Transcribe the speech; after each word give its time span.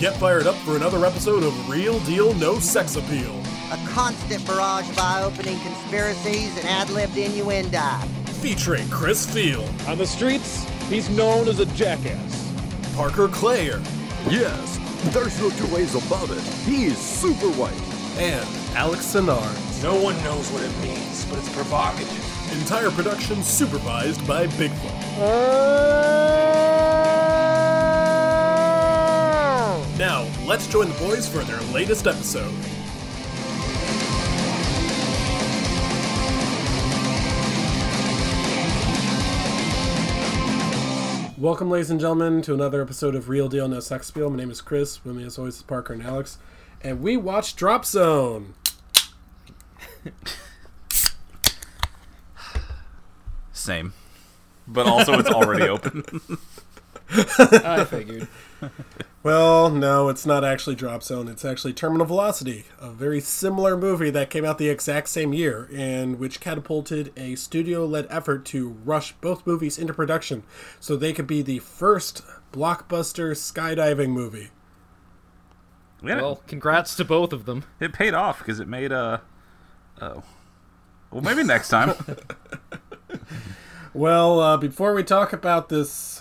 Get 0.00 0.14
fired 0.16 0.46
up 0.46 0.54
for 0.56 0.76
another 0.76 1.04
episode 1.06 1.42
of 1.42 1.68
Real 1.68 1.98
Deal 2.00 2.34
No 2.34 2.58
Sex 2.58 2.96
Appeal, 2.96 3.34
A 3.72 3.78
constant 3.88 4.46
barrage 4.46 4.88
of 4.90 4.98
eye-opening 4.98 5.58
conspiracies 5.60 6.54
and 6.58 6.66
ad-libbed 6.68 7.16
innuendo. 7.16 7.80
featuring 8.42 8.86
Chris 8.90 9.24
Field, 9.26 9.68
On 9.88 9.96
the 9.96 10.06
streets, 10.06 10.64
he's 10.90 11.08
known 11.10 11.48
as 11.48 11.60
a 11.60 11.66
jackass. 11.66 12.52
Parker 12.94 13.28
Clayer, 13.28 13.80
Yes, 14.28 14.78
there's 15.14 15.40
no 15.40 15.48
two 15.50 15.72
ways 15.74 15.94
about 15.94 16.28
it. 16.30 16.42
He's 16.66 16.98
super 16.98 17.48
white. 17.50 17.72
and 18.18 18.46
Alex 18.76 19.04
Sinar. 19.14 19.82
No 19.82 19.94
one 19.94 20.16
knows 20.24 20.50
what 20.50 20.62
it 20.62 20.72
means, 20.82 21.24
but 21.26 21.38
it's 21.38 21.52
provocative. 21.54 22.52
Entire 22.60 22.90
production 22.90 23.42
supervised 23.42 24.26
by 24.26 24.46
Bigfoot. 24.46 25.18
Uh, 25.20 26.35
Now, 29.98 30.28
let's 30.46 30.66
join 30.66 30.90
the 30.90 30.94
boys 30.98 31.26
for 31.26 31.38
their 31.38 31.58
latest 31.72 32.06
episode. 32.06 32.52
Welcome, 41.38 41.70
ladies 41.70 41.90
and 41.90 41.98
gentlemen, 41.98 42.42
to 42.42 42.52
another 42.52 42.82
episode 42.82 43.14
of 43.14 43.30
Real 43.30 43.48
Deal 43.48 43.68
No 43.68 43.80
Sex 43.80 44.10
Appeal. 44.10 44.28
My 44.28 44.36
name 44.36 44.50
is 44.50 44.60
Chris. 44.60 45.02
With 45.02 45.16
me, 45.16 45.24
as 45.24 45.38
always, 45.38 45.56
is 45.56 45.62
Parker 45.62 45.94
and 45.94 46.02
Alex. 46.02 46.36
And 46.82 47.00
we 47.00 47.16
watch 47.16 47.56
Drop 47.56 47.86
Zone. 47.86 48.52
Same. 53.52 53.94
But 54.68 54.86
also, 54.86 55.18
it's 55.18 55.30
already 55.30 55.68
open. 55.68 56.20
I 57.38 57.84
figured. 57.84 58.28
Well, 59.22 59.70
no, 59.70 60.08
it's 60.08 60.24
not 60.24 60.44
actually 60.44 60.76
Drop 60.76 61.02
Zone. 61.02 61.26
It's 61.26 61.44
actually 61.44 61.72
Terminal 61.72 62.06
Velocity, 62.06 62.66
a 62.78 62.92
very 62.92 63.20
similar 63.20 63.76
movie 63.76 64.10
that 64.10 64.30
came 64.30 64.44
out 64.44 64.56
the 64.58 64.68
exact 64.68 65.08
same 65.08 65.32
year 65.32 65.68
and 65.74 66.20
which 66.20 66.38
catapulted 66.38 67.12
a 67.16 67.34
studio 67.34 67.84
led 67.84 68.06
effort 68.08 68.44
to 68.46 68.68
rush 68.84 69.14
both 69.14 69.44
movies 69.44 69.78
into 69.78 69.92
production 69.92 70.44
so 70.78 70.94
they 70.94 71.12
could 71.12 71.26
be 71.26 71.42
the 71.42 71.58
first 71.58 72.22
blockbuster 72.52 73.32
skydiving 73.32 74.10
movie. 74.10 74.50
Yeah, 76.04 76.20
Well, 76.20 76.42
congrats 76.46 76.94
to 76.94 77.04
both 77.04 77.32
of 77.32 77.46
them. 77.46 77.64
it 77.80 77.92
paid 77.92 78.14
off 78.14 78.38
because 78.38 78.60
it 78.60 78.68
made 78.68 78.92
uh 78.92 79.18
oh. 80.00 80.22
Well, 81.10 81.22
maybe 81.22 81.42
next 81.42 81.68
time. 81.70 81.94
Well, 83.94 84.40
uh, 84.40 84.56
before 84.58 84.92
we 84.92 85.02
talk 85.02 85.32
about 85.32 85.70
this 85.70 86.20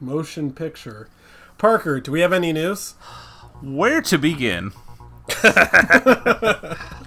motion 0.00 0.52
picture, 0.52 1.08
Parker, 1.58 2.00
do 2.00 2.10
we 2.12 2.20
have 2.20 2.32
any 2.32 2.52
news? 2.52 2.92
Where 3.62 4.00
to 4.02 4.18
begin? 4.18 4.72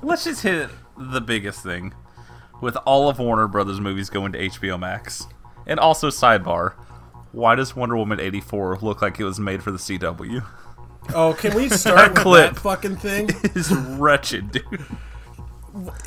Let's 0.01 0.23
just 0.25 0.43
hit 0.43 0.69
the 0.97 1.21
biggest 1.21 1.63
thing. 1.63 1.93
With 2.61 2.77
all 2.85 3.09
of 3.09 3.19
Warner 3.19 3.47
Brothers 3.47 3.81
movies 3.81 4.09
going 4.09 4.31
to 4.33 4.39
HBO 4.39 4.79
Max. 4.79 5.27
And 5.65 5.79
also, 5.79 6.09
sidebar, 6.09 6.73
why 7.31 7.55
does 7.55 7.75
Wonder 7.75 7.97
Woman 7.97 8.19
84 8.19 8.77
look 8.81 9.01
like 9.01 9.19
it 9.19 9.23
was 9.23 9.39
made 9.39 9.63
for 9.63 9.71
the 9.71 9.77
CW? 9.77 10.45
Oh, 11.13 11.33
can 11.33 11.55
we 11.55 11.67
start 11.69 12.13
with 12.13 12.19
clip. 12.19 12.53
that 12.53 12.61
fucking 12.61 12.97
thing? 12.97 13.29
It's 13.43 13.71
wretched, 13.71 14.51
dude. 14.51 14.85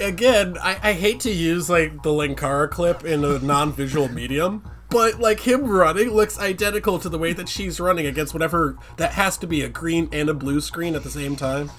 again, 0.01 0.57
I, 0.62 0.79
I 0.83 0.92
hate 0.92 1.20
to 1.20 1.31
use 1.31 1.69
like 1.69 2.03
the 2.03 2.11
Linkara 2.11 2.70
clip 2.70 3.05
in 3.05 3.25
a 3.25 3.39
non-visual 3.39 4.09
medium, 4.09 4.62
but 4.91 5.19
like 5.20 5.41
him 5.41 5.65
running 5.67 6.11
looks 6.11 6.39
identical 6.39 6.98
to 6.98 7.09
the 7.09 7.19
way 7.19 7.33
that 7.33 7.48
she's 7.48 7.81
running 7.81 8.06
against 8.06 8.33
whatever 8.34 8.77
that 8.97 9.12
has 9.12 9.37
to 9.39 9.47
be 9.47 9.62
a 9.62 9.69
green 9.69 10.09
and 10.12 10.29
a 10.29 10.34
blue 10.34 10.61
screen 10.61 10.95
at 10.95 11.03
the 11.03 11.11
same 11.11 11.37
time. 11.37 11.70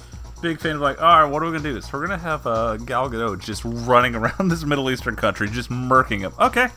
Big 0.41 0.59
fan 0.59 0.75
of 0.75 0.81
like, 0.81 1.01
all 1.01 1.23
right, 1.23 1.31
what 1.31 1.41
are 1.41 1.45
we 1.47 1.57
gonna 1.57 1.73
do? 1.73 1.81
So 1.81 1.89
we're 1.97 2.05
gonna 2.07 2.19
have 2.19 2.45
uh, 2.45 2.77
Gal 2.77 3.09
Gadot 3.09 3.39
just 3.39 3.63
running 3.65 4.13
around 4.15 4.47
this 4.49 4.63
Middle 4.63 4.89
Eastern 4.91 5.15
country, 5.15 5.49
just 5.49 5.69
murking 5.69 6.19
him. 6.19 6.33
Okay, 6.39 6.67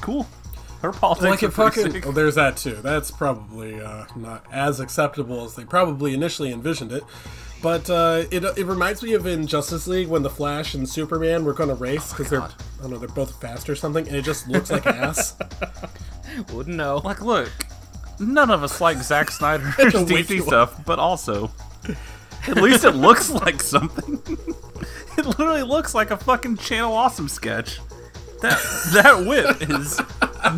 cool. 0.00 0.26
Her 0.82 0.92
politics 0.92 1.30
Like 1.30 1.42
it 1.44 1.52
fucking. 1.52 1.92
sick. 1.92 2.06
Oh, 2.08 2.12
there's 2.12 2.34
that 2.34 2.56
too. 2.56 2.74
That's 2.74 3.10
probably 3.10 3.80
uh, 3.80 4.04
not 4.16 4.44
as 4.50 4.80
acceptable 4.80 5.44
as 5.44 5.54
they 5.54 5.64
probably 5.64 6.12
initially 6.12 6.52
envisioned 6.52 6.90
it. 6.90 7.04
But 7.62 7.88
uh, 7.88 8.24
it, 8.32 8.42
it 8.58 8.66
reminds 8.66 9.02
me 9.04 9.12
of 9.12 9.24
in 9.24 9.46
Justice 9.46 9.86
League 9.86 10.08
when 10.08 10.22
the 10.24 10.30
Flash 10.30 10.74
and 10.74 10.88
Superman 10.88 11.44
were 11.44 11.52
going 11.52 11.68
to 11.68 11.76
race 11.76 12.10
because 12.10 12.28
they're 12.28 12.42
I 12.42 12.50
don't 12.80 12.90
know 12.90 12.98
they're 12.98 13.08
both 13.08 13.40
fast 13.40 13.70
or 13.70 13.76
something, 13.76 14.06
and 14.08 14.16
it 14.16 14.24
just 14.24 14.48
looks 14.48 14.70
like 14.70 14.84
ass. 14.84 15.36
Wouldn't 16.52 16.76
know. 16.76 17.00
Like, 17.04 17.20
look, 17.22 17.50
none 18.18 18.50
of 18.50 18.64
us 18.64 18.80
like 18.80 18.96
Zack 18.98 19.30
Snyder's 19.30 19.74
DC 19.76 20.30
you- 20.30 20.42
stuff, 20.42 20.84
but 20.84 20.98
also, 20.98 21.52
at 22.48 22.56
least 22.56 22.84
it 22.84 22.96
looks 22.96 23.30
like 23.30 23.62
something. 23.62 24.20
it 25.16 25.24
literally 25.24 25.62
looks 25.62 25.94
like 25.94 26.10
a 26.10 26.16
fucking 26.16 26.56
Channel 26.56 26.92
Awesome 26.92 27.28
sketch. 27.28 27.78
That 28.40 28.58
that 28.92 29.24
whip 29.24 29.70
is 29.70 30.00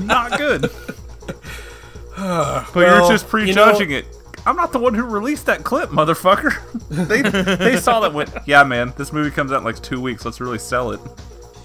not 0.07 0.39
good. 0.39 0.63
but 2.17 2.75
Well, 2.75 3.01
you're 3.01 3.11
just 3.13 3.31
you 3.33 3.53
know- 3.55 3.65
prejudging 3.75 3.91
it. 3.91 4.07
I'm 4.47 4.57
not 4.57 4.73
the 4.73 4.79
one 4.79 4.95
who 4.95 5.05
released 5.05 5.47
that 5.47 5.65
clip, 5.65 5.91
motherfucker. 5.91 6.53
they 6.91 7.23
they 7.57 7.77
saw 7.77 8.01
that 8.01 8.13
went, 8.13 8.31
yeah, 8.47 8.63
man, 8.63 8.93
this 8.97 9.13
movie 9.13 9.31
comes 9.31 9.53
out 9.53 9.59
in 9.59 9.65
like 9.65 9.81
two 9.81 10.01
weeks. 10.01 10.25
Let's 10.25 10.41
really 10.41 10.59
sell 10.59 10.91
it. 10.91 11.01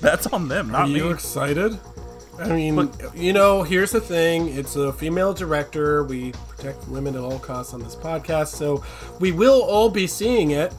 That's 0.01 0.27
on 0.27 0.47
them, 0.47 0.69
Are 0.69 0.87
not 0.87 0.89
you 0.89 1.09
excited? 1.09 1.77
I 2.39 2.47
mean, 2.53 2.89
you 3.13 3.33
know, 3.33 3.63
here's 3.63 3.91
the 3.91 3.99
thing. 3.99 4.47
It's 4.57 4.77
a 4.77 4.93
female 4.93 5.33
director. 5.33 6.05
We 6.05 6.31
protect 6.47 6.87
women 6.87 7.15
at 7.15 7.21
all 7.21 7.37
costs 7.37 7.73
on 7.73 7.81
this 7.81 7.95
podcast, 7.97 8.47
so 8.47 8.81
we 9.19 9.33
will 9.33 9.61
all 9.63 9.89
be 9.89 10.07
seeing 10.07 10.51
it. 10.51 10.73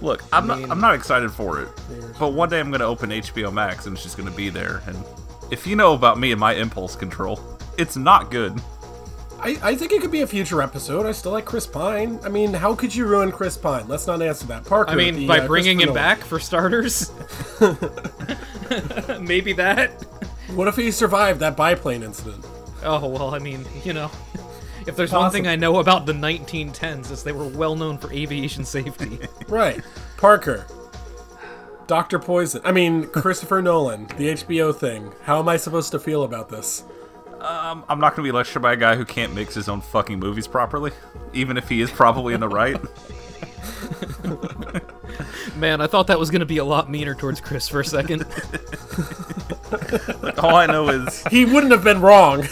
Look, 0.00 0.22
I'm 0.32 0.46
not 0.46 0.70
I'm 0.70 0.80
not 0.80 0.94
excited 0.94 1.30
for 1.30 1.60
it. 1.60 1.68
But 2.18 2.34
one 2.34 2.48
day 2.48 2.60
I'm 2.60 2.70
gonna 2.70 2.86
open 2.86 3.10
HBO 3.10 3.52
Max 3.52 3.86
and 3.86 3.94
it's 3.94 4.02
just 4.02 4.16
gonna 4.16 4.30
be 4.30 4.48
there. 4.48 4.82
And 4.86 4.96
if 5.50 5.66
you 5.66 5.76
know 5.76 5.94
about 5.94 6.18
me 6.18 6.30
and 6.30 6.40
my 6.40 6.54
impulse 6.54 6.94
control, 6.94 7.40
it's 7.78 7.96
not 7.96 8.30
good. 8.30 8.60
I, 9.42 9.58
I 9.60 9.74
think 9.74 9.90
it 9.90 10.00
could 10.00 10.12
be 10.12 10.20
a 10.20 10.26
future 10.26 10.62
episode. 10.62 11.04
I 11.04 11.10
still 11.10 11.32
like 11.32 11.44
Chris 11.44 11.66
Pine. 11.66 12.20
I 12.22 12.28
mean, 12.28 12.54
how 12.54 12.76
could 12.76 12.94
you 12.94 13.06
ruin 13.06 13.32
Chris 13.32 13.56
Pine? 13.56 13.88
Let's 13.88 14.06
not 14.06 14.22
answer 14.22 14.46
that. 14.46 14.64
Parker. 14.64 14.92
I 14.92 14.94
mean, 14.94 15.16
the, 15.16 15.26
by 15.26 15.40
uh, 15.40 15.46
bringing 15.48 15.80
him 15.80 15.88
Nolan. 15.88 15.94
back 15.94 16.20
for 16.20 16.38
starters. 16.38 17.10
Maybe 19.20 19.52
that. 19.54 19.90
What 20.54 20.68
if 20.68 20.76
he 20.76 20.92
survived 20.92 21.40
that 21.40 21.56
biplane 21.56 22.04
incident? 22.04 22.44
Oh 22.84 23.08
well, 23.08 23.34
I 23.34 23.40
mean, 23.40 23.64
you 23.84 23.92
know, 23.92 24.12
if 24.86 24.94
there's 24.94 25.12
one 25.12 25.32
thing 25.32 25.48
I 25.48 25.56
know 25.56 25.80
about 25.80 26.06
the 26.06 26.12
1910s 26.12 27.10
is 27.10 27.24
they 27.24 27.32
were 27.32 27.48
well 27.48 27.74
known 27.74 27.98
for 27.98 28.12
aviation 28.12 28.64
safety. 28.64 29.18
Right. 29.48 29.82
Parker. 30.18 30.66
Doctor 31.88 32.20
Poison. 32.20 32.60
I 32.64 32.70
mean, 32.70 33.08
Christopher 33.08 33.60
Nolan, 33.60 34.06
the 34.16 34.34
HBO 34.34 34.74
thing. 34.74 35.12
How 35.24 35.40
am 35.40 35.48
I 35.48 35.56
supposed 35.56 35.90
to 35.92 35.98
feel 35.98 36.22
about 36.22 36.48
this? 36.48 36.84
Um, 37.42 37.84
I'm 37.88 37.98
not 37.98 38.14
gonna 38.14 38.26
be 38.26 38.30
lectured 38.30 38.62
by 38.62 38.74
a 38.74 38.76
guy 38.76 38.94
who 38.94 39.04
can't 39.04 39.34
mix 39.34 39.54
his 39.54 39.68
own 39.68 39.80
fucking 39.80 40.20
movies 40.20 40.46
properly, 40.46 40.92
even 41.32 41.56
if 41.56 41.68
he 41.68 41.80
is 41.80 41.90
probably 41.90 42.34
in 42.34 42.40
the 42.40 42.48
right. 42.48 42.76
Man, 45.56 45.80
I 45.80 45.88
thought 45.88 46.06
that 46.06 46.20
was 46.20 46.30
gonna 46.30 46.46
be 46.46 46.58
a 46.58 46.64
lot 46.64 46.88
meaner 46.88 47.16
towards 47.16 47.40
Chris 47.40 47.66
for 47.66 47.80
a 47.80 47.84
second. 47.84 48.22
All 50.38 50.54
I 50.54 50.66
know 50.66 50.88
is, 50.88 51.24
He 51.32 51.44
wouldn't 51.44 51.72
have 51.72 51.82
been 51.82 52.00
wrong. 52.00 52.40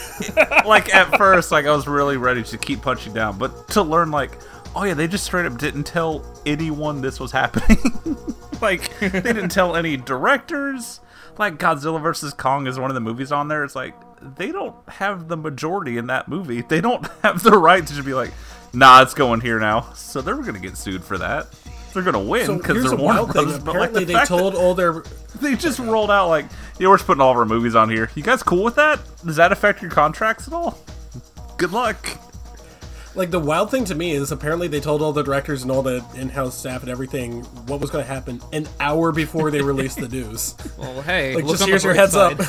like, 0.65 0.93
at 0.93 1.17
first, 1.17 1.53
like 1.53 1.65
I 1.65 1.73
was 1.73 1.87
really 1.87 2.17
ready 2.17 2.43
to 2.43 2.57
keep 2.57 2.81
punching 2.81 3.13
down, 3.13 3.37
but 3.37 3.69
to 3.69 3.81
learn, 3.81 4.11
like, 4.11 4.37
oh 4.75 4.83
yeah, 4.83 4.93
they 4.93 5.07
just 5.07 5.23
straight 5.23 5.45
up 5.45 5.57
didn't 5.57 5.85
tell 5.85 6.25
anyone 6.45 7.01
this 7.01 7.17
was 7.17 7.31
happening. 7.31 7.77
like, 8.61 8.99
they 8.99 9.21
didn't 9.21 9.49
tell 9.49 9.77
any 9.77 9.95
directors. 9.95 10.99
Like, 11.37 11.57
Godzilla 11.57 12.01
vs 12.01 12.33
Kong 12.33 12.67
is 12.67 12.77
one 12.77 12.91
of 12.91 12.95
the 12.95 13.01
movies 13.01 13.31
on 13.31 13.47
there. 13.47 13.63
It's 13.63 13.75
like 13.75 13.95
they 14.21 14.51
don't 14.51 14.75
have 14.89 15.27
the 15.27 15.37
majority 15.37 15.97
in 15.97 16.07
that 16.07 16.27
movie. 16.27 16.61
They 16.61 16.81
don't 16.81 17.05
have 17.23 17.43
the 17.43 17.57
right 17.57 17.85
to 17.85 17.93
just 17.93 18.05
be 18.05 18.13
like, 18.13 18.31
nah, 18.73 19.01
it's 19.01 19.13
going 19.13 19.41
here 19.41 19.59
now. 19.59 19.91
So 19.93 20.21
they're 20.21 20.35
gonna 20.37 20.59
get 20.59 20.77
sued 20.77 21.03
for 21.03 21.17
that. 21.17 21.47
They're 21.93 22.03
gonna 22.03 22.21
win 22.21 22.57
because 22.57 22.75
here's 22.77 22.85
they're 22.89 22.93
a 22.99 23.01
Warner 23.01 23.19
wild 23.23 23.33
thing. 23.33 23.43
Brothers. 23.43 23.59
But 23.59 23.65
like 23.65 23.75
Apparently, 23.89 24.05
the 24.05 24.13
they 24.13 24.25
told 24.25 24.55
all 24.55 24.73
their 24.75 25.03
they 25.41 25.55
just 25.55 25.79
rolled 25.79 26.09
out 26.11 26.29
like, 26.29 26.45
yeah, 26.79 26.87
we're 26.87 26.97
just 26.97 27.07
putting 27.07 27.21
all 27.21 27.31
of 27.31 27.37
our 27.37 27.45
movies 27.45 27.75
on 27.75 27.89
here. 27.89 28.09
You 28.15 28.23
guys 28.23 28.41
cool 28.43 28.63
with 28.63 28.75
that? 28.75 28.99
Does 29.25 29.35
that 29.35 29.51
affect 29.51 29.81
your 29.81 29.91
contracts 29.91 30.47
at 30.47 30.53
all? 30.53 30.79
Good 31.57 31.71
luck. 31.73 32.07
like 33.13 33.29
the 33.29 33.39
wild 33.39 33.69
thing 33.69 33.83
to 33.85 33.93
me 33.93 34.11
is 34.11 34.31
apparently 34.31 34.67
they 34.69 34.79
told 34.79 35.01
all 35.01 35.11
the 35.13 35.21
directors 35.21 35.63
and 35.63 35.71
all 35.71 35.81
the 35.83 36.03
in-house 36.15 36.57
staff 36.57 36.81
and 36.81 36.89
everything 36.89 37.41
what 37.67 37.79
was 37.81 37.89
going 37.91 38.03
to 38.03 38.09
happen 38.09 38.41
an 38.53 38.67
hour 38.79 39.11
before 39.11 39.51
they 39.51 39.61
released 39.61 39.97
the 39.99 40.07
news. 40.07 40.55
Well, 40.77 41.01
hey, 41.03 41.35
Like, 41.35 41.43
look 41.43 41.57
just 41.57 41.67
here's 41.67 41.83
your 41.83 41.93
bright 41.93 41.99
heads 41.99 42.15
up. 42.15 42.39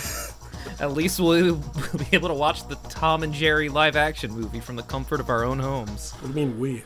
Side. 0.82 0.90
At 0.90 0.96
least 0.96 1.20
we'll 1.20 1.56
be 1.98 2.06
able 2.12 2.28
to 2.28 2.34
watch 2.34 2.66
the 2.68 2.76
Tom 2.88 3.22
and 3.22 3.32
Jerry 3.32 3.68
live 3.68 3.96
action 3.96 4.32
movie 4.32 4.60
from 4.60 4.76
the 4.76 4.82
comfort 4.82 5.20
of 5.20 5.28
our 5.30 5.44
own 5.44 5.58
homes. 5.58 6.12
What 6.20 6.32
do 6.32 6.40
you 6.40 6.46
mean 6.46 6.58
we? 6.58 6.82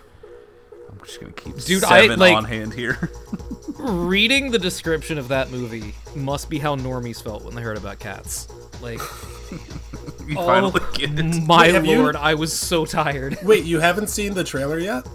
I'm 0.91 0.99
just 1.05 1.21
gonna 1.21 1.33
keep 1.33 1.57
Dude, 1.65 1.85
I, 1.85 2.03
seven 2.03 2.19
like- 2.21 2.35
on 2.37 2.45
hand 2.45 2.73
here. 2.75 3.11
Reading 3.79 4.51
the 4.51 4.59
description 4.59 5.19
of 5.19 5.29
that 5.29 5.51
movie 5.51 5.95
must 6.15 6.49
be 6.49 6.59
how 6.59 6.77
normies 6.77 7.23
felt 7.23 7.45
when 7.45 7.55
they 7.55 7.61
heard 7.63 7.77
about 7.77 7.99
cats. 7.99 8.49
Like, 8.81 9.01
You 10.27 10.39
Oh, 10.39 10.47
finally 10.47 10.81
get 10.95 11.17
it. 11.19 11.43
my 11.47 11.63
Wait, 11.67 11.75
have 11.75 11.87
you- 11.87 11.99
lord, 12.03 12.17
I 12.17 12.35
was 12.35 12.53
so 12.53 12.85
tired. 12.87 13.39
Wait, 13.43 13.65
you 13.65 13.79
haven't 13.81 14.09
seen 14.09 14.35
the 14.35 14.43
trailer 14.45 14.79
yet? 14.79 15.07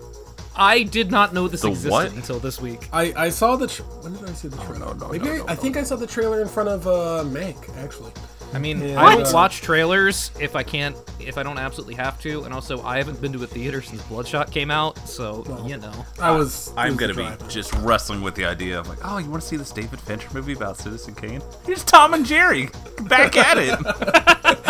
I 0.56 0.84
did 0.84 1.12
not 1.12 1.34
know 1.34 1.48
this 1.48 1.62
The 1.62 1.69
existed 1.69 1.92
what? 1.92 2.13
until 2.13 2.39
this 2.39 2.62
week. 2.62 2.88
I, 2.94 3.13
I 3.16 3.30
saw 3.30 3.56
the. 3.56 3.68
Tra- 3.68 3.86
when 3.86 4.13
did 4.13 4.30
I 4.30 4.34
see 4.34 4.48
the 4.50 4.57
trailer? 4.57 4.80
no, 4.80 4.94
no, 4.94 5.07
Maybe 5.10 5.25
no, 5.25 5.31
I, 5.31 5.38
no, 5.38 5.45
I 5.48 5.56
think 5.56 5.75
I 5.77 5.84
saw 5.84 5.95
the 5.95 6.06
trailer 6.07 6.42
in 6.42 6.48
front 6.48 6.69
of 6.69 6.86
uh, 6.88 7.24
Mank, 7.25 7.75
actually. 7.77 8.12
I 8.53 8.59
mean, 8.59 8.81
Yeah. 8.83 9.01
I 9.01 9.12
don't 9.15 9.24
What? 9.24 9.33
watch 9.33 9.62
trailers 9.62 10.31
if 10.39 10.56
I 10.56 10.63
can't, 10.63 10.95
if 11.19 11.38
I 11.38 11.44
don't 11.44 11.57
absolutely 11.57 11.95
have 11.95 12.19
to, 12.21 12.44
and 12.44 12.53
also 12.53 12.81
I 12.83 12.98
haven't 12.98 13.21
been 13.21 13.31
to 13.33 13.44
a 13.44 13.48
theater 13.48 13.81
since 13.81 14.01
Bloodshot 14.03 14.51
came 14.51 14.69
out, 14.71 14.98
so 15.07 15.44
you 15.65 15.77
know. 15.77 15.94
I 16.19 16.31
was. 16.31 16.74
I'm 16.75 16.98
was 16.98 17.13
gonna 17.13 17.13
be 17.38 17.48
just 17.48 17.74
wrestling 17.75 18.21
with 18.21 18.36
the 18.36 18.45
idea 18.45 18.80
of 18.80 18.88
like, 18.89 19.00
oh, 19.03 19.18
you 19.19 19.30
want 19.30 19.42
to 19.42 19.48
see 19.48 19.56
this 19.57 19.71
David 19.71 20.00
Fincher 20.01 20.27
movie 20.33 20.53
about 20.53 20.77
Citizen 20.77 21.15
Kane? 21.15 21.42
Here's 21.65 21.83
Tom 21.83 22.13
and 22.13 22.25
Jerry 22.25 22.69
back 23.03 23.38
at 23.38 23.57
it. 23.57 23.77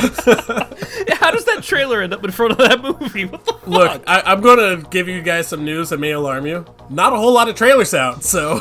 How 1.19 1.31
does 1.31 1.45
that 1.45 1.61
trailer 1.63 2.01
end 2.01 2.13
up 2.13 2.23
in 2.23 2.31
front 2.31 2.53
of 2.53 2.57
that 2.59 2.81
movie? 2.81 3.25
What 3.25 3.45
the 3.45 3.53
fuck? 3.53 3.67
Look, 3.67 4.03
I, 4.07 4.21
I'm 4.21 4.41
going 4.41 4.57
to 4.57 4.87
give 4.89 5.07
you 5.07 5.21
guys 5.21 5.47
some 5.47 5.63
news 5.63 5.89
that 5.89 5.99
may 5.99 6.11
alarm 6.11 6.45
you. 6.47 6.65
Not 6.89 7.13
a 7.13 7.17
whole 7.17 7.33
lot 7.33 7.47
of 7.49 7.55
trailer 7.55 7.85
sound, 7.85 8.23
so 8.23 8.59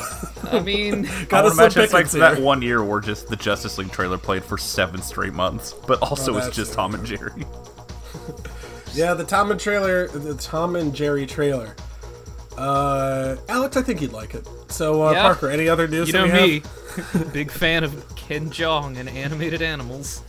I 0.52 0.60
mean, 0.60 1.02
got 1.28 1.44
would 1.44 1.50
us 1.52 1.56
some 1.56 1.64
imagine 1.64 1.82
it's 1.82 1.92
like 1.92 2.06
pickings 2.06 2.20
that 2.20 2.40
one 2.40 2.62
year 2.62 2.84
where 2.84 3.00
just 3.00 3.28
the 3.28 3.36
Justice 3.36 3.78
League 3.78 3.90
trailer 3.90 4.18
played 4.18 4.44
for 4.44 4.58
seven 4.58 5.00
straight 5.10 5.34
months, 5.34 5.74
but 5.86 6.00
also 6.02 6.34
Oh, 6.34 6.38
it's 6.38 6.54
just. 6.56 6.72
Tom 6.72 6.94
and 6.94 7.04
Jerry. 7.04 7.44
Yeah, 8.92 9.14
the 9.14 9.22
Tom 9.22 9.52
and 9.52 9.60
trailer, 9.60 10.08
the 10.08 10.34
Tom 10.34 10.74
and 10.74 10.92
Jerry 10.92 11.24
trailer. 11.24 11.76
Uh, 12.58 13.36
Alex, 13.48 13.76
I 13.76 13.82
think 13.82 14.00
you'd 14.02 14.12
like 14.12 14.34
it. 14.34 14.48
So, 14.66 15.06
uh, 15.06 15.12
Yeah. 15.12 15.22
Parker, 15.22 15.48
any 15.48 15.68
other 15.68 15.86
news? 15.86 16.08
you 16.08 16.12
that 16.14 16.18
know 16.18 16.24
we 16.24 16.60
have? 16.96 17.14
me, 17.24 17.24
big 17.32 17.52
fan 17.52 17.84
of 17.84 18.04
Ken 18.16 18.50
Jeong 18.50 18.96
and 18.98 19.08
animated 19.08 19.62
animals. 19.62 20.22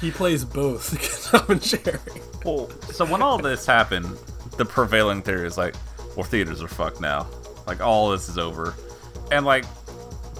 He 0.00 0.10
plays 0.10 0.44
both 0.44 1.30
Tom 1.30 1.44
and 1.50 1.62
Jerry. 1.62 1.98
Well, 2.44 2.68
so 2.92 3.04
when 3.04 3.22
all 3.22 3.38
this 3.38 3.64
happened, 3.64 4.06
the 4.56 4.64
prevailing 4.64 5.22
theory 5.22 5.46
is 5.46 5.56
like, 5.56 5.76
well, 6.16 6.24
theaters 6.24 6.60
are 6.64 6.68
fucked 6.68 7.00
now. 7.00 7.28
Like 7.68 7.80
all 7.80 8.10
this 8.10 8.28
is 8.28 8.38
over, 8.38 8.74
and 9.30 9.46
like 9.46 9.66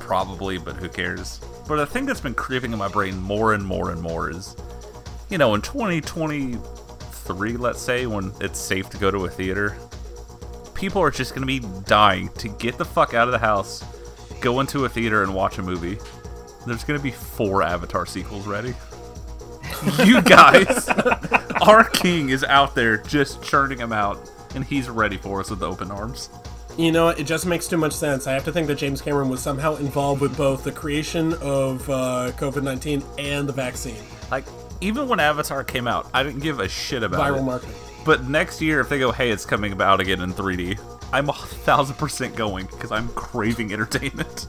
probably, 0.00 0.58
but 0.58 0.74
who 0.74 0.88
cares? 0.88 1.40
But 1.70 1.76
the 1.76 1.86
thing 1.86 2.04
that's 2.04 2.20
been 2.20 2.34
creeping 2.34 2.72
in 2.72 2.80
my 2.80 2.88
brain 2.88 3.16
more 3.16 3.54
and 3.54 3.64
more 3.64 3.92
and 3.92 4.02
more 4.02 4.28
is, 4.28 4.56
you 5.28 5.38
know, 5.38 5.54
in 5.54 5.62
2023, 5.62 7.56
let's 7.56 7.80
say, 7.80 8.06
when 8.06 8.32
it's 8.40 8.58
safe 8.58 8.90
to 8.90 8.98
go 8.98 9.12
to 9.12 9.26
a 9.26 9.30
theater, 9.30 9.78
people 10.74 11.00
are 11.00 11.12
just 11.12 11.32
gonna 11.32 11.46
be 11.46 11.60
dying 11.86 12.28
to 12.38 12.48
get 12.48 12.76
the 12.76 12.84
fuck 12.84 13.14
out 13.14 13.28
of 13.28 13.32
the 13.32 13.38
house, 13.38 13.84
go 14.40 14.58
into 14.58 14.84
a 14.84 14.88
theater 14.88 15.22
and 15.22 15.32
watch 15.32 15.58
a 15.58 15.62
movie. 15.62 15.96
There's 16.66 16.82
gonna 16.82 16.98
be 16.98 17.12
four 17.12 17.62
Avatar 17.62 18.04
sequels 18.04 18.48
ready. 18.48 18.74
you 20.04 20.22
guys, 20.22 20.88
our 21.62 21.84
king 21.84 22.30
is 22.30 22.42
out 22.42 22.74
there 22.74 22.96
just 22.96 23.44
churning 23.44 23.78
them 23.78 23.92
out, 23.92 24.28
and 24.56 24.64
he's 24.64 24.90
ready 24.90 25.18
for 25.18 25.38
us 25.38 25.50
with 25.50 25.62
open 25.62 25.92
arms. 25.92 26.30
You 26.80 26.92
know, 26.92 27.08
it 27.08 27.24
just 27.24 27.44
makes 27.44 27.68
too 27.68 27.76
much 27.76 27.92
sense. 27.92 28.26
I 28.26 28.32
have 28.32 28.44
to 28.46 28.52
think 28.52 28.66
that 28.68 28.76
James 28.76 29.02
Cameron 29.02 29.28
was 29.28 29.42
somehow 29.42 29.76
involved 29.76 30.22
with 30.22 30.34
both 30.34 30.64
the 30.64 30.72
creation 30.72 31.34
of 31.34 31.86
uh, 31.90 32.32
COVID 32.38 32.62
19 32.62 33.04
and 33.18 33.46
the 33.46 33.52
vaccine. 33.52 34.02
Like, 34.30 34.46
even 34.80 35.06
when 35.06 35.20
Avatar 35.20 35.62
came 35.62 35.86
out, 35.86 36.08
I 36.14 36.22
didn't 36.22 36.40
give 36.40 36.58
a 36.58 36.70
shit 36.70 37.02
about 37.02 37.20
Viral 37.20 37.40
it. 37.40 37.42
marketing. 37.42 37.74
But 38.06 38.24
next 38.24 38.62
year, 38.62 38.80
if 38.80 38.88
they 38.88 38.98
go, 38.98 39.12
hey, 39.12 39.30
it's 39.30 39.44
coming 39.44 39.78
out 39.78 40.00
again 40.00 40.22
in 40.22 40.32
3D, 40.32 40.80
I'm 41.12 41.28
a 41.28 41.34
thousand 41.34 41.96
percent 41.96 42.34
going 42.34 42.64
because 42.64 42.92
I'm 42.92 43.08
craving 43.10 43.74
entertainment. 43.74 44.46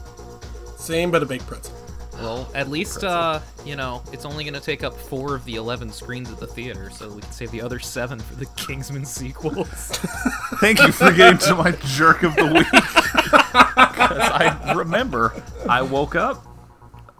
Same, 0.78 1.10
but 1.10 1.22
a 1.22 1.26
baked 1.26 1.46
pretzel. 1.46 1.76
Well, 2.22 2.48
at 2.54 2.70
least, 2.70 3.02
uh, 3.02 3.40
you 3.64 3.74
know, 3.74 4.00
it's 4.12 4.24
only 4.24 4.44
going 4.44 4.54
to 4.54 4.60
take 4.60 4.84
up 4.84 4.96
four 4.96 5.34
of 5.34 5.44
the 5.44 5.56
11 5.56 5.90
screens 5.92 6.30
at 6.30 6.38
the 6.38 6.46
theater, 6.46 6.88
so 6.88 7.10
we 7.12 7.20
can 7.20 7.32
save 7.32 7.50
the 7.50 7.60
other 7.60 7.80
seven 7.80 8.20
for 8.20 8.36
the 8.36 8.46
Kingsman 8.56 9.04
sequels. 9.04 9.66
Thank 10.60 10.80
you 10.80 10.92
for 10.92 11.10
getting 11.10 11.38
to 11.38 11.56
my 11.56 11.72
jerk 11.72 12.22
of 12.22 12.36
the 12.36 12.46
week. 12.46 12.66
I 13.54 14.72
remember 14.76 15.34
I 15.68 15.82
woke 15.82 16.14
up, 16.14 16.46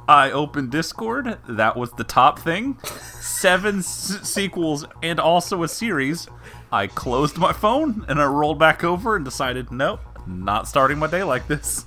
I 0.09 0.31
opened 0.31 0.71
Discord, 0.71 1.37
that 1.49 1.77
was 1.77 1.91
the 1.93 2.05
top 2.05 2.39
thing. 2.39 2.79
Seven 3.21 3.79
s- 3.81 4.21
sequels 4.23 4.85
and 5.03 5.19
also 5.19 5.65
a 5.65 5.69
series. 5.69 6.29
I 6.71 6.87
closed 6.87 7.39
my 7.39 7.53
phone 7.53 8.05
and 8.09 8.21
I 8.21 8.27
rolled 8.27 8.59
back 8.61 8.85
over 8.85 9.17
and 9.17 9.25
decided, 9.25 9.73
nope, 9.73 10.01
not 10.29 10.69
starting 10.69 10.99
my 10.99 11.09
day 11.09 11.25
like 11.25 11.49
this. 11.49 11.87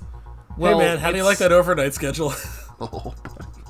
Well, 0.58 0.78
hey, 0.80 0.86
man, 0.86 0.98
how 0.98 1.10
do 1.12 1.16
you 1.16 1.22
it's- 1.22 1.30
like 1.30 1.38
that 1.38 1.52
overnight 1.52 1.94
schedule? 1.94 2.34
Oh, 2.80 3.14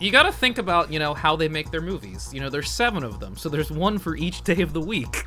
You 0.00 0.11
got 0.11 0.25
to 0.25 0.32
think 0.32 0.58
about, 0.58 0.93
you 0.93 0.99
know, 0.99 1.14
how 1.14 1.37
they 1.37 1.49
make 1.49 1.70
their 1.70 1.81
movies. 1.81 2.31
You 2.35 2.41
know, 2.41 2.50
there's 2.50 2.70
seven 2.70 3.05
of 3.05 3.20
them, 3.20 3.37
so 3.37 3.49
there's 3.49 3.70
one 3.70 3.99
for 3.99 4.17
each 4.17 4.43
day 4.43 4.61
of 4.62 4.73
the 4.73 4.81
week. 4.81 5.25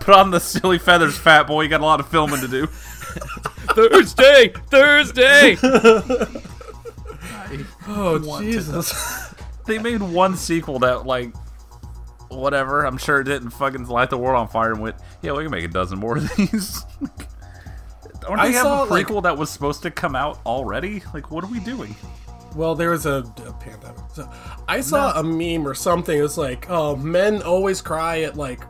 Put 0.00 0.14
on 0.14 0.30
the 0.30 0.38
silly 0.40 0.78
feathers, 0.78 1.18
fat 1.18 1.46
boy. 1.46 1.62
You 1.62 1.68
got 1.68 1.80
a 1.80 1.84
lot 1.84 2.00
of 2.00 2.08
filming 2.08 2.40
to 2.40 2.48
do. 2.48 2.66
Thursday, 3.74 4.52
Thursday. 4.68 5.56
oh, 7.88 8.40
Jesus. 8.40 9.34
They 9.66 9.78
made 9.78 10.00
one 10.00 10.36
sequel 10.36 10.78
that, 10.80 11.06
like, 11.06 11.34
whatever. 12.28 12.84
I'm 12.84 12.98
sure 12.98 13.20
it 13.20 13.24
didn't 13.24 13.50
fucking 13.50 13.86
light 13.86 14.10
the 14.10 14.18
world 14.18 14.38
on 14.38 14.48
fire 14.48 14.72
and 14.72 14.80
went, 14.80 14.96
yeah, 15.22 15.32
we 15.32 15.42
can 15.42 15.50
make 15.50 15.64
a 15.64 15.68
dozen 15.68 15.98
more 15.98 16.16
of 16.18 16.34
these. 16.36 16.84
Don't 18.20 18.38
I 18.38 18.48
have 18.48 18.62
saw, 18.62 18.84
a 18.84 18.86
like- 18.86 19.06
prequel 19.06 19.22
that 19.22 19.36
was 19.36 19.50
supposed 19.50 19.82
to 19.82 19.90
come 19.90 20.14
out 20.14 20.40
already? 20.46 21.02
Like, 21.14 21.30
what 21.30 21.44
are 21.44 21.48
we 21.48 21.60
doing? 21.60 21.94
Well, 22.56 22.74
there 22.74 22.90
was 22.90 23.06
a, 23.06 23.24
a 23.46 23.52
pandemic. 23.52 23.96
So 24.12 24.28
I 24.68 24.80
saw 24.80 25.18
a 25.18 25.22
meme 25.22 25.66
or 25.66 25.74
something. 25.74 26.18
It 26.18 26.22
was 26.22 26.36
like, 26.36 26.68
oh, 26.68 26.96
men 26.96 27.42
always 27.42 27.80
cry 27.80 28.22
at 28.22 28.36
like 28.36 28.64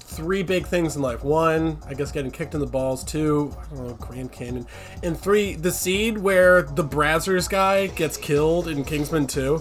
three 0.00 0.42
big 0.42 0.66
things 0.66 0.96
in 0.96 1.02
life. 1.02 1.22
One, 1.22 1.78
I 1.86 1.94
guess 1.94 2.10
getting 2.10 2.32
kicked 2.32 2.54
in 2.54 2.60
the 2.60 2.66
balls. 2.66 3.04
Two, 3.04 3.54
I 3.72 3.74
don't 3.76 3.86
know, 3.86 3.94
Grand 3.94 4.32
Canyon. 4.32 4.66
And 5.04 5.16
three, 5.18 5.54
the 5.54 5.70
scene 5.70 6.22
where 6.24 6.62
the 6.62 6.82
Brazzers 6.82 7.48
guy 7.48 7.86
gets 7.86 8.16
killed 8.16 8.66
in 8.66 8.84
Kingsman 8.84 9.28
2 9.28 9.58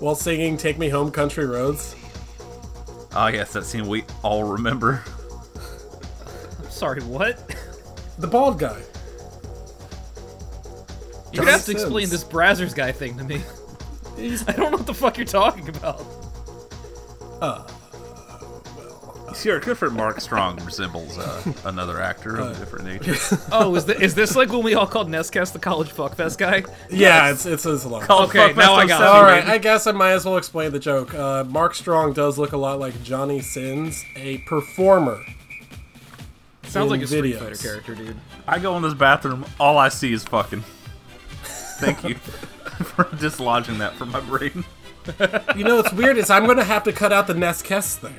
while 0.00 0.14
singing 0.14 0.56
Take 0.56 0.78
Me 0.78 0.88
Home 0.88 1.10
Country 1.10 1.44
Roads. 1.44 1.94
Oh, 3.14 3.26
yes, 3.26 3.52
that 3.52 3.66
scene 3.66 3.86
we 3.86 4.04
all 4.22 4.44
remember. 4.44 5.04
Sorry, 6.70 7.02
what? 7.02 7.54
The 8.20 8.26
bald 8.26 8.58
guy. 8.58 8.80
You're 11.32 11.44
gonna 11.44 11.52
have 11.52 11.64
to 11.64 11.72
Johnny 11.72 11.82
explain 11.82 12.08
this 12.08 12.24
Brazzers 12.24 12.74
guy 12.74 12.92
thing 12.92 13.16
to 13.18 13.24
me. 13.24 13.40
He's, 14.16 14.46
I 14.48 14.52
don't 14.52 14.70
know 14.72 14.76
what 14.76 14.86
the 14.86 14.94
fuck 14.94 15.16
you're 15.16 15.24
talking 15.26 15.68
about. 15.68 16.04
Uh 17.40 17.64
well. 19.30 19.34
Sure, 19.34 19.60
Clifford 19.60 19.92
Mark 19.92 20.20
Strong 20.20 20.62
resembles 20.64 21.16
uh, 21.16 21.52
another 21.64 22.00
actor 22.00 22.36
of 22.36 22.56
a 22.56 22.58
different 22.58 22.84
nature. 23.06 23.14
Oh, 23.52 23.74
is, 23.76 23.84
th- 23.84 24.00
is 24.00 24.14
this 24.14 24.36
like 24.36 24.50
when 24.50 24.62
we 24.62 24.74
all 24.74 24.86
called 24.86 25.08
Nestcast 25.08 25.52
the 25.52 25.58
college 25.58 25.88
fuckfest 25.88 26.36
guy? 26.38 26.64
yeah, 26.90 27.30
it's, 27.30 27.46
it's, 27.46 27.64
it's 27.64 27.84
a 27.84 27.88
lot. 27.88 28.02
Called 28.02 28.30
Okay, 28.30 28.48
Fuck 28.48 28.56
now 28.56 28.74
I 28.74 28.86
got 28.86 29.00
it. 29.00 29.06
All 29.06 29.22
right. 29.22 29.44
I 29.46 29.58
guess 29.58 29.86
I 29.86 29.92
might 29.92 30.12
as 30.12 30.24
well 30.24 30.36
explain 30.36 30.72
the 30.72 30.78
joke. 30.78 31.14
Uh, 31.14 31.44
Mark 31.44 31.74
Strong 31.74 32.14
does 32.14 32.38
look 32.38 32.52
a 32.52 32.56
lot 32.56 32.80
like 32.80 33.00
Johnny 33.02 33.40
Sins, 33.40 34.04
a 34.16 34.38
performer. 34.38 35.22
Sounds 36.70 36.90
like 36.90 37.02
a 37.02 37.06
Street 37.06 37.34
videos. 37.36 37.38
Fighter 37.40 37.56
character, 37.56 37.94
dude. 37.94 38.16
I 38.46 38.58
go 38.58 38.76
in 38.76 38.82
this 38.82 38.94
bathroom, 38.94 39.44
all 39.58 39.78
I 39.78 39.88
see 39.88 40.12
is 40.12 40.24
fucking. 40.24 40.64
Thank 41.42 42.04
you 42.04 42.14
for 42.14 43.04
dislodging 43.16 43.78
that 43.78 43.94
from 43.94 44.10
my 44.10 44.20
brain. 44.20 44.64
You 45.56 45.64
know, 45.64 45.76
what's 45.76 45.92
weird 45.92 46.18
is 46.18 46.30
I'm 46.30 46.44
going 46.44 46.58
to 46.58 46.64
have 46.64 46.84
to 46.84 46.92
cut 46.92 47.12
out 47.12 47.26
the 47.26 47.34
Nest 47.34 47.64
Kess 47.64 47.96
thing 47.96 48.14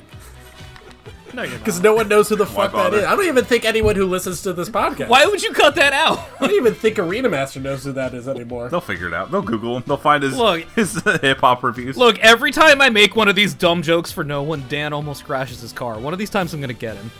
No, 1.32 1.44
you're 1.44 1.58
because 1.58 1.76
not. 1.76 1.84
no 1.84 1.94
one 1.94 2.08
knows 2.08 2.28
who 2.28 2.34
the 2.36 2.44
fuck 2.44 2.72
that 2.72 2.76
bother? 2.76 2.98
is. 2.98 3.04
I 3.04 3.14
don't 3.16 3.24
even 3.26 3.44
think 3.44 3.64
anyone 3.64 3.94
who 3.96 4.04
listens 4.04 4.42
to 4.42 4.52
this 4.52 4.68
podcast. 4.68 5.08
Why 5.08 5.24
would 5.24 5.42
you 5.42 5.52
cut 5.52 5.76
that 5.76 5.92
out? 5.92 6.18
I 6.40 6.46
don't 6.48 6.56
even 6.56 6.74
think 6.74 6.98
Arena 6.98 7.28
Master 7.28 7.60
knows 7.60 7.84
who 7.84 7.92
that 7.92 8.12
is 8.14 8.26
anymore. 8.28 8.68
They'll 8.68 8.80
figure 8.80 9.06
it 9.06 9.14
out. 9.14 9.30
They'll 9.30 9.42
Google 9.42 9.76
him. 9.76 9.84
They'll 9.86 9.96
find 9.96 10.22
his 10.24 10.36
Look. 10.36 10.62
his 10.72 10.98
uh, 11.06 11.18
hip 11.20 11.38
hop 11.40 11.62
reviews. 11.62 11.96
Look, 11.96 12.18
every 12.18 12.50
time 12.50 12.80
I 12.82 12.90
make 12.90 13.14
one 13.16 13.28
of 13.28 13.36
these 13.36 13.54
dumb 13.54 13.80
jokes 13.80 14.10
for 14.12 14.24
no 14.24 14.42
one, 14.42 14.64
Dan 14.68 14.92
almost 14.92 15.24
crashes 15.24 15.60
his 15.60 15.72
car. 15.72 15.98
One 15.98 16.12
of 16.12 16.18
these 16.18 16.30
times 16.30 16.52
I'm 16.52 16.60
gonna 16.60 16.72
get 16.74 16.96
him. 16.96 17.10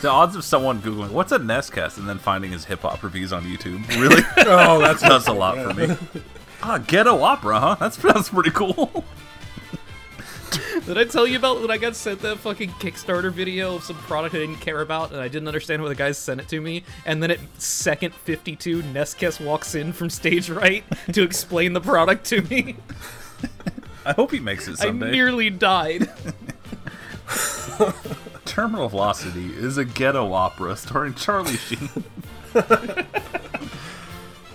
The 0.00 0.08
odds 0.10 0.34
of 0.36 0.44
someone 0.44 0.80
googling 0.80 1.10
what's 1.10 1.32
a 1.32 1.38
Nestcast 1.38 1.98
and 1.98 2.08
then 2.08 2.18
finding 2.18 2.50
his 2.52 2.64
hip 2.64 2.80
hop 2.80 3.02
reviews 3.02 3.32
on 3.32 3.44
YouTube 3.44 3.86
really 4.00 4.22
Oh, 4.38 4.78
that's 4.80 5.02
does 5.02 5.26
a 5.28 5.32
lot 5.32 5.56
for 5.58 5.74
me. 5.86 5.96
Ah, 6.62 6.78
ghetto 6.78 7.20
opera, 7.22 7.60
huh? 7.60 7.76
That's 7.78 7.96
that's 7.96 8.30
pretty 8.30 8.50
cool. 8.50 9.04
Did 10.86 10.96
I 10.98 11.04
tell 11.04 11.26
you 11.26 11.36
about 11.36 11.60
when 11.60 11.70
I 11.70 11.78
got 11.78 11.96
sent 11.96 12.20
that 12.20 12.38
fucking 12.38 12.70
Kickstarter 12.72 13.32
video 13.32 13.76
of 13.76 13.82
some 13.84 13.96
product 13.96 14.34
I 14.34 14.38
didn't 14.38 14.56
care 14.56 14.80
about 14.80 15.10
and 15.10 15.20
I 15.20 15.26
didn't 15.28 15.48
understand 15.48 15.82
why 15.82 15.88
the 15.88 15.94
guys 15.94 16.16
sent 16.16 16.40
it 16.40 16.48
to 16.48 16.60
me? 16.60 16.84
And 17.04 17.22
then 17.22 17.30
at 17.32 17.40
second 17.58 18.14
52, 18.14 18.82
Neskes 18.84 19.44
walks 19.44 19.74
in 19.74 19.92
from 19.92 20.08
stage 20.08 20.48
right 20.48 20.84
to 21.12 21.22
explain 21.22 21.72
the 21.72 21.80
product 21.80 22.24
to 22.26 22.42
me. 22.42 22.76
I 24.04 24.12
hope 24.12 24.30
he 24.30 24.38
makes 24.38 24.68
it 24.68 24.78
someday. 24.78 25.08
I 25.08 25.10
nearly 25.10 25.50
died. 25.50 26.08
Terminal 28.46 28.88
Velocity 28.88 29.52
is 29.54 29.76
a 29.76 29.84
ghetto 29.84 30.32
opera 30.32 30.76
starring 30.76 31.14
Charlie 31.14 31.56
Sheen. 31.56 31.90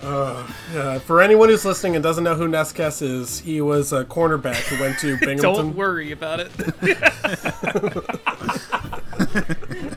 Uh, 0.02 0.98
for 0.98 1.22
anyone 1.22 1.48
who's 1.48 1.64
listening 1.64 1.94
and 1.94 2.02
doesn't 2.02 2.24
know 2.24 2.34
who 2.34 2.48
Neskes 2.48 3.00
is, 3.02 3.38
he 3.38 3.60
was 3.60 3.92
a 3.92 4.04
cornerback 4.04 4.56
who 4.66 4.82
went 4.82 4.98
to 4.98 5.16
Binghamton. 5.20 5.42
Don't 5.42 5.76
worry 5.76 6.10
about 6.10 6.40
it. 6.40 6.50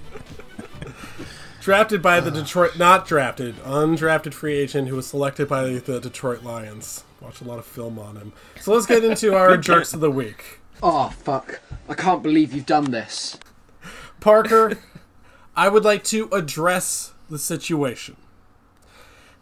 drafted 1.59 2.03
by 2.03 2.19
the 2.19 2.29
Detroit, 2.29 2.77
not 2.77 3.07
drafted, 3.07 3.55
undrafted 3.63 4.35
free 4.35 4.55
agent 4.55 4.89
who 4.89 4.95
was 4.95 5.07
selected 5.07 5.47
by 5.47 5.63
the 5.63 5.99
Detroit 5.99 6.43
Lions. 6.43 7.03
Watched 7.19 7.41
a 7.41 7.45
lot 7.45 7.57
of 7.57 7.65
film 7.65 7.97
on 7.97 8.17
him. 8.17 8.31
So 8.61 8.73
let's 8.73 8.85
get 8.85 9.03
into 9.03 9.33
our 9.33 9.57
jerks 9.57 9.95
of 9.95 10.01
the 10.01 10.11
week. 10.11 10.59
Oh, 10.83 11.09
fuck. 11.09 11.61
I 11.89 11.95
can't 11.95 12.21
believe 12.21 12.53
you've 12.53 12.67
done 12.67 12.91
this. 12.91 13.39
Parker, 14.25 14.79
I 15.55 15.69
would 15.69 15.85
like 15.85 16.03
to 16.05 16.27
address 16.31 17.13
the 17.29 17.37
situation. 17.37 18.17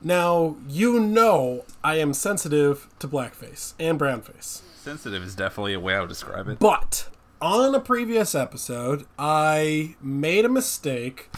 Now, 0.01 0.57
you 0.67 0.99
know 0.99 1.63
I 1.81 1.99
am 1.99 2.13
sensitive 2.13 2.89
to 2.99 3.07
blackface 3.07 3.75
and 3.79 3.97
brownface. 3.97 4.61
Sensitive 4.75 5.23
is 5.23 5.35
definitely 5.35 5.73
a 5.73 5.79
way 5.79 5.95
I 5.95 6.01
would 6.01 6.09
describe 6.09 6.49
it. 6.49 6.59
But 6.59 7.07
on 7.41 7.73
a 7.73 7.79
previous 7.79 8.35
episode, 8.35 9.05
I 9.17 9.95
made 10.01 10.43
a 10.43 10.49
mistake 10.49 11.29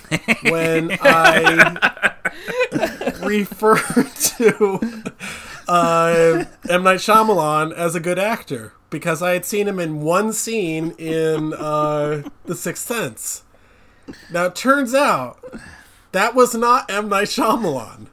when 0.49 0.97
I 1.01 2.15
referred 3.23 4.15
to 4.15 5.03
uh, 5.67 6.45
M. 6.69 6.83
Night 6.83 6.99
Shyamalan 6.99 7.73
as 7.73 7.95
a 7.95 7.99
good 7.99 8.19
actor 8.19 8.73
because 8.89 9.21
I 9.21 9.31
had 9.33 9.45
seen 9.45 9.67
him 9.67 9.79
in 9.79 10.01
one 10.01 10.31
scene 10.33 10.91
in 10.97 11.53
uh, 11.53 12.23
The 12.45 12.55
Sixth 12.55 12.85
Sense. 12.87 13.43
Now, 14.31 14.45
it 14.45 14.55
turns 14.55 14.93
out 14.93 15.43
that 16.11 16.35
was 16.35 16.53
not 16.55 16.89
M. 16.91 17.09
Night 17.09 17.27
Shyamalan. 17.27 18.07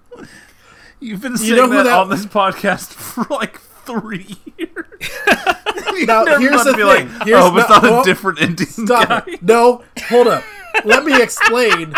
You've 1.00 1.20
been 1.20 1.32
You 1.32 1.38
saying 1.38 1.56
know 1.56 1.68
that, 1.68 1.82
that- 1.84 1.98
on 1.98 2.08
this 2.10 2.26
podcast 2.26 2.88
for 2.92 3.26
like 3.34 3.58
three 3.60 4.36
years. 4.56 4.86
Now, 6.06 6.24
here's 6.38 6.64
the 6.64 6.72
thing. 6.74 6.84
like, 6.86 7.06
Here's 7.26 7.38
oh, 7.42 7.56
it's 7.56 7.68
no- 7.68 7.74
not 7.76 7.84
oh, 7.84 8.00
a 8.00 8.04
different 8.04 8.40
Indian 8.40 8.86
guy. 8.86 9.22
it. 9.26 9.42
No, 9.42 9.84
hold 10.06 10.26
up. 10.26 10.42
Let 10.84 11.04
me 11.04 11.20
explain. 11.22 11.92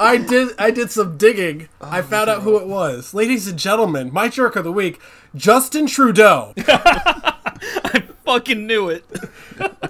I 0.00 0.16
did 0.16 0.54
I 0.58 0.70
did 0.70 0.90
some 0.90 1.18
digging. 1.18 1.68
I 1.78 2.00
found 2.00 2.30
out 2.30 2.40
who 2.40 2.56
it 2.56 2.66
was. 2.66 3.12
Ladies 3.12 3.46
and 3.46 3.58
gentlemen, 3.58 4.10
my 4.10 4.30
jerk 4.30 4.56
of 4.56 4.64
the 4.64 4.72
week, 4.72 4.98
Justin 5.36 5.86
Trudeau. 5.86 6.54
Fucking 8.30 8.64
knew 8.64 8.88
it. 8.90 9.04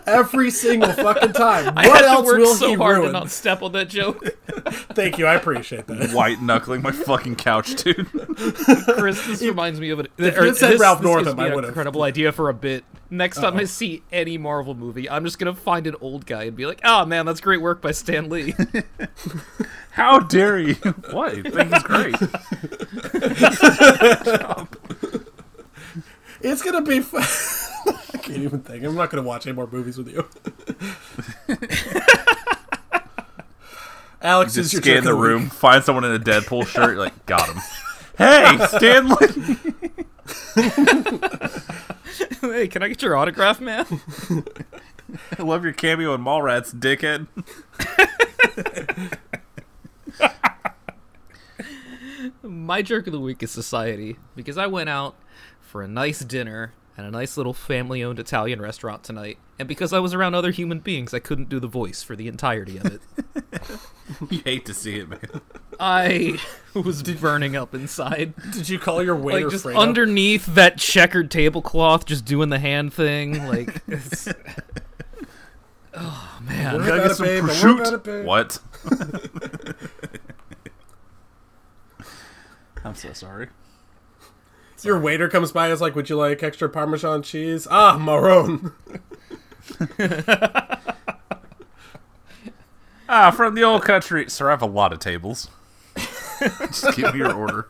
Every 0.06 0.50
single 0.50 0.90
fucking 0.94 1.34
time. 1.34 1.74
I 1.76 1.86
What 1.86 1.96
had 1.98 2.02
to 2.02 2.08
else 2.08 2.26
work 2.26 2.38
will 2.38 2.54
so 2.54 2.68
he 2.68 2.74
hard 2.74 2.94
to 2.96 3.00
ruin? 3.02 3.12
not 3.12 3.30
step 3.30 3.60
on 3.62 3.72
that 3.72 3.90
joke. 3.90 4.24
Thank 4.94 5.18
you, 5.18 5.26
I 5.26 5.34
appreciate 5.34 5.86
that. 5.88 6.10
White 6.14 6.40
knuckling 6.40 6.80
my 6.80 6.90
fucking 6.90 7.36
couch, 7.36 7.74
dude. 7.74 8.06
Chris, 8.96 9.26
this 9.26 9.42
reminds 9.42 9.78
me 9.78 9.90
of 9.90 10.00
it. 10.00 10.10
If 10.16 10.38
or 10.38 10.46
you 10.46 10.54
said 10.54 10.72
this- 10.72 10.80
Ralph 10.80 11.02
this 11.02 11.06
gives 11.14 11.24
Northam, 11.26 11.36
me 11.36 11.44
I 11.44 11.46
an 11.48 11.54
would've. 11.54 11.68
incredible 11.68 12.02
idea 12.02 12.32
for 12.32 12.48
a 12.48 12.54
bit. 12.54 12.82
Next 13.10 13.36
time 13.36 13.54
I 13.54 13.56
uh-huh. 13.58 13.66
see 13.66 14.02
any 14.10 14.38
Marvel 14.38 14.74
movie, 14.74 15.10
I'm 15.10 15.24
just 15.24 15.38
gonna 15.38 15.54
find 15.54 15.86
an 15.86 15.96
old 16.00 16.24
guy 16.24 16.44
and 16.44 16.56
be 16.56 16.64
like, 16.64 16.80
"Oh 16.82 17.04
man, 17.04 17.26
that's 17.26 17.40
great 17.42 17.60
work 17.60 17.82
by 17.82 17.90
Stan 17.90 18.30
Lee." 18.30 18.54
How 19.90 20.20
dare 20.20 20.58
you? 20.60 20.74
What? 21.10 21.36
You 21.36 21.42
think 21.42 21.74
he's 21.74 21.82
great? 21.82 22.14
It's 26.42 26.62
gonna 26.62 26.82
be 26.82 27.00
fun. 27.00 27.22
I 28.20 28.22
can't 28.26 28.38
even 28.38 28.60
think. 28.60 28.84
I'm 28.84 28.94
not 28.94 29.10
gonna 29.10 29.22
watch 29.22 29.46
any 29.46 29.54
more 29.56 29.66
movies 29.70 29.96
with 29.98 30.08
you. 30.08 30.28
Alex 34.22 34.54
Just 34.54 34.66
is 34.66 34.72
your 34.74 34.82
scan 34.82 35.04
the 35.04 35.14
room, 35.14 35.44
week. 35.44 35.52
find 35.52 35.82
someone 35.82 36.04
in 36.04 36.12
a 36.12 36.18
Deadpool 36.18 36.66
shirt, 36.66 36.98
like, 36.98 37.24
got 37.26 37.48
him. 37.48 37.60
Hey, 38.18 38.58
Stanley! 38.66 39.16
hey, 42.42 42.68
can 42.68 42.82
I 42.82 42.88
get 42.88 43.00
your 43.00 43.16
autograph, 43.16 43.62
man? 43.62 43.86
I 45.38 45.42
love 45.42 45.64
your 45.64 45.72
cameo 45.72 46.12
in 46.12 46.20
Mallrats, 46.22 46.74
dickhead. 46.74 47.28
My 52.42 52.82
jerk 52.82 53.06
of 53.06 53.14
the 53.14 53.20
week 53.20 53.42
is 53.42 53.50
Society 53.50 54.18
because 54.36 54.58
I 54.58 54.66
went 54.66 54.90
out 54.90 55.14
for 55.62 55.82
a 55.82 55.88
nice 55.88 56.20
dinner 56.20 56.74
at 56.98 57.04
a 57.04 57.10
nice 57.10 57.36
little 57.36 57.54
family-owned 57.54 58.18
Italian 58.18 58.60
restaurant 58.60 59.04
tonight, 59.04 59.38
and 59.58 59.68
because 59.68 59.92
I 59.92 59.98
was 59.98 60.14
around 60.14 60.34
other 60.34 60.50
human 60.50 60.80
beings, 60.80 61.14
I 61.14 61.18
couldn't 61.18 61.48
do 61.48 61.60
the 61.60 61.66
voice 61.66 62.02
for 62.02 62.16
the 62.16 62.28
entirety 62.28 62.78
of 62.78 62.86
it. 62.86 63.00
You 64.28 64.42
hate 64.44 64.66
to 64.66 64.74
see 64.74 64.96
it, 64.96 65.08
man. 65.08 65.40
I 65.78 66.40
was 66.74 67.02
burning 67.02 67.54
up 67.56 67.74
inside. 67.74 68.34
Did 68.52 68.68
you 68.68 68.78
call 68.78 69.02
your 69.02 69.14
waiter 69.14 69.46
like 69.46 69.52
just 69.52 69.64
Fredo? 69.64 69.78
underneath 69.78 70.46
that 70.46 70.78
checkered 70.78 71.30
tablecloth, 71.30 72.06
just 72.06 72.24
doing 72.24 72.48
the 72.48 72.58
hand 72.58 72.92
thing. 72.92 73.46
Like, 73.46 73.82
oh 75.94 76.38
man, 76.42 76.74
Work 76.76 76.86
Gotta 76.86 77.02
get 77.08 77.16
some 77.16 77.26
babe. 77.26 77.44
Work 77.44 77.52
on 77.64 77.94
it, 77.94 78.02
prosciutto. 78.02 78.24
What? 78.24 78.58
I'm 82.84 82.94
so 82.94 83.12
sorry. 83.12 83.48
Your 84.82 84.98
waiter 84.98 85.28
comes 85.28 85.52
by 85.52 85.66
and 85.66 85.72
is 85.72 85.80
like, 85.80 85.94
Would 85.94 86.08
you 86.10 86.16
like 86.16 86.42
extra 86.42 86.68
Parmesan 86.68 87.22
cheese? 87.22 87.66
Ah, 87.70 87.98
Marone. 87.98 88.72
Ah, 93.12 93.32
from 93.32 93.56
the 93.56 93.64
old 93.64 93.82
country. 93.82 94.30
Sir, 94.30 94.46
I 94.48 94.52
have 94.52 94.62
a 94.62 94.66
lot 94.66 94.92
of 94.92 95.00
tables. 95.00 95.48
Just 95.96 96.94
give 96.96 97.12
me 97.12 97.18
your 97.18 97.32
order. 97.32 97.66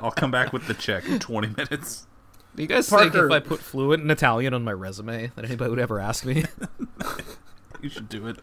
I'll 0.00 0.12
come 0.12 0.30
back 0.30 0.52
with 0.52 0.68
the 0.68 0.74
check 0.74 1.04
in 1.08 1.18
20 1.18 1.48
minutes. 1.56 2.06
do 2.54 2.62
you 2.62 2.68
guys 2.68 2.88
Parker. 2.88 3.10
think 3.10 3.24
if 3.24 3.30
I 3.32 3.40
put 3.40 3.58
fluent 3.58 4.04
in 4.04 4.10
Italian 4.12 4.54
on 4.54 4.62
my 4.62 4.70
resume 4.72 5.32
that 5.34 5.44
anybody 5.44 5.68
would 5.68 5.80
ever 5.80 5.98
ask 5.98 6.24
me? 6.24 6.44
You 7.80 7.88
should 7.88 8.08
do 8.08 8.28
it. 8.28 8.38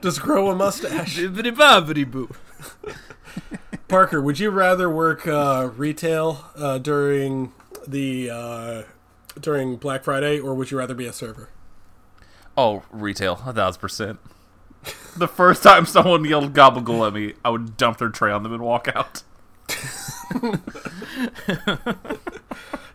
Just 0.00 0.22
grow 0.22 0.48
a 0.48 0.54
mustache. 0.54 1.16
Bibbidi-bobbidi-boo. 1.18 2.30
Parker, 3.94 4.20
would 4.20 4.40
you 4.40 4.50
rather 4.50 4.90
work 4.90 5.24
uh, 5.24 5.70
retail 5.76 6.46
uh, 6.56 6.78
during 6.78 7.52
the 7.86 8.28
uh, 8.28 8.82
during 9.38 9.76
Black 9.76 10.02
Friday, 10.02 10.40
or 10.40 10.52
would 10.52 10.72
you 10.72 10.78
rather 10.78 10.94
be 10.94 11.06
a 11.06 11.12
server? 11.12 11.48
Oh, 12.56 12.82
retail, 12.90 13.40
a 13.46 13.52
thousand 13.52 13.80
percent. 13.80 14.18
The 15.16 15.28
first 15.28 15.62
time 15.62 15.86
someone 15.86 16.24
yelled 16.24 16.52
gabagool 16.54 17.06
at 17.06 17.12
me, 17.12 17.34
I 17.44 17.50
would 17.50 17.76
dump 17.76 17.98
their 17.98 18.08
tray 18.08 18.32
on 18.32 18.42
them 18.42 18.52
and 18.52 18.64
walk 18.64 18.88
out. 18.92 19.22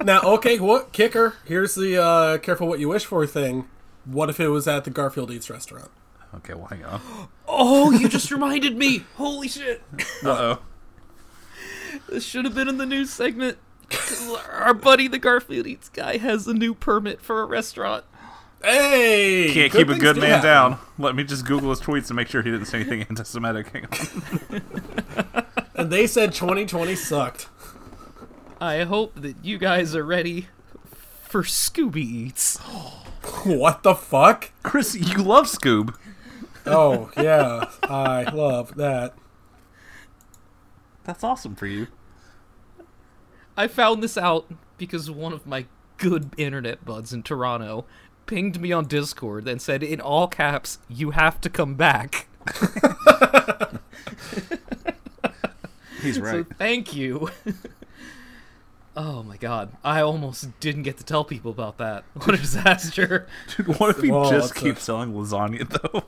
Now, 0.04 0.20
okay, 0.34 0.60
what 0.60 0.92
kicker? 0.92 1.36
Here's 1.46 1.76
the 1.76 1.96
uh, 1.96 2.38
careful 2.40 2.68
what 2.68 2.82
you 2.82 2.90
wish 2.90 3.06
for 3.06 3.26
thing. 3.26 3.70
What 4.04 4.30
if 4.30 4.38
it 4.38 4.50
was 4.50 4.68
at 4.68 4.84
the 4.84 4.90
Garfield 4.90 5.32
Eats 5.32 5.50
restaurant? 5.50 5.92
Okay, 6.36 6.56
well, 6.56 6.66
hang 6.68 6.84
on. 6.84 7.00
Oh, 7.48 7.90
you 7.90 8.10
just 8.10 8.32
reminded 8.32 8.76
me. 8.76 9.06
Holy 9.16 9.48
shit. 9.48 9.82
Uh 10.26 10.30
oh. 10.30 10.60
This 12.08 12.24
should 12.26 12.46
have 12.46 12.56
been 12.56 12.68
in 12.68 12.78
the 12.78 12.86
news 12.86 13.10
segment. 13.12 13.58
Our 14.52 14.74
buddy, 14.74 15.08
the 15.08 15.18
Garfield 15.20 15.66
Eats 15.68 15.90
guy, 15.90 16.18
has 16.18 16.48
a 16.48 16.54
new 16.54 16.74
permit 16.74 17.22
for 17.22 17.42
a 17.42 17.46
restaurant. 17.46 18.06
Hey, 18.64 19.52
Can't 19.54 19.72
keep 19.72 19.88
a 19.90 19.98
good 19.98 20.18
man 20.18 20.42
happen. 20.42 20.46
down. 20.46 20.78
Let 20.98 21.16
me 21.16 21.24
just 21.24 21.46
Google 21.46 21.70
his 21.70 21.80
tweets 21.80 22.08
and 22.10 22.16
make 22.18 22.28
sure 22.28 22.42
he 22.42 22.52
didn't 22.52 22.66
say 22.68 22.82
anything 22.82 23.02
anti 23.10 23.24
Semitic. 23.24 23.72
And 25.76 25.90
they 25.92 26.08
said 26.08 26.34
2020 26.34 26.94
sucked. 26.96 27.48
I 28.60 28.84
hope 28.84 29.16
that 29.16 29.44
you 29.46 29.58
guys 29.58 29.96
are 29.96 30.04
ready 30.04 30.48
for 31.24 31.44
Scooby 31.44 31.98
Eats. 32.04 32.58
What 33.46 33.84
the 33.84 33.96
fuck? 33.96 34.52
Chris, 34.64 34.96
you 34.96 35.24
love 35.24 35.46
Scoob. 35.46 35.94
Oh 36.66 37.12
yeah, 37.16 37.70
I 37.84 38.24
love 38.24 38.76
that. 38.76 39.14
That's 41.04 41.24
awesome 41.24 41.56
for 41.56 41.66
you. 41.68 41.88
I 43.58 43.68
found 43.68 44.02
this 44.04 44.18
out 44.18 44.52
because 44.78 45.10
one 45.12 45.34
of 45.34 45.46
my 45.46 45.66
good 45.98 46.30
internet 46.38 46.86
buds 46.86 47.12
in 47.12 47.24
Toronto 47.24 47.86
pinged 48.26 48.62
me 48.62 48.72
on 48.72 48.86
Discord 48.86 49.48
and 49.48 49.62
said 49.62 49.84
in 49.84 50.00
all 50.00 50.28
caps, 50.28 50.78
"You 50.88 51.12
have 51.12 51.42
to 51.42 51.50
come 51.50 51.76
back." 51.76 52.28
He's 56.02 56.16
So 56.16 56.46
thank 56.58 56.96
you. 56.96 57.30
oh 58.96 59.24
my 59.24 59.36
god, 59.38 59.74
I 59.84 60.00
almost 60.02 60.58
didn't 60.62 60.84
get 60.84 60.98
to 61.00 61.04
tell 61.04 61.26
people 61.26 61.52
about 61.52 61.78
that. 61.80 62.06
What 62.14 62.34
a 62.36 62.38
disaster! 62.38 63.28
Dude, 63.58 63.80
what 63.80 63.90
if 63.98 64.02
he 64.02 64.10
Well, 64.12 64.30
just 64.30 64.50
that's 64.54 64.62
a- 64.62 64.64
keeps 64.64 64.84
selling 64.84 65.12
lasagna, 65.14 65.68
though? 65.68 66.06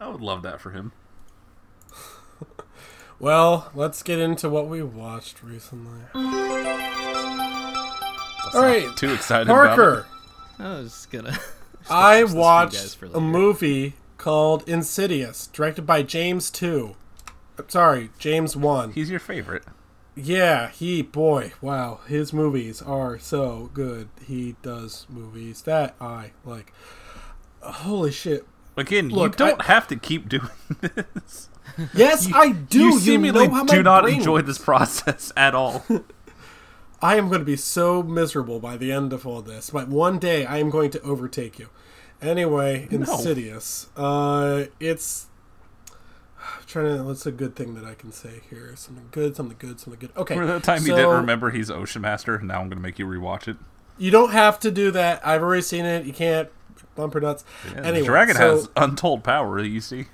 I 0.00 0.08
would 0.08 0.20
love 0.20 0.42
that 0.42 0.60
for 0.60 0.70
him. 0.70 0.92
Well, 3.18 3.70
let's 3.74 4.02
get 4.02 4.18
into 4.18 4.48
what 4.48 4.66
we 4.66 4.82
watched 4.82 5.44
recently. 5.44 6.00
That's 6.12 6.16
All 8.56 8.62
not 8.62 8.66
right, 8.66 8.96
Too 8.96 9.12
excited 9.12 9.48
about 9.48 9.64
it. 9.64 9.76
Parker. 9.76 10.06
I 10.58 10.68
was 10.80 11.06
gonna. 11.10 11.38
I 11.90 12.22
this 12.22 12.32
guys 12.32 12.34
watched 12.36 12.96
for 12.96 13.06
a 13.06 13.20
movie 13.20 13.94
called 14.18 14.68
Insidious, 14.68 15.46
directed 15.46 15.86
by 15.86 16.02
James 16.02 16.50
Two. 16.50 16.96
Uh, 17.56 17.62
Sorry, 17.68 18.10
James 18.18 18.56
One. 18.56 18.90
He's 18.90 19.08
your 19.08 19.20
favorite. 19.20 19.62
Yeah, 20.14 20.68
he 20.68 21.00
boy, 21.02 21.52
wow, 21.62 22.00
his 22.06 22.32
movies 22.32 22.82
are 22.82 23.18
so 23.18 23.70
good. 23.72 24.08
He 24.26 24.56
does 24.62 25.06
movies 25.08 25.62
that 25.62 25.94
I 26.00 26.32
like. 26.44 26.72
Holy 27.62 28.10
shit! 28.12 28.46
Again, 28.76 29.08
Look, 29.08 29.32
you 29.40 29.46
don't 29.46 29.60
I- 29.62 29.64
have 29.66 29.88
to 29.88 29.96
keep 29.96 30.28
doing 30.28 30.48
this. 30.80 31.48
Yes, 31.94 32.28
I 32.34 32.52
do. 32.52 32.78
you 32.78 32.84
You, 32.92 33.00
seemingly 33.00 33.48
know 33.48 33.64
do 33.64 33.82
not 33.82 34.02
brain 34.02 34.16
enjoy 34.18 34.42
this 34.42 34.58
process 34.58 35.32
at 35.36 35.54
all. 35.54 35.84
I 37.00 37.16
am 37.16 37.28
going 37.28 37.40
to 37.40 37.44
be 37.46 37.56
so 37.56 38.02
miserable 38.02 38.60
by 38.60 38.76
the 38.76 38.92
end 38.92 39.12
of 39.12 39.26
all 39.26 39.40
this, 39.42 39.70
but 39.70 39.88
one 39.88 40.18
day 40.18 40.44
I 40.44 40.58
am 40.58 40.68
going 40.70 40.90
to 40.92 41.00
overtake 41.02 41.58
you. 41.58 41.68
Anyway, 42.20 42.86
Insidious. 42.90 43.88
Uh, 43.96 44.66
it's. 44.78 45.26
I'm 46.42 46.62
trying 46.66 46.96
to. 46.96 47.02
What's 47.04 47.26
a 47.26 47.32
good 47.32 47.56
thing 47.56 47.74
that 47.74 47.84
I 47.84 47.94
can 47.94 48.12
say 48.12 48.40
here? 48.50 48.74
Something 48.76 49.08
good, 49.10 49.36
something 49.36 49.56
good, 49.58 49.80
something 49.80 50.00
good. 50.00 50.10
Okay. 50.16 50.34
For 50.34 50.46
the 50.46 50.60
time 50.60 50.82
you 50.82 50.94
didn't 50.94 51.10
remember 51.10 51.50
he's 51.50 51.70
Ocean 51.70 52.02
Master, 52.02 52.38
now 52.40 52.60
I'm 52.60 52.68
going 52.68 52.78
to 52.78 52.82
make 52.82 52.98
you 52.98 53.06
rewatch 53.06 53.48
it. 53.48 53.56
You 53.98 54.10
don't 54.10 54.32
have 54.32 54.58
to 54.60 54.70
do 54.70 54.90
that. 54.92 55.26
I've 55.26 55.42
already 55.42 55.62
seen 55.62 55.84
it. 55.84 56.06
You 56.06 56.12
can't 56.12 56.48
bumper 56.94 57.20
nuts. 57.20 57.44
Yeah, 57.66 57.82
anyway, 57.82 58.00
the 58.00 58.06
dragon 58.06 58.36
so, 58.36 58.56
has 58.56 58.68
untold 58.76 59.24
power, 59.24 59.58
you 59.60 59.80
see. 59.80 60.06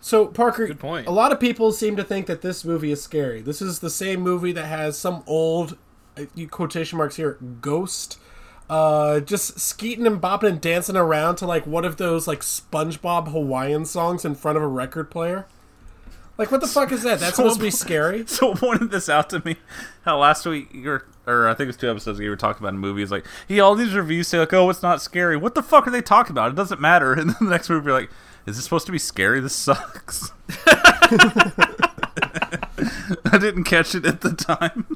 So 0.00 0.26
Parker, 0.26 0.66
Good 0.66 0.78
point. 0.78 1.06
A 1.06 1.10
lot 1.10 1.32
of 1.32 1.40
people 1.40 1.72
seem 1.72 1.96
to 1.96 2.04
think 2.04 2.26
that 2.26 2.42
this 2.42 2.64
movie 2.64 2.92
is 2.92 3.02
scary. 3.02 3.40
This 3.42 3.60
is 3.60 3.80
the 3.80 3.90
same 3.90 4.20
movie 4.20 4.52
that 4.52 4.66
has 4.66 4.96
some 4.96 5.24
old, 5.26 5.76
uh, 6.16 6.24
quotation 6.50 6.98
marks 6.98 7.16
here, 7.16 7.38
ghost, 7.60 8.18
uh, 8.70 9.20
just 9.20 9.58
skeeting 9.58 10.06
and 10.06 10.20
bopping 10.20 10.48
and 10.48 10.60
dancing 10.60 10.96
around 10.96 11.36
to 11.36 11.46
like 11.46 11.66
one 11.66 11.84
of 11.84 11.96
those 11.96 12.28
like 12.28 12.40
SpongeBob 12.40 13.32
Hawaiian 13.32 13.84
songs 13.84 14.24
in 14.24 14.34
front 14.34 14.56
of 14.56 14.62
a 14.62 14.68
record 14.68 15.10
player. 15.10 15.46
Like 16.38 16.52
what 16.52 16.60
the 16.60 16.68
fuck 16.68 16.92
is 16.92 17.02
that? 17.02 17.18
That's 17.18 17.36
supposed 17.36 17.58
to 17.58 17.64
be 17.64 17.70
scary. 17.70 18.24
So 18.38 18.54
pointed 18.54 18.90
this 18.92 19.08
out 19.08 19.28
to 19.30 19.42
me 19.44 19.56
how 20.04 20.18
last 20.18 20.46
week 20.46 20.68
you're 20.72 21.04
or 21.26 21.48
I 21.48 21.52
think 21.52 21.64
it 21.64 21.68
was 21.68 21.76
two 21.76 21.90
episodes 21.90 22.18
ago 22.18 22.24
you 22.24 22.30
were 22.30 22.36
talking 22.36 22.62
about 22.62 22.74
a 22.74 22.78
movie. 22.78 23.02
It's 23.02 23.10
like, 23.10 23.26
yeah, 23.48 23.62
all 23.62 23.74
these 23.74 23.92
reviews 23.92 24.28
say 24.28 24.38
like, 24.38 24.52
oh, 24.52 24.70
it's 24.70 24.82
not 24.82 25.02
scary. 25.02 25.36
What 25.36 25.56
the 25.56 25.62
fuck 25.62 25.86
are 25.86 25.90
they 25.90 26.00
talking 26.00 26.32
about? 26.32 26.50
It 26.50 26.54
doesn't 26.54 26.80
matter. 26.80 27.12
And 27.18 27.30
then 27.30 27.36
the 27.40 27.50
next 27.50 27.68
movie 27.68 27.86
you're 27.86 28.00
like, 28.00 28.10
is 28.46 28.56
this 28.56 28.64
supposed 28.64 28.86
to 28.86 28.92
be 28.92 28.98
scary? 28.98 29.40
This 29.40 29.54
sucks. 29.54 30.30
I 30.66 31.78
didn't 33.38 33.64
catch 33.64 33.94
it 33.94 34.06
at 34.06 34.20
the 34.20 34.32
time. 34.32 34.86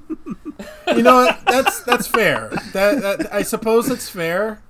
You 0.87 1.03
know 1.03 1.17
what? 1.17 1.45
That's 1.47 1.83
that's 1.83 2.07
fair. 2.07 2.51
That, 2.73 3.03
that 3.03 3.35
I 3.35 3.43
suppose 3.43 3.91
it's 3.91 4.09
fair. 4.09 4.63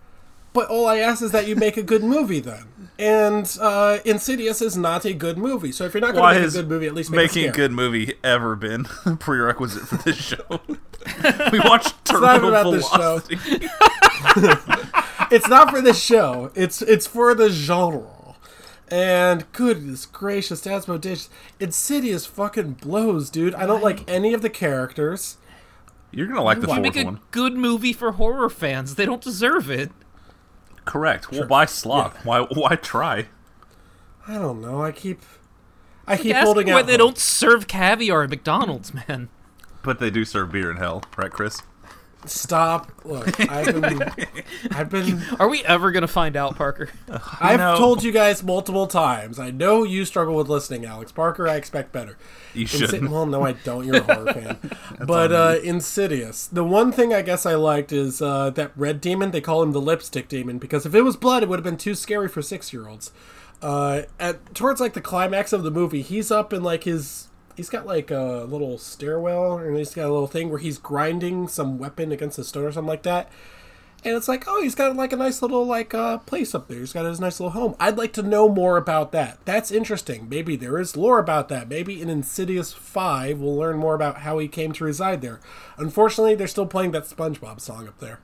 But 0.52 0.68
all 0.68 0.86
I 0.86 0.98
ask 0.98 1.22
is 1.22 1.32
that 1.32 1.46
you 1.46 1.56
make 1.56 1.76
a 1.76 1.82
good 1.82 2.02
movie 2.02 2.40
then. 2.40 2.64
And 3.02 3.58
uh, 3.60 3.98
Insidious 4.04 4.62
is 4.62 4.76
not 4.76 5.04
a 5.04 5.12
good 5.12 5.36
movie. 5.36 5.72
So 5.72 5.84
if 5.84 5.92
you're 5.92 6.00
not 6.00 6.14
going 6.14 6.34
to 6.34 6.40
make 6.40 6.48
a 6.50 6.52
good 6.52 6.68
movie, 6.68 6.86
at 6.86 6.94
least 6.94 7.10
make 7.10 7.16
making 7.16 7.48
a 7.48 7.52
scary. 7.52 7.68
good 7.68 7.72
movie 7.72 8.14
ever 8.22 8.54
been 8.54 8.86
a 9.04 9.16
prerequisite 9.16 9.88
for 9.88 9.96
this 9.96 10.16
show? 10.16 10.60
we 11.50 11.58
watched 11.58 11.94
not 12.12 12.40
Terminal 12.40 12.50
about 12.50 12.70
this 12.70 12.88
show. 12.88 13.18
Velocity. 13.18 13.68
it's 15.34 15.48
not 15.48 15.70
for 15.70 15.80
this 15.80 16.00
show. 16.00 16.52
It's 16.54 16.80
it's 16.80 17.08
for 17.08 17.34
the 17.34 17.50
genre. 17.50 18.36
And 18.88 19.50
goodness 19.52 20.06
gracious, 20.06 20.60
that's 20.60 20.86
bodacious. 20.86 21.28
Insidious 21.58 22.24
fucking 22.26 22.74
blows, 22.74 23.30
dude. 23.30 23.54
I 23.56 23.66
don't 23.66 23.82
like 23.82 24.08
any 24.08 24.32
of 24.32 24.42
the 24.42 24.50
characters. 24.50 25.38
You're 26.12 26.28
gonna 26.28 26.42
like 26.42 26.60
the 26.60 26.68
Why 26.68 26.76
fourth 26.76 26.94
make 26.94 26.96
a 26.96 27.04
one. 27.04 27.20
good 27.32 27.54
movie 27.54 27.94
for 27.94 28.12
horror 28.12 28.48
fans? 28.48 28.94
They 28.94 29.06
don't 29.06 29.22
deserve 29.22 29.70
it. 29.70 29.90
Correct. 30.84 31.30
Well, 31.30 31.46
why 31.46 31.64
slop? 31.66 32.16
Why 32.24 32.40
why 32.40 32.76
try? 32.76 33.26
I 34.26 34.34
don't 34.34 34.60
know. 34.60 34.82
I 34.82 34.92
keep 34.92 35.20
I 36.06 36.16
keep 36.16 36.34
Ask 36.34 36.44
holding 36.44 36.66
why 36.68 36.80
out. 36.80 36.86
they 36.86 36.92
hope. 36.92 36.98
don't 36.98 37.18
serve 37.18 37.66
caviar 37.68 38.22
at 38.24 38.30
McDonald's, 38.30 38.92
man. 38.92 39.28
But 39.82 39.98
they 40.00 40.10
do 40.10 40.24
serve 40.24 40.52
beer 40.52 40.70
in 40.70 40.76
hell, 40.76 41.02
right, 41.16 41.30
Chris? 41.30 41.62
Stop. 42.26 42.92
Look, 43.04 43.38
I've 43.50 43.80
been 43.80 44.02
I've 44.70 44.88
been 44.90 45.22
Are 45.38 45.48
we 45.48 45.64
ever 45.64 45.90
gonna 45.92 46.06
find 46.08 46.36
out, 46.36 46.56
Parker? 46.56 46.88
I've 47.40 47.58
know. 47.58 47.76
told 47.78 48.02
you 48.02 48.12
guys 48.12 48.42
multiple 48.42 48.86
times. 48.86 49.38
I 49.38 49.50
know 49.50 49.82
you 49.84 50.04
struggle 50.04 50.34
with 50.36 50.48
listening, 50.48 50.84
Alex 50.84 51.12
Parker. 51.12 51.48
I 51.48 51.56
expect 51.56 51.92
better. 51.92 52.16
You 52.54 52.66
Insi- 52.66 52.78
shouldn't. 52.90 53.10
well, 53.10 53.26
no, 53.26 53.42
I 53.42 53.52
don't. 53.52 53.86
You're 53.86 53.96
a 53.96 54.02
horror 54.14 54.32
fan. 54.32 54.58
but 55.06 55.32
uh, 55.32 55.58
Insidious. 55.62 56.46
The 56.46 56.64
one 56.64 56.92
thing 56.92 57.12
I 57.14 57.22
guess 57.22 57.46
I 57.46 57.54
liked 57.54 57.92
is 57.92 58.20
uh, 58.22 58.50
that 58.50 58.72
red 58.76 59.00
demon. 59.00 59.30
They 59.30 59.40
call 59.40 59.62
him 59.62 59.72
the 59.72 59.80
lipstick 59.80 60.28
demon 60.28 60.58
because 60.58 60.86
if 60.86 60.94
it 60.94 61.02
was 61.02 61.16
blood, 61.16 61.42
it 61.42 61.48
would 61.48 61.58
have 61.58 61.64
been 61.64 61.76
too 61.76 61.94
scary 61.94 62.28
for 62.28 62.42
six 62.42 62.72
year 62.72 62.88
olds. 62.88 63.10
Uh, 63.60 64.02
at 64.18 64.54
towards 64.54 64.80
like 64.80 64.92
the 64.94 65.00
climax 65.00 65.52
of 65.52 65.62
the 65.62 65.70
movie, 65.70 66.02
he's 66.02 66.30
up 66.30 66.52
in 66.52 66.62
like 66.62 66.84
his. 66.84 67.28
He's 67.56 67.70
got 67.70 67.86
like 67.86 68.10
a 68.10 68.46
little 68.48 68.78
stairwell, 68.78 69.58
and 69.58 69.76
he's 69.76 69.94
got 69.94 70.08
a 70.08 70.12
little 70.12 70.26
thing 70.26 70.50
where 70.50 70.58
he's 70.58 70.78
grinding 70.78 71.48
some 71.48 71.78
weapon 71.78 72.12
against 72.12 72.38
a 72.38 72.44
stone 72.44 72.64
or 72.64 72.72
something 72.72 72.88
like 72.88 73.02
that. 73.02 73.30
And 74.04 74.16
it's 74.16 74.26
like, 74.26 74.44
oh, 74.48 74.60
he's 74.60 74.74
got 74.74 74.96
like 74.96 75.12
a 75.12 75.16
nice 75.16 75.42
little 75.42 75.64
like 75.64 75.94
uh, 75.94 76.18
place 76.18 76.56
up 76.56 76.66
there. 76.66 76.80
He's 76.80 76.92
got 76.92 77.04
his 77.04 77.20
nice 77.20 77.38
little 77.38 77.52
home. 77.52 77.76
I'd 77.78 77.96
like 77.96 78.12
to 78.14 78.22
know 78.22 78.48
more 78.48 78.76
about 78.76 79.12
that. 79.12 79.38
That's 79.44 79.70
interesting. 79.70 80.28
Maybe 80.28 80.56
there 80.56 80.78
is 80.78 80.96
lore 80.96 81.20
about 81.20 81.48
that. 81.50 81.68
Maybe 81.68 82.02
in 82.02 82.08
Insidious 82.08 82.72
Five, 82.72 83.38
we'll 83.38 83.56
learn 83.56 83.76
more 83.76 83.94
about 83.94 84.18
how 84.18 84.38
he 84.38 84.48
came 84.48 84.72
to 84.72 84.84
reside 84.84 85.20
there. 85.20 85.40
Unfortunately, 85.76 86.34
they're 86.34 86.48
still 86.48 86.66
playing 86.66 86.90
that 86.92 87.04
SpongeBob 87.04 87.60
song 87.60 87.86
up 87.86 87.98
there. 87.98 88.18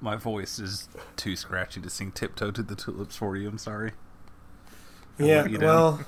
My 0.00 0.14
voice 0.16 0.58
is 0.58 0.88
too 1.16 1.34
scratchy 1.34 1.80
to 1.80 1.90
sing 1.90 2.12
"Tiptoe 2.12 2.52
to 2.52 2.62
the 2.62 2.76
Tulips" 2.76 3.16
for 3.16 3.36
you. 3.36 3.48
I'm 3.48 3.58
sorry. 3.58 3.92
Yeah, 5.18 5.46
you 5.46 5.58
down. 5.58 5.68
well, 5.68 6.00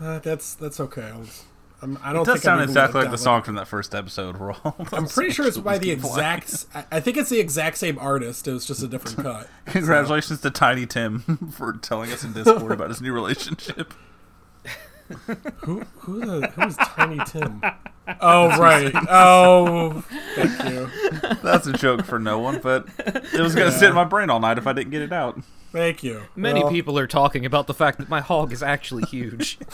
uh, 0.00 0.18
that's 0.20 0.54
that's 0.54 0.80
okay. 0.80 1.02
I, 1.02 1.16
was, 1.16 1.44
I'm, 1.82 1.98
I 2.02 2.12
don't 2.12 2.22
It 2.22 2.26
does 2.26 2.34
think 2.34 2.44
sound 2.44 2.62
exactly 2.62 3.02
like 3.02 3.10
the 3.10 3.18
song 3.18 3.42
from 3.42 3.54
that 3.56 3.68
first 3.68 3.94
episode. 3.94 4.38
We're 4.38 4.52
all. 4.52 4.76
I'm 4.92 5.06
pretty 5.06 5.30
sure 5.30 5.46
it's 5.46 5.58
by 5.58 5.78
the 5.78 5.90
exact. 5.90 6.66
I 6.74 6.84
I 6.92 7.00
think 7.00 7.16
it's 7.16 7.30
the 7.30 7.40
exact 7.40 7.78
same 7.78 7.98
artist. 7.98 8.46
It 8.48 8.52
was 8.52 8.66
just 8.66 8.82
a 8.82 8.88
different 8.88 9.18
cut. 9.18 9.48
Congratulations 9.66 10.40
to 10.40 10.50
Tiny 10.50 10.86
Tim 10.86 11.20
for 11.52 11.72
telling 11.74 12.12
us 12.12 12.24
in 12.24 12.32
Discord 12.32 12.72
about 12.72 12.88
his 12.88 13.00
new 13.00 13.12
relationship. 13.12 13.94
Who 15.62 15.82
who 15.98 16.20
the 16.20 16.48
who's 16.48 16.74
Tiny 16.76 17.20
Tim? 17.26 17.62
Oh 18.20 18.48
right. 18.58 18.92
Oh, 19.08 20.02
thank 20.34 20.64
you, 20.64 20.90
That's 21.44 21.68
a 21.68 21.72
joke 21.72 22.04
for 22.04 22.18
no 22.18 22.40
one, 22.40 22.58
but 22.60 22.88
it 22.98 23.40
was 23.40 23.54
gonna 23.54 23.70
sit 23.70 23.90
in 23.90 23.94
my 23.94 24.02
brain 24.02 24.30
all 24.30 24.40
night 24.40 24.58
if 24.58 24.66
I 24.66 24.72
didn't 24.72 24.90
get 24.90 25.02
it 25.02 25.12
out. 25.12 25.38
Thank 25.76 26.02
you. 26.02 26.22
Many 26.34 26.62
Well, 26.62 26.72
people 26.72 26.98
are 26.98 27.06
talking 27.06 27.44
about 27.44 27.66
the 27.66 27.74
fact 27.74 27.98
that 27.98 28.08
my 28.08 28.20
hog 28.20 28.52
is 28.52 28.62
actually 28.62 29.04
huge. 29.04 29.58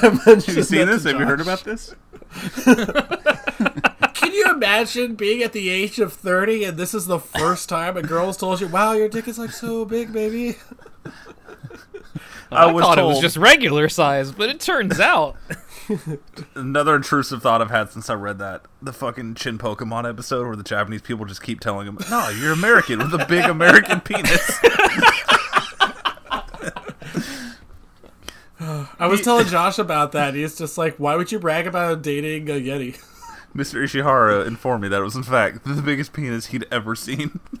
Have 0.00 0.46
you 0.46 0.62
seen 0.62 0.86
this? 0.86 1.04
Have 1.04 1.18
you 1.18 1.26
heard 1.26 1.40
about 1.40 1.64
this? 1.64 1.94
Can 4.14 4.32
you 4.32 4.50
imagine 4.50 5.14
being 5.14 5.42
at 5.42 5.52
the 5.52 5.68
age 5.68 5.98
of 5.98 6.12
30 6.12 6.64
and 6.64 6.76
this 6.76 6.94
is 6.94 7.06
the 7.06 7.18
first 7.18 7.68
time 7.68 7.96
a 7.96 8.02
girl's 8.02 8.36
told 8.36 8.60
you, 8.60 8.68
"Wow, 8.68 8.92
your 8.92 9.08
dick 9.08 9.26
is 9.26 9.38
like 9.38 9.50
so 9.50 9.84
big, 9.84 10.12
baby." 10.12 10.56
I, 12.52 12.64
I, 12.64 12.72
was 12.72 12.84
thought 12.84 12.96
told 12.96 13.12
it 13.12 13.14
was 13.14 13.20
just 13.20 13.36
regular 13.36 13.88
size, 13.88 14.32
but 14.32 14.48
it 14.48 14.60
turns 14.60 14.98
out 15.00 15.36
another 16.54 16.94
intrusive 16.96 17.42
thought 17.42 17.60
I've 17.60 17.70
had 17.70 17.90
since 17.90 18.08
I 18.10 18.14
read 18.14 18.38
that 18.38 18.62
the 18.82 18.92
fucking 18.92 19.34
Chinpokomon 19.34 20.08
episode 20.08 20.46
where 20.46 20.56
the 20.56 20.62
Japanese 20.62 21.02
people 21.02 21.24
just 21.26 21.42
keep 21.42 21.60
telling 21.60 21.86
him, 21.86 21.98
"No, 22.10 22.28
you're 22.28 22.52
American 22.52 22.98
with 22.98 23.14
a 23.14 23.24
big 23.26 23.44
American 23.44 24.00
penis." 24.02 24.50
I 28.98 29.06
was 29.06 29.22
telling 29.22 29.46
Josh 29.46 29.78
about 29.78 30.12
that. 30.12 30.34
He's 30.34 30.56
just 30.56 30.76
like, 30.76 30.96
"Why 30.96 31.16
would 31.16 31.32
you 31.32 31.38
brag 31.38 31.66
about 31.66 32.02
dating 32.02 32.48
a 32.50 32.52
Yeti?" 32.60 33.02
Mr. 33.54 33.82
Ishihara 33.82 34.46
informed 34.46 34.82
me 34.82 34.88
that 34.88 35.00
it 35.00 35.04
was 35.04 35.16
in 35.16 35.22
fact 35.24 35.64
the 35.64 35.82
biggest 35.82 36.12
penis 36.12 36.46
he'd 36.46 36.66
ever 36.70 36.94
seen. 36.94 37.40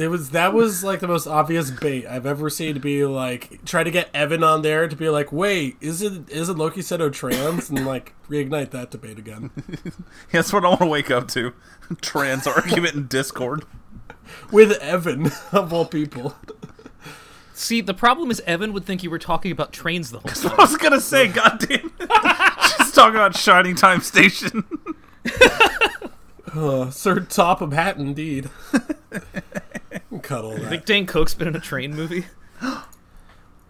It 0.00 0.08
was 0.08 0.30
that 0.30 0.52
was 0.52 0.84
like 0.84 1.00
the 1.00 1.08
most 1.08 1.26
obvious 1.26 1.70
bait 1.70 2.06
I've 2.06 2.26
ever 2.26 2.48
seen 2.50 2.74
to 2.74 2.80
be 2.80 3.04
like 3.04 3.64
try 3.64 3.84
to 3.84 3.90
get 3.90 4.08
Evan 4.14 4.42
on 4.42 4.62
there 4.62 4.88
to 4.88 4.96
be 4.96 5.08
like, 5.08 5.32
"Wait, 5.32 5.76
isn't 5.80 6.30
isn't 6.30 6.56
Loki 6.56 6.80
Seto 6.80 7.12
trans?" 7.12 7.70
and 7.70 7.86
like 7.86 8.14
reignite 8.28 8.70
that 8.70 8.90
debate 8.90 9.18
again. 9.18 9.50
That's 10.32 10.52
what 10.52 10.64
I 10.64 10.68
want 10.68 10.80
to 10.80 10.86
wake 10.86 11.10
up 11.10 11.28
to. 11.28 11.52
Trans 12.00 12.46
argument 12.46 12.94
in 12.94 13.06
Discord. 13.08 13.64
With 14.52 14.72
Evan 14.80 15.32
of 15.52 15.72
all 15.72 15.86
people. 15.86 16.36
See, 17.52 17.80
the 17.80 17.94
problem 17.94 18.30
is 18.30 18.40
Evan 18.46 18.72
would 18.72 18.86
think 18.86 19.02
you 19.02 19.10
were 19.10 19.18
talking 19.18 19.52
about 19.52 19.72
trains 19.72 20.10
the 20.10 20.20
whole 20.20 20.30
time. 20.30 20.58
I 20.58 20.62
was 20.62 20.76
gonna 20.76 21.00
say, 21.00 21.28
goddamn. 21.28 21.92
She's 22.78 22.92
talking 22.92 23.16
about 23.16 23.36
Shining 23.36 23.74
Time 23.74 24.00
Station. 24.00 24.64
Uh, 26.54 26.90
Sir 26.90 27.20
Topham 27.20 27.72
Hatt 27.72 27.96
indeed. 27.96 28.50
Cuddle 30.22 30.52
that. 30.52 30.68
Think 30.68 30.84
Dane 30.84 31.06
Cook's 31.06 31.34
been 31.34 31.48
in 31.48 31.56
a 31.56 31.60
train 31.60 31.94
movie? 31.94 32.26
Well, 32.62 32.86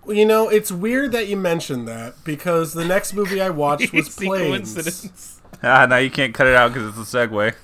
you 0.09 0.25
know, 0.25 0.49
it's 0.49 0.71
weird 0.71 1.13
that 1.13 1.29
you 1.29 1.37
mentioned 1.37 1.87
that 1.89 2.23
because 2.25 2.73
the 2.73 2.85
next 2.85 3.15
movie 3.15 3.41
I 3.41 3.51
watched 3.51 3.93
was 3.93 4.15
See 4.15 4.27
Planes. 4.27 5.41
Ah, 5.63 5.87
now 5.87 5.97
you 5.97 6.11
can't 6.11 6.35
cut 6.35 6.47
it 6.47 6.55
out 6.55 6.73
because 6.73 6.97
it's 6.97 7.15
a 7.15 7.17
segue. 7.17 7.55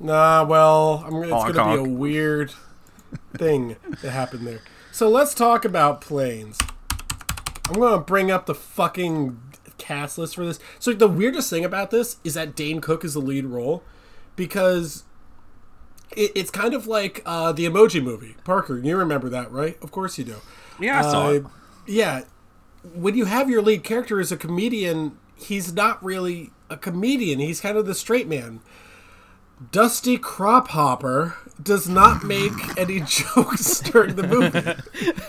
Nah, 0.00 0.44
well, 0.44 1.04
I'm, 1.06 1.22
it's 1.22 1.30
going 1.30 1.54
to 1.54 1.84
be 1.84 1.90
a 1.90 1.94
weird 1.94 2.52
thing 3.36 3.76
that 4.02 4.10
happened 4.10 4.46
there. 4.46 4.60
So 4.90 5.08
let's 5.08 5.34
talk 5.34 5.64
about 5.64 6.00
planes. 6.00 6.58
I'm 7.68 7.74
going 7.74 7.98
to 7.98 8.04
bring 8.04 8.30
up 8.30 8.46
the 8.46 8.54
fucking 8.54 9.40
cast 9.78 10.18
list 10.18 10.34
for 10.34 10.44
this. 10.44 10.58
So 10.78 10.92
the 10.92 11.08
weirdest 11.08 11.50
thing 11.50 11.64
about 11.64 11.90
this 11.90 12.18
is 12.24 12.34
that 12.34 12.54
Dane 12.54 12.80
Cook 12.80 13.04
is 13.04 13.14
the 13.14 13.20
lead 13.20 13.46
role 13.46 13.82
because 14.36 15.03
it, 16.16 16.32
it's 16.34 16.50
kind 16.50 16.74
of 16.74 16.86
like 16.86 17.22
uh, 17.26 17.52
the 17.52 17.66
Emoji 17.66 18.02
Movie. 18.02 18.36
Parker, 18.44 18.78
you 18.78 18.96
remember 18.96 19.28
that, 19.30 19.50
right? 19.50 19.76
Of 19.82 19.90
course 19.90 20.18
you 20.18 20.24
do. 20.24 20.36
Yeah, 20.80 20.98
I 20.98 21.02
saw 21.02 21.26
Uh, 21.28 21.30
it. 21.32 21.44
Yeah. 21.86 22.22
When 22.94 23.14
you 23.16 23.24
have 23.26 23.48
your 23.48 23.62
lead 23.62 23.82
character 23.84 24.20
as 24.20 24.30
a 24.32 24.36
comedian, 24.36 25.16
he's 25.36 25.72
not 25.72 26.02
really 26.04 26.50
a 26.68 26.76
comedian. 26.76 27.38
He's 27.38 27.60
kind 27.60 27.76
of 27.76 27.86
the 27.86 27.94
straight 27.94 28.28
man. 28.28 28.60
Dusty 29.70 30.18
Crophopper 30.18 31.34
does 31.62 31.88
not 31.88 32.24
make 32.24 32.52
any 32.76 33.00
jokes 33.06 33.80
during 33.80 34.16
the 34.16 34.26
movie. 34.26 34.74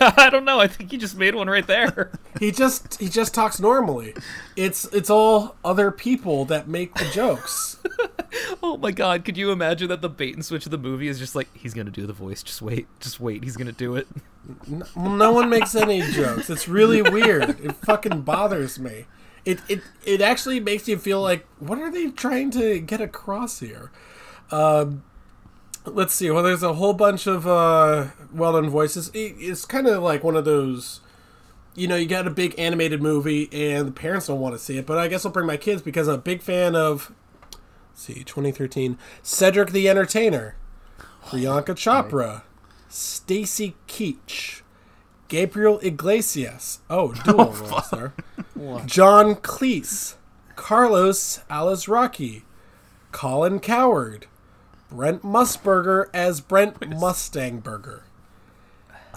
I 0.00 0.28
don't 0.30 0.44
know. 0.44 0.58
I 0.58 0.66
think 0.66 0.90
he 0.90 0.98
just 0.98 1.16
made 1.16 1.34
one 1.34 1.48
right 1.48 1.66
there. 1.66 2.10
He 2.38 2.52
just 2.52 3.00
he 3.00 3.08
just 3.08 3.32
talks 3.32 3.58
normally. 3.58 4.12
It's 4.56 4.84
it's 4.92 5.08
all 5.08 5.56
other 5.64 5.90
people 5.90 6.44
that 6.44 6.68
make 6.68 6.92
the 6.92 7.06
jokes. 7.06 7.78
Oh 8.62 8.76
my 8.76 8.90
god, 8.90 9.24
could 9.24 9.38
you 9.38 9.50
imagine 9.52 9.88
that 9.88 10.02
the 10.02 10.10
bait 10.10 10.34
and 10.34 10.44
switch 10.44 10.66
of 10.66 10.70
the 10.70 10.76
movie 10.76 11.08
is 11.08 11.18
just 11.18 11.34
like 11.34 11.48
he's 11.56 11.72
gonna 11.72 11.90
do 11.90 12.06
the 12.06 12.12
voice, 12.12 12.42
just 12.42 12.60
wait, 12.60 12.88
just 13.00 13.20
wait, 13.20 13.42
he's 13.42 13.56
gonna 13.56 13.72
do 13.72 13.96
it. 13.96 14.06
Well, 14.94 15.12
no 15.12 15.32
one 15.32 15.48
makes 15.48 15.74
any 15.74 16.02
jokes. 16.12 16.50
It's 16.50 16.68
really 16.68 17.00
weird. 17.00 17.58
It 17.58 17.72
fucking 17.76 18.20
bothers 18.20 18.78
me. 18.78 19.06
It 19.46 19.60
it 19.66 19.80
it 20.04 20.20
actually 20.20 20.60
makes 20.60 20.86
you 20.86 20.98
feel 20.98 21.22
like 21.22 21.46
what 21.58 21.78
are 21.78 21.90
they 21.90 22.10
trying 22.10 22.50
to 22.50 22.80
get 22.80 23.00
across 23.00 23.60
here? 23.60 23.90
Um, 24.50 25.02
let's 25.84 26.14
see. 26.14 26.30
Well, 26.30 26.42
there's 26.42 26.62
a 26.62 26.74
whole 26.74 26.92
bunch 26.92 27.26
of 27.26 27.46
uh, 27.46 28.08
well-known 28.32 28.70
voices. 28.70 29.08
It, 29.14 29.34
it's 29.38 29.64
kind 29.64 29.86
of 29.86 30.02
like 30.02 30.24
one 30.24 30.36
of 30.36 30.44
those. 30.44 31.00
You 31.74 31.86
know, 31.88 31.96
you 31.96 32.06
got 32.06 32.26
a 32.26 32.30
big 32.30 32.54
animated 32.58 33.02
movie, 33.02 33.48
and 33.52 33.88
the 33.88 33.92
parents 33.92 34.28
don't 34.28 34.40
want 34.40 34.54
to 34.54 34.58
see 34.58 34.78
it. 34.78 34.86
But 34.86 34.98
I 34.98 35.08
guess 35.08 35.26
I'll 35.26 35.32
bring 35.32 35.46
my 35.46 35.58
kids 35.58 35.82
because 35.82 36.08
I'm 36.08 36.14
a 36.14 36.18
big 36.18 36.42
fan 36.42 36.74
of. 36.74 37.12
let's 37.90 38.02
see, 38.02 38.24
2013, 38.24 38.96
Cedric 39.22 39.70
the 39.70 39.88
Entertainer, 39.88 40.56
Priyanka 41.26 41.74
Chopra, 41.74 42.42
Stacy 42.88 43.76
Keach, 43.86 44.62
Gabriel 45.28 45.78
Iglesias. 45.82 46.80
Oh, 46.88 47.12
dual 47.24 47.54
there. 47.92 48.14
John 48.86 49.34
Cleese, 49.34 50.14
Carlos 50.54 51.40
Alazraqui, 51.50 52.42
Colin 53.12 53.60
Cowherd, 53.60 54.26
Brent 54.96 55.22
Musburger 55.22 56.06
as 56.14 56.40
Brent 56.40 56.80
Mustangburger, 56.80 58.00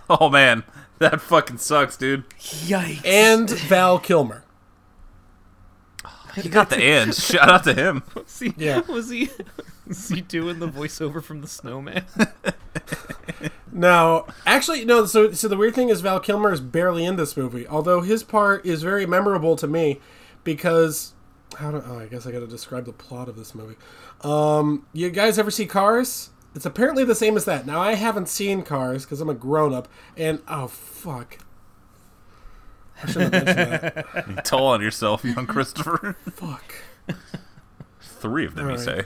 Oh 0.09 0.29
man, 0.29 0.63
that 0.97 1.21
fucking 1.21 1.57
sucks, 1.59 1.95
dude. 1.95 2.29
Yikes! 2.37 3.05
and 3.05 3.49
Val 3.49 3.97
Kilmer. 3.97 4.43
Oh, 6.03 6.31
he 6.35 6.49
got 6.49 6.69
the 6.69 6.77
ends. 6.77 7.25
Shout 7.31 7.47
out 7.49 7.63
to 7.63 7.73
him. 7.73 8.03
was 8.13 8.39
he, 8.39 8.53
Yeah. 8.57 8.79
was 8.81 9.09
he 9.09 9.29
was 9.87 10.09
he 10.09 10.19
doing 10.19 10.59
the 10.59 10.67
voiceover 10.67 11.23
from 11.23 11.39
the 11.41 11.47
snowman? 11.47 12.03
Now, 13.71 14.25
actually, 14.47 14.83
no. 14.83 15.05
So, 15.05 15.31
so 15.31 15.47
the 15.47 15.55
weird 15.55 15.75
thing 15.75 15.89
is 15.89 16.01
Val 16.01 16.19
Kilmer 16.19 16.51
is 16.51 16.59
barely 16.59 17.05
in 17.05 17.15
this 17.17 17.37
movie, 17.37 17.67
although 17.67 18.01
his 18.01 18.23
part 18.23 18.65
is 18.65 18.81
very 18.83 19.05
memorable 19.05 19.55
to 19.55 19.67
me 19.67 20.01
because 20.43 21.13
how 21.59 21.71
do 21.71 21.83
oh, 21.85 21.99
I 21.99 22.05
guess 22.07 22.25
I 22.25 22.31
got 22.31 22.39
to 22.39 22.47
describe 22.47 22.85
the 22.85 22.93
plot 22.93 23.27
of 23.27 23.35
this 23.35 23.53
movie. 23.53 23.75
Um, 24.21 24.85
you 24.93 25.09
guys 25.09 25.37
ever 25.37 25.51
see 25.51 25.65
Cars? 25.65 26.29
It's 26.55 26.65
apparently 26.65 27.03
the 27.03 27.15
same 27.15 27.35
as 27.35 27.45
that. 27.45 27.65
Now, 27.65 27.81
I 27.81 27.93
haven't 27.93 28.29
seen 28.29 28.63
Cars 28.63 29.03
because 29.03 29.19
I'm 29.21 29.29
a 29.29 29.33
grown 29.33 29.73
up, 29.73 29.87
and 30.17 30.41
oh 30.47 30.67
fuck, 30.67 31.37
I 33.03 33.11
should 33.11 33.21
have 33.21 33.31
mentioned 33.31 33.57
that. 33.57 34.27
You 34.29 34.35
toll 34.43 34.67
on 34.67 34.81
yourself, 34.81 35.23
young 35.23 35.47
Christopher. 35.47 36.15
fuck. 36.31 36.73
Three 38.01 38.45
of 38.45 38.55
them, 38.55 38.69
you 38.69 38.77
say. 38.77 39.03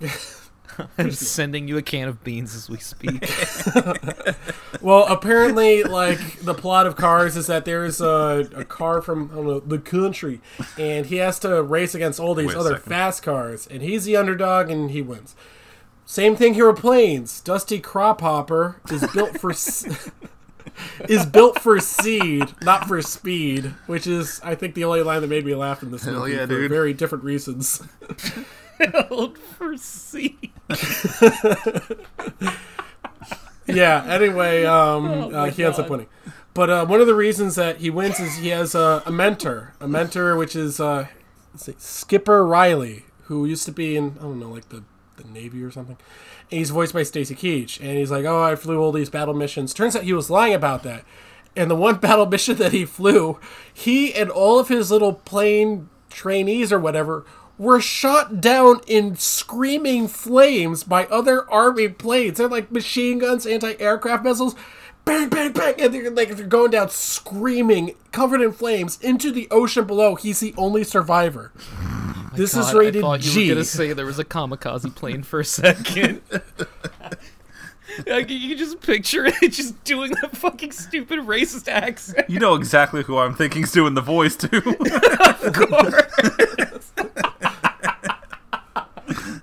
I'm 0.98 1.10
sending 1.10 1.68
you 1.68 1.76
a 1.76 1.82
can 1.82 2.08
of 2.08 2.22
beans 2.24 2.54
as 2.54 2.68
we 2.68 2.78
speak. 2.78 3.28
Well, 4.82 5.06
apparently, 5.08 5.82
like 5.82 6.40
the 6.40 6.54
plot 6.54 6.86
of 6.86 6.96
Cars 6.96 7.36
is 7.36 7.46
that 7.48 7.64
there's 7.64 8.00
a, 8.00 8.48
a 8.54 8.64
car 8.64 9.00
from 9.02 9.30
I 9.32 9.34
don't 9.36 9.46
know 9.46 9.58
the 9.60 9.78
country, 9.78 10.40
and 10.78 11.06
he 11.06 11.16
has 11.16 11.38
to 11.40 11.62
race 11.62 11.94
against 11.94 12.20
all 12.20 12.34
these 12.34 12.48
Wait 12.48 12.56
other 12.56 12.74
second. 12.76 12.88
fast 12.90 13.22
cars, 13.22 13.66
and 13.66 13.82
he's 13.82 14.04
the 14.04 14.16
underdog, 14.16 14.70
and 14.70 14.90
he 14.92 15.02
wins. 15.02 15.34
Same 16.04 16.36
thing 16.36 16.54
here 16.54 16.70
with 16.70 16.80
planes. 16.80 17.40
Dusty 17.40 17.80
Crophopper 17.80 18.76
is 18.92 19.04
built 19.12 19.40
for 19.40 19.50
s- 19.50 20.10
is 21.08 21.26
built 21.26 21.58
for 21.58 21.80
seed, 21.80 22.44
not 22.62 22.86
for 22.86 23.00
speed, 23.02 23.74
which 23.86 24.06
is 24.06 24.40
I 24.44 24.54
think 24.54 24.74
the 24.74 24.84
only 24.84 25.02
line 25.02 25.22
that 25.22 25.28
made 25.28 25.46
me 25.46 25.54
laugh 25.56 25.82
in 25.82 25.90
this 25.90 26.04
Hell 26.04 26.20
movie 26.20 26.32
yeah, 26.32 26.42
for 26.42 26.48
dude. 26.48 26.70
very 26.70 26.92
different 26.92 27.24
reasons. 27.24 27.82
Held 28.78 29.38
for 29.38 29.76
yeah. 33.66 34.04
Anyway, 34.06 34.64
um, 34.64 35.06
Oh 35.06 35.30
uh, 35.30 35.50
he 35.50 35.64
ends 35.64 35.78
up 35.78 35.88
winning. 35.88 36.08
But 36.54 36.70
uh, 36.70 36.86
one 36.86 37.00
of 37.00 37.06
the 37.06 37.14
reasons 37.14 37.54
that 37.56 37.78
he 37.78 37.90
wins 37.90 38.18
is 38.18 38.36
he 38.36 38.48
has 38.48 38.74
a, 38.74 39.02
a 39.04 39.12
mentor, 39.12 39.74
a 39.80 39.86
mentor 39.86 40.36
which 40.36 40.56
is 40.56 40.80
uh, 40.80 41.06
see, 41.54 41.74
Skipper 41.78 42.46
Riley, 42.46 43.04
who 43.24 43.44
used 43.44 43.66
to 43.66 43.72
be 43.72 43.96
in 43.96 44.16
I 44.18 44.22
don't 44.22 44.40
know 44.40 44.50
like 44.50 44.70
the, 44.70 44.82
the 45.16 45.24
Navy 45.24 45.62
or 45.62 45.70
something. 45.70 45.98
And 46.50 46.58
he's 46.58 46.70
voiced 46.70 46.94
by 46.94 47.02
Stacy 47.02 47.34
Keach, 47.34 47.80
and 47.80 47.98
he's 47.98 48.10
like, 48.10 48.24
"Oh, 48.24 48.42
I 48.42 48.56
flew 48.56 48.80
all 48.80 48.92
these 48.92 49.10
battle 49.10 49.34
missions." 49.34 49.74
Turns 49.74 49.94
out 49.94 50.04
he 50.04 50.12
was 50.12 50.30
lying 50.30 50.54
about 50.54 50.82
that. 50.84 51.04
And 51.54 51.70
the 51.70 51.76
one 51.76 51.96
battle 51.96 52.26
mission 52.26 52.56
that 52.56 52.72
he 52.72 52.84
flew, 52.84 53.38
he 53.72 54.14
and 54.14 54.30
all 54.30 54.58
of 54.58 54.68
his 54.68 54.90
little 54.90 55.12
plane 55.12 55.90
trainees 56.08 56.72
or 56.72 56.78
whatever 56.78 57.26
were 57.58 57.80
shot 57.80 58.40
down 58.40 58.80
in 58.86 59.16
screaming 59.16 60.08
flames 60.08 60.84
by 60.84 61.06
other 61.06 61.50
army 61.50 61.88
planes. 61.88 62.38
They're 62.38 62.48
like 62.48 62.70
machine 62.70 63.18
guns, 63.18 63.46
anti-aircraft 63.46 64.24
missiles. 64.24 64.54
Bang, 65.04 65.28
bang, 65.28 65.52
bang, 65.52 65.74
and 65.80 65.94
they're 65.94 66.10
like 66.10 66.30
if 66.30 66.36
they're 66.36 66.46
going 66.46 66.72
down 66.72 66.90
screaming, 66.90 67.94
covered 68.10 68.40
in 68.40 68.52
flames, 68.52 69.00
into 69.00 69.30
the 69.30 69.46
ocean 69.52 69.84
below. 69.84 70.16
He's 70.16 70.40
the 70.40 70.52
only 70.56 70.82
survivor. 70.82 71.52
this 72.34 72.56
is 72.56 72.74
rated 72.74 72.96
I 72.96 73.00
thought 73.00 73.24
you 73.24 73.30
G. 73.30 73.48
were 73.48 73.54
gonna 73.54 73.64
say 73.64 73.92
there 73.92 74.04
was 74.04 74.18
a 74.18 74.24
kamikaze 74.24 74.92
plane 74.94 75.22
for 75.22 75.40
a 75.40 75.44
second. 75.44 76.22
Like, 78.06 78.28
you 78.30 78.48
can 78.48 78.58
just 78.58 78.80
picture 78.80 79.26
it 79.26 79.34
just 79.52 79.82
doing 79.84 80.10
that 80.22 80.36
fucking 80.36 80.72
stupid 80.72 81.20
racist 81.20 81.68
accent. 81.68 82.28
You 82.28 82.40
know 82.40 82.56
exactly 82.56 83.04
who 83.04 83.16
I'm 83.16 83.34
thinking's 83.34 83.70
doing 83.70 83.94
the 83.94 84.02
voice 84.02 84.34
too. 84.34 84.48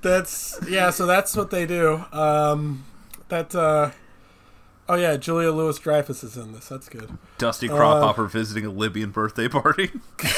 That's 0.04 0.60
yeah. 0.68 0.90
So 0.90 1.06
that's 1.06 1.36
what 1.36 1.50
they 1.50 1.66
do. 1.66 2.06
Um, 2.12 2.86
that. 3.30 3.56
Uh, 3.56 3.92
oh 4.88 4.96
yeah, 4.96 5.18
Julia 5.18 5.52
Louis 5.52 5.78
Dreyfus 5.80 6.24
is 6.24 6.38
in 6.38 6.54
this. 6.54 6.68
That's 6.68 6.90
good. 6.90 7.18
Dusty 7.38 7.68
Crophopper 7.68 8.30
visiting 8.30 8.66
a 8.66 8.72
Libyan 8.72 9.12
birthday 9.12 9.48
party. 9.48 9.92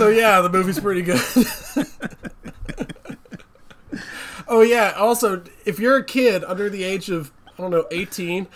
So 0.00 0.08
yeah, 0.08 0.40
the 0.40 0.48
movie's 0.48 0.80
pretty 0.80 1.02
good. 1.02 1.20
oh 4.48 4.62
yeah. 4.62 4.94
Also, 4.96 5.42
if 5.66 5.78
you're 5.78 5.98
a 5.98 6.04
kid 6.04 6.42
under 6.42 6.70
the 6.70 6.84
age 6.84 7.10
of 7.10 7.30
I 7.46 7.60
don't 7.60 7.70
know 7.70 7.84
18, 7.90 8.46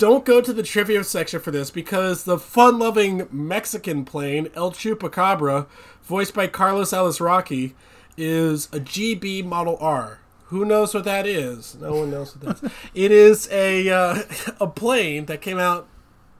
don't 0.00 0.24
go 0.24 0.40
to 0.40 0.54
the 0.54 0.62
trivia 0.62 1.04
section 1.04 1.40
for 1.40 1.50
this 1.50 1.70
because 1.70 2.24
the 2.24 2.38
fun-loving 2.38 3.28
Mexican 3.30 4.06
plane 4.06 4.48
El 4.54 4.72
Chupacabra, 4.72 5.66
voiced 6.02 6.32
by 6.32 6.46
Carlos 6.46 6.92
Alazraqui, 6.92 7.74
is 8.16 8.70
a 8.72 8.80
Gee 8.80 9.14
Bee 9.14 9.42
Model 9.42 9.76
R. 9.78 10.20
Who 10.46 10.64
knows 10.64 10.94
what 10.94 11.04
that 11.04 11.26
is? 11.26 11.74
No 11.74 11.96
one 11.96 12.10
knows 12.10 12.34
what 12.34 12.60
that 12.60 12.64
is. 12.64 12.72
It 12.94 13.12
is 13.12 13.46
a 13.52 13.90
uh, 13.90 14.22
a 14.60 14.66
plane 14.66 15.26
that 15.26 15.42
came 15.42 15.58
out. 15.58 15.86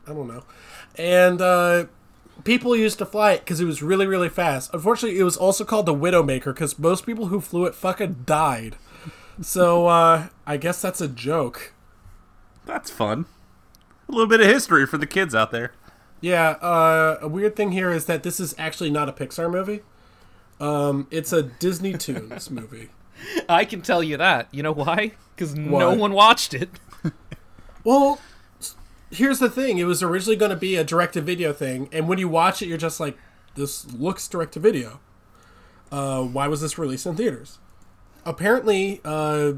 I 0.09 0.15
don't 0.15 0.27
know, 0.27 0.43
and. 0.97 1.41
Uh, 1.41 1.85
people 2.43 2.75
used 2.75 2.97
to 2.97 3.05
fly 3.05 3.33
it 3.33 3.41
because 3.41 3.61
it 3.61 3.67
was 3.67 3.83
really 3.83 4.07
really 4.07 4.31
fast 4.31 4.73
unfortunately 4.73 5.19
it 5.21 5.25
was 5.25 5.37
also 5.37 5.63
called 5.63 5.85
the 5.85 5.95
widowmaker 5.95 6.55
because 6.55 6.79
most 6.79 7.05
people 7.05 7.27
who 7.27 7.39
flew 7.39 7.67
it 7.67 7.75
fucking 7.75 8.23
died 8.25 8.77
so 9.43 9.87
uh 9.89 10.29
i 10.47 10.57
guess 10.57 10.81
that's 10.81 11.03
a 11.03 11.07
joke 11.09 11.75
That's 12.65 12.91
fun. 12.91 13.27
A 14.11 14.13
little 14.13 14.27
bit 14.27 14.41
of 14.41 14.47
history 14.49 14.87
for 14.87 14.99
the 14.99 15.07
kids 15.07 15.35
out 15.37 15.53
there. 15.53 15.73
yeah 16.21 16.51
uh 16.61 17.19
a 17.23 17.29
weird 17.29 17.55
thing 17.57 17.71
here 17.73 17.91
is 17.93 18.07
that 18.07 18.23
this 18.25 18.41
is 18.41 18.55
actually 18.59 18.91
not 18.91 19.09
a 19.09 19.13
pixar 19.13 19.51
movie 19.51 19.81
um 20.61 21.07
it's 21.11 21.33
a 21.33 21.43
disney 21.45 21.93
tunes 22.07 22.51
movie 22.51 22.91
I 23.49 23.65
can 23.67 23.83
tell 23.83 24.03
you 24.03 24.17
that. 24.17 24.49
You 24.51 24.63
know 24.63 24.73
why? 24.73 25.13
Because 25.37 25.55
no 25.55 25.93
one 25.95 26.13
watched 26.15 26.55
it. 26.55 26.71
well 27.85 28.19
here's 29.11 29.39
the 29.39 29.51
thing: 29.51 29.77
it 29.79 29.85
was 29.85 30.03
originally 30.03 30.37
going 30.37 30.51
to 30.51 30.57
be 30.57 30.77
a 30.77 30.85
direct-to-video 30.85 31.53
thing, 31.53 31.89
and 31.93 32.09
when 32.09 32.19
you 32.19 32.29
watch 32.31 32.63
it, 32.63 32.67
you're 32.69 32.79
just 32.79 32.99
like, 32.99 33.19
"This 33.57 33.93
looks 33.93 34.27
direct-to-video." 34.27 35.01
Uh, 35.93 36.23
why 36.23 36.49
was 36.49 36.63
this 36.63 36.79
released 36.79 37.05
in 37.05 37.15
theaters? 37.17 37.59
Apparently, 38.25 39.03
uh, 39.05 39.53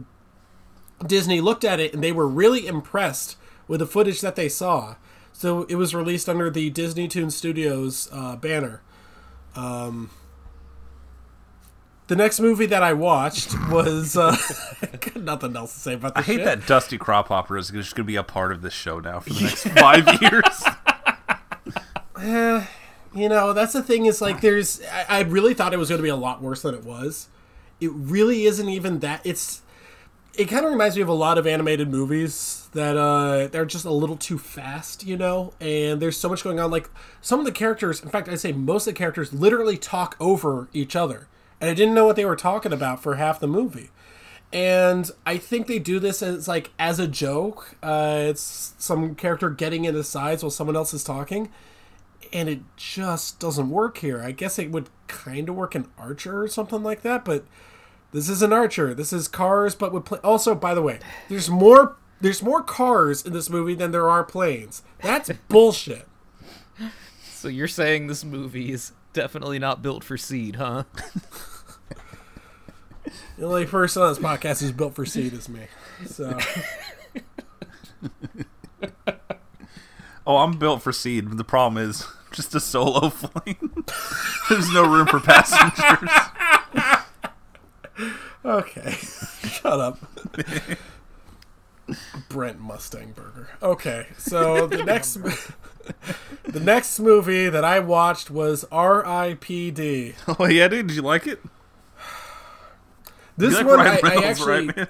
Disney 1.06 1.40
looked 1.40 1.62
at 1.64 1.78
it 1.78 1.94
and 1.94 2.02
they 2.02 2.10
were 2.12 2.26
really 2.26 2.66
impressed 2.66 3.36
with 3.68 3.80
the 3.80 3.86
footage 3.86 4.20
that 4.20 4.36
they 4.36 4.48
saw. 4.48 4.96
So 5.32 5.64
it 5.64 5.76
was 5.76 5.94
released 5.94 6.28
under 6.28 6.50
the 6.50 6.70
Disney 6.70 7.08
Toon 7.08 7.30
Studios 7.30 8.08
uh, 8.12 8.36
banner. 8.36 8.82
Um, 9.56 10.10
the 12.06 12.16
next 12.16 12.40
movie 12.40 12.66
that 12.66 12.82
I 12.82 12.92
watched 12.92 13.54
was 13.70 14.16
uh, 14.16 14.36
got 15.00 15.16
nothing 15.16 15.56
else 15.56 15.74
to 15.74 15.80
say 15.80 15.94
about 15.94 16.12
I 16.16 16.22
hate 16.22 16.36
shit. 16.36 16.44
that 16.44 16.66
Dusty 16.66 16.98
Crophopper 16.98 17.58
is 17.58 17.70
just 17.70 17.94
going 17.94 18.04
to 18.04 18.06
be 18.06 18.16
a 18.16 18.22
part 18.22 18.52
of 18.52 18.62
this 18.62 18.74
show 18.74 19.00
now 19.00 19.20
for 19.20 19.32
the 19.32 19.40
next 19.42 19.68
five 19.68 20.20
years. 20.20 20.64
You 23.14 23.28
know, 23.28 23.52
that's 23.52 23.74
the 23.74 23.82
thing. 23.82 24.06
Is 24.06 24.20
like, 24.20 24.40
there's. 24.40 24.80
I, 24.90 25.18
I 25.18 25.20
really 25.22 25.54
thought 25.54 25.74
it 25.74 25.78
was 25.78 25.88
going 25.88 25.98
to 25.98 26.02
be 26.02 26.08
a 26.08 26.16
lot 26.16 26.40
worse 26.40 26.62
than 26.62 26.74
it 26.74 26.84
was. 26.84 27.28
It 27.80 27.90
really 27.92 28.44
isn't 28.44 28.68
even 28.68 29.00
that. 29.00 29.20
It's. 29.24 29.62
It 30.34 30.46
kind 30.46 30.64
of 30.64 30.72
reminds 30.72 30.96
me 30.96 31.02
of 31.02 31.08
a 31.08 31.14
lot 31.14 31.36
of 31.36 31.46
animated 31.46 31.90
movies 31.90 32.61
that 32.72 32.96
uh 32.96 33.48
they're 33.48 33.66
just 33.66 33.84
a 33.84 33.92
little 33.92 34.16
too 34.16 34.38
fast, 34.38 35.04
you 35.04 35.16
know. 35.16 35.52
And 35.60 36.00
there's 36.00 36.16
so 36.16 36.28
much 36.28 36.44
going 36.44 36.60
on. 36.60 36.70
Like 36.70 36.90
some 37.20 37.38
of 37.38 37.46
the 37.46 37.52
characters, 37.52 38.02
in 38.02 38.08
fact, 38.08 38.28
I'd 38.28 38.40
say 38.40 38.52
most 38.52 38.86
of 38.86 38.94
the 38.94 38.98
characters 38.98 39.32
literally 39.32 39.76
talk 39.76 40.16
over 40.20 40.68
each 40.72 40.96
other, 40.96 41.28
and 41.60 41.70
I 41.70 41.74
didn't 41.74 41.94
know 41.94 42.06
what 42.06 42.16
they 42.16 42.24
were 42.24 42.36
talking 42.36 42.72
about 42.72 43.02
for 43.02 43.16
half 43.16 43.40
the 43.40 43.48
movie. 43.48 43.90
And 44.52 45.10
I 45.24 45.38
think 45.38 45.66
they 45.66 45.78
do 45.78 45.98
this 45.98 46.22
as 46.22 46.46
like 46.46 46.72
as 46.78 46.98
a 46.98 47.08
joke. 47.08 47.76
Uh, 47.82 48.18
it's 48.28 48.74
some 48.78 49.14
character 49.14 49.48
getting 49.48 49.84
in 49.86 49.94
the 49.94 50.04
sides 50.04 50.42
while 50.42 50.50
someone 50.50 50.76
else 50.76 50.92
is 50.92 51.04
talking 51.04 51.50
and 52.32 52.48
it 52.48 52.60
just 52.76 53.38
doesn't 53.38 53.70
work 53.70 53.98
here. 53.98 54.22
I 54.22 54.32
guess 54.32 54.58
it 54.58 54.70
would 54.70 54.88
kind 55.06 55.48
of 55.48 55.54
work 55.54 55.74
in 55.74 55.86
Archer 55.98 56.42
or 56.42 56.48
something 56.48 56.82
like 56.82 57.02
that, 57.02 57.24
but 57.24 57.44
this 58.12 58.28
is 58.28 58.42
an 58.42 58.52
Archer. 58.52 58.94
This 58.94 59.12
is 59.12 59.28
cars, 59.28 59.74
but 59.74 59.92
with 59.92 60.04
pla- 60.04 60.18
also, 60.24 60.54
by 60.54 60.74
the 60.74 60.82
way, 60.82 60.98
there's 61.28 61.50
more 61.50 61.96
there's 62.22 62.42
more 62.42 62.62
cars 62.62 63.22
in 63.26 63.32
this 63.34 63.50
movie 63.50 63.74
than 63.74 63.90
there 63.90 64.08
are 64.08 64.24
planes. 64.24 64.82
That's 65.02 65.30
bullshit. 65.48 66.06
So 67.34 67.48
you're 67.48 67.66
saying 67.66 68.06
this 68.06 68.24
movie 68.24 68.70
is 68.70 68.92
definitely 69.12 69.58
not 69.58 69.82
built 69.82 70.04
for 70.04 70.16
seed, 70.16 70.54
huh? 70.56 70.84
The 73.36 73.46
only 73.46 73.66
person 73.66 74.02
on 74.02 74.10
this 74.10 74.22
podcast 74.22 74.60
who's 74.60 74.70
built 74.70 74.94
for 74.94 75.04
seed 75.04 75.32
is 75.32 75.48
me. 75.48 75.62
So 76.06 76.38
Oh, 80.24 80.36
I'm 80.36 80.56
built 80.56 80.82
for 80.82 80.92
seed. 80.92 81.28
The 81.36 81.42
problem 81.42 81.82
is 81.82 82.06
just 82.30 82.54
a 82.54 82.60
solo 82.60 83.08
flight. 83.08 83.58
There's 84.48 84.72
no 84.72 84.88
room 84.88 85.08
for 85.08 85.18
passengers. 85.18 86.10
okay, 88.44 88.92
shut 88.92 89.80
up. 89.80 89.98
Brent 92.32 92.60
Mustangburger. 92.60 93.46
Okay, 93.62 94.06
so 94.18 94.66
the 94.66 94.82
next 94.84 95.14
the 96.44 96.60
next 96.60 96.98
movie 97.00 97.48
that 97.48 97.64
I 97.64 97.78
watched 97.80 98.30
was 98.30 98.64
R.I.P.D. 98.72 100.14
Oh 100.38 100.46
yeah, 100.46 100.68
dude, 100.68 100.86
did 100.88 100.96
you 100.96 101.02
like 101.02 101.26
it? 101.26 101.40
This 103.36 103.54
like 103.54 103.66
one, 103.66 103.80
I, 103.80 104.00
I 104.02 104.24
actually. 104.24 104.68
right. 104.68 104.88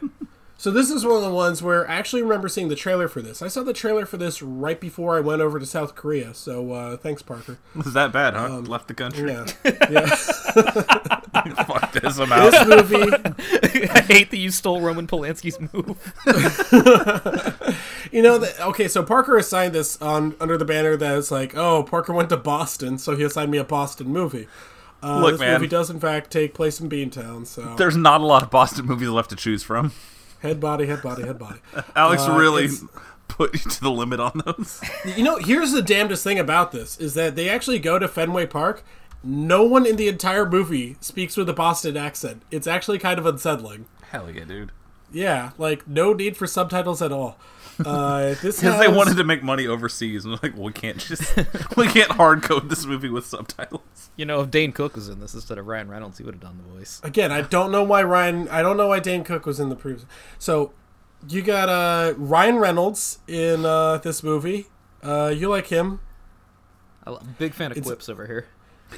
So 0.63 0.71
this 0.71 0.91
is 0.91 1.05
one 1.05 1.17
of 1.17 1.23
the 1.23 1.33
ones 1.35 1.61
where 1.61 1.91
I 1.91 1.95
actually 1.95 2.23
remember 2.23 2.49
seeing 2.49 2.69
the 2.69 2.77
trailer 2.77 3.09
for 3.09 3.21
this. 3.21 3.43
I 3.43 3.49
saw 3.49 3.65
the 3.65 3.73
trailer 3.73 4.07
for 4.07 4.17
this 4.17 4.41
right 4.43 4.81
before 4.81 5.17
I 5.17 5.21
went 5.21 5.43
over 5.43 5.59
to 5.59 5.67
South 5.67 5.97
Korea. 5.97 6.35
So 6.35 6.71
uh, 6.71 6.97
thanks, 6.97 7.21
Parker. 7.21 7.59
Was 7.75 7.95
that 7.95 8.13
bad, 8.13 8.35
huh? 8.35 8.59
Left 8.61 8.87
the 8.87 8.95
country. 8.95 9.35
Um, 9.35 9.47
Yeah, 9.65 9.89
yeah. 9.91 11.21
Fuck 11.67 11.93
this, 11.93 12.19
I'm 12.19 12.33
out. 12.33 12.51
this 12.51 12.67
movie, 12.67 13.13
I 13.91 14.01
hate 14.01 14.31
that 14.31 14.39
you 14.39 14.51
stole 14.51 14.81
Roman 14.81 15.07
Polanski's 15.07 15.59
move. 15.73 15.99
you 18.13 18.23
know, 18.23 18.39
that 18.39 18.61
okay. 18.61 18.89
So 18.89 19.03
Parker 19.03 19.37
assigned 19.37 19.75
this 19.75 20.01
on 20.01 20.35
under 20.41 20.57
the 20.57 20.65
banner 20.65 20.97
that 20.97 21.19
it's 21.19 21.31
like, 21.31 21.57
oh, 21.57 21.83
Parker 21.83 22.13
went 22.13 22.29
to 22.31 22.37
Boston, 22.37 22.99
so 22.99 23.17
he 23.17 23.23
assigned 23.25 23.51
me 23.51 23.59
a 23.59 23.65
Boston 23.65 24.09
movie. 24.09 24.49
Uh, 25.03 25.21
Look, 25.21 25.33
this 25.33 25.41
man. 25.41 25.55
movie 25.55 25.69
does 25.69 25.91
in 25.91 25.99
fact 25.99 26.31
take 26.31 26.55
place 26.55 26.81
in 26.81 26.89
Beantown. 26.89 27.47
So 27.47 27.75
There's 27.77 27.97
not 27.97 28.21
a 28.21 28.25
lot 28.25 28.43
of 28.43 28.51
Boston 28.51 28.87
movies 28.87 29.09
left 29.09 29.31
to 29.31 29.37
choose 29.37 29.63
from. 29.63 29.93
head 30.41 30.61
body, 30.61 30.87
head 30.87 31.03
body, 31.03 31.23
head 31.25 31.39
body. 31.39 31.59
Alex 31.97 32.23
Uh, 32.23 32.37
really 32.37 32.69
put 33.29 33.53
you 33.55 33.71
to 33.71 33.81
the 33.81 33.91
limit 33.91 34.21
on 34.21 34.43
those. 34.47 34.81
You 35.17 35.25
know, 35.25 35.37
here's 35.37 35.73
the 35.73 35.83
damnedest 35.83 36.23
thing 36.23 36.39
about 36.39 36.71
this 36.71 36.99
is 36.99 37.15
that 37.15 37.35
they 37.35 37.49
actually 37.49 37.79
go 37.81 37.99
to 37.99 38.07
Fenway 38.07 38.47
Park. 38.47 38.85
No 39.25 39.63
one 39.63 39.87
in 39.87 39.97
the 39.97 40.09
entire 40.09 40.49
movie 40.49 40.97
speaks 41.01 41.37
with 41.37 41.49
a 41.49 41.53
Boston 41.53 41.97
accent. 41.97 42.43
It's 42.51 42.67
actually 42.67 42.99
kind 42.99 43.19
of 43.19 43.27
unsettling. 43.27 43.87
Hell 44.11 44.31
yeah, 44.31 44.45
dude. 44.45 44.73
Yeah, 45.13 45.51
like 45.59 45.87
no 45.87 46.13
need 46.13 46.37
for 46.37 46.47
subtitles 46.47 47.03
at 47.03 47.13
all. 47.13 47.39
Uh, 47.85 48.35
this 48.43 48.61
Because 48.61 48.79
they 48.81 48.89
wanted 48.89 49.17
to 49.19 49.25
make 49.25 49.43
money 49.43 49.67
overseas, 49.67 50.25
and 50.25 50.33
they're 50.35 50.41
like, 50.43 50.55
well, 50.55 50.65
we 50.67 50.73
can't 50.73 50.99
just 50.99 51.37
we 51.77 51.87
can't 51.87 52.11
hard 52.13 52.43
code 52.43 52.69
this 52.71 52.85
movie 52.87 53.09
with 53.11 53.27
subtitles. 53.27 54.11
You 54.17 54.25
know, 54.27 54.41
if 54.41 54.51
Dane 54.51 54.73
Cook 54.73 54.95
was 54.97 55.09
in 55.09 55.21
this 55.21 55.35
instead 55.35 55.59
of 55.59 55.67
Ryan 55.67 55.89
Reynolds, 55.89 56.19
he 56.19 56.25
would 56.25 56.35
have 56.35 56.43
done 56.43 56.59
the 56.67 56.75
voice. 56.79 57.01
again. 57.05 57.31
I 57.31 57.43
don't 57.43 57.71
know 57.71 57.83
why 57.83 58.03
Ryan. 58.03 58.49
I 58.49 58.63
don't 58.63 58.77
know 58.77 58.89
why 58.89 59.01
Dane 59.01 59.23
Cook 59.25 59.47
was 59.47 59.61
in 59.61 59.69
the 59.69 59.77
previous. 59.77 60.05
So 60.39 60.73
you 61.29 61.43
got 61.43 61.69
uh, 61.69 62.15
Ryan 62.17 62.57
Reynolds 62.57 63.19
in 63.29 63.65
uh, 63.65 63.99
this 63.99 64.23
movie. 64.23 64.67
Uh, 65.03 65.33
you 65.35 65.49
like 65.49 65.67
him? 65.69 66.01
I'm 67.07 67.15
a 67.15 67.25
big 67.39 67.55
fan 67.55 67.71
of 67.71 67.77
It's- 67.77 67.87
quips 67.87 68.09
over 68.09 68.27
here. 68.27 68.47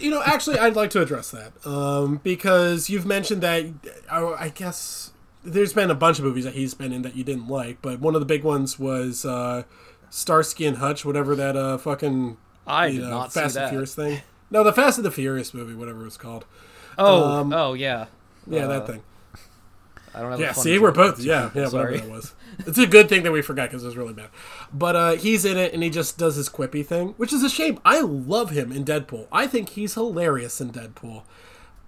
You 0.00 0.10
know, 0.10 0.22
actually, 0.24 0.58
I'd 0.58 0.76
like 0.76 0.90
to 0.90 1.00
address 1.02 1.30
that 1.30 1.52
um, 1.66 2.20
because 2.22 2.90
you've 2.90 3.06
mentioned 3.06 3.42
that. 3.42 3.64
I, 4.10 4.22
I 4.24 4.48
guess 4.48 5.12
there's 5.44 5.72
been 5.72 5.90
a 5.90 5.94
bunch 5.94 6.18
of 6.18 6.24
movies 6.24 6.44
that 6.44 6.54
he's 6.54 6.74
been 6.74 6.92
in 6.92 7.02
that 7.02 7.16
you 7.16 7.24
didn't 7.24 7.48
like, 7.48 7.80
but 7.82 8.00
one 8.00 8.14
of 8.14 8.20
the 8.20 8.26
big 8.26 8.44
ones 8.44 8.78
was 8.78 9.24
uh, 9.24 9.62
Starsky 10.10 10.66
and 10.66 10.78
Hutch, 10.78 11.04
whatever 11.04 11.34
that 11.36 11.56
uh, 11.56 11.78
fucking 11.78 12.36
I 12.66 12.86
you 12.86 13.00
did 13.00 13.04
know, 13.04 13.10
not 13.10 13.32
see 13.32 13.40
Fast 13.40 13.56
and. 13.56 13.70
Furious 13.70 13.94
thing. 13.94 14.20
No, 14.50 14.62
the 14.62 14.72
Fast 14.72 14.98
and 14.98 15.04
the 15.04 15.10
Furious 15.10 15.52
movie, 15.54 15.74
whatever 15.74 16.02
it 16.02 16.04
was 16.04 16.16
called. 16.16 16.44
Oh, 16.98 17.24
Um, 17.40 17.52
oh 17.52 17.74
yeah. 17.74 18.06
Yeah, 18.46 18.64
Uh, 18.64 18.68
that 18.68 18.86
thing. 18.86 19.02
I 20.14 20.20
don't 20.20 20.30
have. 20.30 20.40
Yeah, 20.40 20.52
see, 20.52 20.78
we're 20.78 20.92
both. 20.92 21.18
Yeah, 21.20 21.50
yeah, 21.54 21.66
sorry. 21.68 21.92
whatever 21.92 22.06
that 22.06 22.12
was. 22.12 22.34
It's 22.60 22.78
a 22.78 22.86
good 22.86 23.08
thing 23.08 23.22
that 23.22 23.32
we 23.32 23.42
forgot 23.42 23.70
because 23.70 23.82
it 23.82 23.86
was 23.86 23.96
really 23.96 24.12
bad. 24.12 24.30
But 24.72 24.96
uh, 24.96 25.12
he's 25.12 25.44
in 25.44 25.56
it 25.56 25.72
and 25.72 25.82
he 25.82 25.90
just 25.90 26.18
does 26.18 26.36
his 26.36 26.48
quippy 26.48 26.84
thing, 26.84 27.14
which 27.16 27.32
is 27.32 27.42
a 27.42 27.48
shame. 27.48 27.78
I 27.84 28.00
love 28.00 28.50
him 28.50 28.72
in 28.72 28.84
Deadpool. 28.84 29.26
I 29.32 29.46
think 29.46 29.70
he's 29.70 29.94
hilarious 29.94 30.60
in 30.60 30.70
Deadpool. 30.70 31.22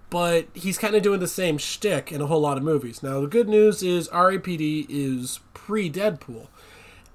But 0.09 0.47
he's 0.53 0.77
kind 0.77 0.95
of 0.95 1.03
doing 1.03 1.19
the 1.19 1.27
same 1.27 1.57
shtick 1.57 2.11
in 2.11 2.21
a 2.21 2.27
whole 2.27 2.39
lot 2.39 2.57
of 2.57 2.63
movies. 2.63 3.03
Now, 3.03 3.19
the 3.19 3.27
good 3.27 3.49
news 3.49 3.83
is 3.83 4.07
R.I.P.D. 4.07 4.87
is 4.89 5.41
pre 5.53 5.91
Deadpool. 5.91 6.47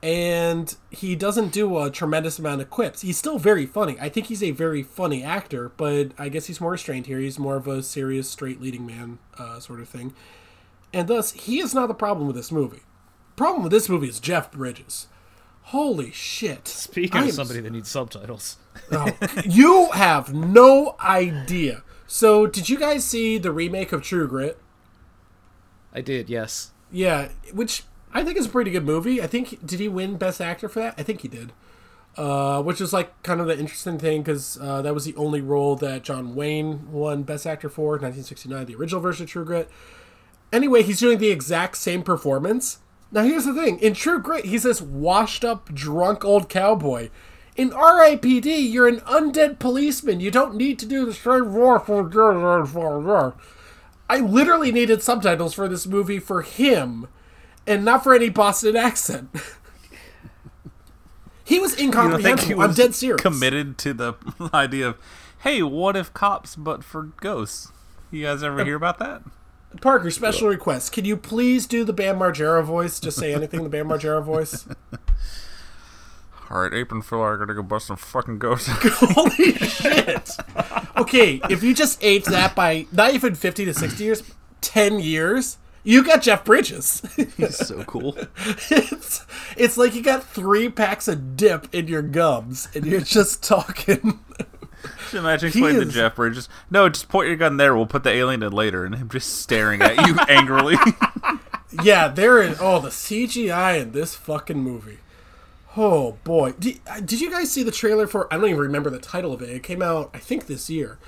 And 0.03 0.75
he 0.91 1.15
doesn't 1.15 1.53
do 1.53 1.79
a 1.79 1.89
tremendous 1.89 2.39
amount 2.39 2.61
of 2.61 2.69
quips. 2.69 3.03
He's 3.03 3.17
still 3.17 3.39
very 3.39 3.67
funny. 3.67 3.97
I 4.01 4.09
think 4.09 4.27
he's 4.27 4.43
a 4.43 4.51
very 4.51 4.83
funny 4.83 5.23
actor, 5.23 5.71
but 5.77 6.11
I 6.19 6.29
guess 6.29 6.47
he's 6.47 6.61
more 6.61 6.73
restrained 6.73 7.07
here. 7.07 7.21
He's 7.21 7.39
more 7.39 7.57
of 7.57 7.69
a 7.69 7.83
serious, 7.83 8.29
straight 8.29 8.61
leading 8.61 8.85
man 8.85 9.21
uh, 9.39 9.61
sort 9.61 9.81
of 9.81 9.89
thing 9.89 10.13
and 10.93 11.09
thus 11.09 11.33
he 11.33 11.61
is 11.61 11.75
not 11.75 11.87
the 11.87 11.95
problem 11.95 12.27
with 12.27 12.37
this 12.37 12.53
movie. 12.53 12.83
Problem 13.37 13.63
with 13.63 13.73
this 13.73 13.89
movie 13.89 14.09
is 14.09 14.21
Jeff 14.21 14.51
Bridges. 14.53 15.09
Holy 15.67 16.11
shit! 16.11 16.69
Speaking 16.69 17.17
I 17.19 17.23
of 17.23 17.29
am- 17.29 17.35
somebody 17.35 17.61
that 17.61 17.71
needs 17.71 17.89
subtitles, 17.89 18.59
Oh, 18.93 19.09
you 19.45 19.91
have 19.93 20.35
no 20.35 20.97
idea. 21.01 21.83
So, 22.07 22.47
did 22.47 22.69
you 22.69 22.79
guys 22.79 23.05
see 23.05 23.39
the 23.39 23.53
remake 23.53 23.93
of 23.93 24.03
True 24.03 24.29
Grit? 24.29 24.59
I 25.95 26.01
did. 26.01 26.29
Yes. 26.29 26.73
Yeah, 26.91 27.29
which 27.55 27.85
I 28.13 28.23
think 28.25 28.37
is 28.37 28.47
a 28.47 28.51
pretty 28.51 28.71
good 28.71 28.85
movie. 28.85 29.23
I 29.23 29.27
think 29.27 29.65
did 29.67 29.81
he 29.81 29.89
win 29.89 30.17
Best 30.17 30.41
Actor 30.41 30.69
for 30.69 30.81
that? 30.81 30.95
I 30.99 31.03
think 31.03 31.21
he 31.23 31.29
did. 31.29 31.53
Uh, 32.17 32.61
which 32.63 32.79
is 32.83 32.93
like 32.93 33.23
kind 33.23 33.41
of 33.41 33.47
the 33.47 33.59
interesting 33.59 33.99
thing 33.99 34.21
because 34.23 34.59
uh, 34.61 34.83
that 34.83 34.93
was 34.93 35.07
the 35.07 35.17
only 35.17 35.41
role 35.41 35.77
that 35.77 36.03
John 36.03 36.35
Wayne 36.35 36.93
won 36.93 37.23
Best 37.23 37.47
Actor 37.47 37.71
for, 37.71 37.93
1969, 37.93 38.67
the 38.67 38.75
original 38.75 39.01
version 39.01 39.25
of 39.25 39.31
True 39.31 39.47
Grit. 39.47 39.71
Anyway, 40.53 40.83
he's 40.83 41.01
doing 41.01 41.17
the 41.17 41.31
exact 41.31 41.79
same 41.79 42.03
performance. 42.03 42.81
Now, 43.13 43.23
here's 43.23 43.45
the 43.45 43.55
thing: 43.55 43.79
in 43.79 43.95
True 43.95 44.19
Grit, 44.19 44.47
he's 44.47 44.63
this 44.63 44.81
washed-up, 44.81 45.73
drunk 45.75 46.25
old 46.25 46.49
cowboy. 46.49 47.11
In 47.55 47.73
R.I.P.D., 47.73 48.57
you're 48.57 48.89
an 48.89 49.01
undead 49.01 49.59
policeman. 49.59 50.21
You 50.21 50.31
don't 50.31 50.55
need 50.55 50.79
to 50.79 50.87
do 50.87 51.05
the 51.05 51.13
straight 51.13 51.45
war 51.45 51.79
for. 51.79 53.35
I 54.09 54.21
literally 54.21 54.73
needed 54.73 55.03
subtitles 55.03 55.53
for 55.53 55.69
this 55.69 55.87
movie 55.87 56.19
for 56.19 56.41
him, 56.41 57.09
and 57.67 57.85
not 57.85 58.03
for 58.03 58.15
any 58.15 58.31
Boston 58.31 58.75
accent. 58.75 59.29
he 61.45 61.61
was 61.61 61.79
incomprehensible. 61.79 62.49
he 62.49 62.53
I'm 62.55 62.69
was 62.69 62.77
dead 62.77 62.95
serious. 62.95 63.21
committed 63.21 63.77
to 63.79 63.93
the 63.93 64.15
idea 64.55 64.89
of, 64.89 64.99
hey, 65.43 65.63
what 65.63 65.95
if 65.95 66.15
cops 66.15 66.57
but 66.57 66.83
for 66.83 67.11
ghosts? 67.21 67.71
You 68.11 68.25
guys 68.25 68.43
ever 68.43 68.65
hear 68.65 68.77
about 68.77 68.99
that? 68.99 69.23
Parker, 69.81 70.11
special 70.11 70.49
request. 70.49 70.93
Can 70.93 71.05
you 71.05 71.17
please 71.17 71.67
do 71.67 71.85
the 71.85 71.93
Bam 71.93 72.19
Margera 72.19 72.63
voice? 72.65 73.01
Just 73.01 73.19
say 73.19 73.35
anything, 73.35 73.63
the 73.63 73.69
Bam 73.69 73.89
Margera 73.89 74.23
voice. 74.23 74.67
All 76.51 76.61
right, 76.61 76.75
Ape 76.75 76.93
and 76.93 77.05
Phil 77.05 77.21
are 77.21 77.39
gonna 77.39 77.55
go 77.55 77.63
bust 77.63 77.87
some 77.87 77.97
fucking 77.97 78.39
ghosts. 78.39 78.69
Holy 78.73 79.55
shit! 79.55 80.31
Okay, 80.99 81.41
if 81.49 81.63
you 81.63 81.75
just 81.75 82.03
aged 82.05 82.27
that 82.27 82.55
by 82.55 82.87
not 82.93 83.15
even 83.15 83.35
50 83.35 83.65
to 83.65 83.73
60 83.73 84.05
years, 84.05 84.23
10 84.61 84.99
years, 84.99 85.57
you 85.85 86.05
got 86.05 86.23
Jeff 86.23 86.45
Bridges. 86.45 87.03
He's 87.37 87.57
so 87.57 87.83
cool. 87.85 88.17
it's, 88.71 89.27
it's 89.57 89.77
like 89.77 89.95
you 89.95 90.03
got 90.03 90.25
three 90.25 90.69
packs 90.69 91.09
of 91.09 91.37
dip 91.37 91.75
in 91.75 91.89
your 91.89 92.03
gums 92.03 92.69
and 92.75 92.85
you're 92.87 93.01
just 93.01 93.43
talking. 93.43 94.21
Just 94.83 95.15
imagine 95.15 95.53
He 95.53 95.59
explaining 95.59 95.81
to 95.83 95.89
is- 95.89 95.95
Jeff 95.95 96.17
Bridges. 96.17 96.49
No, 96.71 96.89
just 96.89 97.09
point 97.09 97.29
your 97.29 97.37
gun 97.37 97.57
there. 97.57 97.75
We'll 97.77 97.87
put 97.87 98.03
the 98.05 98.11
alien 98.11 98.43
in 98.43 98.53
later, 98.53 98.85
and 98.85 98.95
him 98.95 99.09
just 99.09 99.41
staring 99.41 99.81
at 99.83 100.07
you 100.07 100.17
angrily. 100.29 100.77
yeah, 101.83 102.09
there 102.09 102.41
is. 102.43 102.59
Oh, 102.61 102.81
the 102.81 102.89
CGI 102.89 103.81
in 103.81 103.93
this 103.93 104.15
fucking 104.15 104.59
movie. 104.59 104.99
Oh 105.77 106.19
boy, 106.25 106.53
did, 106.59 106.81
uh, 106.87 107.01
did 107.01 107.21
you 107.21 107.31
guys 107.31 107.51
see 107.51 107.63
the 107.63 107.71
trailer 107.71 108.07
for? 108.07 108.33
I 108.33 108.37
don't 108.37 108.49
even 108.51 108.61
remember 108.61 108.91
the 108.91 108.99
title 108.99 109.33
of 109.33 109.41
it. 109.41 109.49
It 109.49 109.63
came 109.63 109.81
out, 109.81 110.11
I 110.13 110.19
think, 110.19 110.47
this 110.47 110.69
year. 110.69 110.99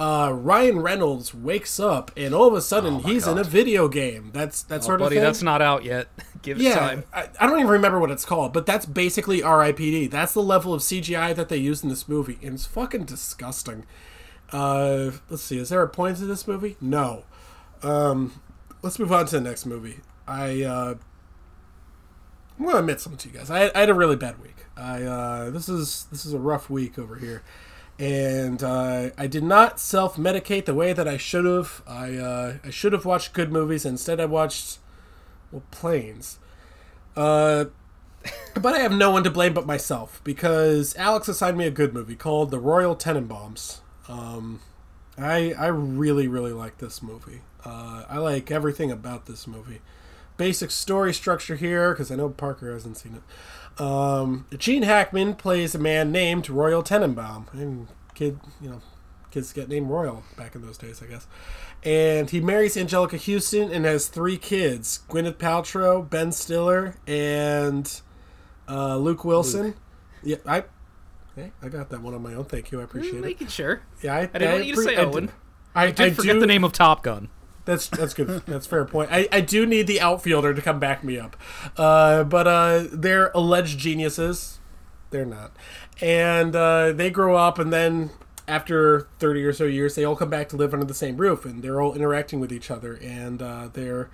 Uh, 0.00 0.32
Ryan 0.32 0.80
Reynolds 0.80 1.34
wakes 1.34 1.78
up 1.78 2.10
and 2.16 2.34
all 2.34 2.48
of 2.48 2.54
a 2.54 2.62
sudden 2.62 3.00
he's 3.00 3.26
in 3.26 3.36
a 3.36 3.44
video 3.44 3.86
game. 3.86 4.30
That's 4.32 4.62
that 4.62 4.82
sort 4.82 5.00
Oh, 5.00 5.04
Buddy, 5.04 5.16
of 5.16 5.20
thing. 5.20 5.24
that's 5.28 5.42
not 5.42 5.60
out 5.60 5.84
yet. 5.84 6.08
Give 6.42 6.58
it 6.58 6.62
yeah, 6.62 6.74
time. 6.78 7.04
I, 7.12 7.28
I 7.38 7.46
don't 7.46 7.58
even 7.58 7.70
remember 7.70 8.00
what 8.00 8.10
it's 8.10 8.24
called, 8.24 8.54
but 8.54 8.64
that's 8.64 8.86
basically 8.86 9.42
R.I.P.D. 9.42 10.06
That's 10.06 10.32
the 10.32 10.42
level 10.42 10.72
of 10.72 10.80
CGI 10.80 11.34
that 11.34 11.50
they 11.50 11.58
used 11.58 11.84
in 11.84 11.90
this 11.90 12.08
movie, 12.08 12.38
and 12.42 12.54
it's 12.54 12.64
fucking 12.64 13.04
disgusting. 13.04 13.84
Uh, 14.50 15.10
let's 15.28 15.42
see, 15.42 15.58
is 15.58 15.68
there 15.68 15.82
a 15.82 15.88
point 15.88 16.16
to 16.16 16.24
this 16.24 16.46
movie? 16.48 16.78
No. 16.80 17.24
Um, 17.82 18.40
let's 18.82 18.98
move 18.98 19.12
on 19.12 19.26
to 19.26 19.32
the 19.38 19.42
next 19.42 19.66
movie. 19.66 20.00
I 20.26 20.62
uh, 20.62 20.94
I'm 22.58 22.64
gonna 22.66 22.78
admit 22.78 23.00
something 23.00 23.18
to 23.18 23.28
you 23.28 23.34
guys. 23.38 23.50
I, 23.50 23.70
I 23.74 23.80
had 23.80 23.90
a 23.90 23.94
really 23.94 24.16
bad 24.16 24.40
week. 24.40 24.64
I 24.78 25.02
uh, 25.02 25.50
this 25.50 25.68
is 25.68 26.06
this 26.10 26.24
is 26.24 26.32
a 26.32 26.38
rough 26.38 26.70
week 26.70 26.98
over 26.98 27.16
here, 27.16 27.42
and 28.00 28.62
uh, 28.62 29.10
I 29.18 29.26
did 29.26 29.44
not 29.44 29.78
self 29.78 30.16
medicate 30.16 30.64
the 30.64 30.74
way 30.74 30.94
that 30.94 31.06
I 31.06 31.18
should 31.18 31.44
have. 31.44 31.82
I 31.86 32.16
uh, 32.16 32.54
I 32.64 32.70
should 32.70 32.94
have 32.94 33.04
watched 33.04 33.34
good 33.34 33.52
movies. 33.52 33.84
Instead, 33.84 34.18
I 34.18 34.24
watched 34.24 34.78
well 35.52 35.62
planes. 35.70 36.38
Uh, 37.14 37.66
but 38.54 38.74
I 38.74 38.78
have 38.78 38.92
no 38.92 39.10
one 39.10 39.22
to 39.24 39.30
blame 39.30 39.52
but 39.52 39.66
myself 39.66 40.22
because 40.24 40.96
Alex 40.96 41.28
assigned 41.28 41.58
me 41.58 41.66
a 41.66 41.70
good 41.70 41.92
movie 41.92 42.16
called 42.16 42.50
The 42.50 42.58
Royal 42.58 42.96
Tenenbaums. 42.96 43.80
Um, 44.08 44.60
I 45.18 45.52
I 45.52 45.66
really 45.66 46.26
really 46.26 46.52
like 46.52 46.78
this 46.78 47.02
movie. 47.02 47.42
Uh, 47.66 48.04
I 48.08 48.16
like 48.16 48.50
everything 48.50 48.90
about 48.90 49.26
this 49.26 49.46
movie. 49.46 49.82
Basic 50.38 50.70
story 50.70 51.12
structure 51.12 51.56
here 51.56 51.92
because 51.92 52.10
I 52.10 52.16
know 52.16 52.30
Parker 52.30 52.72
hasn't 52.72 52.96
seen 52.96 53.16
it. 53.16 53.22
Um, 53.80 54.46
Gene 54.58 54.82
Hackman 54.82 55.34
plays 55.36 55.74
a 55.74 55.78
man 55.78 56.12
named 56.12 56.50
Royal 56.50 56.82
Tenenbaum, 56.82 57.52
and 57.54 57.88
kid, 58.14 58.38
you 58.60 58.68
know, 58.68 58.80
kids 59.30 59.52
get 59.52 59.68
named 59.68 59.88
Royal 59.88 60.22
back 60.36 60.54
in 60.54 60.60
those 60.60 60.76
days, 60.76 61.02
I 61.02 61.06
guess. 61.06 61.26
And 61.82 62.28
he 62.28 62.40
marries 62.40 62.76
Anjelica 62.76 63.18
Huston 63.18 63.72
and 63.72 63.86
has 63.86 64.08
three 64.08 64.36
kids: 64.36 65.00
Gwyneth 65.08 65.36
Paltrow, 65.38 66.08
Ben 66.08 66.30
Stiller, 66.30 66.96
and 67.06 68.00
uh, 68.68 68.96
Luke 68.98 69.24
Wilson. 69.24 69.74
Yeah, 70.22 70.36
I. 70.46 70.64
Hey, 71.36 71.52
I 71.62 71.68
got 71.68 71.88
that 71.90 72.02
one 72.02 72.12
on 72.12 72.22
my 72.22 72.34
own. 72.34 72.44
Thank 72.44 72.70
you. 72.72 72.80
I 72.80 72.84
appreciate 72.84 73.14
it. 73.14 73.22
Making 73.22 73.46
sure. 73.46 73.80
Yeah, 74.02 74.14
I, 74.16 74.20
I 74.20 74.26
didn't 74.26 74.52
want 74.52 74.66
you 74.66 74.74
to 74.74 74.80
appre- 74.80 74.84
say 74.84 74.96
I 74.96 75.04
Owen. 75.04 75.26
do- 75.26 75.32
I, 75.74 75.84
I 75.84 75.90
did 75.92 76.16
forget 76.16 76.38
the 76.40 76.46
name 76.46 76.64
of 76.64 76.72
Top 76.72 77.02
Gun. 77.02 77.28
That's 77.64 77.88
that's 77.88 78.14
good. 78.14 78.28
That's 78.46 78.66
a 78.66 78.68
fair 78.68 78.84
point. 78.84 79.10
I, 79.12 79.28
I 79.30 79.40
do 79.40 79.66
need 79.66 79.86
the 79.86 80.00
outfielder 80.00 80.54
to 80.54 80.62
come 80.62 80.78
back 80.78 81.04
me 81.04 81.18
up. 81.18 81.36
Uh, 81.76 82.24
but 82.24 82.46
uh, 82.46 82.84
they're 82.92 83.30
alleged 83.34 83.78
geniuses. 83.78 84.58
They're 85.10 85.26
not. 85.26 85.52
And 86.00 86.56
uh, 86.56 86.92
they 86.92 87.10
grow 87.10 87.36
up, 87.36 87.58
and 87.58 87.72
then 87.72 88.10
after 88.48 89.08
30 89.18 89.44
or 89.44 89.52
so 89.52 89.64
years, 89.64 89.94
they 89.94 90.04
all 90.04 90.16
come 90.16 90.30
back 90.30 90.48
to 90.50 90.56
live 90.56 90.72
under 90.72 90.86
the 90.86 90.94
same 90.94 91.16
roof, 91.16 91.44
and 91.44 91.62
they're 91.62 91.80
all 91.80 91.94
interacting 91.94 92.40
with 92.40 92.52
each 92.52 92.70
other, 92.70 92.94
and 93.02 93.42
uh, 93.42 93.68
they're 93.72 94.10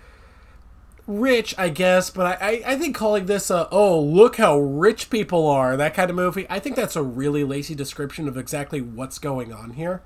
rich, 1.07 1.55
I 1.57 1.69
guess, 1.69 2.11
but 2.11 2.43
I, 2.43 2.63
I, 2.67 2.73
I 2.73 2.77
think 2.77 2.97
calling 2.97 3.27
this 3.27 3.51
a, 3.51 3.69
oh, 3.71 4.01
look 4.01 4.37
how 4.37 4.59
rich 4.59 5.09
people 5.09 5.47
are, 5.47 5.77
that 5.77 5.95
kind 5.95 6.11
of 6.11 6.17
movie, 6.17 6.47
I 6.51 6.59
think 6.59 6.77
that's 6.77 6.97
a 6.97 7.03
really 7.03 7.45
lazy 7.45 7.75
description 7.75 8.29
of 8.29 8.37
exactly 8.37 8.81
what's 8.81 9.19
going 9.19 9.53
on 9.53 9.73
here. 9.73 10.03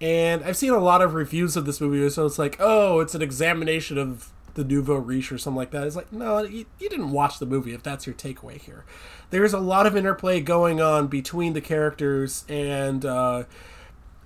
And 0.00 0.44
I've 0.44 0.56
seen 0.56 0.70
a 0.72 0.78
lot 0.78 1.02
of 1.02 1.14
reviews 1.14 1.56
of 1.56 1.64
this 1.66 1.80
movie, 1.80 2.08
so 2.10 2.24
it's 2.24 2.38
like, 2.38 2.56
oh, 2.60 3.00
it's 3.00 3.14
an 3.14 3.22
examination 3.22 3.98
of 3.98 4.30
the 4.54 4.62
nouveau 4.64 4.96
riche 4.96 5.30
or 5.32 5.38
something 5.38 5.56
like 5.56 5.70
that. 5.72 5.86
It's 5.86 5.96
like, 5.96 6.12
no, 6.12 6.42
you, 6.42 6.66
you 6.78 6.88
didn't 6.88 7.10
watch 7.10 7.38
the 7.38 7.46
movie 7.46 7.74
if 7.74 7.82
that's 7.82 8.06
your 8.06 8.14
takeaway 8.14 8.60
here. 8.60 8.84
There's 9.30 9.52
a 9.52 9.58
lot 9.58 9.86
of 9.86 9.96
interplay 9.96 10.40
going 10.40 10.80
on 10.80 11.08
between 11.08 11.52
the 11.52 11.60
characters, 11.60 12.44
and 12.48 13.04
uh, 13.04 13.44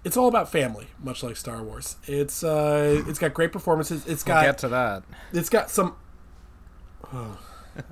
it's 0.04 0.16
all 0.16 0.28
about 0.28 0.50
family, 0.50 0.88
much 1.02 1.22
like 1.22 1.36
Star 1.36 1.62
Wars. 1.62 1.96
It's 2.06 2.42
uh, 2.44 3.02
it's 3.06 3.18
got 3.18 3.32
great 3.34 3.52
performances. 3.52 4.06
It's 4.06 4.22
got 4.22 4.44
Get 4.44 4.58
to 4.58 4.68
that. 4.68 5.02
it's 5.32 5.48
got 5.48 5.70
some. 5.70 5.96
Oh. 7.12 7.38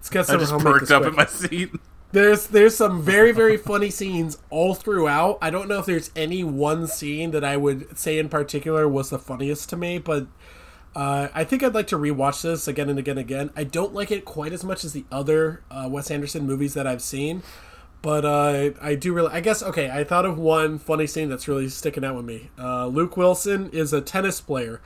It's 0.00 0.08
got 0.08 0.24
some. 0.24 0.40
just 0.40 0.50
I'll 0.50 0.58
make 0.58 0.72
perked 0.72 0.90
up 0.90 1.02
quick. 1.02 1.10
in 1.12 1.16
my 1.16 1.26
seat. 1.26 1.70
There's 2.12 2.48
there's 2.48 2.76
some 2.76 3.02
very 3.02 3.30
very 3.30 3.56
funny 3.56 3.90
scenes 3.90 4.38
all 4.50 4.74
throughout. 4.74 5.38
I 5.40 5.50
don't 5.50 5.68
know 5.68 5.78
if 5.78 5.86
there's 5.86 6.10
any 6.16 6.42
one 6.42 6.86
scene 6.88 7.30
that 7.30 7.44
I 7.44 7.56
would 7.56 7.96
say 7.96 8.18
in 8.18 8.28
particular 8.28 8.88
was 8.88 9.10
the 9.10 9.18
funniest 9.18 9.68
to 9.70 9.76
me, 9.76 9.98
but 9.98 10.26
uh, 10.96 11.28
I 11.32 11.44
think 11.44 11.62
I'd 11.62 11.74
like 11.74 11.86
to 11.88 11.96
rewatch 11.96 12.42
this 12.42 12.66
again 12.66 12.88
and 12.88 12.98
again 12.98 13.16
and 13.16 13.20
again. 13.20 13.50
I 13.54 13.62
don't 13.62 13.94
like 13.94 14.10
it 14.10 14.24
quite 14.24 14.52
as 14.52 14.64
much 14.64 14.84
as 14.84 14.92
the 14.92 15.04
other 15.12 15.62
uh, 15.70 15.88
Wes 15.88 16.10
Anderson 16.10 16.46
movies 16.46 16.74
that 16.74 16.84
I've 16.84 17.02
seen, 17.02 17.44
but 18.02 18.24
uh, 18.24 18.70
I 18.82 18.96
do 18.96 19.12
really. 19.12 19.30
I 19.32 19.38
guess 19.38 19.62
okay. 19.62 19.88
I 19.88 20.02
thought 20.02 20.26
of 20.26 20.36
one 20.36 20.80
funny 20.80 21.06
scene 21.06 21.28
that's 21.28 21.46
really 21.46 21.68
sticking 21.68 22.04
out 22.04 22.16
with 22.16 22.24
me. 22.24 22.50
Uh, 22.58 22.86
Luke 22.88 23.16
Wilson 23.16 23.70
is 23.70 23.92
a 23.92 24.00
tennis 24.00 24.40
player. 24.40 24.80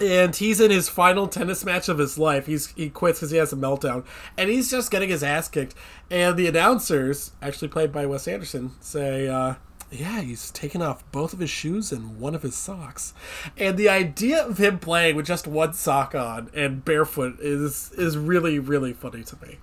And 0.00 0.34
he's 0.34 0.60
in 0.60 0.70
his 0.70 0.88
final 0.88 1.28
tennis 1.28 1.64
match 1.64 1.88
of 1.88 1.98
his 1.98 2.18
life. 2.18 2.46
He's 2.46 2.68
he 2.72 2.90
quits 2.90 3.20
because 3.20 3.30
he 3.30 3.36
has 3.38 3.52
a 3.52 3.56
meltdown, 3.56 4.04
and 4.36 4.50
he's 4.50 4.70
just 4.70 4.90
getting 4.90 5.08
his 5.08 5.22
ass 5.22 5.48
kicked. 5.48 5.74
And 6.10 6.36
the 6.36 6.48
announcers, 6.48 7.32
actually 7.40 7.68
played 7.68 7.92
by 7.92 8.06
Wes 8.06 8.26
Anderson, 8.26 8.72
say, 8.80 9.28
uh, 9.28 9.54
"Yeah, 9.92 10.20
he's 10.20 10.50
taken 10.50 10.82
off 10.82 11.04
both 11.12 11.32
of 11.32 11.38
his 11.38 11.50
shoes 11.50 11.92
and 11.92 12.18
one 12.18 12.34
of 12.34 12.42
his 12.42 12.56
socks." 12.56 13.14
And 13.56 13.76
the 13.76 13.88
idea 13.88 14.44
of 14.44 14.58
him 14.58 14.78
playing 14.80 15.14
with 15.14 15.26
just 15.26 15.46
one 15.46 15.74
sock 15.74 16.14
on 16.14 16.50
and 16.54 16.84
barefoot 16.84 17.38
is 17.40 17.92
is 17.96 18.16
really 18.16 18.58
really 18.58 18.92
funny 18.92 19.22
to 19.22 19.36
me. 19.46 19.58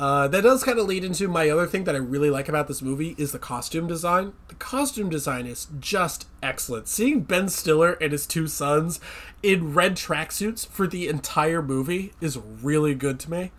Uh, 0.00 0.26
that 0.26 0.40
does 0.44 0.64
kind 0.64 0.78
of 0.78 0.86
lead 0.86 1.04
into 1.04 1.28
my 1.28 1.50
other 1.50 1.66
thing 1.66 1.84
that 1.84 1.94
I 1.94 1.98
really 1.98 2.30
like 2.30 2.48
about 2.48 2.68
this 2.68 2.80
movie 2.80 3.14
is 3.18 3.32
the 3.32 3.38
costume 3.38 3.86
design. 3.86 4.32
The 4.48 4.54
costume 4.54 5.10
design 5.10 5.44
is 5.44 5.68
just 5.78 6.26
excellent. 6.42 6.88
Seeing 6.88 7.20
Ben 7.20 7.50
Stiller 7.50 7.98
and 8.00 8.10
his 8.10 8.26
two 8.26 8.46
sons 8.46 8.98
in 9.42 9.74
red 9.74 9.96
tracksuits 9.96 10.66
for 10.66 10.86
the 10.86 11.08
entire 11.08 11.62
movie 11.62 12.12
is 12.20 12.38
really 12.38 12.94
good 12.94 13.18
to 13.20 13.30
me. 13.30 13.52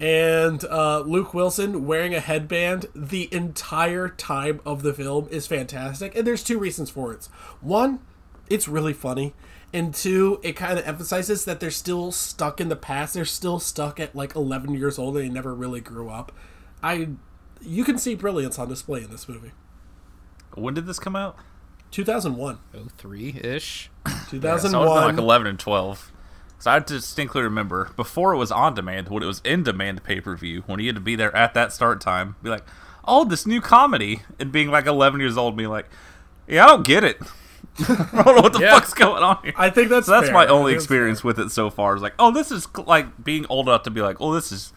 And 0.00 0.64
uh, 0.64 1.00
Luke 1.00 1.34
Wilson 1.34 1.86
wearing 1.86 2.14
a 2.14 2.20
headband 2.20 2.86
the 2.94 3.32
entire 3.34 4.08
time 4.08 4.60
of 4.64 4.82
the 4.82 4.94
film 4.94 5.28
is 5.30 5.46
fantastic. 5.46 6.16
And 6.16 6.26
there's 6.26 6.42
two 6.42 6.58
reasons 6.58 6.88
for 6.88 7.12
it. 7.12 7.26
One, 7.60 8.00
it's 8.48 8.66
really 8.66 8.94
funny. 8.94 9.34
And 9.74 9.94
two, 9.94 10.40
it 10.42 10.54
kind 10.56 10.78
of 10.78 10.86
emphasizes 10.86 11.44
that 11.44 11.60
they're 11.60 11.70
still 11.70 12.12
stuck 12.12 12.60
in 12.60 12.70
the 12.70 12.76
past. 12.76 13.12
They're 13.12 13.26
still 13.26 13.60
stuck 13.60 14.00
at 14.00 14.16
like 14.16 14.34
11 14.34 14.72
years 14.74 14.98
old 14.98 15.16
and 15.16 15.26
they 15.26 15.32
never 15.32 15.54
really 15.54 15.82
grew 15.82 16.08
up. 16.08 16.32
I, 16.82 17.10
you 17.60 17.84
can 17.84 17.98
see 17.98 18.14
brilliance 18.14 18.58
on 18.58 18.70
display 18.70 19.04
in 19.04 19.10
this 19.10 19.28
movie. 19.28 19.52
When 20.54 20.72
did 20.72 20.86
this 20.86 20.98
come 20.98 21.14
out? 21.14 21.36
2001. 21.90 22.58
03 22.96 23.40
ish. 23.42 23.90
So 24.06 24.10
I 24.12 24.14
was 24.14 24.30
2001. 24.30 24.88
like 24.88 25.16
11 25.18 25.46
and 25.46 25.58
12. 25.58 26.12
So 26.58 26.70
I 26.70 26.78
distinctly 26.78 27.42
remember 27.42 27.90
before 27.96 28.34
it 28.34 28.36
was 28.36 28.52
on 28.52 28.74
demand, 28.74 29.08
when 29.08 29.22
it 29.22 29.26
was 29.26 29.40
in 29.44 29.62
demand 29.62 30.04
pay 30.04 30.20
per 30.20 30.36
view, 30.36 30.62
when 30.66 30.78
you 30.80 30.86
had 30.86 30.94
to 30.96 31.00
be 31.00 31.16
there 31.16 31.34
at 31.34 31.54
that 31.54 31.72
start 31.72 32.00
time, 32.02 32.36
be 32.42 32.50
like, 32.50 32.64
"Oh, 33.06 33.24
this 33.24 33.46
new 33.46 33.60
comedy," 33.62 34.22
and 34.38 34.52
being 34.52 34.70
like 34.70 34.84
11 34.86 35.20
years 35.20 35.38
old, 35.38 35.56
being 35.56 35.70
like, 35.70 35.88
"Yeah, 36.46 36.64
I 36.64 36.68
don't 36.68 36.86
get 36.86 37.02
it. 37.02 37.16
I 37.78 38.22
don't 38.24 38.36
know 38.36 38.42
what 38.42 38.52
the 38.52 38.60
Yeah. 38.60 38.74
fuck's 38.74 38.92
going 38.92 39.22
on 39.22 39.38
here." 39.42 39.54
I 39.56 39.70
think 39.70 39.88
that's 39.88 40.04
so 40.06 40.12
that's 40.12 40.26
fair. 40.26 40.34
my 40.34 40.46
only 40.46 40.72
think 40.72 40.76
that's 40.80 40.84
experience 40.84 41.24
with 41.24 41.38
it 41.38 41.50
so 41.50 41.70
far. 41.70 41.96
Is 41.96 42.02
like, 42.02 42.14
oh, 42.18 42.30
this 42.30 42.50
is 42.52 42.68
cl- 42.76 42.86
like 42.86 43.24
being 43.24 43.46
old 43.48 43.66
enough 43.68 43.84
to 43.84 43.90
be 43.90 44.02
like, 44.02 44.20
oh, 44.20 44.34
this 44.34 44.52
is 44.52 44.74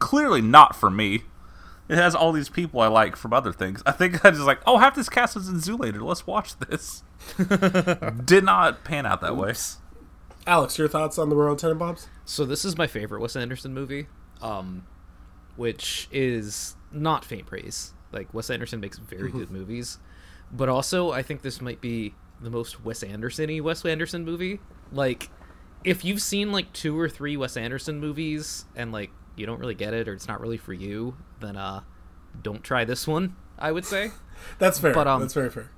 clearly 0.00 0.42
not 0.42 0.76
for 0.76 0.90
me. 0.90 1.22
It 1.92 1.98
has 1.98 2.14
all 2.14 2.32
these 2.32 2.48
people 2.48 2.80
I 2.80 2.86
like 2.86 3.16
from 3.16 3.34
other 3.34 3.52
things. 3.52 3.82
I 3.84 3.92
think 3.92 4.24
I 4.24 4.30
just 4.30 4.44
like, 4.44 4.60
oh, 4.66 4.78
half 4.78 4.94
this 4.94 5.10
cast 5.10 5.34
was 5.34 5.46
in 5.46 5.56
Zoolander. 5.56 6.00
Let's 6.00 6.26
watch 6.26 6.58
this. 6.58 7.02
Did 8.24 8.44
not 8.44 8.82
pan 8.82 9.04
out 9.04 9.20
that 9.20 9.36
way. 9.36 9.52
Alex, 10.46 10.78
your 10.78 10.88
thoughts 10.88 11.18
on 11.18 11.28
the 11.28 11.36
Royal 11.36 11.54
Tenenbaums? 11.54 12.06
So 12.24 12.46
this 12.46 12.64
is 12.64 12.78
my 12.78 12.86
favorite 12.86 13.20
Wes 13.20 13.36
Anderson 13.36 13.74
movie, 13.74 14.06
um, 14.40 14.86
which 15.56 16.08
is 16.10 16.76
not 16.90 17.26
faint 17.26 17.44
praise. 17.44 17.92
Like 18.10 18.32
Wes 18.32 18.48
Anderson 18.48 18.80
makes 18.80 18.96
very 18.96 19.30
good 19.30 19.50
movies, 19.50 19.98
but 20.50 20.70
also 20.70 21.10
I 21.10 21.22
think 21.22 21.42
this 21.42 21.60
might 21.60 21.82
be 21.82 22.14
the 22.40 22.48
most 22.48 22.82
Wes 22.82 23.02
Anderson-y 23.02 23.60
Wes 23.60 23.84
Anderson 23.84 24.24
movie. 24.24 24.60
Like, 24.90 25.28
if 25.84 26.06
you've 26.06 26.22
seen 26.22 26.52
like 26.52 26.72
two 26.72 26.98
or 26.98 27.10
three 27.10 27.36
Wes 27.36 27.58
Anderson 27.58 28.00
movies 28.00 28.64
and 28.74 28.92
like 28.92 29.10
you 29.36 29.46
don't 29.46 29.58
really 29.58 29.74
get 29.74 29.94
it 29.94 30.08
or 30.08 30.12
it's 30.12 30.28
not 30.28 30.40
really 30.40 30.56
for 30.56 30.72
you, 30.72 31.16
then 31.40 31.56
uh, 31.56 31.82
don't 32.42 32.62
try 32.62 32.84
this 32.84 33.06
one. 33.06 33.36
I 33.58 33.72
would 33.72 33.84
say. 33.84 34.10
That's 34.58 34.78
fair. 34.78 34.92
But, 34.92 35.06
um, 35.06 35.20
That's 35.20 35.34
very 35.34 35.50
fair. 35.50 35.70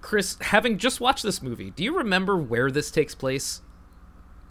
Chris, 0.00 0.36
having 0.40 0.78
just 0.78 1.00
watched 1.00 1.22
this 1.22 1.42
movie, 1.42 1.70
do 1.70 1.82
you 1.82 1.96
remember 1.96 2.36
where 2.36 2.70
this 2.70 2.90
takes 2.90 3.14
place? 3.14 3.62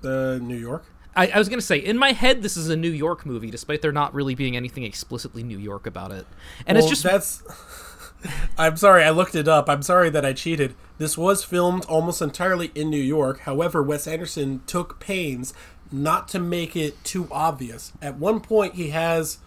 Uh, 0.03 0.37
New 0.41 0.57
York. 0.57 0.85
I, 1.15 1.27
I 1.29 1.39
was 1.39 1.49
gonna 1.49 1.61
say, 1.61 1.77
in 1.77 1.97
my 1.97 2.11
head, 2.11 2.43
this 2.43 2.55
is 2.55 2.69
a 2.69 2.75
New 2.75 2.91
York 2.91 3.25
movie, 3.25 3.49
despite 3.49 3.81
there 3.81 3.91
not 3.91 4.13
really 4.13 4.35
being 4.35 4.55
anything 4.55 4.83
explicitly 4.83 5.41
New 5.41 5.57
York 5.57 5.87
about 5.87 6.11
it. 6.11 6.27
And 6.67 6.75
well, 6.75 6.85
it's 6.85 6.89
just 6.89 7.03
that's. 7.03 7.43
I'm 8.57 8.77
sorry, 8.77 9.03
I 9.03 9.09
looked 9.09 9.35
it 9.35 9.47
up. 9.47 9.69
I'm 9.69 9.81
sorry 9.81 10.09
that 10.09 10.25
I 10.25 10.33
cheated. 10.33 10.75
This 10.97 11.17
was 11.17 11.43
filmed 11.43 11.85
almost 11.85 12.21
entirely 12.21 12.71
in 12.75 12.89
New 12.89 13.01
York. 13.01 13.41
However, 13.41 13.81
Wes 13.81 14.07
Anderson 14.07 14.61
took 14.65 14.99
pains 14.99 15.53
not 15.91 16.27
to 16.29 16.39
make 16.39 16.75
it 16.75 17.03
too 17.03 17.27
obvious. 17.31 17.93
At 18.01 18.17
one 18.17 18.39
point, 18.39 18.75
he 18.75 18.89
has 18.89 19.39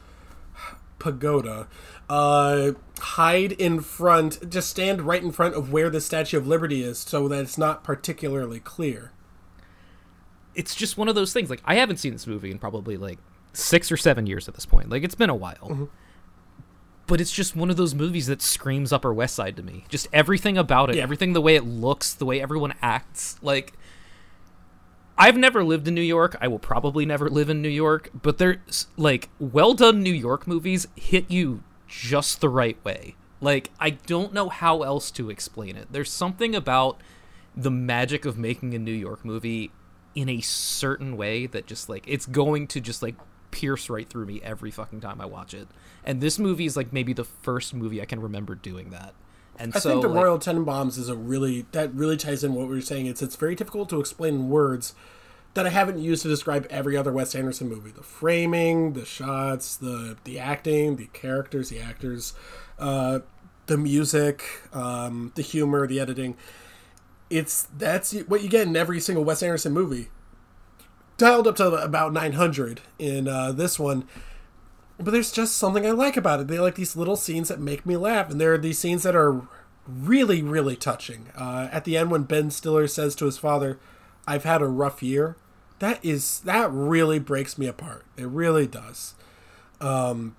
pagoda 0.99 1.67
uh, 2.09 2.73
hide 2.99 3.53
in 3.53 3.81
front, 3.81 4.51
just 4.51 4.69
stand 4.71 5.03
right 5.03 5.23
in 5.23 5.33
front 5.33 5.55
of 5.55 5.73
where 5.73 5.89
the 5.91 6.01
Statue 6.01 6.37
of 6.39 6.47
Liberty 6.47 6.83
is, 6.83 6.99
so 6.99 7.29
that 7.29 7.41
it's 7.41 7.57
not 7.59 7.85
particularly 7.85 8.61
clear. 8.61 9.13
it's 10.55 10.75
just 10.75 10.99
one 10.99 11.09
of 11.09 11.15
those 11.15 11.33
things. 11.33 11.49
Like 11.49 11.63
I 11.65 11.77
haven't 11.77 11.99
seen 11.99 12.13
this 12.13 12.27
movie 12.27 12.51
in 12.51 12.59
probably 12.59 12.97
like 12.97 13.19
six 13.53 13.91
or 13.93 13.97
seven 13.97 14.27
years 14.27 14.49
at 14.49 14.55
this 14.55 14.67
point. 14.67 14.91
Like 14.91 15.05
it's 15.05 15.15
been 15.15 15.31
a 15.31 15.35
while. 15.35 15.89
But 17.07 17.21
it's 17.21 17.33
just 17.33 17.57
one 17.57 17.71
of 17.71 17.77
those 17.77 17.93
movies 17.95 18.27
that 18.29 18.41
screams 18.43 18.93
Upper 18.93 19.13
West 19.13 19.35
Side 19.35 19.57
to 19.57 19.63
me. 19.65 19.85
Just 19.89 20.07
everything 20.13 20.57
about 20.59 20.91
it, 20.91 20.97
Yeah. 20.97 21.03
everything 21.03 21.33
the 21.33 21.41
way 21.41 21.57
it 21.57 21.65
looks, 21.65 22.13
the 22.15 22.25
way 22.27 22.41
everyone 22.41 22.75
acts. 22.83 23.37
Like 23.43 23.73
I've 25.21 25.37
never 25.37 25.63
lived 25.63 25.87
in 25.87 25.95
New 25.95 26.01
York. 26.01 26.35
I 26.41 26.49
will 26.49 26.59
probably 26.59 27.05
never 27.05 27.29
live 27.29 27.51
in 27.51 27.61
New 27.61 27.69
York. 27.69 28.09
But 28.15 28.39
there's 28.39 28.87
like 28.97 29.29
well 29.39 29.75
done 29.75 30.03
New 30.03 30.15
York 30.15 30.47
movies 30.47 30.89
hit 30.97 31.31
you 31.31 31.63
just 31.87 32.41
the 32.41 32.49
right 32.49 32.83
way. 32.87 33.17
Like 33.39 33.71
I 33.79 33.91
don't 33.91 34.33
know 34.33 34.49
how 34.49 34.83
else 34.83 35.11
to 35.13 35.29
explain 35.29 35.77
it. 35.77 35.89
There's 35.91 36.11
something 36.11 36.55
about 36.55 37.03
the 37.55 37.71
magic 37.71 38.25
of 38.25 38.39
making 38.39 38.73
a 38.73 38.79
New 38.79 38.95
York 38.95 39.23
movie 39.23 39.71
in 40.15 40.31
a 40.31 40.41
certain 40.41 41.19
way 41.19 41.45
that 41.45 41.67
just 41.67 41.91
like 41.91 42.05
it's 42.07 42.25
going 42.25 42.67
to 42.69 42.81
just 42.81 43.03
like 43.03 43.17
pierce 43.51 43.91
right 43.91 44.09
through 44.09 44.25
me 44.25 44.41
every 44.43 44.71
fucking 44.71 45.03
time 45.03 45.21
I 45.21 45.27
watch 45.27 45.53
it. 45.53 45.69
And 46.03 46.23
this 46.23 46.39
movie 46.39 46.65
is 46.65 46.79
like 46.79 46.95
maybe 46.95 47.13
the 47.13 47.25
first 47.25 47.75
movie 47.75 48.01
I 48.01 48.07
can 48.07 48.21
remember 48.21 48.55
doing 48.55 48.89
that. 48.89 49.13
And 49.61 49.77
I 49.77 49.79
so 49.79 49.91
think 49.91 50.03
the 50.03 50.09
like, 50.09 50.25
Royal 50.25 50.39
Tenenbaums 50.39 50.97
is 50.99 51.11
a 51.11 51.15
really 51.15 51.67
that 51.73 51.93
really 51.95 52.17
ties 52.17 52.43
in 52.43 52.55
what 52.55 52.67
we 52.69 52.77
were 52.77 52.81
saying. 52.81 53.07
It's 53.07 53.21
it's 53.21 53.37
very 53.37 53.55
difficult 53.55 53.91
to 53.91 54.01
explain 54.01 54.35
in 54.35 54.49
words 54.49 54.95
that 55.55 55.67
I 55.67 55.69
haven't 55.71 55.99
used 55.99 56.23
to 56.23 56.29
describe 56.29 56.67
every 56.71 56.97
other 56.97 57.13
Wes 57.13 57.35
Anderson 57.35 57.69
movie. 57.69 57.91
The 57.91 58.03
framing, 58.03 58.95
the 58.95 59.05
shots, 59.05 59.77
the 59.77 60.17
the 60.25 60.39
acting, 60.39 60.97
the 60.97 61.07
characters, 61.09 61.69
the 61.69 61.79
actors, 61.79 62.33
uh, 62.79 63.21
the 63.67 63.77
music, 63.77 64.43
um, 64.73 65.33
the 65.35 65.43
humor, 65.43 65.87
the 65.87 66.01
editing. 66.01 66.37
It's 67.29 67.69
that's 67.77 68.13
what 68.13 68.43
you 68.43 68.49
get 68.49 68.67
in 68.67 68.75
every 68.77 68.99
single 68.99 69.25
Wes 69.25 69.43
Anderson 69.43 69.73
movie. 69.73 70.09
Dialed 71.19 71.47
up 71.47 71.57
to 71.57 71.67
about 71.67 72.15
900 72.15 72.81
in 72.99 73.29
uh, 73.29 73.53
this 73.53 73.79
one, 73.79 74.09
but 75.01 75.11
there's 75.13 75.33
just 75.33 75.57
something 75.57 75.87
I 75.87 75.91
like 75.91 76.17
about 76.17 76.41
it. 76.41 76.49
They 76.49 76.59
like 76.59 76.75
these 76.75 76.97
little 76.97 77.17
scenes 77.17 77.49
that 77.49 77.61
make 77.61 77.85
me 77.87 77.97
laugh, 77.97 78.31
and 78.31 78.41
there 78.41 78.53
are 78.55 78.59
these 78.59 78.79
scenes 78.79 79.03
that 79.03 79.17
are 79.17 79.43
really, 79.87 80.43
really 80.43 80.77
touching. 80.77 81.29
Uh, 81.37 81.69
at 81.73 81.85
the 81.85 81.97
end, 81.97 82.11
when 82.11 82.23
Ben 82.25 82.51
Stiller 82.51 82.87
says 82.87 83.15
to 83.17 83.25
his 83.27 83.39
father, 83.39 83.79
"I've 84.27 84.45
had 84.45 84.63
a 84.63 84.67
rough 84.67 85.03
year," 85.03 85.37
that 85.79 86.05
is 86.05 86.41
that 86.41 86.71
really 86.73 87.19
breaks 87.19 87.57
me 87.59 87.67
apart. 87.67 88.05
It 88.17 88.27
really 88.27 88.67
does. 88.67 89.15
Um, 89.81 90.37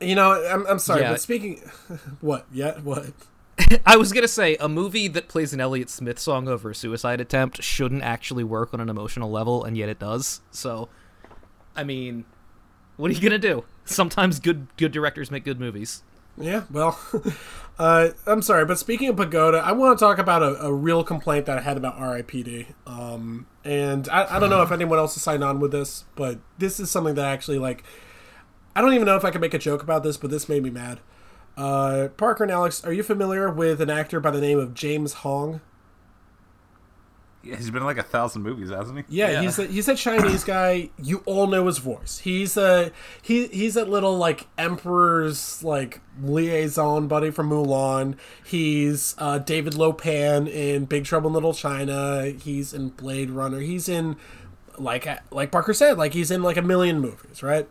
you 0.00 0.14
know, 0.14 0.32
I'm, 0.44 0.66
I'm 0.66 0.78
sorry, 0.78 1.02
Yeah. 1.02 1.12
but 1.12 1.20
speaking, 1.20 1.60
what? 2.20 2.46
Yeah, 2.52 2.78
what? 2.80 3.06
I 3.86 3.96
was 3.96 4.12
gonna 4.12 4.28
say 4.28 4.56
a 4.56 4.68
movie 4.68 5.08
that 5.08 5.28
plays 5.28 5.52
an 5.52 5.60
Elliott 5.60 5.90
Smith 5.90 6.18
song 6.18 6.48
over 6.48 6.70
a 6.70 6.74
suicide 6.74 7.20
attempt 7.20 7.62
shouldn't 7.62 8.02
actually 8.02 8.44
work 8.44 8.72
on 8.72 8.80
an 8.80 8.88
emotional 8.88 9.30
level, 9.30 9.64
and 9.64 9.76
yet 9.76 9.88
it 9.88 9.98
does. 9.98 10.40
So, 10.50 10.88
I 11.76 11.84
mean, 11.84 12.24
what 12.96 13.10
are 13.10 13.14
you 13.14 13.20
gonna 13.20 13.38
do? 13.38 13.64
Sometimes 13.84 14.40
good 14.40 14.66
good 14.76 14.92
directors 14.92 15.30
make 15.30 15.44
good 15.44 15.60
movies. 15.60 16.02
Yeah, 16.38 16.62
well, 16.70 16.98
uh, 17.78 18.08
I'm 18.26 18.40
sorry, 18.40 18.64
but 18.64 18.78
speaking 18.78 19.08
of 19.08 19.16
Pagoda, 19.16 19.58
I 19.58 19.72
want 19.72 19.98
to 19.98 20.02
talk 20.02 20.18
about 20.18 20.42
a, 20.42 20.66
a 20.66 20.72
real 20.72 21.04
complaint 21.04 21.46
that 21.46 21.58
I 21.58 21.60
had 21.60 21.76
about 21.76 21.98
RIPD. 21.98 22.66
Um, 22.86 23.46
and 23.64 24.08
I, 24.08 24.36
I 24.36 24.38
don't 24.38 24.48
know 24.48 24.62
if 24.62 24.72
anyone 24.72 24.98
else 24.98 25.14
has 25.14 25.22
signed 25.22 25.44
on 25.44 25.60
with 25.60 25.72
this, 25.72 26.04
but 26.16 26.38
this 26.58 26.80
is 26.80 26.90
something 26.90 27.14
that 27.16 27.26
actually, 27.26 27.58
like, 27.58 27.84
I 28.74 28.80
don't 28.80 28.94
even 28.94 29.06
know 29.06 29.16
if 29.16 29.24
I 29.24 29.30
can 29.30 29.42
make 29.42 29.52
a 29.52 29.58
joke 29.58 29.82
about 29.82 30.02
this, 30.02 30.16
but 30.16 30.30
this 30.30 30.48
made 30.48 30.62
me 30.62 30.70
mad. 30.70 31.00
Uh, 31.56 32.08
Parker 32.16 32.44
and 32.44 32.52
Alex, 32.52 32.82
are 32.82 32.94
you 32.94 33.02
familiar 33.02 33.50
with 33.50 33.82
an 33.82 33.90
actor 33.90 34.20
by 34.20 34.30
the 34.30 34.40
name 34.40 34.58
of 34.58 34.72
James 34.72 35.12
Hong? 35.14 35.60
Yeah, 37.44 37.56
he's 37.56 37.70
been 37.70 37.78
in 37.82 37.86
like 37.86 37.98
a 37.98 38.02
thousand 38.04 38.42
movies, 38.42 38.70
hasn't 38.70 38.98
he? 38.98 39.04
Yeah, 39.08 39.42
he's 39.42 39.58
a, 39.58 39.66
he's 39.66 39.88
a 39.88 39.96
Chinese 39.96 40.44
guy. 40.44 40.90
You 41.02 41.22
all 41.26 41.46
know 41.48 41.66
his 41.66 41.78
voice. 41.78 42.18
He's 42.18 42.56
a 42.56 42.92
he 43.20 43.48
he's 43.48 43.74
that 43.74 43.88
little 43.88 44.16
like 44.16 44.46
emperor's 44.56 45.62
like 45.64 46.00
liaison 46.22 47.08
buddy 47.08 47.30
from 47.30 47.50
Mulan. 47.50 48.16
He's 48.44 49.16
uh, 49.18 49.38
David 49.38 49.74
Lo 49.74 49.92
Pan 49.92 50.46
in 50.46 50.84
Big 50.84 51.04
Trouble 51.04 51.28
in 51.28 51.34
Little 51.34 51.54
China. 51.54 52.26
He's 52.26 52.72
in 52.72 52.90
Blade 52.90 53.30
Runner. 53.30 53.58
He's 53.58 53.88
in 53.88 54.16
like 54.78 55.06
like 55.32 55.50
Parker 55.50 55.74
said, 55.74 55.98
like 55.98 56.14
he's 56.14 56.30
in 56.30 56.42
like 56.42 56.56
a 56.56 56.62
million 56.62 57.00
movies, 57.00 57.42
right? 57.42 57.68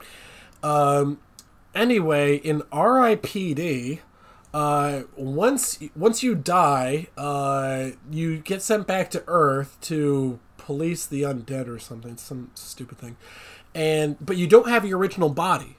Um, 0.63 1.19
anyway, 1.73 2.35
in 2.35 2.61
R.I.P.D. 2.71 4.01
Uh, 4.53 5.03
once 5.15 5.79
once 5.95 6.23
you 6.23 6.35
die, 6.35 7.07
uh, 7.17 7.91
you 8.11 8.37
get 8.37 8.61
sent 8.61 8.85
back 8.85 9.09
to 9.11 9.23
Earth 9.27 9.77
to 9.81 10.39
police 10.57 11.05
the 11.05 11.21
undead 11.21 11.67
or 11.67 11.79
something, 11.79 12.17
some 12.17 12.51
stupid 12.53 12.97
thing, 12.97 13.15
and 13.73 14.17
but 14.23 14.37
you 14.37 14.47
don't 14.47 14.67
have 14.67 14.85
your 14.85 14.97
original 14.97 15.29
body. 15.29 15.77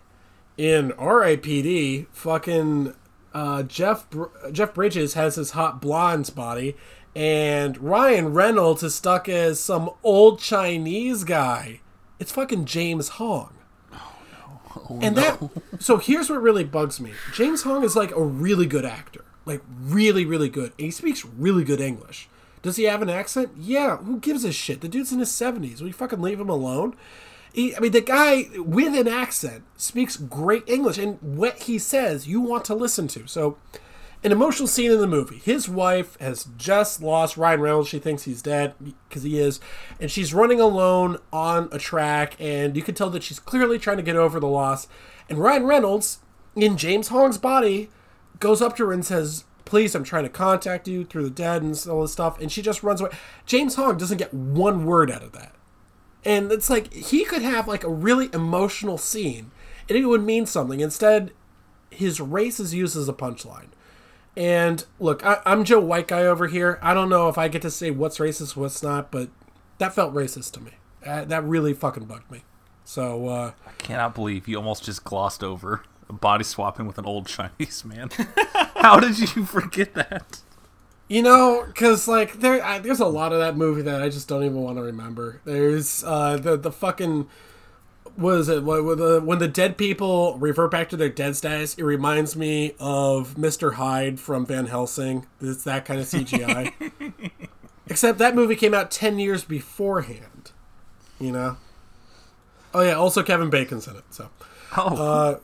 In 0.58 0.92
R.I.P.D., 0.92 2.08
fucking 2.12 2.94
uh, 3.32 3.62
Jeff 3.62 4.08
Br- 4.10 4.26
Jeff 4.50 4.74
Bridges 4.74 5.14
has 5.14 5.36
his 5.36 5.52
hot 5.52 5.80
blonde's 5.80 6.30
body, 6.30 6.76
and 7.16 7.78
Ryan 7.78 8.32
Reynolds 8.34 8.82
is 8.82 8.94
stuck 8.94 9.28
as 9.28 9.60
some 9.60 9.90
old 10.02 10.40
Chinese 10.40 11.24
guy. 11.24 11.80
It's 12.18 12.32
fucking 12.32 12.66
James 12.66 13.08
Hong. 13.10 13.54
Oh, 14.76 14.98
and 15.02 15.16
that 15.16 15.40
so 15.78 15.98
here's 15.98 16.30
what 16.30 16.42
really 16.42 16.64
bugs 16.64 17.00
me. 17.00 17.12
James 17.32 17.62
Hong 17.62 17.84
is 17.84 17.96
like 17.96 18.14
a 18.14 18.22
really 18.22 18.66
good 18.66 18.84
actor. 18.84 19.24
Like 19.44 19.60
really, 19.80 20.24
really 20.24 20.48
good. 20.48 20.72
And 20.78 20.86
he 20.86 20.90
speaks 20.90 21.24
really 21.24 21.64
good 21.64 21.80
English. 21.80 22.28
Does 22.62 22.76
he 22.76 22.84
have 22.84 23.02
an 23.02 23.10
accent? 23.10 23.50
Yeah, 23.58 23.96
who 23.96 24.20
gives 24.20 24.44
a 24.44 24.52
shit? 24.52 24.80
The 24.80 24.88
dude's 24.88 25.12
in 25.12 25.18
his 25.18 25.32
seventies. 25.32 25.80
Will 25.80 25.88
you 25.88 25.94
fucking 25.94 26.20
leave 26.20 26.40
him 26.40 26.48
alone? 26.48 26.94
He, 27.52 27.76
I 27.76 27.80
mean, 27.80 27.92
the 27.92 28.00
guy 28.00 28.46
with 28.56 28.98
an 28.98 29.08
accent 29.08 29.64
speaks 29.76 30.16
great 30.16 30.66
English, 30.66 30.96
and 30.96 31.18
what 31.20 31.64
he 31.64 31.78
says 31.78 32.26
you 32.26 32.40
want 32.40 32.64
to 32.66 32.74
listen 32.74 33.08
to. 33.08 33.26
So, 33.26 33.58
an 34.24 34.32
emotional 34.32 34.68
scene 34.68 34.90
in 34.90 35.00
the 35.00 35.06
movie. 35.06 35.38
His 35.38 35.68
wife 35.68 36.16
has 36.20 36.44
just 36.56 37.02
lost 37.02 37.36
Ryan 37.36 37.60
Reynolds. 37.60 37.88
She 37.88 37.98
thinks 37.98 38.22
he's 38.22 38.42
dead 38.42 38.74
because 39.08 39.22
he 39.22 39.38
is, 39.38 39.60
and 40.00 40.10
she's 40.10 40.32
running 40.34 40.60
alone 40.60 41.18
on 41.32 41.68
a 41.72 41.78
track, 41.78 42.36
and 42.38 42.76
you 42.76 42.82
can 42.82 42.94
tell 42.94 43.10
that 43.10 43.22
she's 43.22 43.40
clearly 43.40 43.78
trying 43.78 43.96
to 43.96 44.02
get 44.02 44.16
over 44.16 44.38
the 44.38 44.46
loss. 44.46 44.86
And 45.28 45.38
Ryan 45.38 45.64
Reynolds, 45.64 46.20
in 46.54 46.76
James 46.76 47.08
Hong's 47.08 47.38
body, 47.38 47.90
goes 48.38 48.62
up 48.62 48.76
to 48.76 48.86
her 48.86 48.92
and 48.92 49.04
says, 49.04 49.44
"Please, 49.64 49.94
I'm 49.94 50.04
trying 50.04 50.24
to 50.24 50.28
contact 50.28 50.86
you 50.86 51.04
through 51.04 51.24
the 51.24 51.30
dead 51.30 51.62
and 51.62 51.86
all 51.88 52.02
this 52.02 52.12
stuff." 52.12 52.40
And 52.40 52.50
she 52.50 52.62
just 52.62 52.82
runs 52.82 53.00
away. 53.00 53.10
James 53.46 53.74
Hong 53.74 53.96
doesn't 53.96 54.18
get 54.18 54.34
one 54.34 54.84
word 54.84 55.10
out 55.10 55.22
of 55.22 55.32
that. 55.32 55.54
And 56.24 56.52
it's 56.52 56.70
like 56.70 56.92
he 56.92 57.24
could 57.24 57.42
have 57.42 57.66
like 57.66 57.82
a 57.82 57.90
really 57.90 58.30
emotional 58.32 58.98
scene 58.98 59.50
and 59.88 59.98
it 59.98 60.06
would 60.06 60.22
mean 60.22 60.46
something. 60.46 60.80
Instead, 60.80 61.32
his 61.90 62.20
race 62.20 62.60
is 62.60 62.74
used 62.74 62.96
as 62.96 63.08
a 63.08 63.12
punchline. 63.12 63.71
And 64.36 64.84
look, 64.98 65.24
I, 65.24 65.40
I'm 65.44 65.64
Joe 65.64 65.80
White 65.80 66.08
Guy 66.08 66.22
over 66.22 66.46
here. 66.46 66.78
I 66.82 66.94
don't 66.94 67.08
know 67.08 67.28
if 67.28 67.36
I 67.36 67.48
get 67.48 67.62
to 67.62 67.70
say 67.70 67.90
what's 67.90 68.18
racist, 68.18 68.56
what's 68.56 68.82
not, 68.82 69.10
but 69.10 69.28
that 69.78 69.94
felt 69.94 70.14
racist 70.14 70.52
to 70.52 70.60
me. 70.60 70.72
Uh, 71.04 71.24
that 71.24 71.44
really 71.44 71.74
fucking 71.74 72.04
bugged 72.04 72.30
me. 72.30 72.44
So, 72.84 73.28
uh, 73.28 73.52
I 73.66 73.70
cannot 73.78 74.14
believe 74.14 74.48
you 74.48 74.56
almost 74.56 74.84
just 74.84 75.04
glossed 75.04 75.44
over 75.44 75.82
body 76.12 76.44
swapping 76.44 76.86
with 76.86 76.98
an 76.98 77.06
old 77.06 77.26
Chinese 77.26 77.84
man. 77.84 78.10
How 78.76 79.00
did 79.00 79.18
you 79.18 79.44
forget 79.44 79.94
that? 79.94 80.40
You 81.08 81.22
know, 81.22 81.64
because 81.66 82.08
like 82.08 82.40
there, 82.40 82.64
I, 82.64 82.78
there's 82.78 83.00
a 83.00 83.06
lot 83.06 83.32
of 83.32 83.38
that 83.40 83.56
movie 83.56 83.82
that 83.82 84.02
I 84.02 84.08
just 84.08 84.28
don't 84.28 84.44
even 84.44 84.62
want 84.62 84.78
to 84.78 84.82
remember. 84.82 85.40
There's 85.44 86.04
uh, 86.04 86.36
the 86.38 86.56
the 86.56 86.72
fucking 86.72 87.28
was 88.16 88.48
it 88.48 88.62
what 88.62 88.98
the, 88.98 89.20
when 89.24 89.38
the 89.38 89.48
dead 89.48 89.76
people 89.76 90.38
revert 90.38 90.70
back 90.70 90.88
to 90.90 90.96
their 90.96 91.08
dead 91.08 91.36
status? 91.36 91.74
It 91.74 91.84
reminds 91.84 92.36
me 92.36 92.74
of 92.78 93.38
Mister 93.38 93.72
Hyde 93.72 94.20
from 94.20 94.46
Van 94.46 94.66
Helsing. 94.66 95.26
It's 95.40 95.64
that 95.64 95.84
kind 95.84 96.00
of 96.00 96.06
CGI. 96.06 96.72
Except 97.86 98.18
that 98.18 98.34
movie 98.34 98.56
came 98.56 98.74
out 98.74 98.90
ten 98.90 99.18
years 99.18 99.44
beforehand. 99.44 100.52
You 101.18 101.32
know. 101.32 101.56
Oh 102.74 102.82
yeah, 102.82 102.94
also 102.94 103.22
Kevin 103.22 103.50
Bacon's 103.50 103.86
in 103.86 103.96
it. 103.96 104.04
So 104.10 104.30
Oh, 104.76 105.40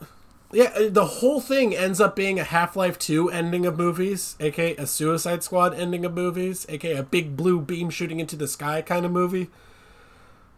yeah, 0.51 0.71
uh, 0.75 0.89
the 0.89 1.05
whole 1.05 1.39
thing 1.39 1.75
ends 1.75 2.01
up 2.01 2.15
being 2.15 2.39
a 2.39 2.43
Half 2.43 2.75
Life 2.75 2.97
Two 2.97 3.29
ending 3.29 3.65
of 3.65 3.77
movies, 3.77 4.35
aka 4.39 4.75
a 4.77 4.87
Suicide 4.87 5.43
Squad 5.43 5.73
ending 5.75 6.05
of 6.05 6.13
movies, 6.13 6.65
aka 6.69 6.95
a 6.95 7.03
big 7.03 7.37
blue 7.37 7.61
beam 7.61 7.89
shooting 7.89 8.19
into 8.19 8.35
the 8.35 8.47
sky 8.47 8.81
kind 8.81 9.05
of 9.05 9.11
movie. 9.11 9.49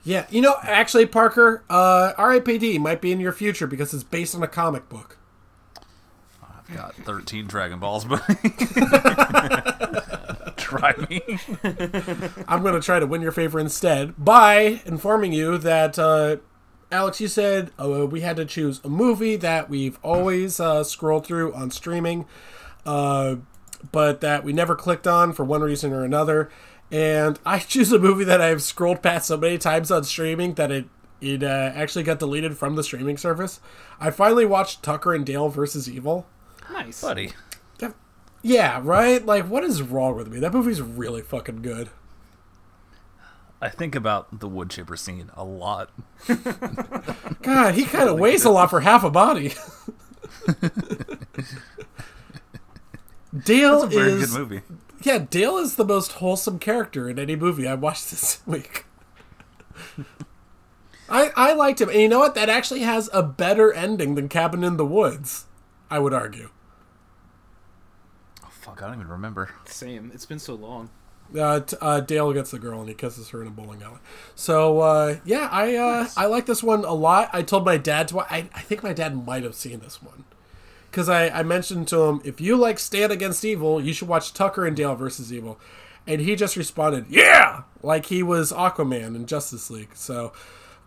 Yeah, 0.04 0.26
you 0.30 0.42
know, 0.42 0.56
actually, 0.64 1.06
Parker, 1.06 1.64
uh, 1.70 2.14
R.I.P.D. 2.18 2.80
might 2.80 3.02
be 3.02 3.12
in 3.12 3.20
your 3.20 3.32
future 3.32 3.68
because 3.68 3.94
it's 3.94 4.04
based 4.04 4.34
on 4.34 4.42
a 4.42 4.48
comic 4.48 4.90
book. 4.90 5.18
I've 6.42 6.76
got 6.76 6.96
13 6.96 7.46
Dragon 7.48 7.80
Balls, 7.80 8.06
but 8.06 8.22
try 10.58 10.94
me. 11.10 11.22
I'm 12.48 12.64
going 12.64 12.74
to 12.74 12.82
try 12.82 13.00
to 13.00 13.06
win 13.06 13.22
your 13.22 13.32
favor 13.32 13.60
instead 13.60 14.14
by 14.24 14.82
informing 14.86 15.34
you 15.34 15.58
that, 15.60 16.00
uh, 16.00 16.38
Alex, 16.92 17.22
you 17.22 17.28
said 17.28 17.70
uh, 17.80 18.08
we 18.08 18.22
had 18.22 18.38
to 18.38 18.46
choose 18.46 18.82
a 18.84 18.90
movie 18.90 19.36
that 19.36 19.70
we've 19.70 20.00
always 20.02 20.60
uh, 20.60 20.84
scrolled 20.84 21.28
through 21.28 21.54
on 21.54 21.70
streaming, 21.70 22.26
uh, 22.88 23.36
but 23.92 24.22
that 24.22 24.44
we 24.44 24.54
never 24.54 24.76
clicked 24.76 25.06
on 25.06 25.34
for 25.34 25.44
one 25.44 25.62
reason 25.62 25.94
or 25.94 26.04
another. 26.04 26.50
And 26.92 27.40
I 27.46 27.60
choose 27.60 27.92
a 27.92 28.00
movie 28.00 28.26
that 28.26 28.42
I've 28.42 28.62
scrolled 28.62 29.02
past 29.02 29.28
so 29.28 29.38
many 29.38 29.58
times 29.58 29.92
on 29.92 30.04
streaming 30.04 30.56
that 30.56 30.72
it 30.72 30.86
it 31.22 31.44
uh, 31.44 31.72
actually 31.76 32.04
got 32.04 32.18
deleted 32.18 32.58
from 32.58 32.76
the 32.76 32.84
streaming 32.84 33.16
service. 33.16 33.60
I 34.00 34.10
finally 34.10 34.46
watched 34.46 34.82
Tucker 34.82 35.14
and 35.14 35.24
Dale 35.24 35.50
versus 35.50 35.88
Evil. 35.88 36.26
Nice. 36.72 37.02
Buddy. 37.02 37.34
Yeah, 38.44 38.82
right. 38.84 39.24
Like, 39.26 39.48
what 39.48 39.64
is 39.64 39.82
wrong 39.82 40.16
with 40.16 40.28
me? 40.28 40.40
That 40.40 40.54
movie's 40.54 40.82
really 40.82 41.22
fucking 41.22 41.62
good. 41.62 41.90
I 43.62 43.70
think 43.70 43.94
about 43.94 44.40
the 44.40 44.48
wood 44.48 44.72
chipper 44.72 44.98
scene 44.98 45.30
a 45.36 45.44
lot. 45.44 45.92
God, 47.44 47.76
he 47.76 47.86
kind 47.86 48.10
of 48.10 48.18
weighs 48.18 48.44
a 48.44 48.50
lot 48.50 48.72
for 48.72 48.80
half 48.80 49.04
a 49.04 49.12
body. 49.12 49.54
Dale 53.46 53.84
It's 53.84 53.84
a 53.84 53.88
very 53.88 54.12
is 54.14 54.32
good 54.32 54.40
movie. 54.40 54.62
Yeah, 55.04 55.18
Dale 55.20 55.58
is 55.58 55.76
the 55.76 55.86
most 55.86 56.14
wholesome 56.14 56.60
character 56.60 57.10
in 57.10 57.20
any 57.20 57.36
movie 57.36 57.68
I 57.68 57.76
watched 57.76 58.10
this 58.12 58.42
week. 58.48 58.86
I 61.10 61.32
I 61.36 61.54
liked 61.54 61.82
him, 61.82 61.90
and 61.90 62.00
you 62.00 62.08
know 62.10 62.20
what? 62.20 62.36
That 62.36 62.50
actually 62.50 62.82
has 62.82 63.10
a 63.14 63.22
better 63.24 63.72
ending 63.74 64.16
than 64.16 64.30
Cabin 64.30 64.64
in 64.64 64.78
the 64.78 64.86
Woods. 64.86 65.46
I 65.90 66.00
would 66.00 66.14
argue. 66.14 66.50
Oh, 68.46 68.50
fuck, 68.50 68.82
I 68.82 68.88
don't 68.88 68.96
even 68.96 69.08
remember. 69.10 69.50
Same. 69.66 70.12
It's 70.14 70.26
been 70.26 70.40
so 70.40 70.56
long. 70.56 70.90
Uh, 71.38 71.62
t- 71.62 71.78
uh, 71.80 72.00
Dale 72.02 72.34
gets 72.34 72.52
the 72.52 72.60
girl 72.60 72.82
and 72.82 72.90
he 72.90 72.96
kisses 72.96 73.30
her 73.30 73.42
in 73.42 73.48
a 73.48 73.52
bowling 73.52 73.82
alley. 73.82 74.00
So 74.36 74.80
uh, 74.80 75.18
yeah, 75.26 75.48
I 75.52 75.76
uh, 75.76 76.08
I 76.18 76.26
like 76.28 76.46
this 76.46 76.62
one 76.64 76.84
a 76.86 76.94
lot. 76.94 77.30
I 77.34 77.42
told 77.42 77.66
my 77.66 77.78
dad 77.78 78.08
to. 78.10 78.16
wa- 78.18 78.28
I 78.30 78.50
I 78.54 78.62
think 78.62 78.84
my 78.84 78.94
dad 78.94 79.26
might 79.26 79.44
have 79.44 79.56
seen 79.56 79.80
this 79.80 80.02
one 80.02 80.26
because 80.92 81.10
I 81.10 81.30
I 81.30 81.44
mentioned 81.44 81.88
to 81.90 82.02
him 82.04 82.22
if 82.24 82.40
you 82.42 82.56
like 82.58 82.78
Stand 82.78 83.12
Against 83.12 83.46
Evil, 83.46 83.82
you 83.82 83.94
should 83.94 84.08
watch 84.08 84.34
Tucker 84.34 84.66
and 84.66 84.76
Dale 84.76 84.96
versus 84.96 85.32
Evil, 85.32 85.60
and 86.06 86.22
he 86.22 86.36
just 86.36 86.56
responded, 86.56 87.06
"Yeah," 87.10 87.64
like 87.82 88.08
he 88.08 88.22
was 88.22 88.52
Aquaman 88.52 89.16
in 89.16 89.26
Justice 89.26 89.70
League. 89.72 89.96
So, 89.96 90.34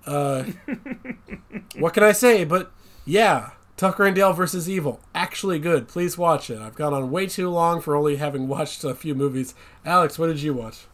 uh, 0.06 0.44
what 1.78 1.94
can 1.94 2.02
I 2.02 2.12
say? 2.12 2.44
But 2.44 2.70
yeah. 3.04 3.50
Tucker 3.76 4.04
and 4.04 4.14
Dale 4.14 4.32
versus 4.32 4.70
Evil. 4.70 5.00
Actually 5.16 5.58
good. 5.58 5.88
Please 5.88 6.16
watch 6.16 6.48
it. 6.48 6.60
I've 6.60 6.76
gone 6.76 6.94
on 6.94 7.10
way 7.10 7.26
too 7.26 7.50
long 7.50 7.80
for 7.80 7.96
only 7.96 8.16
having 8.16 8.46
watched 8.48 8.84
a 8.84 8.94
few 8.94 9.16
movies. 9.16 9.52
Alex, 9.84 10.16
what 10.16 10.28
did 10.28 10.40
you 10.40 10.54
watch? 10.54 10.86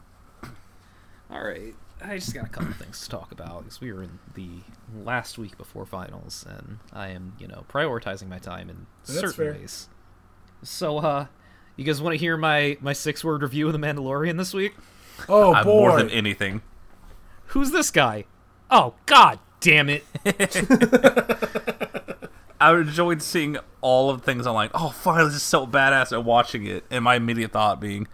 All 1.31 1.43
right. 1.45 1.75
I 2.03 2.17
just 2.17 2.33
got 2.35 2.47
a 2.47 2.49
couple 2.49 2.73
things 2.73 3.01
to 3.03 3.09
talk 3.11 3.31
about 3.33 3.65
because 3.65 3.81
we 3.81 3.93
were 3.93 4.03
in 4.03 4.19
the 4.35 4.49
last 5.05 5.39
week 5.39 5.57
before 5.59 5.85
finals, 5.87 6.45
and 6.49 6.79
I 6.93 7.09
am, 7.09 7.35
you 7.39 7.47
know, 7.47 7.65
prioritizing 7.69 8.29
my 8.29 8.39
time 8.39 8.71
in 8.71 8.87
That's 9.07 9.21
certain 9.21 9.33
fair. 9.35 9.53
ways. 9.53 9.89
So, 10.63 10.99
uh, 10.99 11.27
you 11.77 11.85
guys 11.85 12.01
want 12.03 12.15
to 12.15 12.19
hear 12.19 12.37
my 12.37 12.77
my 12.81 12.93
six 12.93 13.23
word 13.25 13.43
review 13.43 13.67
of 13.67 13.73
The 13.73 13.79
Mandalorian 13.79 14.37
this 14.39 14.53
week? 14.55 14.75
Oh 15.29 15.55
I'm 15.55 15.65
boy. 15.65 15.71
more 15.71 15.97
than 15.99 16.11
anything. 16.11 16.63
Who's 17.47 17.71
this 17.71 17.91
guy? 17.91 18.25
Oh 18.71 18.95
God, 19.07 19.39
damn 19.61 19.89
it! 19.89 20.05
I 22.61 22.75
enjoyed 22.77 23.23
seeing 23.23 23.57
all 23.81 24.11
of 24.11 24.21
the 24.21 24.25
things. 24.27 24.47
I'm 24.47 24.55
like, 24.55 24.71
oh, 24.75 24.91
finally, 24.91 25.27
this 25.27 25.37
is 25.37 25.43
so 25.43 25.67
badass. 25.67 26.13
And 26.13 26.25
watching 26.27 26.67
it, 26.67 26.85
and 26.91 27.03
my 27.05 27.15
immediate 27.17 27.53
thought 27.53 27.81
being, 27.81 28.07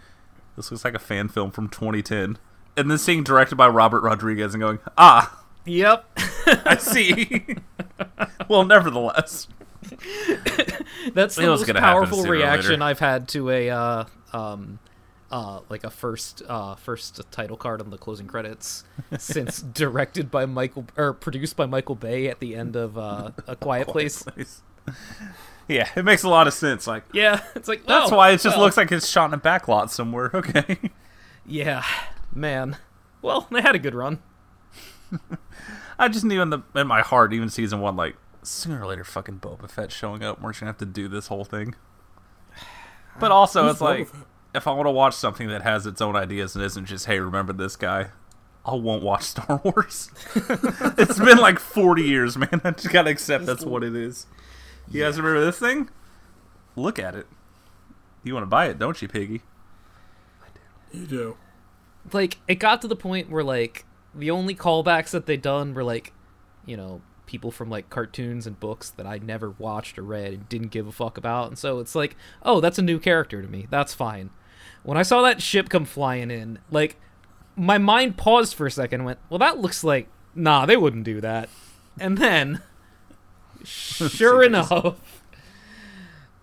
this 0.55 0.71
looks 0.71 0.85
like 0.85 0.93
a 0.95 0.99
fan 0.99 1.27
film 1.27 1.51
from 1.51 1.67
2010. 1.67 2.37
And 2.77 2.89
then 2.89 2.97
seeing 2.97 3.23
directed 3.23 3.55
by 3.55 3.67
Robert 3.67 4.01
Rodriguez 4.01 4.53
and 4.53 4.61
going, 4.61 4.79
ah, 4.97 5.43
yep. 5.65 6.05
I 6.47 6.77
see. 6.77 7.57
well, 8.47 8.63
nevertheless, 8.63 9.47
That's 11.13 11.35
the 11.35 11.43
most 11.43 11.67
powerful 11.73 12.23
reaction. 12.23 12.81
I've 12.81 12.99
had 12.99 13.27
to 13.29 13.49
a 13.49 13.69
uh, 13.69 14.05
um, 14.33 14.79
uh, 15.31 15.61
like 15.69 15.83
a 15.83 15.89
first 15.89 16.41
uh, 16.47 16.75
first 16.75 17.21
title 17.31 17.57
card 17.57 17.81
on 17.81 17.89
the 17.89 17.97
closing 17.97 18.27
credits 18.27 18.83
since 19.17 19.61
directed 19.61 20.31
by 20.31 20.45
Michael 20.45 20.85
or 20.95 21.13
produced 21.13 21.55
by 21.55 21.65
Michael 21.65 21.95
Bay 21.95 22.27
at 22.27 22.39
the 22.39 22.55
end 22.55 22.75
of 22.75 22.97
uh, 22.97 23.31
A 23.47 23.55
Quiet 23.59 23.87
Place. 23.87 24.25
yeah, 25.67 25.89
it 25.95 26.03
makes 26.03 26.23
a 26.23 26.29
lot 26.29 26.47
of 26.47 26.53
sense. 26.53 26.87
Like, 26.87 27.03
Yeah, 27.13 27.41
it's 27.55 27.67
like 27.67 27.85
that's 27.85 28.11
oh, 28.11 28.17
why 28.17 28.31
it 28.31 28.41
just 28.41 28.57
well, 28.57 28.65
looks 28.65 28.77
like 28.77 28.91
it's 28.91 29.07
shot 29.07 29.29
in 29.29 29.33
a 29.33 29.39
backlot 29.39 29.89
somewhere. 29.89 30.31
Okay. 30.33 30.77
yeah, 31.45 31.83
man. 32.37 32.77
Well, 33.21 33.47
they 33.51 33.61
had 33.61 33.75
a 33.75 33.79
good 33.79 33.95
run. 33.95 34.19
I 35.99 36.07
just 36.07 36.23
knew 36.23 36.41
in 36.41 36.49
the 36.49 36.59
in 36.75 36.87
my 36.87 37.01
heart, 37.01 37.33
even 37.33 37.49
season 37.49 37.81
one, 37.81 37.95
like 37.95 38.15
sooner 38.43 38.81
or 38.81 38.87
later, 38.87 39.03
fucking 39.03 39.39
Boba 39.39 39.69
Fett 39.69 39.91
showing 39.91 40.23
up. 40.23 40.41
We're 40.41 40.51
just 40.51 40.61
gonna 40.61 40.69
have 40.69 40.77
to 40.79 40.85
do 40.85 41.07
this 41.07 41.27
whole 41.27 41.45
thing. 41.45 41.75
But 43.19 43.31
also, 43.31 43.67
it's 43.67 43.81
like 43.81 44.07
if 44.53 44.67
I 44.67 44.73
want 44.73 44.85
to 44.85 44.91
watch 44.91 45.15
something 45.15 45.47
that 45.47 45.63
has 45.63 45.87
its 45.87 46.01
own 46.01 46.15
ideas 46.15 46.55
and 46.55 46.63
isn't 46.63 46.85
just, 46.85 47.07
hey, 47.07 47.19
remember 47.19 47.51
this 47.51 47.75
guy. 47.75 48.09
I 48.63 48.75
won't 48.75 49.01
watch 49.01 49.23
Star 49.23 49.59
Wars. 49.63 50.11
it's 50.35 51.17
been 51.17 51.39
like 51.39 51.57
forty 51.57 52.03
years, 52.03 52.37
man. 52.37 52.61
I 52.63 52.69
just 52.71 52.91
gotta 52.91 53.09
accept 53.09 53.47
that's 53.47 53.65
what 53.65 53.83
it 53.83 53.95
is. 53.95 54.27
You 54.87 55.03
guys 55.03 55.17
remember 55.17 55.43
this 55.43 55.57
thing? 55.57 55.89
Look 56.75 56.99
at 56.99 57.15
it. 57.15 57.25
You 58.23 58.35
want 58.35 58.43
to 58.43 58.47
buy 58.47 58.67
it, 58.67 58.77
don't 58.77 59.01
you, 59.01 59.07
Piggy? 59.07 59.41
I 60.43 60.47
do. 60.53 60.99
You 60.99 61.07
do. 61.07 61.37
Like 62.13 62.37
it 62.47 62.55
got 62.55 62.81
to 62.81 62.87
the 62.87 62.95
point 62.95 63.29
where 63.29 63.43
like 63.43 63.85
the 64.13 64.31
only 64.31 64.55
callbacks 64.55 65.11
that 65.11 65.25
they 65.25 65.37
done 65.37 65.73
were 65.73 65.83
like 65.83 66.13
you 66.65 66.77
know 66.77 67.01
people 67.25 67.51
from 67.51 67.69
like 67.69 67.89
cartoons 67.89 68.47
and 68.47 68.59
books 68.59 68.89
that 68.91 69.05
i 69.05 69.17
never 69.17 69.51
watched 69.51 69.99
or 69.99 70.03
read 70.03 70.33
and 70.33 70.49
didn't 70.49 70.69
give 70.69 70.87
a 70.87 70.91
fuck 70.91 71.17
about. 71.17 71.49
And 71.49 71.57
so 71.57 71.79
it's 71.79 71.95
like 71.95 72.15
oh 72.43 72.61
that's 72.61 72.79
a 72.79 72.83
new 72.83 72.99
character 72.99 73.41
to 73.41 73.47
me. 73.47 73.67
That's 73.69 73.93
fine. 73.93 74.29
When 74.83 74.97
i 74.97 75.03
saw 75.03 75.21
that 75.21 75.41
ship 75.41 75.69
come 75.69 75.85
flying 75.85 76.31
in 76.31 76.59
like 76.71 76.97
my 77.55 77.77
mind 77.77 78.17
paused 78.17 78.53
for 78.55 78.67
a 78.67 78.71
second 78.71 79.01
and 79.01 79.05
went 79.05 79.19
well 79.29 79.39
that 79.39 79.59
looks 79.59 79.83
like 79.83 80.07
nah 80.35 80.65
they 80.65 80.77
wouldn't 80.77 81.03
do 81.03 81.19
that. 81.21 81.49
And 81.99 82.17
then 82.17 82.61
sure 83.63 84.43
enough 84.43 85.21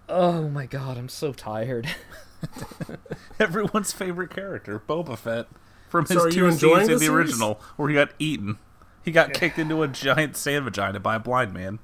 oh 0.08 0.48
my 0.48 0.66
god 0.66 0.98
i'm 0.98 1.08
so 1.08 1.32
tired 1.32 1.88
Everyone's 3.40 3.92
favorite 3.92 4.30
character, 4.30 4.80
Boba 4.86 5.16
Fett, 5.18 5.46
from 5.88 6.06
his 6.06 6.16
So 6.18 6.24
are 6.24 6.30
two 6.30 6.40
you 6.40 6.46
enjoying 6.46 6.82
in 6.82 6.86
the 6.88 6.94
the 6.94 6.98
series? 7.00 7.30
original, 7.30 7.60
where 7.76 7.88
he 7.88 7.94
got 7.94 8.10
eaten. 8.18 8.58
He 9.04 9.10
got 9.10 9.32
kicked 9.34 9.58
into 9.58 9.82
a 9.82 9.88
giant 9.88 10.36
sand 10.36 10.64
vagina 10.64 10.98
by 11.00 11.16
a 11.16 11.20
blind 11.20 11.52
man. 11.52 11.78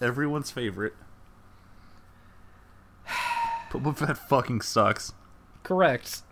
Everyone's 0.00 0.50
favorite. 0.50 0.94
Boba 3.70 3.96
Fett 3.96 4.16
fucking 4.16 4.60
sucks. 4.62 5.12
Correct. 5.62 6.22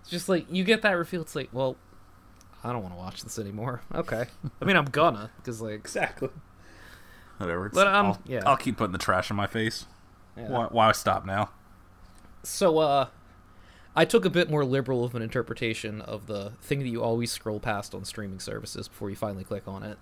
It's 0.00 0.10
just 0.10 0.28
like 0.28 0.46
you 0.50 0.64
get 0.64 0.82
that 0.82 0.92
reveal. 0.92 1.22
It's 1.22 1.36
like, 1.36 1.50
well, 1.52 1.76
I 2.64 2.72
don't 2.72 2.82
want 2.82 2.94
to 2.94 2.98
watch 2.98 3.22
this 3.22 3.38
anymore. 3.38 3.82
Okay. 3.94 4.26
I 4.60 4.64
mean, 4.64 4.76
I'm 4.76 4.86
gonna 4.86 5.30
because 5.36 5.60
like, 5.60 5.74
Exactly. 5.74 6.30
Whatever. 7.38 7.66
It's, 7.66 7.74
But, 7.74 7.88
um, 7.88 8.06
I'll, 8.06 8.22
yeah. 8.26 8.42
I'll 8.46 8.56
keep 8.56 8.76
putting 8.76 8.92
the 8.92 8.98
trash 8.98 9.30
in 9.30 9.36
my 9.36 9.46
face. 9.46 9.86
yeah. 10.36 10.48
Why, 10.48 10.66
why 10.70 10.92
stop 10.92 11.26
now? 11.26 11.50
So 12.42 12.78
uh, 12.78 13.08
I 13.94 14.04
took 14.04 14.24
a 14.24 14.30
bit 14.30 14.50
more 14.50 14.64
liberal 14.64 15.04
of 15.04 15.14
an 15.14 15.22
interpretation 15.22 16.00
of 16.00 16.26
the 16.26 16.52
thing 16.62 16.80
that 16.80 16.88
you 16.88 17.02
always 17.02 17.30
scroll 17.30 17.60
past 17.60 17.94
on 17.94 18.04
streaming 18.04 18.40
services 18.40 18.88
before 18.88 19.10
you 19.10 19.16
finally 19.16 19.44
click 19.44 19.66
on 19.66 19.82
it. 19.82 19.98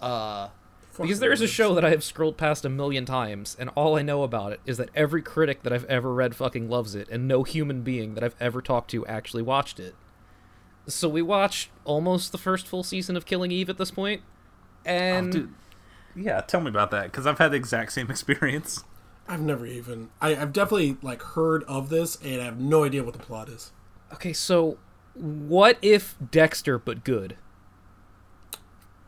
Uh, 0.00 0.48
because 0.96 1.20
there 1.20 1.32
is 1.32 1.40
a 1.40 1.46
show 1.46 1.74
that 1.74 1.84
I 1.84 1.90
have 1.90 2.02
scrolled 2.02 2.36
past 2.36 2.64
a 2.64 2.68
million 2.68 3.04
times, 3.04 3.56
and 3.58 3.70
all 3.76 3.96
I 3.96 4.02
know 4.02 4.24
about 4.24 4.52
it 4.52 4.60
is 4.66 4.78
that 4.78 4.88
every 4.94 5.22
critic 5.22 5.62
that 5.62 5.72
I've 5.72 5.84
ever 5.84 6.12
read 6.12 6.34
fucking 6.34 6.68
loves 6.68 6.94
it, 6.94 7.08
and 7.08 7.28
no 7.28 7.44
human 7.44 7.82
being 7.82 8.14
that 8.14 8.24
I've 8.24 8.34
ever 8.40 8.60
talked 8.60 8.90
to 8.90 9.06
actually 9.06 9.42
watched 9.42 9.78
it. 9.78 9.94
So 10.86 11.08
we 11.08 11.22
watched 11.22 11.70
almost 11.84 12.32
the 12.32 12.38
first 12.38 12.66
full 12.66 12.82
season 12.82 13.16
of 13.16 13.26
Killing 13.26 13.52
Eve 13.52 13.70
at 13.70 13.78
this 13.78 13.92
point, 13.92 14.22
and 14.84 15.36
Oh, 15.36 15.48
yeah, 16.16 16.40
tell 16.40 16.60
me 16.60 16.68
about 16.68 16.90
that, 16.90 17.04
because 17.04 17.26
I've 17.26 17.38
had 17.38 17.52
the 17.52 17.56
exact 17.56 17.92
same 17.92 18.10
experience. 18.10 18.84
I've 19.28 19.40
never 19.40 19.66
even. 19.66 20.08
I, 20.20 20.34
I've 20.36 20.52
definitely 20.52 20.96
like 21.02 21.22
heard 21.22 21.62
of 21.64 21.88
this, 21.90 22.16
and 22.24 22.40
I 22.40 22.44
have 22.46 22.58
no 22.58 22.84
idea 22.84 23.04
what 23.04 23.12
the 23.12 23.18
plot 23.20 23.48
is. 23.48 23.72
okay, 24.14 24.32
so 24.32 24.78
what 25.14 25.78
if 25.82 26.16
Dexter 26.30 26.78
but 26.78 27.04
good? 27.04 27.36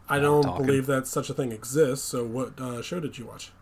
I 0.08 0.18
don't 0.18 0.42
talking. 0.42 0.66
believe 0.66 0.86
that 0.86 1.06
such 1.06 1.30
a 1.30 1.34
thing 1.34 1.52
exists. 1.52 2.04
So, 2.06 2.24
what 2.24 2.60
uh, 2.60 2.82
show 2.82 2.98
did 3.00 3.16
you 3.16 3.26
watch? 3.26 3.52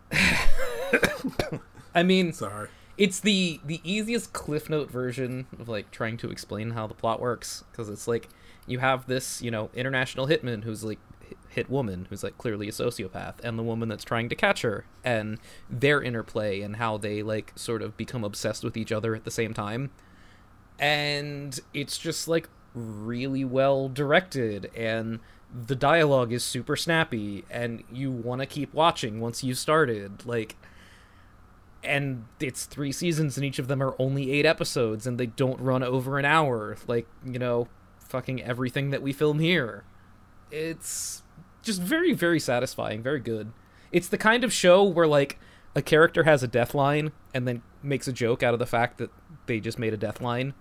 I 1.95 2.03
mean, 2.03 2.33
Sorry. 2.33 2.69
it's 2.97 3.21
the 3.21 3.61
the 3.65 3.81
easiest 3.85 4.33
cliff 4.33 4.71
note 4.71 4.91
version 4.91 5.47
of 5.59 5.69
like 5.69 5.91
trying 5.91 6.17
to 6.19 6.31
explain 6.31 6.71
how 6.71 6.87
the 6.87 6.95
plot 6.95 7.21
works 7.21 7.65
because 7.71 7.89
it's 7.89 8.09
like 8.09 8.29
you 8.67 8.79
have 8.79 9.07
this 9.07 9.43
you 9.43 9.51
know 9.51 9.71
international 9.75 10.27
hitman 10.27 10.65
who's 10.65 10.85
like 10.85 10.99
hi- 11.08 11.08
hit 11.49 11.71
woman 11.71 12.07
who's 12.09 12.23
like 12.23 12.39
clearly 12.39 12.69
a 12.69 12.73
sociopath 12.73 13.35
and 13.43 13.59
the 13.59 13.63
woman 13.63 13.89
that's 13.89 14.05
trying 14.05 14.29
to 14.29 14.35
catch 14.35 14.63
her 14.63 14.85
and 15.05 15.39
their 15.69 16.03
interplay 16.03 16.61
and 16.61 16.77
how 16.77 16.97
they 16.97 17.23
like 17.23 17.53
sort 17.57 17.83
of 17.83 17.97
become 17.97 18.25
obsessed 18.25 18.65
with 18.65 18.77
each 18.77 18.93
other 18.93 19.15
at 19.15 19.25
the 19.25 19.31
same 19.31 19.55
time. 19.55 19.91
And 20.79 21.59
it's 21.75 21.99
just 21.99 22.29
like 22.29 22.49
really 22.75 23.45
well 23.45 23.89
directed 23.89 24.71
and 24.77 25.21
the 25.67 25.75
dialogue 25.75 26.33
is 26.33 26.45
super 26.45 26.77
snappy 26.77 27.45
and 27.51 27.83
you 27.91 28.11
want 28.11 28.41
to 28.41 28.47
keep 28.47 28.73
watching 28.75 29.21
once 29.21 29.43
you 29.43 29.55
started 29.55 30.25
like 30.27 30.57
and 31.83 32.25
it's 32.41 32.67
three 32.67 32.93
seasons 32.93 33.37
and 33.37 33.45
each 33.45 33.59
of 33.59 33.69
them 33.69 33.83
are 33.83 33.95
only 33.99 34.31
eight 34.33 34.45
episodes 34.45 35.07
and 35.07 35.19
they 35.19 35.27
don't 35.27 35.61
run 35.61 35.83
over 35.83 36.19
an 36.19 36.25
hour 36.25 36.77
like 36.87 37.07
you 37.25 37.39
know 37.39 37.67
fucking 37.99 38.43
everything 38.43 38.91
that 38.91 39.01
we 39.01 39.13
film 39.13 39.39
here 39.39 39.85
it's 40.51 41.23
just 41.63 41.81
very 41.81 42.13
very 42.13 42.41
satisfying 42.41 43.03
very 43.03 43.21
good. 43.21 43.53
It's 43.91 44.09
the 44.09 44.19
kind 44.19 44.45
of 44.45 44.53
show 44.53 44.85
where 44.85 45.07
like 45.07 45.39
a 45.75 45.83
character 45.83 46.25
has 46.25 46.43
a 46.43 46.49
death 46.49 46.75
line 46.75 47.13
and 47.33 47.47
then 47.47 47.63
makes 47.83 48.09
a 48.09 48.13
joke 48.13 48.43
out 48.43 48.53
of 48.53 48.59
the 48.59 48.67
fact 48.67 48.99
that 48.99 49.11
they 49.47 49.61
just 49.61 49.79
made 49.79 49.95
a 49.95 49.97
death 49.97 50.21
line 50.21 50.55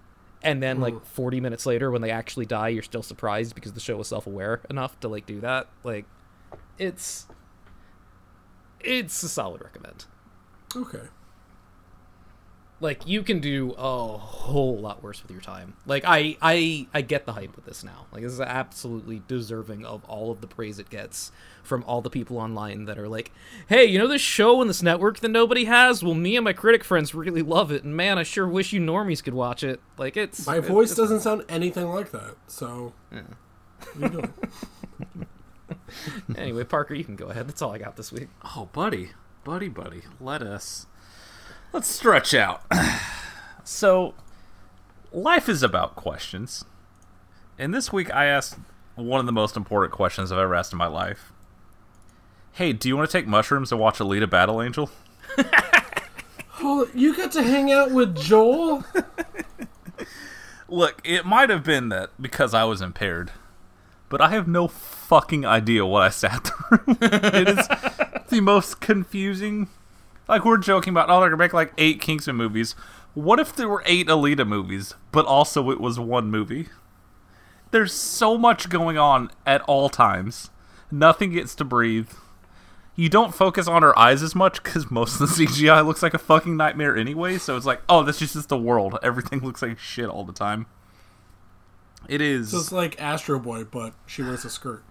and 0.43 0.61
then 0.61 0.79
like 0.79 1.05
40 1.05 1.41
minutes 1.41 1.65
later 1.65 1.89
when 1.89 2.01
they 2.01 2.11
actually 2.11 2.45
die 2.45 2.69
you're 2.69 2.83
still 2.83 3.03
surprised 3.03 3.55
because 3.55 3.73
the 3.73 3.79
show 3.79 3.97
was 3.97 4.07
self-aware 4.07 4.61
enough 4.69 4.99
to 4.99 5.07
like 5.07 5.25
do 5.25 5.41
that. 5.41 5.67
Like 5.83 6.05
it's 6.77 7.27
it's 8.79 9.23
a 9.23 9.29
solid 9.29 9.61
recommend. 9.61 10.05
Okay. 10.75 11.07
Like 12.79 13.07
you 13.07 13.23
can 13.23 13.39
do 13.39 13.73
a 13.77 14.17
whole 14.17 14.77
lot 14.77 15.01
worse 15.01 15.21
with 15.23 15.31
your 15.31 15.41
time. 15.41 15.73
Like 15.85 16.03
i 16.05 16.37
i 16.41 16.85
i 16.93 17.01
get 17.01 17.25
the 17.25 17.33
hype 17.33 17.55
with 17.55 17.65
this 17.65 17.83
now. 17.83 18.05
Like 18.11 18.21
this 18.23 18.31
is 18.33 18.39
absolutely 18.41 19.21
deserving 19.27 19.85
of 19.85 20.03
all 20.05 20.31
of 20.31 20.41
the 20.41 20.47
praise 20.47 20.77
it 20.77 20.89
gets 20.89 21.31
from 21.63 21.83
all 21.85 22.01
the 22.01 22.09
people 22.09 22.37
online 22.37 22.85
that 22.85 22.97
are 22.97 23.07
like 23.09 23.31
hey 23.67 23.83
you 23.85 23.97
know 23.99 24.07
this 24.07 24.21
show 24.21 24.61
on 24.61 24.67
this 24.67 24.83
network 24.83 25.19
that 25.21 25.29
nobody 25.29 25.65
has? 25.65 26.03
Well 26.03 26.13
me 26.13 26.35
and 26.35 26.43
my 26.45 26.53
critic 26.53 26.83
friends 26.83 27.15
really 27.15 27.41
love 27.41 27.71
it 27.71 27.83
and 27.83 27.95
man 27.95 28.17
i 28.19 28.23
sure 28.23 28.47
wish 28.47 28.71
you 28.73 28.79
normies 28.79 29.23
could 29.23 29.33
watch 29.33 29.63
it. 29.63 29.79
Like 29.97 30.15
it's 30.15 30.45
My 30.45 30.57
it- 30.57 30.65
voice 30.65 30.91
it's- 30.91 30.97
doesn't 30.97 31.21
sound 31.21 31.43
anything 31.49 31.87
like 31.87 32.11
that. 32.11 32.35
So, 32.47 32.93
what 33.97 34.13
are 34.13 34.21
you 34.21 34.33
anyway 36.35 36.63
parker 36.63 36.93
you 36.93 37.03
can 37.03 37.15
go 37.15 37.27
ahead. 37.27 37.47
That's 37.47 37.61
all 37.61 37.71
i 37.73 37.77
got 37.77 37.95
this 37.95 38.11
week. 38.11 38.27
Oh, 38.55 38.69
buddy, 38.71 39.11
buddy, 39.43 39.69
buddy, 39.69 40.01
let 40.19 40.41
us 40.41 40.85
let's 41.73 41.87
stretch 41.87 42.33
out. 42.33 42.61
so, 43.63 44.13
life 45.11 45.49
is 45.49 45.63
about 45.63 45.95
questions, 45.95 46.65
and 47.57 47.73
this 47.73 47.91
week 47.91 48.13
I 48.13 48.25
asked 48.25 48.57
one 48.95 49.19
of 49.19 49.25
the 49.25 49.31
most 49.31 49.55
important 49.55 49.93
questions 49.93 50.31
I've 50.31 50.39
ever 50.39 50.55
asked 50.55 50.71
in 50.71 50.77
my 50.77 50.87
life. 50.87 51.31
Hey, 52.53 52.73
do 52.73 52.89
you 52.89 52.97
want 52.97 53.09
to 53.09 53.17
take 53.17 53.27
mushrooms 53.27 53.71
and 53.71 53.79
watch 53.79 53.99
Alita 53.99 54.27
Battle 54.29 54.61
Angel? 54.61 54.89
oh, 56.59 56.89
you 56.93 57.15
got 57.15 57.31
to 57.33 57.43
hang 57.43 57.71
out 57.71 57.91
with 57.91 58.15
Joel? 58.15 58.83
Look, 60.67 61.01
it 61.03 61.25
might 61.25 61.49
have 61.49 61.63
been 61.63 61.89
that 61.89 62.09
because 62.19 62.53
I 62.53 62.63
was 62.63 62.81
impaired, 62.81 63.31
but 64.09 64.21
I 64.21 64.29
have 64.29 64.47
no 64.47 64.67
fucking 64.67 65.45
idea 65.45 65.85
what 65.85 66.01
I 66.01 66.09
sat 66.09 66.47
through. 66.69 66.97
it 66.99 67.47
is 67.47 67.67
the 68.29 68.41
most 68.41 68.81
confusing. 68.81 69.69
Like 70.27 70.45
we're 70.45 70.57
joking 70.57 70.91
about, 70.91 71.09
oh, 71.09 71.19
they're 71.19 71.29
gonna 71.29 71.37
make 71.37 71.53
like 71.53 71.73
eight 71.77 72.01
Kingsman 72.01 72.35
movies. 72.35 72.75
What 73.13 73.39
if 73.39 73.55
there 73.55 73.69
were 73.69 73.83
eight 73.85 74.07
Alita 74.07 74.47
movies, 74.47 74.93
but 75.11 75.25
also 75.25 75.71
it 75.71 75.79
was 75.79 75.99
one 75.99 76.29
movie? 76.29 76.67
There's 77.71 77.93
so 77.93 78.37
much 78.37 78.69
going 78.69 78.97
on 78.97 79.31
at 79.45 79.61
all 79.61 79.89
times. 79.89 80.49
Nothing 80.91 81.31
gets 81.31 81.55
to 81.55 81.65
breathe. 81.65 82.09
You 82.95 83.09
don't 83.09 83.33
focus 83.33 83.67
on 83.67 83.83
her 83.83 83.97
eyes 83.97 84.23
as 84.23 84.33
much 84.33 84.63
because 84.63 84.89
most 84.89 85.19
of 85.19 85.29
the 85.29 85.45
CGI 85.45 85.85
looks 85.85 86.01
like 86.01 86.13
a 86.13 86.19
fucking 86.19 86.57
nightmare 86.57 86.95
anyway. 86.97 87.37
So 87.37 87.55
it's 87.55 87.65
like, 87.65 87.81
oh, 87.87 88.03
this 88.03 88.21
is 88.21 88.33
just 88.33 88.49
the 88.49 88.57
world. 88.57 88.97
Everything 89.03 89.39
looks 89.43 89.61
like 89.61 89.77
shit 89.77 90.09
all 90.09 90.23
the 90.23 90.33
time. 90.33 90.65
It 92.07 92.21
is. 92.21 92.51
So 92.51 92.59
it's 92.59 92.71
like 92.71 93.01
Astro 93.01 93.39
Boy, 93.39 93.65
but 93.65 93.93
she 94.05 94.21
wears 94.21 94.45
a 94.45 94.49
skirt. 94.49 94.83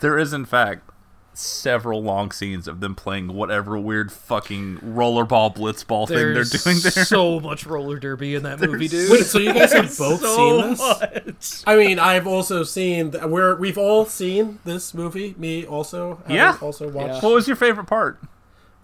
There 0.00 0.18
is, 0.18 0.32
in 0.32 0.44
fact, 0.44 0.90
several 1.38 2.02
long 2.02 2.30
scenes 2.32 2.66
of 2.66 2.80
them 2.80 2.94
playing 2.94 3.28
whatever 3.28 3.78
weird 3.78 4.10
fucking 4.10 4.78
rollerball 4.78 5.54
blitzball 5.54 6.08
thing 6.08 6.16
they're 6.16 6.44
doing 6.44 6.78
there. 6.82 7.04
so 7.04 7.38
much 7.40 7.66
roller 7.66 7.98
derby 7.98 8.34
in 8.34 8.42
that 8.42 8.58
movie 8.60 8.88
dude 8.88 9.10
Wait, 9.10 9.24
so 9.26 9.38
you 9.38 9.52
guys 9.52 9.72
have 9.74 9.84
both 9.98 10.20
so 10.20 10.36
seen 10.60 10.70
this? 10.70 10.78
much. 10.78 11.62
I 11.66 11.76
mean, 11.76 11.98
I've 11.98 12.26
also 12.26 12.62
seen 12.62 13.10
th- 13.12 13.24
where 13.24 13.54
we've 13.56 13.76
all 13.78 14.06
seen 14.06 14.58
this 14.64 14.94
movie. 14.94 15.34
Me 15.36 15.66
also. 15.66 16.16
having 16.22 16.36
Yeah. 16.36 16.56
Also 16.62 16.88
watched 16.88 17.22
what 17.22 17.34
was 17.34 17.46
your 17.46 17.56
favorite 17.56 17.86
part? 17.86 18.18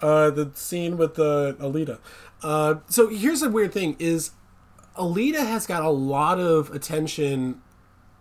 uh, 0.03 0.31
the 0.31 0.51
scene 0.55 0.97
with 0.99 1.15
the 1.15 1.57
Alita. 1.61 1.99
Uh, 2.43 2.75
so 2.89 3.09
here's 3.09 3.41
the 3.41 3.49
weird 3.49 3.73
thing: 3.73 3.97
is 3.99 4.33
Alita 4.99 5.47
has 5.47 5.67
got 5.67 5.83
a 5.83 5.91
lot 5.91 6.39
of 6.39 6.71
attention 6.75 7.63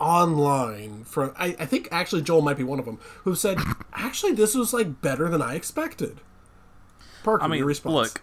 online 0.02 1.04
from. 1.06 1.32
I, 1.38 1.56
I 1.60 1.66
think 1.66 1.88
actually 1.91 2.24
Joel 2.24 2.41
might 2.41 2.58
be 2.58 2.64
one 2.64 2.80
of 2.80 2.86
them 2.86 2.99
who 3.24 3.36
said, 3.36 3.60
"Actually, 3.93 4.34
this 4.34 4.56
was 4.56 4.74
like 4.74 5.02
better 5.02 5.30
than 5.30 5.41
I 5.41 5.56
expected." 5.56 6.20
Parker, 7.24 7.43
I 7.43 7.47
mean, 7.47 7.60
your 7.60 7.68
response. 7.68 7.93
look, 7.93 8.22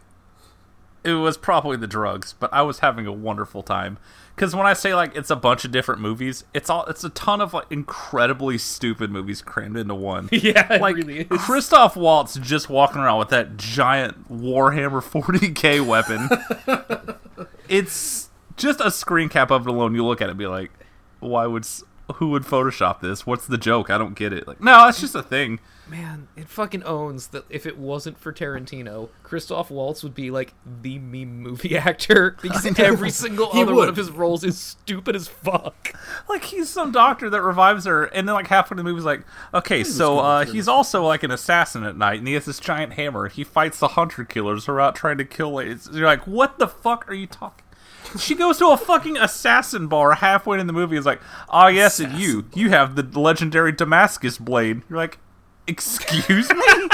it 1.05 1.15
was 1.15 1.37
probably 1.37 1.77
the 1.77 1.87
drugs, 1.87 2.35
but 2.39 2.53
I 2.53 2.63
was 2.63 2.81
having 2.81 3.07
a 3.07 3.13
wonderful 3.13 3.63
time. 3.63 3.99
Because 4.35 4.55
when 4.55 4.67
I 4.67 4.73
say 4.73 4.95
like 4.95 5.17
it's 5.17 5.31
a 5.31 5.37
bunch 5.37 5.65
of 5.65 5.73
different 5.73 6.01
movies, 6.01 6.45
it's 6.55 6.71
all 6.71 6.85
it's 6.87 7.03
a 7.03 7.11
ton 7.11 7.41
of 7.41 7.55
like 7.55 7.67
incredibly 7.71 8.59
stupid 8.59 9.11
movies 9.11 9.43
crammed 9.43 9.77
into 9.77 9.95
one. 9.95 10.29
yeah 10.33 10.75
it 10.75 10.81
like 10.81 10.97
really 10.97 11.21
is. 11.21 11.27
Christoph 11.31 11.97
Waltz 11.97 12.37
just 12.37 12.69
walking 12.69 13.01
around 13.01 13.19
with 13.19 13.31
that 13.31 13.57
giant 13.57 14.29
Warhammer 14.31 15.03
40k 15.03 15.85
weapon. 15.85 16.29
it's 17.69 18.29
just 18.57 18.81
a 18.81 18.91
screen 18.91 19.29
cap 19.29 19.51
of 19.51 19.67
it 19.67 19.71
alone. 19.71 19.95
You 19.95 20.05
look 20.05 20.21
at 20.21 20.29
it 20.29 20.31
and 20.31 20.39
be 20.39 20.47
like, 20.47 20.71
why 21.21 21.47
would 21.47 21.67
who 22.15 22.31
would 22.31 22.45
Photoshop 22.45 23.01
this? 23.01 23.27
What's 23.27 23.47
the 23.47 23.59
joke? 23.59 23.91
I 23.91 23.99
don't 23.99 24.15
get 24.15 24.33
it. 24.33 24.49
Like, 24.49 24.61
no, 24.61 24.89
it's 24.89 25.01
just 25.01 25.15
a 25.15 25.23
thing. 25.23 25.61
Man, 25.89 26.29
it 26.37 26.49
fucking 26.49 26.83
owns 26.83 27.29
that 27.29 27.45
if 27.49 27.65
it 27.65 27.79
wasn't 27.79 28.19
for 28.19 28.31
Tarantino, 28.33 29.09
Christoph 29.23 29.71
Waltz 29.71 30.03
would 30.03 30.15
be 30.15 30.31
like 30.31 30.53
the 30.83 30.99
meme 30.99 31.41
movie 31.41 31.77
actor 31.79 32.37
because 32.43 32.67
every 32.79 33.11
single 33.11 33.51
He 33.53 33.63
other 33.63 33.75
one 33.75 33.89
of 33.89 33.97
his 33.97 34.11
roles 34.11 34.45
is 34.45 34.59
stupid 34.59 35.17
as 35.17 35.29
fuck. 35.29 35.95
Like 36.29 36.45
he's 36.45 36.69
some 36.69 36.93
doctor 36.93 37.31
that 37.31 37.43
revives 37.43 37.87
her, 37.87 38.05
and 38.05 38.29
then 38.29 38.35
like 38.35 38.49
halfway 38.49 38.77
the 38.77 38.85
movie's 38.85 39.05
like, 39.05 39.23
okay, 39.55 39.83
so 39.83 40.19
uh, 40.19 40.45
he's 40.45 40.69
also 40.69 41.07
like 41.07 41.23
an 41.23 41.31
assassin 41.31 41.85
at 41.85 41.97
night, 41.97 42.19
and 42.19 42.29
he 42.29 42.35
has 42.35 42.45
this 42.45 42.59
giant 42.59 42.95
hammer. 42.95 43.29
He 43.29 43.45
fights 43.45 43.79
the 43.79 43.89
hunter 43.89 44.25
killers 44.25 44.67
who 44.67 44.73
are 44.73 44.81
out 44.81 44.95
trying 44.95 45.19
to 45.19 45.25
kill. 45.25 45.53
ladies. 45.53 45.89
You're 45.91 46.07
like, 46.07 46.27
what 46.27 46.59
the 46.59 46.69
fuck 46.69 47.09
are 47.11 47.15
you 47.15 47.27
talking? 47.27 47.65
She 48.19 48.35
goes 48.35 48.59
to 48.59 48.69
a 48.69 48.77
fucking 48.77 49.17
assassin 49.17 49.89
bar 49.89 50.15
halfway 50.15 50.59
in 50.61 50.67
the 50.67 50.73
movie. 50.73 50.97
Is 50.97 51.05
like, 51.07 51.21
oh 51.51 51.67
yes, 51.67 52.01
and 52.01 52.19
you, 52.19 52.47
you 52.55 52.71
have 52.71 52.97
the 52.97 53.03
legendary 53.19 53.73
Damascus 53.73 54.39
blade. 54.39 54.83
You're 54.89 54.99
like, 54.99 55.19
excuse 55.67 56.49
me. 56.51 56.63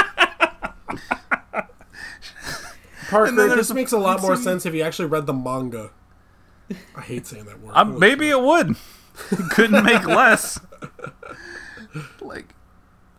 Parker, 3.09 3.29
and 3.29 3.39
then 3.39 3.57
this 3.57 3.69
the 3.69 3.75
makes 3.75 3.93
a 3.93 3.99
lot 3.99 4.21
more 4.23 4.35
scene- 4.35 4.45
sense 4.45 4.67
if 4.67 4.75
you 4.75 4.83
actually 4.83 5.07
read 5.07 5.27
the 5.27 5.35
manga. 5.35 5.91
I 6.97 7.01
hate 7.03 7.27
saying 7.27 7.45
that 7.45 7.61
word. 7.61 7.73
Uh, 7.75 7.85
Holy 7.85 7.99
maybe 7.99 8.31
it 8.31 8.41
would. 8.41 8.77
Couldn't 9.51 9.85
make 9.85 10.07
less. 10.07 10.59
like, 12.21 12.55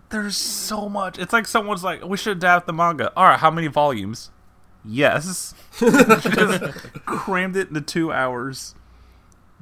there's 0.09 0.35
so 0.35 0.89
much. 0.89 1.19
It's 1.19 1.31
like 1.31 1.47
someone's 1.47 1.83
like, 1.83 2.03
we 2.03 2.17
should 2.17 2.37
adapt 2.37 2.67
the 2.67 2.73
manga. 2.73 3.13
All 3.15 3.25
right, 3.25 3.39
how 3.39 3.51
many 3.51 3.67
volumes? 3.67 4.31
Yes. 4.85 5.53
Just 5.79 6.63
crammed 7.05 7.55
it 7.55 7.69
into 7.69 7.81
two 7.81 8.11
hours. 8.11 8.75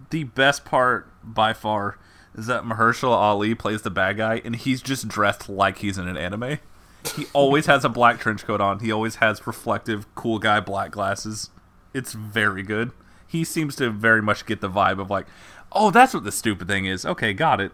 The 0.10 0.26
best 0.26 0.66
part, 0.66 1.08
by 1.24 1.54
far, 1.54 1.98
is 2.36 2.48
that 2.48 2.64
Mahershala 2.64 3.16
Ali 3.16 3.56
plays 3.56 3.84
the 3.84 3.90
bad 3.90 4.18
guy, 4.18 4.42
and 4.44 4.56
he's 4.56 4.82
just 4.82 5.08
dressed 5.08 5.48
like 5.50 5.80
he's 5.80 5.98
in 5.98 6.08
an 6.08 6.18
anime. 6.18 6.60
He 7.16 7.26
always 7.34 7.68
has 7.68 7.86
a 7.86 7.90
black 7.90 8.20
trench 8.20 8.44
coat 8.44 8.62
on. 8.62 8.80
He 8.80 8.92
always 8.92 9.16
has 9.16 9.46
reflective, 9.46 10.14
cool 10.16 10.40
guy 10.40 10.60
black 10.60 10.92
glasses. 10.92 11.50
It's 11.94 12.14
very 12.14 12.64
good. 12.64 12.92
He 13.28 13.44
seems 13.44 13.76
to 13.78 13.90
very 13.90 14.22
much 14.22 14.46
get 14.46 14.62
the 14.62 14.70
vibe 14.70 15.00
of 15.00 15.10
like, 15.10 15.28
oh, 15.72 15.92
that's 15.92 16.14
what 16.14 16.24
the 16.24 16.32
stupid 16.32 16.68
thing 16.68 16.86
is. 16.86 17.06
Okay, 17.06 17.34
got 17.34 17.60
it. 17.60 17.72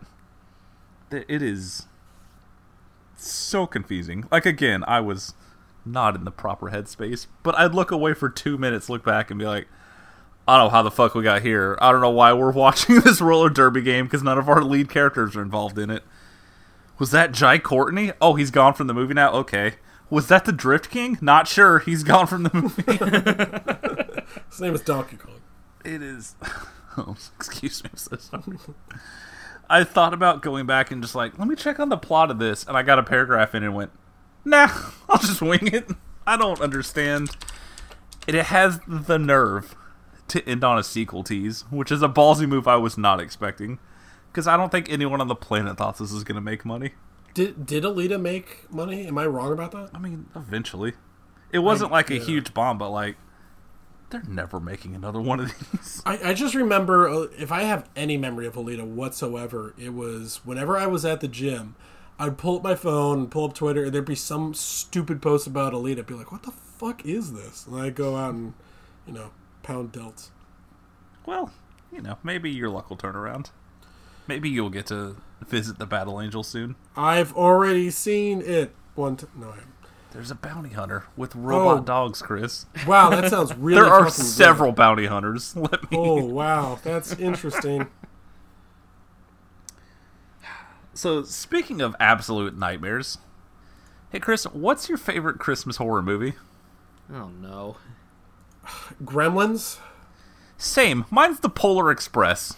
It 1.11 1.41
is 1.41 1.87
so 3.15 3.65
confusing. 3.67 4.25
Like 4.31 4.45
again, 4.45 4.83
I 4.87 4.99
was 4.99 5.33
not 5.91 6.15
in 6.15 6.23
the 6.23 6.31
proper 6.31 6.67
headspace, 6.71 7.27
but 7.43 7.57
I'd 7.57 7.73
look 7.73 7.91
away 7.91 8.13
for 8.13 8.29
two 8.29 8.57
minutes, 8.57 8.89
look 8.89 9.03
back, 9.03 9.29
and 9.29 9.39
be 9.39 9.45
like, 9.45 9.67
I 10.47 10.57
don't 10.57 10.67
know 10.67 10.71
how 10.71 10.81
the 10.81 10.91
fuck 10.91 11.13
we 11.13 11.23
got 11.23 11.41
here. 11.41 11.77
I 11.81 11.91
don't 11.91 12.01
know 12.01 12.09
why 12.09 12.33
we're 12.33 12.51
watching 12.53 13.01
this 13.01 13.21
roller 13.21 13.49
derby 13.49 13.81
game 13.81 14.05
because 14.05 14.23
none 14.23 14.37
of 14.37 14.49
our 14.49 14.63
lead 14.63 14.89
characters 14.89 15.35
are 15.35 15.41
involved 15.41 15.77
in 15.77 15.89
it. 15.89 16.03
Was 16.97 17.11
that 17.11 17.31
Jai 17.31 17.59
Courtney? 17.59 18.11
Oh, 18.19 18.35
he's 18.35 18.51
gone 18.51 18.73
from 18.73 18.87
the 18.87 18.93
movie 18.93 19.13
now. 19.13 19.31
Okay. 19.31 19.75
Was 20.09 20.27
that 20.27 20.45
the 20.45 20.51
Drift 20.51 20.89
King? 20.89 21.17
Not 21.21 21.47
sure. 21.47 21.79
He's 21.79 22.03
gone 22.03 22.25
from 22.27 22.43
the 22.43 22.51
movie. 22.53 22.83
His 24.49 24.59
name 24.59 24.73
is 24.73 24.81
Donkey 24.81 25.17
Kong. 25.17 25.39
it 25.85 26.01
is. 26.01 26.35
Oh, 26.97 27.15
excuse 27.37 27.83
me. 27.83 27.91
I'm 27.93 27.97
so 27.97 28.17
sorry. 28.17 28.57
I 29.69 29.83
thought 29.83 30.13
about 30.13 30.41
going 30.41 30.65
back 30.65 30.89
and 30.91 31.01
just 31.01 31.13
like, 31.13 31.37
let 31.37 31.47
me 31.47 31.55
check 31.55 31.79
on 31.79 31.89
the 31.89 31.97
plot 31.97 32.31
of 32.31 32.39
this, 32.39 32.65
and 32.65 32.75
I 32.75 32.81
got 32.81 32.97
a 32.97 33.03
paragraph 33.03 33.53
in 33.53 33.63
and 33.63 33.75
went, 33.75 33.91
nah, 34.45 34.69
I'll 35.09 35.19
just 35.19 35.41
wing 35.41 35.67
it. 35.67 35.89
I 36.25 36.37
don't 36.37 36.61
understand. 36.61 37.35
It 38.27 38.35
has 38.35 38.79
the 38.87 39.17
nerve 39.17 39.75
to 40.27 40.47
end 40.47 40.63
on 40.63 40.77
a 40.77 40.83
sequel 40.83 41.23
tease, 41.23 41.63
which 41.71 41.91
is 41.91 42.01
a 42.01 42.09
ballsy 42.09 42.47
move 42.47 42.67
I 42.67 42.75
was 42.75 42.97
not 42.97 43.19
expecting. 43.19 43.79
Because 44.31 44.47
I 44.47 44.55
don't 44.57 44.71
think 44.71 44.89
anyone 44.89 45.21
on 45.21 45.27
the 45.27 45.35
planet 45.35 45.77
thought 45.77 45.97
this 45.97 46.11
was 46.11 46.23
going 46.23 46.35
to 46.35 46.41
make 46.41 46.63
money. 46.63 46.91
Did 47.33 47.65
did 47.65 47.83
Alita 47.83 48.21
make 48.21 48.71
money? 48.71 49.07
Am 49.07 49.17
I 49.17 49.25
wrong 49.25 49.51
about 49.51 49.71
that? 49.71 49.89
I 49.93 49.99
mean, 49.99 50.27
eventually. 50.35 50.93
It 51.51 51.59
wasn't 51.59 51.91
like 51.91 52.11
a 52.11 52.17
yeah. 52.17 52.23
huge 52.23 52.53
bomb, 52.53 52.77
but 52.77 52.91
like, 52.91 53.17
they're 54.11 54.23
never 54.27 54.59
making 54.59 54.95
another 54.95 55.19
one 55.19 55.39
of 55.39 55.71
these. 55.71 56.01
I, 56.05 56.29
I 56.29 56.33
just 56.33 56.53
remember 56.53 57.09
uh, 57.09 57.27
if 57.37 57.51
I 57.51 57.63
have 57.63 57.89
any 57.95 58.17
memory 58.17 58.45
of 58.45 58.53
Alita 58.53 58.85
whatsoever, 58.85 59.73
it 59.77 59.93
was 59.93 60.41
whenever 60.43 60.77
I 60.77 60.85
was 60.85 61.05
at 61.05 61.21
the 61.21 61.27
gym, 61.27 61.75
I'd 62.19 62.37
pull 62.37 62.57
up 62.57 62.63
my 62.63 62.75
phone, 62.75 63.27
pull 63.27 63.45
up 63.45 63.53
Twitter, 63.53 63.85
and 63.85 63.93
there'd 63.93 64.03
be 64.05 64.13
some 64.15 64.53
stupid 64.53 65.21
post 65.21 65.47
about 65.47 65.73
Alita. 65.73 65.99
I'd 65.99 66.05
be 66.07 66.13
like, 66.13 66.31
"What 66.31 66.43
the 66.43 66.51
fuck 66.51 67.05
is 67.05 67.31
this?" 67.33 67.65
And 67.65 67.79
I'd 67.81 67.95
go 67.95 68.17
out 68.17 68.33
and, 68.33 68.53
you 69.07 69.13
know, 69.13 69.31
pound 69.63 69.93
delts. 69.93 70.29
Well, 71.25 71.51
you 71.91 72.01
know, 72.01 72.17
maybe 72.23 72.49
your 72.51 72.69
luck 72.69 72.89
will 72.89 72.97
turn 72.97 73.15
around. 73.15 73.51
Maybe 74.27 74.49
you'll 74.49 74.69
get 74.69 74.85
to 74.87 75.15
visit 75.47 75.79
the 75.79 75.85
Battle 75.85 76.21
Angel 76.21 76.43
soon. 76.43 76.75
I've 76.95 77.33
already 77.35 77.89
seen 77.89 78.41
it 78.41 78.75
one 78.95 79.15
time. 79.15 79.29
No, 79.35 79.49
I. 79.49 79.59
There's 80.11 80.31
a 80.31 80.35
bounty 80.35 80.69
hunter 80.71 81.05
with 81.15 81.35
oh. 81.35 81.39
robot 81.39 81.77
Oh. 81.77 81.83
dogs, 81.83 82.21
Chris. 82.21 82.65
Wow, 82.87 83.11
that 83.11 83.29
sounds 83.29 83.55
really. 83.55 83.79
there 83.81 83.91
are 83.91 84.05
fucking 84.05 84.23
good. 84.23 84.31
several 84.31 84.71
bounty 84.71 85.05
hunters. 85.05 85.55
Let 85.55 85.89
me. 85.91 85.97
Oh 85.97 86.25
wow, 86.25 86.79
that's 86.83 87.13
interesting. 87.13 87.87
So, 90.99 91.23
speaking 91.23 91.79
of 91.79 91.95
absolute 92.01 92.57
nightmares, 92.57 93.19
hey 94.11 94.19
Chris, 94.19 94.43
what's 94.43 94.89
your 94.89 94.97
favorite 94.97 95.39
Christmas 95.39 95.77
horror 95.77 96.01
movie? 96.01 96.33
Oh 97.09 97.29
no. 97.29 97.77
Gremlins. 99.01 99.77
Same. 100.57 101.05
Mine's 101.09 101.39
the 101.39 101.47
Polar 101.47 101.89
Express. 101.89 102.51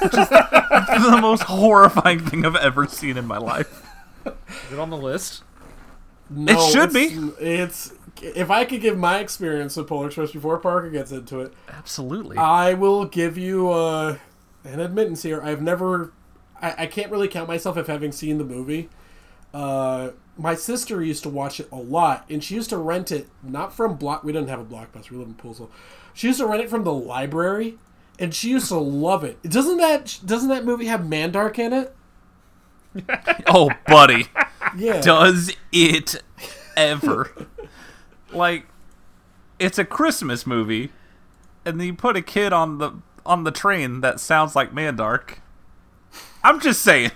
Which 0.00 0.14
is 0.14 0.28
the 0.30 1.18
most 1.20 1.42
horrifying 1.42 2.20
thing 2.20 2.46
I've 2.46 2.56
ever 2.56 2.86
seen 2.86 3.18
in 3.18 3.26
my 3.26 3.36
life. 3.36 3.86
Is 4.24 4.32
it 4.72 4.78
on 4.78 4.88
the 4.88 4.96
list? 4.96 5.42
No, 6.30 6.50
It 6.50 6.72
should 6.72 6.96
it's- 6.96 7.32
It's 7.40 7.92
if 8.22 8.50
I 8.50 8.64
could 8.64 8.80
give 8.80 8.96
my 8.96 9.18
experience 9.18 9.76
with 9.76 9.86
Polar 9.86 10.06
Express 10.06 10.32
before 10.32 10.56
Parker 10.56 10.88
gets 10.88 11.12
into 11.12 11.40
it, 11.40 11.52
Absolutely. 11.68 12.38
I 12.38 12.72
will 12.72 13.04
give 13.04 13.36
you 13.36 13.68
uh, 13.68 14.16
an 14.64 14.80
admittance 14.80 15.22
here. 15.22 15.42
I've 15.42 15.60
never, 15.60 16.14
I, 16.62 16.74
I 16.78 16.86
can't 16.86 17.10
really 17.10 17.28
count 17.28 17.48
myself 17.48 17.76
if 17.76 17.88
having 17.88 18.12
seen 18.12 18.38
the 18.38 18.44
movie. 18.44 18.88
Uh, 19.52 20.10
my 20.38 20.54
sister 20.54 21.02
used 21.02 21.22
to 21.24 21.28
watch 21.28 21.60
it 21.60 21.68
a 21.70 21.76
lot, 21.76 22.24
and 22.30 22.42
she 22.42 22.54
used 22.54 22.70
to 22.70 22.78
rent 22.78 23.12
it 23.12 23.28
not 23.42 23.74
from 23.74 23.96
block. 23.96 24.24
We 24.24 24.32
didn't 24.32 24.48
have 24.48 24.60
a 24.60 24.64
blockbuster. 24.64 25.10
We 25.10 25.18
live 25.18 25.28
in 25.28 25.34
Poolesville. 25.34 25.68
She 26.14 26.28
used 26.28 26.40
to 26.40 26.46
rent 26.46 26.62
it 26.62 26.70
from 26.70 26.84
the 26.84 26.92
library, 26.92 27.76
and 28.18 28.34
she 28.34 28.50
used 28.50 28.68
to 28.68 28.78
love 28.78 29.24
it. 29.24 29.42
Doesn't 29.42 29.76
that 29.78 30.20
doesn't 30.24 30.48
that 30.48 30.64
movie 30.64 30.86
have 30.86 31.00
Mandark 31.00 31.58
in 31.58 31.72
it? 31.72 31.94
oh, 33.46 33.70
buddy. 33.86 34.26
Yeah. 34.76 35.00
Does 35.00 35.54
it 35.70 36.22
ever? 36.76 37.30
like, 38.32 38.66
it's 39.58 39.78
a 39.78 39.84
Christmas 39.84 40.46
movie, 40.46 40.90
and 41.64 41.80
you 41.82 41.94
put 41.94 42.16
a 42.16 42.22
kid 42.22 42.52
on 42.52 42.78
the 42.78 42.92
on 43.24 43.44
the 43.44 43.50
train 43.50 44.00
that 44.00 44.18
sounds 44.18 44.56
like 44.56 44.72
Mandark. 44.72 45.38
I'm 46.44 46.60
just 46.60 46.82
saying. 46.82 47.10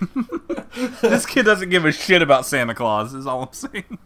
this 1.01 1.25
kid 1.25 1.43
doesn't 1.43 1.69
give 1.69 1.85
a 1.85 1.91
shit 1.91 2.21
about 2.21 2.45
Santa 2.45 2.73
Claus, 2.73 3.13
is 3.13 3.27
all 3.27 3.43
I'm 3.43 3.53
saying. 3.53 3.97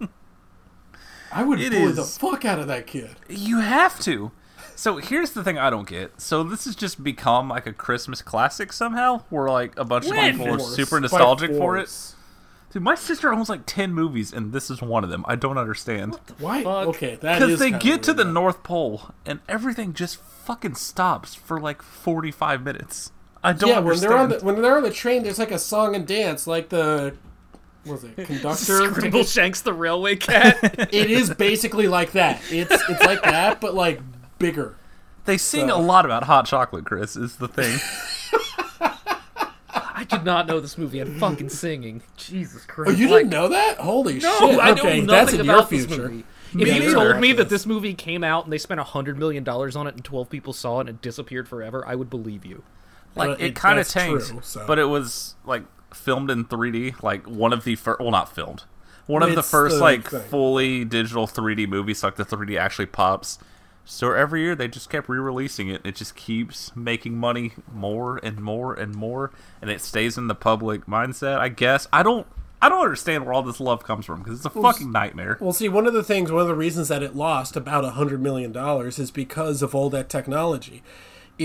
I 1.32 1.44
would 1.44 1.62
It 1.62 1.72
bully 1.72 1.92
the 1.94 2.04
fuck 2.04 2.44
out 2.46 2.60
of 2.60 2.68
that 2.68 2.88
kid. 2.88 3.16
You 3.30 3.60
have 3.60 4.00
to. 4.02 4.32
So 4.76 4.98
here's 4.98 5.32
the 5.32 5.44
thing 5.44 5.58
I 5.58 5.70
don't 5.70 5.88
get. 5.88 6.20
So 6.20 6.44
this 6.44 6.66
has 6.66 6.76
just 6.76 7.04
become 7.04 7.50
like 7.50 7.68
a 7.68 7.74
Christmas 7.74 8.22
classic 8.22 8.74
somehow, 8.74 9.24
where 9.30 9.48
like 9.50 9.78
a 9.78 9.86
bunch 9.86 10.06
of 10.06 10.12
When? 10.12 10.38
people 10.38 10.56
are 10.56 10.60
super 10.60 11.00
nostalgic 11.00 11.52
for 11.52 11.78
it. 11.78 12.16
Dude, 12.72 12.82
my 12.82 12.96
sister 12.96 13.34
owns 13.34 13.50
like 13.50 13.66
ten 13.66 13.94
movies, 13.94 14.32
and 14.32 14.54
this 14.54 14.72
is 14.72 14.82
one 14.82 15.04
of 15.04 15.10
them. 15.10 15.26
I 15.28 15.36
don't 15.36 15.58
understand. 15.58 16.18
Why? 16.40 16.64
fuck? 16.64 16.88
Okay, 16.88 17.16
that 17.16 17.42
is 17.42 17.48
Because 17.48 17.60
they 17.60 17.72
get 17.78 18.02
to 18.04 18.14
the. 18.14 18.24
North 18.24 18.64
Pole, 18.64 19.12
and 19.26 19.42
everything 19.50 19.94
just 19.94 20.16
fucking 20.18 20.76
stops 20.76 21.36
for 21.36 21.60
like 21.60 21.82
forty-five 21.82 22.64
minutes. 22.64 23.12
I 23.44 23.54
don't 23.54 23.70
yeah, 23.70 23.80
when 23.80 24.00
they're 24.00 24.18
on 24.18 24.30
the 24.30 24.40
when 24.40 24.62
they're 24.62 24.78
on 24.78 24.84
the 24.84 24.92
train, 24.92 25.24
there's 25.24 25.40
like 25.40 25.52
a 25.52 25.60
song 25.60 25.96
and 25.96 26.06
dance, 26.06 26.46
like 26.48 26.70
the 26.70 27.16
what 27.84 27.94
was 27.94 28.04
it 28.04 28.16
conductor? 28.28 28.92
Scrimble 28.92 29.24
Shanks 29.32 29.62
the 29.62 29.74
railway 29.74 30.16
cat. 30.16 30.60
it 30.94 31.10
is 31.10 31.34
basically 31.34 31.88
like 31.88 32.12
that. 32.12 32.40
It's 32.52 32.72
it's 32.90 33.02
like 33.04 33.24
that, 33.24 33.60
but 33.60 33.74
like 33.74 34.00
bigger. 34.38 34.76
they 35.26 35.38
sing 35.38 35.70
so- 35.70 35.78
a 35.78 35.82
lot 35.82 36.06
about 36.06 36.24
hot 36.24 36.46
chocolate. 36.46 36.86
Chris 36.86 37.16
is 37.16 37.38
the 37.38 37.48
thing. 37.48 37.80
I 39.74 40.04
did 40.10 40.24
not 40.24 40.48
know 40.48 40.60
this 40.60 40.78
movie 40.78 40.98
had 40.98 41.10
fucking 41.20 41.50
singing. 41.50 42.02
Jesus 42.18 42.66
Christ. 42.66 42.90
Oh, 42.92 42.94
you 42.94 43.08
Like, 43.08 43.20
didn't 43.20 43.30
know 43.32 43.48
that? 43.50 43.78
Holy 43.78 44.16
No, 44.20 44.40
shit! 44.40 44.60
I 44.60 44.72
know 44.72 44.82
okay, 44.82 45.02
nothing 45.02 45.08
that's 45.08 45.34
in 45.34 45.42
about 45.42 45.72
your 45.72 45.80
this 45.82 45.86
future. 45.88 46.10
movie. 46.10 46.24
Me 46.54 46.64
If 46.70 46.84
you 46.84 46.94
told 46.94 47.20
me 47.20 47.32
that 47.34 47.50
this 47.50 47.66
movie 47.66 47.94
came 47.94 48.24
out 48.24 48.44
and 48.44 48.52
they 48.52 48.58
spent 48.58 48.80
a 48.80 48.84
hundred 48.84 49.18
million 49.20 49.44
dollars 49.44 49.76
on 49.76 49.88
it 49.88 49.94
and 49.96 50.04
twelve 50.04 50.30
people 50.30 50.54
saw 50.54 50.78
it 50.80 50.82
and 50.82 50.90
it 50.90 51.02
disappeared 51.02 51.48
forever, 51.48 51.84
I 51.88 51.96
would 51.96 52.10
believe 52.10 52.46
you. 52.46 52.64
Like 53.16 53.40
it, 53.40 53.48
it- 53.48 53.56
kind 53.56 53.80
of 53.80 53.88
tanked, 53.88 54.28
true, 54.28 54.40
so. 54.44 54.66
but 54.66 54.80
it 54.80 54.86
was 54.86 55.36
like 55.46 55.64
filmed 55.94 56.30
in 56.32 56.46
3D. 56.46 57.02
Like 57.04 57.28
one 57.28 57.54
of 57.54 57.64
the 57.64 57.76
first, 57.76 58.00
well, 58.00 58.12
not 58.12 58.34
filmed. 58.34 58.64
One 59.08 59.24
of 59.24 59.36
the 59.36 59.44
first 59.44 59.76
the 59.76 59.82
like 59.82 60.10
thing. 60.10 60.22
fully 60.22 60.86
digital 60.86 61.28
3D 61.28 61.68
movies. 61.68 62.04
Like 62.04 62.16
the 62.16 62.26
3D 62.26 62.58
actually 62.58 62.86
pops. 62.86 63.40
So 63.84 64.12
every 64.14 64.42
year 64.42 64.56
they 64.56 64.68
just 64.68 64.90
kept 64.90 65.10
re-releasing 65.10 65.68
it. 65.68 65.82
It 65.84 65.96
just 65.96 66.16
keeps 66.16 66.74
making 66.76 67.18
money 67.18 67.54
more 67.74 68.18
and 68.24 68.40
more 68.40 68.74
and 68.74 68.94
more, 68.96 69.32
and 69.62 69.70
it 69.70 69.82
stays 69.82 70.18
in 70.18 70.28
the 70.28 70.36
public 70.36 70.86
mindset. 70.86 71.40
I 71.40 71.50
guess 71.50 71.88
I 71.92 72.04
don't. 72.04 72.28
I 72.64 72.70
don't 72.70 72.84
understand 72.84 73.26
where 73.26 73.34
all 73.34 73.42
this 73.42 73.60
love 73.60 73.84
comes 73.84 74.06
from 74.06 74.22
because 74.22 74.38
it's 74.38 74.46
a 74.46 74.62
fucking 74.62 74.92
nightmare. 74.92 75.36
Well, 75.42 75.52
see, 75.52 75.68
one 75.68 75.88
of 75.88 75.94
the 75.94 76.04
things, 76.04 76.32
one 76.32 76.44
of 76.44 76.48
the 76.48 76.54
reasons 76.54 76.90
that 76.90 77.02
it 77.02 77.16
lost 77.16 77.56
about 77.56 77.84
a 77.84 77.90
hundred 77.92 78.22
million 78.22 78.52
dollars 78.52 79.00
is 79.00 79.10
because 79.10 79.64
of 79.64 79.74
all 79.74 79.90
that 79.90 80.10
technology. 80.10 80.84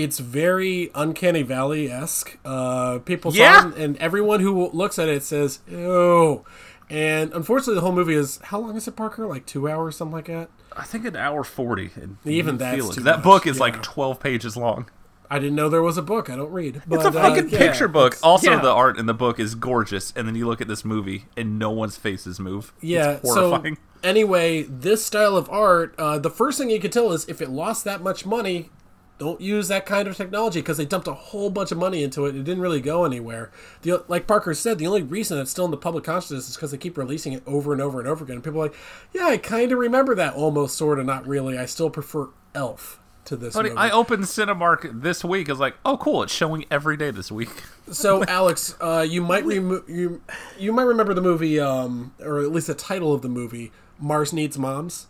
It's 0.03 0.19
very 0.19 0.91
uncanny 0.93 1.41
valley 1.41 1.89
esque. 1.91 2.37
Uh, 2.45 2.99
people 2.99 3.33
Yeah. 3.33 3.61
saw 3.61 3.67
it, 3.69 3.77
and 3.77 3.97
everyone 3.97 4.41
who 4.41 4.69
looks 4.71 4.99
at 4.99 5.09
it 5.09 5.23
says, 5.23 5.59
"Ew." 5.67 6.43
And 6.89 7.33
unfortunately, 7.33 7.75
the 7.75 7.81
whole 7.81 7.91
movie 7.91 8.13
is 8.13 8.39
how 8.43 8.59
long 8.59 8.75
is 8.77 8.87
it, 8.87 8.95
Parker? 8.95 9.25
Like 9.25 9.45
two 9.45 9.67
hours, 9.67 9.97
something 9.97 10.13
like 10.15 10.27
that. 10.27 10.49
I 10.75 10.83
think 10.83 11.05
an 11.05 11.15
hour 11.15 11.43
forty. 11.43 11.89
Even 12.25 12.57
that's 12.57 12.95
that 12.97 13.17
much, 13.17 13.23
book 13.23 13.47
is 13.47 13.57
yeah. 13.57 13.61
like 13.63 13.81
twelve 13.81 14.19
pages 14.19 14.55
long. 14.55 14.85
I 15.29 15.39
didn't 15.39 15.55
know 15.55 15.67
there 15.67 15.83
was 15.83 15.97
a 15.97 16.01
book. 16.01 16.29
I 16.29 16.35
don't 16.35 16.51
read. 16.51 16.81
But, 16.87 16.97
It's 16.97 17.05
a 17.05 17.07
uh, 17.09 17.11
fucking 17.11 17.49
yeah, 17.49 17.57
picture 17.57 17.87
book. 17.87 18.17
Also, 18.23 18.51
yeah. 18.51 18.61
the 18.61 18.71
art 18.71 18.97
in 18.97 19.07
the 19.07 19.13
book 19.13 19.39
is 19.39 19.55
gorgeous, 19.55 20.13
and 20.15 20.27
then 20.27 20.35
you 20.35 20.47
look 20.47 20.61
at 20.61 20.67
this 20.67 20.85
movie, 20.85 21.25
and 21.35 21.59
no 21.59 21.69
one's 21.71 21.97
faces 21.97 22.39
move. 22.39 22.71
Yeah. 22.81 23.19
it's 23.21 23.29
horrifying. 23.33 23.75
So 23.75 23.81
anyway, 24.07 24.63
this 24.63 25.03
style 25.03 25.35
of 25.35 25.49
art, 25.49 25.95
uh, 25.97 26.17
the 26.19 26.29
first 26.29 26.57
thing 26.57 26.69
you 26.69 26.79
could 26.79 26.91
tell 26.93 27.11
is 27.11 27.27
if 27.27 27.41
it 27.41 27.49
lost 27.49 27.83
that 27.83 28.01
much 28.01 28.25
money, 28.25 28.69
don't 29.17 29.41
use 29.41 29.67
that 29.67 29.85
kind 29.85 30.07
of 30.07 30.15
technology 30.15 30.59
because 30.59 30.77
they 30.77 30.85
dumped 30.85 31.07
a 31.07 31.13
whole 31.13 31.49
bunch 31.49 31.71
of 31.71 31.77
money 31.77 32.03
into 32.03 32.25
it. 32.25 32.35
It 32.35 32.43
didn't 32.43 32.61
really 32.61 32.81
go 32.81 33.03
anywhere. 33.05 33.51
The, 33.81 34.03
like 34.07 34.27
Parker 34.27 34.53
said, 34.53 34.77
the 34.77 34.87
only 34.87 35.01
reason 35.01 35.39
it's 35.39 35.51
still 35.51 35.65
in 35.65 35.71
the 35.71 35.77
public 35.77 36.03
consciousness 36.03 36.49
is 36.49 36.55
because 36.55 36.71
they 36.71 36.77
keep 36.77 36.97
releasing 36.97 37.33
it 37.33 37.43
over 37.47 37.73
and 37.73 37.81
over 37.81 37.99
and 37.99 38.07
over 38.07 38.23
again. 38.23 38.35
And 38.35 38.43
people 38.43 38.61
are 38.61 38.67
like, 38.67 38.75
yeah, 39.13 39.25
I 39.25 39.37
kind 39.37 39.71
of 39.71 39.79
remember 39.79 40.13
that, 40.15 40.35
almost, 40.35 40.77
sort 40.77 40.99
of, 40.99 41.05
not 41.05 41.27
really. 41.27 41.57
I 41.57 41.65
still 41.65 41.89
prefer 41.89 42.29
Elf 42.53 42.99
to 43.25 43.35
this 43.35 43.55
Buddy, 43.55 43.69
movie. 43.69 43.79
I 43.79 43.89
opened 43.89 44.23
Cinemark 44.23 45.01
this 45.01 45.23
week. 45.23 45.49
I 45.49 45.51
was 45.51 45.59
like, 45.59 45.75
oh, 45.83 45.97
cool, 45.97 46.23
it's 46.23 46.33
showing 46.33 46.65
every 46.71 46.97
day 46.97 47.11
this 47.11 47.31
week. 47.31 47.49
So, 47.89 48.25
Alex, 48.25 48.75
uh, 48.81 49.05
you 49.07 49.21
might 49.21 49.45
remo- 49.45 49.81
you 49.87 50.21
you 50.59 50.73
might 50.73 50.83
remember 50.83 51.13
the 51.13 51.21
movie, 51.21 51.57
um, 51.57 52.13
or 52.19 52.41
at 52.41 52.51
least 52.51 52.67
the 52.67 52.73
title 52.73 53.13
of 53.13 53.21
the 53.21 53.29
movie, 53.29 53.71
Mars 53.97 54.33
Needs 54.33 54.57
Moms. 54.57 55.07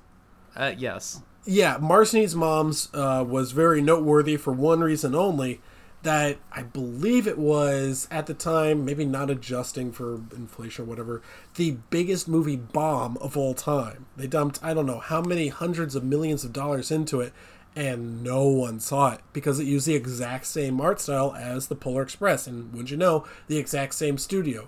Uh, 0.55 0.75
yes. 0.77 1.23
Yeah, 1.49 1.77
Mars 1.79 2.13
Needs 2.13 2.35
Moms 2.35 2.89
uh, 2.93 3.23
was 3.25 3.53
very 3.53 3.81
noteworthy 3.81 4.35
for 4.35 4.51
one 4.51 4.81
reason 4.81 5.15
only. 5.15 5.61
That 6.03 6.37
I 6.51 6.61
believe 6.61 7.25
it 7.25 7.37
was 7.39 8.07
at 8.11 8.27
the 8.27 8.33
time, 8.33 8.85
maybe 8.85 9.05
not 9.05 9.29
adjusting 9.29 9.91
for 9.93 10.15
inflation 10.35 10.83
or 10.83 10.87
whatever, 10.87 11.21
the 11.55 11.77
biggest 11.89 12.27
movie 12.27 12.57
bomb 12.57 13.17
of 13.17 13.35
all 13.35 13.53
time. 13.53 14.05
They 14.15 14.27
dumped 14.27 14.59
I 14.61 14.73
don't 14.73 14.85
know 14.85 14.99
how 14.99 15.21
many 15.21 15.47
hundreds 15.47 15.95
of 15.95 16.03
millions 16.03 16.43
of 16.43 16.53
dollars 16.53 16.91
into 16.91 17.21
it, 17.21 17.33
and 17.75 18.23
no 18.23 18.45
one 18.45 18.79
saw 18.81 19.13
it 19.13 19.21
because 19.31 19.59
it 19.59 19.65
used 19.67 19.87
the 19.87 19.95
exact 19.95 20.45
same 20.45 20.79
art 20.81 20.99
style 20.99 21.33
as 21.33 21.67
the 21.67 21.75
Polar 21.75 22.03
Express, 22.03 22.45
and 22.45 22.71
wouldn't 22.73 22.91
you 22.91 22.97
know, 22.97 23.25
the 23.47 23.57
exact 23.57 23.95
same 23.95 24.17
studio. 24.17 24.67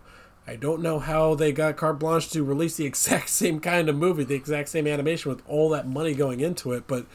I 0.50 0.56
don't 0.56 0.82
know 0.82 0.98
how 0.98 1.36
they 1.36 1.52
got 1.52 1.78
carte 1.78 2.00
blanche 2.00 2.30
to 2.32 2.44
release 2.44 2.76
the 2.76 2.86
exact 2.88 3.30
same 3.30 3.60
kind 3.60 3.88
of 3.88 3.96
movie, 3.96 4.24
the 4.24 4.34
exact 4.34 4.70
same 4.70 4.88
animation 4.88 5.30
with 5.30 5.44
all 5.48 5.70
that 5.70 5.88
money 5.88 6.16
going 6.16 6.40
into 6.40 6.72
it, 6.72 6.86
but 6.88 7.06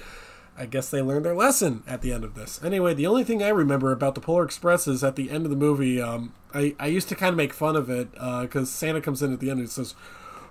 I 0.56 0.66
guess 0.66 0.88
they 0.88 1.02
learned 1.02 1.24
their 1.24 1.34
lesson 1.34 1.82
at 1.84 2.00
the 2.00 2.12
end 2.12 2.22
of 2.22 2.36
this. 2.36 2.62
Anyway, 2.62 2.94
the 2.94 3.08
only 3.08 3.24
thing 3.24 3.42
I 3.42 3.48
remember 3.48 3.90
about 3.90 4.14
the 4.14 4.20
Polar 4.20 4.44
Express 4.44 4.86
is 4.86 5.02
at 5.02 5.16
the 5.16 5.32
end 5.32 5.46
of 5.46 5.50
the 5.50 5.56
movie, 5.56 6.00
um, 6.00 6.32
I, 6.54 6.76
I 6.78 6.86
used 6.86 7.08
to 7.08 7.16
kind 7.16 7.30
of 7.30 7.36
make 7.36 7.52
fun 7.52 7.74
of 7.74 7.90
it 7.90 8.12
because 8.12 8.70
Santa 8.70 9.00
comes 9.00 9.20
in 9.20 9.32
at 9.32 9.40
the 9.40 9.50
end 9.50 9.58
and 9.58 9.68
says, 9.68 9.96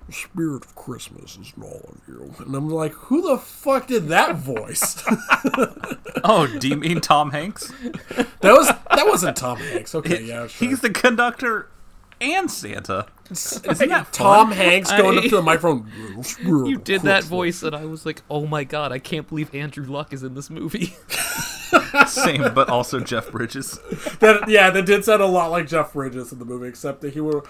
"The 0.07 0.11
spirit 0.11 0.65
of 0.65 0.75
Christmas 0.75 1.37
is 1.37 1.53
in 1.55 1.63
all 1.63 1.89
of 1.89 2.01
you. 2.05 2.33
And 2.39 2.53
I'm 2.53 2.69
like, 2.69 2.91
who 2.91 3.21
the 3.21 3.37
fuck 3.37 3.87
did 3.87 4.09
that 4.09 4.35
voice? 4.35 5.03
Oh, 6.25 6.47
do 6.47 6.69
you 6.69 6.77
mean 6.77 7.01
Tom 7.01 7.31
Hanks? 7.31 7.73
that 8.39 8.53
was 8.53 8.67
that 8.67 9.05
wasn't 9.05 9.35
Tom 9.35 9.57
Hanks. 9.57 9.93
Okay, 9.93 10.23
yeah, 10.23 10.47
sure. 10.47 10.69
He's 10.69 10.79
the 10.79 10.89
conductor 10.89 11.67
and 12.23 12.49
Santa. 12.49 13.07
Isn't 13.29 13.89
that 13.89 14.13
Tom 14.13 14.49
fun? 14.49 14.57
Hanks 14.57 14.91
going 14.91 15.17
up 15.17 15.23
to 15.23 15.29
the 15.29 15.41
microphone. 15.41 15.89
You 16.39 16.77
did 16.77 17.01
that 17.01 17.23
voice, 17.23 17.63
and 17.63 17.75
I 17.75 17.85
was 17.85 18.05
like, 18.05 18.21
"Oh 18.29 18.45
my 18.45 18.63
god, 18.63 18.91
I 18.91 18.99
can't 18.99 19.27
believe 19.27 19.53
Andrew 19.53 19.85
Luck 19.85 20.13
is 20.13 20.23
in 20.23 20.35
this 20.35 20.49
movie." 20.49 20.95
Same, 22.07 22.53
but 22.53 22.69
also 22.69 22.99
Jeff 22.99 23.31
Bridges. 23.31 23.79
That, 24.19 24.47
yeah, 24.47 24.69
that 24.69 24.85
did 24.85 25.03
sound 25.03 25.21
a 25.21 25.25
lot 25.25 25.51
like 25.51 25.67
Jeff 25.67 25.93
Bridges 25.93 26.31
in 26.31 26.39
the 26.39 26.45
movie, 26.45 26.67
except 26.67 27.01
that 27.01 27.13
he 27.13 27.21
would. 27.21 27.43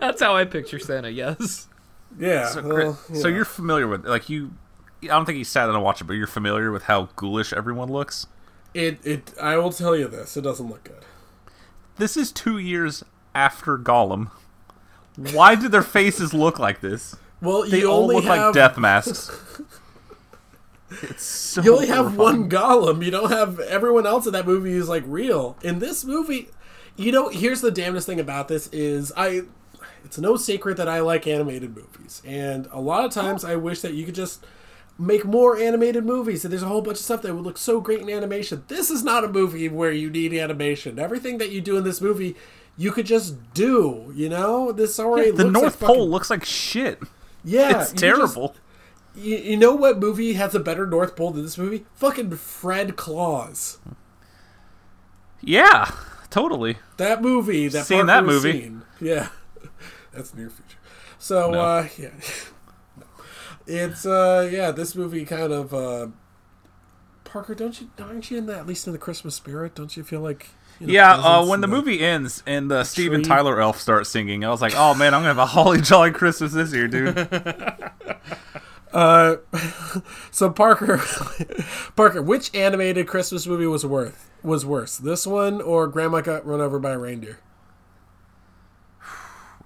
That's 0.00 0.20
how 0.20 0.36
I 0.36 0.44
picture 0.44 0.78
Santa. 0.78 1.10
Yes. 1.10 1.68
Yeah. 2.18 2.48
So, 2.48 2.62
Chris- 2.62 3.22
so 3.22 3.28
yeah. 3.28 3.36
you're 3.36 3.44
familiar 3.44 3.86
with 3.86 4.04
like 4.06 4.28
you. 4.28 4.52
I 5.04 5.06
don't 5.08 5.26
think 5.26 5.38
you 5.38 5.44
sat 5.44 5.66
down 5.66 5.76
and 5.76 5.84
watched 5.84 6.00
it, 6.00 6.04
but 6.04 6.14
you're 6.14 6.26
familiar 6.26 6.72
with 6.72 6.84
how 6.84 7.08
ghoulish 7.16 7.52
everyone 7.52 7.88
looks. 7.88 8.26
It 8.74 8.98
it. 9.04 9.34
I 9.40 9.56
will 9.56 9.72
tell 9.72 9.96
you 9.96 10.08
this. 10.08 10.36
It 10.36 10.42
doesn't 10.42 10.68
look 10.68 10.84
good. 10.84 11.04
This 11.96 12.16
is 12.16 12.30
two 12.32 12.58
years 12.58 13.04
after 13.34 13.76
Gollum. 13.78 14.30
Why 15.32 15.54
do 15.56 15.68
their 15.68 15.82
faces 15.82 16.32
look 16.32 16.58
like 16.58 16.80
this? 16.80 17.16
Well, 17.40 17.68
They 17.68 17.84
all 17.84 18.06
look 18.06 18.24
have 18.24 18.46
like 18.46 18.54
death 18.54 18.78
masks. 18.78 19.30
It's 21.02 21.22
so 21.22 21.62
you 21.62 21.74
only 21.74 21.86
have 21.88 22.14
horrifying. 22.14 22.40
one 22.40 22.50
Gollum. 22.50 23.04
You 23.04 23.10
don't 23.10 23.30
have 23.30 23.60
everyone 23.60 24.06
else 24.06 24.26
in 24.26 24.32
that 24.32 24.46
movie 24.46 24.72
is 24.72 24.88
like 24.88 25.02
real. 25.06 25.56
In 25.62 25.80
this 25.80 26.02
movie, 26.02 26.48
you 26.96 27.12
know, 27.12 27.28
here's 27.28 27.60
the 27.60 27.70
damnedest 27.70 28.06
thing 28.06 28.18
about 28.20 28.48
this 28.48 28.68
is 28.68 29.12
I. 29.16 29.42
It's 30.04 30.16
no 30.18 30.36
secret 30.36 30.78
that 30.78 30.88
I 30.88 31.00
like 31.00 31.26
animated 31.26 31.76
movies, 31.76 32.22
and 32.24 32.68
a 32.72 32.80
lot 32.80 33.04
of 33.04 33.10
times 33.12 33.44
I 33.44 33.56
wish 33.56 33.82
that 33.82 33.92
you 33.92 34.06
could 34.06 34.14
just 34.14 34.46
make 34.98 35.24
more 35.24 35.56
animated 35.56 36.04
movies. 36.04 36.44
And 36.44 36.52
there's 36.52 36.62
a 36.62 36.66
whole 36.66 36.82
bunch 36.82 36.98
of 36.98 37.04
stuff 37.04 37.22
that 37.22 37.34
would 37.34 37.44
look 37.44 37.56
so 37.58 37.80
great 37.80 38.00
in 38.00 38.10
animation. 38.10 38.64
This 38.68 38.90
is 38.90 39.04
not 39.04 39.24
a 39.24 39.28
movie 39.28 39.68
where 39.68 39.92
you 39.92 40.10
need 40.10 40.34
animation. 40.34 40.98
Everything 40.98 41.38
that 41.38 41.50
you 41.50 41.60
do 41.60 41.76
in 41.76 41.84
this 41.84 42.00
movie, 42.00 42.34
you 42.76 42.90
could 42.92 43.06
just 43.06 43.36
do. 43.54 44.12
You 44.14 44.28
know, 44.28 44.72
this 44.72 44.98
already 44.98 45.30
The 45.30 45.44
looks 45.44 45.52
North 45.60 45.80
like 45.80 45.86
Pole 45.86 45.96
fucking- 45.96 46.10
looks 46.10 46.30
like 46.30 46.44
shit. 46.44 47.00
yeah, 47.44 47.68
It's 47.68 47.72
you 47.72 47.78
just- 47.80 47.96
terrible. 47.98 48.56
you, 49.14 49.36
you 49.36 49.56
know 49.56 49.74
what 49.74 49.98
movie 50.00 50.32
has 50.34 50.54
a 50.54 50.60
better 50.60 50.86
North 50.86 51.14
Pole 51.16 51.30
than 51.30 51.42
this 51.44 51.56
movie? 51.58 51.86
Fucking 51.94 52.30
Fred 52.36 52.96
Claus. 52.96 53.78
Yeah, 55.40 55.90
totally. 56.30 56.78
That 56.96 57.22
movie. 57.22 57.68
That 57.68 57.86
Seen 57.86 58.06
that 58.06 58.24
movie. 58.24 58.72
Yeah, 59.00 59.28
that's 60.12 60.34
near 60.34 60.50
future. 60.50 60.78
So 61.18 61.50
No. 61.52 61.60
uh, 61.60 61.88
yeah. 61.96 62.10
it's 63.68 64.04
uh, 64.06 64.48
yeah. 64.50 64.70
This 64.72 64.94
movie 64.94 65.24
kind 65.24 65.52
of 65.52 65.72
uh, 65.74 66.08
Parker. 67.24 67.54
Don't 67.54 67.80
you? 67.80 67.90
Aren't 67.98 68.30
you 68.30 68.38
in 68.38 68.46
the 68.46 68.56
at 68.56 68.66
least 68.66 68.86
in 68.86 68.92
the 68.92 68.98
Christmas 68.98 69.34
spirit? 69.34 69.74
Don't 69.74 69.96
you 69.96 70.02
feel 70.02 70.20
like? 70.20 70.48
You 70.80 70.86
know, 70.86 70.92
Yeah, 70.92 71.12
uh, 71.12 71.44
when 71.46 71.60
the 71.60 71.66
and 71.66 71.72
movie 71.72 72.00
ends 72.00 72.42
and 72.46 72.70
the 72.70 72.84
Steven. 72.84 73.22
Tyler 73.22 73.60
elf 73.60 73.80
starts 73.80 74.10
singing, 74.10 74.44
I 74.44 74.50
was 74.50 74.62
like, 74.62 74.74
"Oh 74.76 74.94
man, 74.94 75.12
I'm 75.12 75.20
gonna 75.20 75.28
have 75.28 75.38
a 75.38 75.46
holly 75.46 75.80
jolly 75.80 76.12
Christmas 76.12 76.52
this 76.52 76.72
year, 76.72 76.88
dude." 76.88 77.28
Uh, 78.90 79.36
so 80.30 80.48
Parker, 80.48 80.96
Parker, 81.96 82.22
which 82.22 82.54
animated 82.54 83.06
Christmas 83.06 83.46
movie 83.46 83.66
was 83.66 83.84
worth 83.84 84.30
was 84.42 84.64
worse, 84.64 84.96
this 84.96 85.26
one 85.26 85.60
or 85.60 85.86
Grandma 85.88 86.22
got 86.22 86.46
run 86.46 86.60
over 86.62 86.78
by 86.78 86.92
a 86.92 86.98
reindeer? 86.98 87.38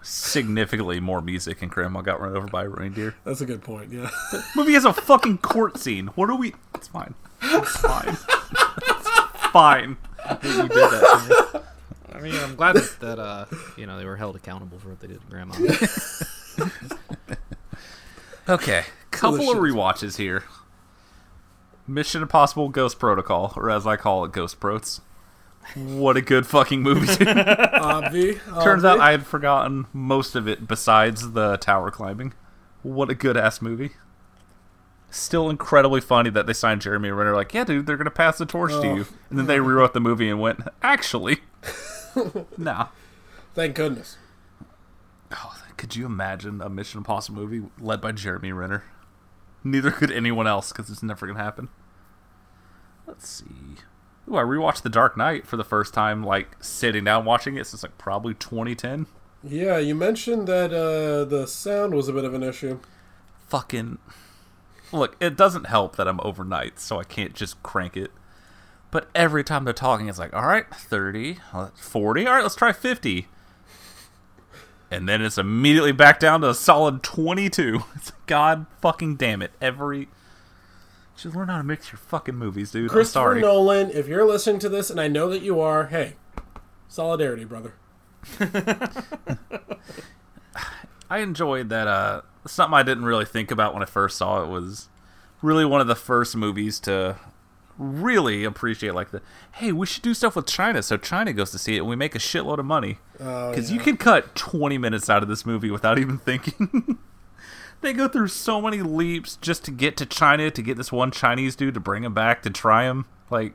Significantly 0.02 1.00
more 1.00 1.20
music, 1.20 1.62
and 1.62 1.70
Grandma 1.70 2.00
got 2.00 2.20
run 2.20 2.36
over 2.36 2.46
by 2.48 2.64
a 2.64 2.68
reindeer. 2.68 3.14
That's 3.24 3.40
a 3.40 3.46
good 3.46 3.62
point. 3.62 3.92
Yeah. 3.92 4.10
movie 4.56 4.72
has 4.72 4.84
a 4.84 4.92
fucking 4.92 5.38
court 5.38 5.78
scene. 5.78 6.08
What 6.08 6.28
are 6.28 6.36
we? 6.36 6.54
It's 6.74 6.88
fine. 6.88 7.14
It's 7.42 7.76
fine. 7.76 8.08
it's 8.08 9.46
fine. 9.52 9.96
You 10.42 10.68
did 10.68 10.70
that. 10.70 11.50
To 11.52 11.58
me. 11.58 11.64
I 12.14 12.20
mean, 12.20 12.34
I'm 12.36 12.56
glad 12.56 12.76
that, 12.76 12.96
that 13.00 13.18
uh, 13.18 13.46
you 13.76 13.86
know, 13.86 13.98
they 13.98 14.04
were 14.04 14.16
held 14.16 14.36
accountable 14.36 14.78
for 14.78 14.90
what 14.90 15.00
they 15.00 15.08
did 15.08 15.20
to 15.20 15.26
Grandma. 15.28 15.54
Okay, 18.48 18.84
couple 19.12 19.40
of 19.50 19.54
shit. 19.54 19.56
rewatches 19.56 20.16
here. 20.16 20.44
Mission 21.86 22.22
Impossible: 22.22 22.68
Ghost 22.70 22.98
Protocol, 22.98 23.52
or 23.56 23.70
as 23.70 23.86
I 23.86 23.96
call 23.96 24.24
it, 24.24 24.32
Ghost 24.32 24.58
Prots. 24.58 25.00
What 25.76 26.16
a 26.16 26.20
good 26.20 26.46
fucking 26.46 26.82
movie! 26.82 27.06
Obvi, 27.24 28.38
Turns 28.62 28.82
obvi. 28.82 28.88
out 28.88 29.00
I 29.00 29.12
had 29.12 29.26
forgotten 29.26 29.86
most 29.92 30.34
of 30.34 30.46
it 30.48 30.66
besides 30.66 31.32
the 31.32 31.56
tower 31.56 31.90
climbing. 31.90 32.34
What 32.82 33.10
a 33.10 33.14
good 33.14 33.36
ass 33.36 33.62
movie. 33.62 33.92
Still 35.10 35.48
incredibly 35.48 36.00
funny 36.00 36.30
that 36.30 36.46
they 36.46 36.52
signed 36.52 36.80
Jeremy 36.80 37.10
Renner 37.10 37.34
like, 37.34 37.54
yeah, 37.54 37.64
dude, 37.64 37.86
they're 37.86 37.96
gonna 37.96 38.10
pass 38.10 38.38
the 38.38 38.46
torch 38.46 38.72
to 38.72 38.78
oh, 38.78 38.94
you, 38.94 39.06
and 39.30 39.38
then 39.38 39.46
they 39.46 39.60
rewrote 39.60 39.94
the 39.94 40.00
movie 40.00 40.28
and 40.28 40.40
went, 40.40 40.60
actually, 40.82 41.40
nah. 42.58 42.88
Thank 43.54 43.76
goodness. 43.76 44.16
Oh, 45.30 45.62
could 45.76 45.96
you 45.96 46.06
imagine 46.06 46.60
a 46.60 46.68
Mission 46.68 46.98
Impossible 46.98 47.42
movie 47.42 47.66
led 47.78 48.00
by 48.00 48.12
Jeremy 48.12 48.52
Renner? 48.52 48.84
Neither 49.64 49.90
could 49.90 50.10
anyone 50.10 50.46
else 50.46 50.72
because 50.72 50.90
it's 50.90 51.02
never 51.02 51.26
gonna 51.26 51.38
happen. 51.38 51.68
Let's 53.06 53.28
see. 53.28 53.76
Ooh, 54.28 54.36
I 54.36 54.42
rewatched 54.42 54.82
The 54.82 54.88
Dark 54.88 55.16
Knight 55.16 55.46
for 55.46 55.56
the 55.56 55.64
first 55.64 55.92
time, 55.92 56.22
like 56.22 56.56
sitting 56.60 57.04
down 57.04 57.24
watching 57.24 57.56
it 57.56 57.66
since 57.66 57.82
like 57.82 57.98
probably 57.98 58.34
2010. 58.34 59.06
Yeah, 59.44 59.78
you 59.78 59.94
mentioned 59.94 60.46
that 60.46 60.72
uh, 60.72 61.24
the 61.24 61.46
sound 61.46 61.94
was 61.94 62.08
a 62.08 62.12
bit 62.12 62.24
of 62.24 62.32
an 62.32 62.42
issue. 62.42 62.78
Fucking 63.48 63.98
look, 64.92 65.16
it 65.20 65.36
doesn't 65.36 65.66
help 65.66 65.96
that 65.96 66.06
I'm 66.06 66.20
overnight, 66.22 66.78
so 66.78 67.00
I 67.00 67.04
can't 67.04 67.34
just 67.34 67.62
crank 67.62 67.96
it. 67.96 68.12
But 68.90 69.08
every 69.14 69.42
time 69.42 69.64
they're 69.64 69.72
talking, 69.72 70.08
it's 70.08 70.18
like, 70.18 70.34
all 70.34 70.46
right, 70.46 70.68
30, 70.72 71.38
uh, 71.52 71.68
40, 71.74 72.26
all 72.26 72.34
right, 72.34 72.42
let's 72.42 72.54
try 72.54 72.72
50. 72.72 73.26
And 74.90 75.08
then 75.08 75.22
it's 75.22 75.38
immediately 75.38 75.92
back 75.92 76.20
down 76.20 76.42
to 76.42 76.50
a 76.50 76.54
solid 76.54 77.02
22. 77.02 77.82
It's 77.96 78.12
god 78.26 78.66
fucking 78.80 79.16
damn 79.16 79.40
it. 79.42 79.52
Every. 79.60 80.08
Just 81.16 81.36
learn 81.36 81.48
how 81.48 81.58
to 81.58 81.62
mix 81.64 81.92
your 81.92 81.98
fucking 81.98 82.34
movies, 82.34 82.70
dude. 82.72 82.84
I'm 82.84 82.88
Christopher 82.88 83.12
sorry. 83.12 83.40
Nolan, 83.40 83.90
if 83.90 84.08
you're 84.08 84.24
listening 84.26 84.58
to 84.60 84.68
this, 84.68 84.90
and 84.90 85.00
I 85.00 85.08
know 85.08 85.28
that 85.28 85.42
you 85.42 85.60
are, 85.60 85.86
hey, 85.86 86.14
solidarity, 86.88 87.44
brother. 87.44 87.74
I 91.10 91.18
enjoyed 91.18 91.68
that. 91.68 91.86
Uh, 91.86 92.22
something 92.46 92.74
I 92.74 92.82
didn't 92.82 93.04
really 93.04 93.24
think 93.24 93.50
about 93.50 93.74
when 93.74 93.82
I 93.82 93.86
first 93.86 94.16
saw 94.16 94.42
it 94.42 94.48
was 94.48 94.88
really 95.42 95.64
one 95.64 95.80
of 95.80 95.86
the 95.86 95.94
first 95.96 96.34
movies 96.36 96.80
to 96.80 97.16
really 97.78 98.44
appreciate 98.44 98.94
like 98.94 99.10
the 99.10 99.20
hey 99.52 99.72
we 99.72 99.86
should 99.86 100.02
do 100.02 100.12
stuff 100.14 100.36
with 100.36 100.46
China 100.46 100.82
so 100.82 100.96
China 100.96 101.32
goes 101.32 101.50
to 101.50 101.58
see 101.58 101.74
it 101.74 101.78
and 101.78 101.88
we 101.88 101.96
make 101.96 102.14
a 102.14 102.18
shitload 102.18 102.58
of 102.58 102.64
money 102.66 102.98
Oh, 103.18 103.50
because 103.50 103.72
you 103.72 103.80
can 103.80 103.96
cut 103.96 104.34
20 104.36 104.76
minutes 104.78 105.08
out 105.10 105.22
of 105.22 105.28
this 105.28 105.44
movie 105.46 105.70
without 105.70 105.98
even 105.98 106.18
thinking. 106.18 106.98
they 107.82 107.92
go 107.92 108.08
through 108.08 108.28
so 108.28 108.60
many 108.60 108.80
leaps 108.80 109.36
just 109.36 109.64
to 109.64 109.70
get 109.70 109.96
to 109.98 110.06
China 110.06 110.50
to 110.50 110.62
get 110.62 110.76
this 110.76 110.92
one 110.92 111.10
Chinese 111.10 111.56
dude 111.56 111.74
to 111.74 111.80
bring 111.80 112.04
him 112.04 112.14
back 112.14 112.42
to 112.42 112.50
try 112.50 112.84
him 112.84 113.04
like 113.30 113.54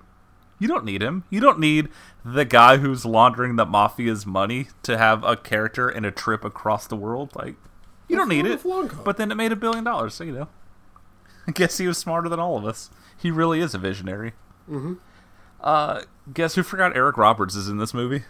you 0.59 0.67
don't 0.67 0.85
need 0.85 1.01
him. 1.01 1.23
You 1.29 1.39
don't 1.39 1.59
need 1.59 1.89
the 2.25 2.45
guy 2.45 2.77
who's 2.77 3.05
laundering 3.05 3.55
the 3.55 3.65
mafia's 3.65 4.25
money 4.25 4.67
to 4.83 4.97
have 4.97 5.23
a 5.23 5.35
character 5.35 5.87
and 5.87 6.05
a 6.05 6.11
trip 6.11 6.43
across 6.43 6.87
the 6.87 6.95
world. 6.95 7.35
Like, 7.35 7.55
you 8.07 8.15
don't 8.15 8.29
need 8.29 8.45
it. 8.45 8.49
That's 8.49 8.65
long 8.65 8.87
con. 8.87 9.03
But 9.03 9.17
then 9.17 9.31
it 9.31 9.35
made 9.35 9.51
a 9.51 9.55
billion 9.55 9.83
dollars, 9.83 10.15
so 10.15 10.23
you 10.23 10.31
know. 10.31 10.47
I 11.47 11.51
guess 11.51 11.77
he 11.77 11.87
was 11.87 11.97
smarter 11.97 12.27
than 12.27 12.39
all 12.39 12.57
of 12.57 12.65
us. 12.65 12.89
He 13.15 13.31
really 13.31 13.61
is 13.61 13.73
a 13.73 13.77
visionary. 13.77 14.33
Mm-hmm. 14.69 14.95
Uh, 15.61 16.01
guess 16.33 16.55
who 16.55 16.63
forgot 16.63 16.95
Eric 16.95 17.17
Roberts 17.17 17.55
is 17.55 17.69
in 17.69 17.77
this 17.77 17.93
movie? 17.93 18.23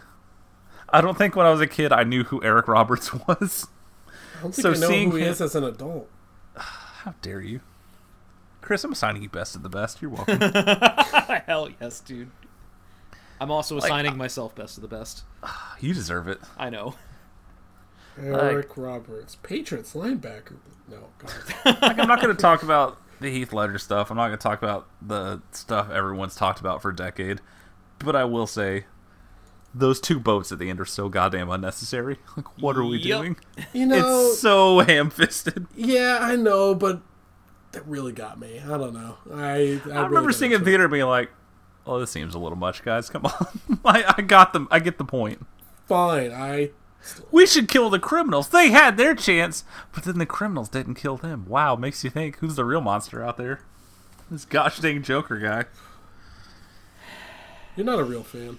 I 0.89 1.01
don't 1.01 1.17
think 1.17 1.35
when 1.35 1.45
I 1.45 1.51
was 1.51 1.61
a 1.61 1.67
kid 1.67 1.91
I 1.91 2.03
knew 2.03 2.25
who 2.25 2.43
Eric 2.43 2.67
Roberts 2.67 3.13
was. 3.27 3.67
I 4.39 4.41
don't 4.41 4.53
think 4.53 4.63
So 4.63 4.71
I 4.71 4.73
know 4.73 4.87
seeing 4.87 5.11
who 5.11 5.17
he 5.17 5.23
him- 5.23 5.31
is 5.31 5.41
as 5.41 5.55
an 5.55 5.63
adult. 5.63 6.09
How 6.55 7.13
dare 7.21 7.41
you? 7.41 7.61
Chris, 8.61 8.83
I'm 8.83 8.91
assigning 8.91 9.23
you 9.23 9.29
best 9.29 9.55
of 9.55 9.63
the 9.63 9.69
best. 9.69 10.01
You're 10.01 10.11
welcome. 10.11 10.39
Hell 11.47 11.69
yes, 11.79 11.99
dude. 12.01 12.29
I'm 13.39 13.51
also 13.51 13.77
assigning 13.77 14.17
myself 14.17 14.55
best 14.55 14.77
of 14.77 14.81
the 14.81 14.87
best. 14.87 15.23
you 15.79 15.93
deserve 15.93 16.27
it. 16.27 16.39
I 16.57 16.69
know. 16.69 16.95
Eric 18.19 18.75
Roberts, 18.75 19.35
Patriots 19.35 19.93
linebacker. 19.93 20.57
No, 20.89 21.09
God. 21.19 21.33
like, 21.81 21.99
I'm 21.99 22.07
not 22.07 22.21
going 22.21 22.35
to 22.35 22.41
talk 22.41 22.63
about 22.63 22.97
the 23.19 23.29
Heath 23.29 23.53
Ledger 23.53 23.77
stuff. 23.77 24.09
I'm 24.09 24.17
not 24.17 24.27
going 24.27 24.39
to 24.39 24.43
talk 24.43 24.61
about 24.61 24.87
the 25.01 25.41
stuff 25.51 25.89
everyone's 25.91 26.35
talked 26.35 26.59
about 26.59 26.81
for 26.81 26.89
a 26.89 26.95
decade. 26.95 27.41
But 27.99 28.15
I 28.15 28.25
will 28.25 28.47
say, 28.47 28.85
those 29.77 29.99
two 29.99 30.19
boats 30.19 30.51
at 30.51 30.59
the 30.59 30.69
end 30.69 30.79
are 30.79 30.85
so 30.85 31.09
goddamn 31.09 31.49
unnecessary. 31.49 32.17
Like, 32.37 32.61
what 32.61 32.75
are 32.77 32.83
we 32.83 32.97
Yep. 32.97 33.03
doing? 33.19 33.37
You 33.73 33.85
know, 33.87 34.27
It's 34.29 34.39
so 34.39 34.79
ham-fisted. 34.79 35.67
yeah, 35.75 36.19
I 36.21 36.35
know, 36.35 36.73
but 36.75 37.01
that 37.71 37.85
really 37.87 38.11
got 38.11 38.39
me. 38.39 38.59
I 38.59 38.77
don't 38.77 38.93
know. 38.93 39.17
I 39.33 39.81
I, 39.85 39.91
I 39.91 40.05
remember 40.05 40.31
seeing 40.31 40.51
it 40.51 40.55
in 40.59 40.65
theater 40.65 40.87
being 40.87 41.05
like, 41.05 41.29
"Oh, 41.85 41.99
this 41.99 42.11
seems 42.11 42.33
a 42.33 42.39
little 42.39 42.57
much, 42.57 42.83
guys. 42.83 43.09
Come 43.09 43.25
on." 43.25 43.79
I, 43.85 44.15
I 44.17 44.21
got 44.21 44.53
them. 44.53 44.67
I 44.71 44.79
get 44.79 44.97
the 44.97 45.05
point. 45.05 45.45
Fine, 45.87 46.31
I 46.31 46.71
We 47.31 47.45
should 47.45 47.67
kill 47.67 47.89
the 47.89 47.99
criminals. 47.99 48.49
They 48.49 48.69
had 48.71 48.97
their 48.97 49.15
chance, 49.15 49.63
but 49.93 50.03
then 50.03 50.17
the 50.17 50.25
criminals 50.25 50.69
didn't 50.69 50.95
kill 50.95 51.17
them. 51.17 51.45
Wow, 51.47 51.75
makes 51.75 52.03
you 52.03 52.09
think 52.09 52.37
who's 52.37 52.55
the 52.55 52.65
real 52.65 52.81
monster 52.81 53.23
out 53.23 53.37
there? 53.37 53.61
This 54.31 54.43
gosh 54.45 54.79
dang 54.79 55.01
Joker 55.03 55.37
guy. 55.37 55.65
you're 57.75 57.85
not 57.85 57.99
a 57.99 58.03
real 58.03 58.23
fan. 58.23 58.57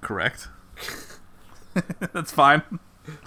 Correct. 0.00 0.48
That's 2.12 2.32
fine. 2.32 2.62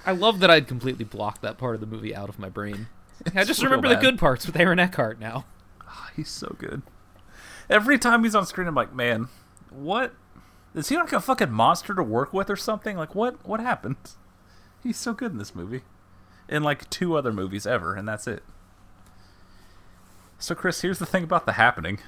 I 0.06 0.12
love 0.12 0.40
that 0.40 0.50
I'd 0.50 0.68
completely 0.68 1.06
blocked 1.06 1.42
that 1.42 1.58
part 1.58 1.76
of 1.76 1.82
the 1.82 1.88
movie 1.88 2.16
out 2.16 2.30
of 2.30 2.40
my 2.40 2.50
brain. 2.50 2.88
I 3.36 3.44
just 3.44 3.62
real 3.62 3.72
remember 3.72 3.90
the 3.90 3.96
good 4.02 4.20
parts 4.20 4.46
with 4.46 4.56
Aaron 4.56 4.80
Eckhart 4.80 5.20
now. 5.20 5.46
Ah, 5.88 6.12
he's 6.16 6.30
so 6.30 6.56
good. 6.58 6.82
Every 7.70 7.98
time 7.98 8.24
he's 8.24 8.36
on 8.36 8.46
screen, 8.46 8.68
I'm 8.68 8.76
like, 8.76 8.94
man, 8.94 9.30
what? 9.70 10.14
Is 10.74 10.90
he 10.90 10.98
like 10.98 11.14
a 11.14 11.20
fucking 11.20 11.52
monster 11.52 11.94
to 11.94 12.04
work 12.04 12.34
with 12.34 12.50
or 12.50 12.56
something? 12.56 12.98
Like, 12.98 13.16
what? 13.16 13.46
What 13.48 13.60
happened? 13.60 13.98
He's 14.84 14.98
so 14.98 15.14
good 15.14 15.32
in 15.32 15.38
this 15.38 15.54
movie, 15.54 15.82
in 16.50 16.64
like 16.64 16.90
two 16.90 17.16
other 17.16 17.32
movies 17.32 17.68
ever, 17.68 17.94
and 17.94 18.08
that's 18.08 18.26
it. 18.26 18.42
So, 20.40 20.56
Chris, 20.56 20.82
here's 20.82 20.98
the 20.98 21.06
thing 21.06 21.24
about 21.24 21.46
the 21.46 21.52
happening. 21.52 22.00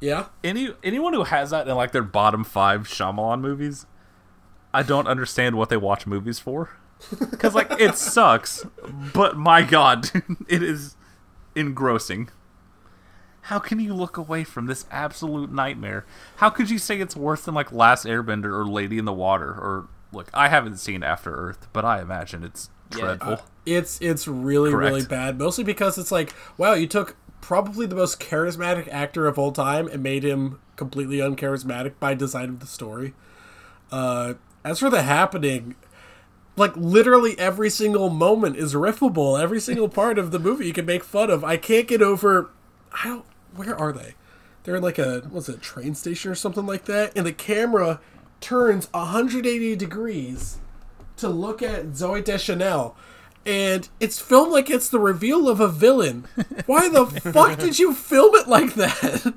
Yeah, 0.00 0.26
Any 0.44 0.74
anyone 0.84 1.14
who 1.14 1.24
has 1.24 1.50
that 1.50 1.66
in 1.66 1.74
like 1.74 1.92
their 1.92 2.02
bottom 2.02 2.44
five 2.44 2.82
Shyamalan 2.82 3.40
movies, 3.40 3.86
I 4.74 4.82
don't 4.82 5.06
understand 5.06 5.56
what 5.56 5.68
they 5.70 5.76
watch 5.76 6.06
movies 6.06 6.38
for. 6.38 6.70
Because 7.30 7.54
like 7.54 7.70
it 7.78 7.94
sucks, 7.96 8.64
but 9.12 9.36
my 9.36 9.62
god, 9.62 10.10
it 10.48 10.62
is 10.62 10.96
engrossing. 11.54 12.30
How 13.42 13.58
can 13.58 13.78
you 13.78 13.94
look 13.94 14.16
away 14.16 14.44
from 14.44 14.66
this 14.66 14.86
absolute 14.90 15.52
nightmare? 15.52 16.04
How 16.36 16.50
could 16.50 16.68
you 16.70 16.78
say 16.78 16.98
it's 17.00 17.14
worse 17.14 17.42
than 17.42 17.54
like 17.54 17.70
Last 17.70 18.06
Airbender 18.06 18.46
or 18.52 18.64
Lady 18.66 18.98
in 18.98 19.04
the 19.04 19.12
Water 19.12 19.50
or 19.50 19.88
look? 20.12 20.28
I 20.34 20.48
haven't 20.48 20.78
seen 20.78 21.02
After 21.02 21.32
Earth, 21.34 21.68
but 21.72 21.84
I 21.84 22.00
imagine 22.00 22.42
it's 22.42 22.70
dreadful. 22.90 23.34
Uh, 23.34 23.36
it's 23.64 24.00
it's 24.00 24.26
really 24.26 24.70
Correct. 24.70 24.94
really 24.94 25.06
bad. 25.06 25.38
Mostly 25.38 25.64
because 25.64 25.98
it's 25.98 26.10
like, 26.10 26.34
wow, 26.58 26.72
you 26.72 26.86
took 26.86 27.14
probably 27.46 27.86
the 27.86 27.94
most 27.94 28.18
charismatic 28.18 28.88
actor 28.88 29.28
of 29.28 29.38
all 29.38 29.52
time 29.52 29.86
and 29.86 30.02
made 30.02 30.24
him 30.24 30.58
completely 30.74 31.18
uncharismatic 31.18 31.92
by 32.00 32.12
design 32.12 32.48
of 32.48 32.58
the 32.58 32.66
story. 32.66 33.14
Uh, 33.92 34.34
as 34.64 34.80
for 34.80 34.90
the 34.90 35.02
happening, 35.02 35.76
like 36.56 36.76
literally 36.76 37.38
every 37.38 37.70
single 37.70 38.10
moment 38.10 38.56
is 38.56 38.74
riffable. 38.74 39.40
Every 39.40 39.60
single 39.60 39.88
part 39.88 40.18
of 40.18 40.32
the 40.32 40.40
movie 40.40 40.66
you 40.66 40.72
can 40.72 40.86
make 40.86 41.04
fun 41.04 41.30
of. 41.30 41.44
I 41.44 41.56
can't 41.56 41.86
get 41.86 42.02
over. 42.02 42.50
Don't. 43.04 43.24
Where 43.54 43.78
are 43.78 43.92
they? 43.92 44.16
They're 44.64 44.74
in 44.74 44.82
like 44.82 44.98
a 44.98 45.20
what's 45.30 45.48
it, 45.48 45.54
a 45.54 45.60
train 45.60 45.94
station 45.94 46.32
or 46.32 46.34
something 46.34 46.66
like 46.66 46.86
that, 46.86 47.16
and 47.16 47.24
the 47.24 47.32
camera 47.32 48.00
turns 48.40 48.92
180 48.92 49.76
degrees 49.76 50.58
to 51.18 51.28
look 51.28 51.62
at 51.62 51.92
Zooey 51.92 52.24
Deschanel. 52.24 52.96
And 53.46 53.88
it's 54.00 54.18
filmed 54.18 54.50
like 54.52 54.68
it's 54.68 54.88
the 54.88 54.98
reveal 54.98 55.48
of 55.48 55.60
a 55.60 55.68
villain. 55.68 56.26
Why 56.66 56.88
the 56.88 57.06
fuck 57.32 57.58
did 57.58 57.78
you 57.78 57.94
film 57.94 58.34
it 58.34 58.48
like 58.48 58.74
that? 58.74 59.32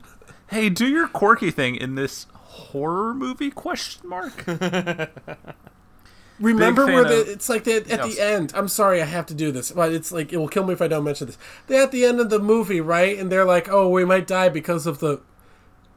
Hey, 0.48 0.70
do 0.70 0.88
your 0.88 1.08
quirky 1.08 1.52
thing 1.52 1.76
in 1.76 1.94
this 1.96 2.26
horror 2.34 3.14
movie? 3.14 3.52
Question 3.52 4.10
mark. 4.10 4.44
Remember 6.40 6.86
where 6.86 7.04
the, 7.04 7.22
of- 7.22 7.28
it's 7.28 7.50
like 7.50 7.66
that 7.66 7.90
at 7.92 8.00
Yes. 8.06 8.16
the 8.16 8.22
end. 8.24 8.54
I'm 8.56 8.70
sorry, 8.70 9.02
I 9.02 9.06
have 9.06 9.26
to 9.28 9.34
do 9.34 9.52
this, 9.52 9.72
but 9.72 9.92
it's 9.92 10.12
like 10.12 10.32
it 10.32 10.38
will 10.38 10.48
kill 10.48 10.66
me 10.66 10.72
if 10.74 10.82
I 10.82 10.88
don't 10.88 11.04
mention 11.04 11.28
this. 11.28 11.38
They're 11.68 11.84
at 11.84 11.92
the 11.92 12.06
end 12.06 12.20
of 12.22 12.30
the 12.30 12.40
movie, 12.40 12.80
right? 12.80 13.20
And 13.20 13.30
they're 13.30 13.44
like, 13.46 13.68
"Oh, 13.70 13.90
we 13.90 14.06
might 14.06 14.26
die 14.26 14.48
because 14.48 14.88
of 14.88 15.00
the 15.00 15.20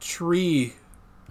tree 0.01 0.75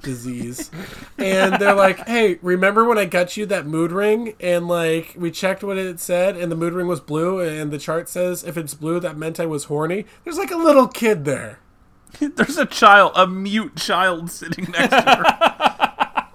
disease," 0.02 0.72
and 1.18 1.56
they're 1.56 1.74
like, 1.74 2.08
"Hey, 2.08 2.40
remember 2.42 2.84
when 2.84 2.98
I 2.98 3.06
got 3.06 3.38
you 3.38 3.46
that 3.48 3.66
mood 3.66 3.92
ring? 3.92 4.34
And 4.40 4.68
like 4.68 5.16
we 5.18 5.32
checked 5.32 5.64
what 5.64 5.78
it 5.78 6.00
said, 6.00 6.36
and 6.36 6.52
the 6.52 6.56
mood 6.56 6.74
ring 6.74 6.88
was 6.88 7.00
blue, 7.00 7.40
and 7.40 7.72
the 7.72 7.78
chart 7.78 8.10
says 8.10 8.44
if 8.44 8.58
it's 8.58 8.74
blue, 8.74 9.00
that 9.00 9.18
meant 9.18 9.40
I 9.40 9.46
was 9.46 9.66
horny." 9.66 10.06
There's 10.24 10.38
like 10.38 10.52
a 10.52 10.58
little 10.58 10.88
kid 10.88 11.26
there. 11.26 11.60
There's 12.20 12.58
a 12.58 12.66
child, 12.66 13.14
a 13.16 13.28
mute 13.28 13.78
child 13.78 14.32
sitting 14.32 14.66
next 14.72 14.90
to 14.90 15.16
her. 15.16 16.28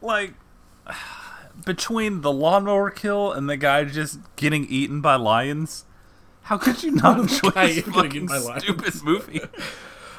like, 0.00 0.34
between 1.64 2.20
the 2.20 2.32
lawnmower 2.32 2.90
kill 2.90 3.32
and 3.32 3.48
the 3.48 3.56
guy 3.56 3.84
just 3.84 4.20
getting 4.36 4.64
eaten 4.66 5.00
by 5.00 5.16
lions, 5.16 5.84
how 6.42 6.58
could 6.58 6.82
you 6.82 6.92
not 6.92 7.18
enjoy 7.20 7.50
this 7.50 7.80
fucking 7.80 8.12
eaten 8.14 8.26
by 8.26 8.38
lions. 8.38 8.62
stupid 8.62 9.02
movie? 9.02 9.40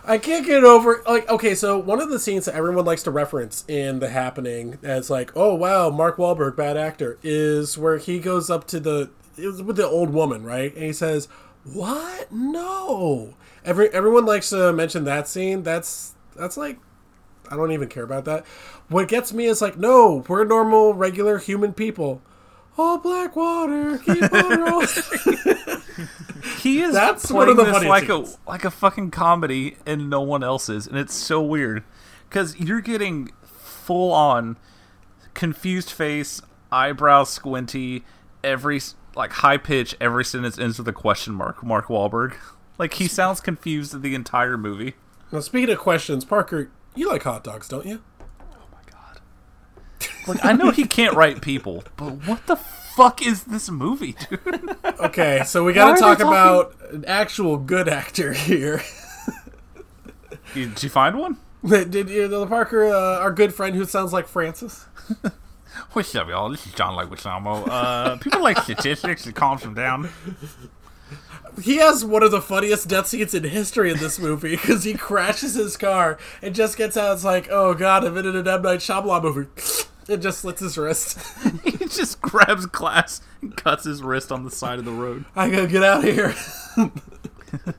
I 0.07 0.17
can't 0.17 0.45
get 0.45 0.63
over 0.63 1.01
like 1.07 1.29
okay, 1.29 1.55
so 1.55 1.77
one 1.77 2.01
of 2.01 2.09
the 2.09 2.19
scenes 2.19 2.45
that 2.45 2.55
everyone 2.55 2.85
likes 2.85 3.03
to 3.03 3.11
reference 3.11 3.65
in 3.67 3.99
The 3.99 4.09
Happening 4.09 4.77
as 4.83 5.09
like, 5.09 5.31
oh 5.35 5.55
wow, 5.55 5.89
Mark 5.89 6.17
Wahlberg, 6.17 6.55
bad 6.55 6.77
actor, 6.77 7.17
is 7.23 7.77
where 7.77 7.97
he 7.97 8.19
goes 8.19 8.49
up 8.49 8.67
to 8.67 8.79
the 8.79 9.09
it 9.37 9.47
was 9.47 9.61
with 9.61 9.75
the 9.77 9.87
old 9.87 10.11
woman, 10.11 10.43
right? 10.43 10.73
And 10.73 10.83
he 10.83 10.93
says, 10.93 11.27
"What? 11.63 12.31
No." 12.31 13.35
Every 13.63 13.89
everyone 13.89 14.25
likes 14.25 14.49
to 14.49 14.71
mention 14.71 15.05
that 15.05 15.27
scene. 15.27 15.63
That's 15.63 16.13
that's 16.35 16.55
like 16.55 16.77
I 17.49 17.55
don't 17.55 17.71
even 17.71 17.89
care 17.89 18.03
about 18.03 18.25
that. 18.25 18.45
What 18.89 19.07
gets 19.07 19.33
me 19.33 19.45
is 19.45 19.61
like, 19.61 19.77
no, 19.77 20.23
we're 20.27 20.43
normal, 20.45 20.93
regular 20.93 21.37
human 21.37 21.73
people. 21.73 22.21
Oh, 22.77 22.97
Blackwater, 22.97 23.97
keep 23.99 24.31
on 24.33 24.59
rolling. 24.61 24.87
He 26.65 26.81
is 26.81 26.95
That's 26.95 27.27
playing 27.27 27.37
one 27.37 27.49
of 27.49 27.57
the 27.57 27.65
this 27.65 27.83
like 27.83 28.09
a 28.09 28.25
like 28.47 28.65
a 28.65 28.71
fucking 28.71 29.11
comedy, 29.11 29.77
and 29.85 30.09
no 30.09 30.21
one 30.21 30.43
else 30.43 30.67
is, 30.67 30.87
and 30.87 30.97
it's 30.97 31.13
so 31.13 31.39
weird 31.39 31.83
because 32.27 32.59
you're 32.59 32.81
getting 32.81 33.31
full 33.43 34.11
on 34.11 34.57
confused 35.35 35.91
face, 35.91 36.41
eyebrow 36.71 37.25
squinty, 37.25 38.03
every 38.43 38.81
like 39.15 39.31
high 39.33 39.57
pitch. 39.57 39.95
Every 40.01 40.25
sentence 40.25 40.57
ends 40.57 40.79
with 40.79 40.87
a 40.87 40.91
question 40.91 41.35
mark. 41.35 41.63
Mark 41.63 41.85
Wahlberg, 41.85 42.33
like 42.79 42.95
he 42.95 43.07
sounds 43.07 43.41
confused 43.41 44.01
the 44.01 44.15
entire 44.15 44.57
movie. 44.57 44.95
now, 45.31 45.41
speaking 45.41 45.69
of 45.69 45.77
questions, 45.77 46.25
Parker, 46.25 46.71
you 46.95 47.07
like 47.09 47.21
hot 47.21 47.43
dogs, 47.43 47.67
don't 47.67 47.85
you? 47.85 48.01
Oh 48.41 48.65
my 48.71 48.81
god! 48.91 49.21
Like 50.27 50.43
I 50.43 50.53
know 50.53 50.71
he 50.71 50.85
can't 50.85 51.15
write 51.15 51.43
people, 51.43 51.83
but 51.95 52.25
what 52.25 52.47
the 52.47 52.55
fuck 52.95 53.25
is 53.25 53.43
this 53.43 53.69
movie, 53.69 54.15
dude? 54.29 54.77
Okay, 54.97 55.43
so 55.45 55.63
we 55.63 55.73
got 55.73 55.93
to 55.93 55.99
talk 55.99 56.19
about 56.19 56.73
an 56.91 57.03
actual 57.05 57.57
good 57.57 57.89
actor 57.89 58.33
here. 58.33 58.81
Did 60.53 60.81
you 60.81 60.89
find 60.89 61.19
one? 61.19 61.37
Did 61.65 61.91
did 61.91 62.09
you 62.09 62.27
know 62.27 62.45
Parker, 62.45 62.85
uh, 62.85 63.19
our 63.19 63.31
good 63.31 63.53
friend 63.53 63.75
who 63.75 63.85
sounds 63.85 64.13
like 64.13 64.25
Francis? 64.27 64.85
What's 65.91 66.15
up, 66.15 66.29
y'all? 66.29 66.49
This 66.49 66.65
is 66.65 66.73
John 66.73 66.95
Leguizamo. 66.95 67.67
Uh, 67.67 68.17
people 68.17 68.41
like 68.41 68.57
statistics. 68.59 69.27
It 69.27 69.35
calms 69.35 69.61
them 69.63 69.73
down. 69.73 70.09
He 71.61 71.77
has 71.77 72.05
one 72.05 72.23
of 72.23 72.31
the 72.31 72.41
funniest 72.41 72.87
death 72.87 73.07
scenes 73.07 73.33
in 73.33 73.43
history 73.43 73.91
in 73.91 73.97
this 73.97 74.17
movie 74.17 74.55
because 74.55 74.85
he 74.85 74.93
crashes 74.93 75.55
his 75.55 75.75
car 75.77 76.17
and 76.41 76.55
just 76.55 76.77
gets 76.77 76.95
out. 76.95 77.13
It's 77.13 77.23
like, 77.25 77.49
oh 77.51 77.73
god, 77.73 78.05
I'm 78.05 78.17
in 78.17 78.25
an 78.25 78.47
M 78.47 78.61
Night 78.61 78.79
Shyamalan 78.79 79.23
movie. 79.23 79.49
It 80.07 80.17
just 80.17 80.39
slits 80.39 80.61
his 80.61 80.77
wrist. 80.77 81.17
He 81.63 81.77
just 81.87 82.21
grabs 82.21 82.65
glass 82.67 83.21
and 83.41 83.55
cuts 83.55 83.83
his 83.85 84.01
wrist 84.03 84.31
on 84.31 84.43
the 84.43 84.51
side 84.51 84.79
of 84.79 84.85
the 84.85 84.91
road. 84.91 85.25
I 85.35 85.49
gotta 85.49 85.67
get 85.67 85.83
out 85.83 86.05
of 86.07 86.13
here. 86.13 86.35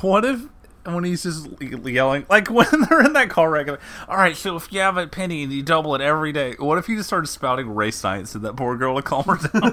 What 0.00 0.24
if 0.24 0.40
when 0.84 1.04
he's 1.04 1.22
just 1.22 1.48
yelling, 1.60 2.26
like 2.28 2.48
when 2.50 2.66
they're 2.88 3.04
in 3.04 3.12
that 3.12 3.28
car 3.30 3.50
wreck, 3.50 3.68
like, 3.68 3.80
all 4.08 4.16
right, 4.16 4.36
so 4.36 4.56
if 4.56 4.72
you 4.72 4.80
have 4.80 4.96
a 4.96 5.06
penny 5.06 5.42
and 5.44 5.52
you 5.52 5.62
double 5.62 5.94
it 5.94 6.00
every 6.00 6.32
day, 6.32 6.54
what 6.58 6.78
if 6.78 6.86
he 6.86 6.96
just 6.96 7.08
started 7.08 7.26
spouting 7.28 7.72
race 7.74 7.96
science 7.96 8.32
to 8.32 8.38
that 8.40 8.56
poor 8.56 8.76
girl 8.76 8.96
to 8.96 9.02
calm 9.02 9.24
her 9.24 9.36
down? 9.36 9.72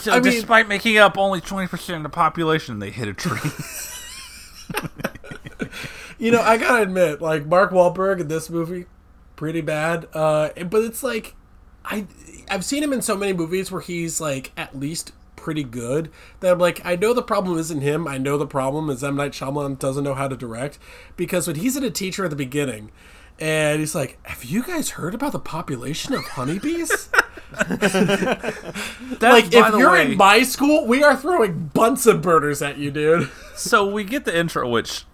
so, 0.00 0.12
I 0.12 0.20
mean- 0.20 0.22
despite 0.32 0.68
making 0.68 0.96
up 0.98 1.18
only 1.18 1.40
20% 1.40 1.96
of 1.96 2.02
the 2.04 2.08
population, 2.08 2.78
they 2.78 2.90
hit 2.90 3.08
a 3.08 3.14
tree. 3.14 3.40
You 6.18 6.30
know, 6.30 6.40
I 6.40 6.56
gotta 6.56 6.82
admit, 6.82 7.20
like 7.20 7.46
Mark 7.46 7.70
Wahlberg 7.72 8.20
in 8.20 8.28
this 8.28 8.48
movie, 8.50 8.86
pretty 9.36 9.60
bad. 9.60 10.08
Uh, 10.14 10.50
but 10.64 10.82
it's 10.82 11.02
like, 11.02 11.34
I 11.84 12.06
I've 12.50 12.64
seen 12.64 12.82
him 12.82 12.92
in 12.92 13.02
so 13.02 13.16
many 13.16 13.32
movies 13.32 13.70
where 13.70 13.80
he's 13.82 14.20
like 14.20 14.52
at 14.56 14.78
least 14.78 15.12
pretty 15.36 15.62
good 15.64 16.10
that 16.40 16.52
I'm 16.52 16.58
like, 16.58 16.80
I 16.84 16.96
know 16.96 17.12
the 17.12 17.22
problem 17.22 17.58
isn't 17.58 17.80
him. 17.82 18.08
I 18.08 18.18
know 18.18 18.38
the 18.38 18.46
problem 18.46 18.88
is 18.90 19.04
M 19.04 19.16
Night 19.16 19.32
Shyamalan 19.32 19.78
doesn't 19.78 20.02
know 20.04 20.14
how 20.14 20.26
to 20.28 20.36
direct 20.36 20.78
because 21.16 21.46
when 21.46 21.56
he's 21.56 21.76
in 21.76 21.84
a 21.84 21.90
teacher 21.90 22.24
at 22.24 22.30
the 22.30 22.36
beginning. 22.36 22.90
And 23.38 23.80
he's 23.80 23.94
like, 23.94 24.18
"Have 24.22 24.44
you 24.44 24.62
guys 24.62 24.92
heard 24.92 25.14
about 25.14 25.32
the 25.32 25.38
population 25.38 26.14
of 26.14 26.24
honeybees? 26.24 27.10
That's, 27.52 29.22
like, 29.22 29.44
if 29.52 29.72
the 29.72 29.76
you're 29.78 29.92
way- 29.92 30.12
in 30.12 30.16
my 30.16 30.42
school, 30.42 30.86
we 30.86 31.02
are 31.02 31.14
throwing 31.14 31.70
Bunsen 31.74 32.22
burners 32.22 32.62
at 32.62 32.78
you, 32.78 32.90
dude." 32.90 33.30
So 33.54 33.86
we 33.86 34.04
get 34.04 34.24
the 34.24 34.34
intro, 34.34 34.66
which 34.68 35.04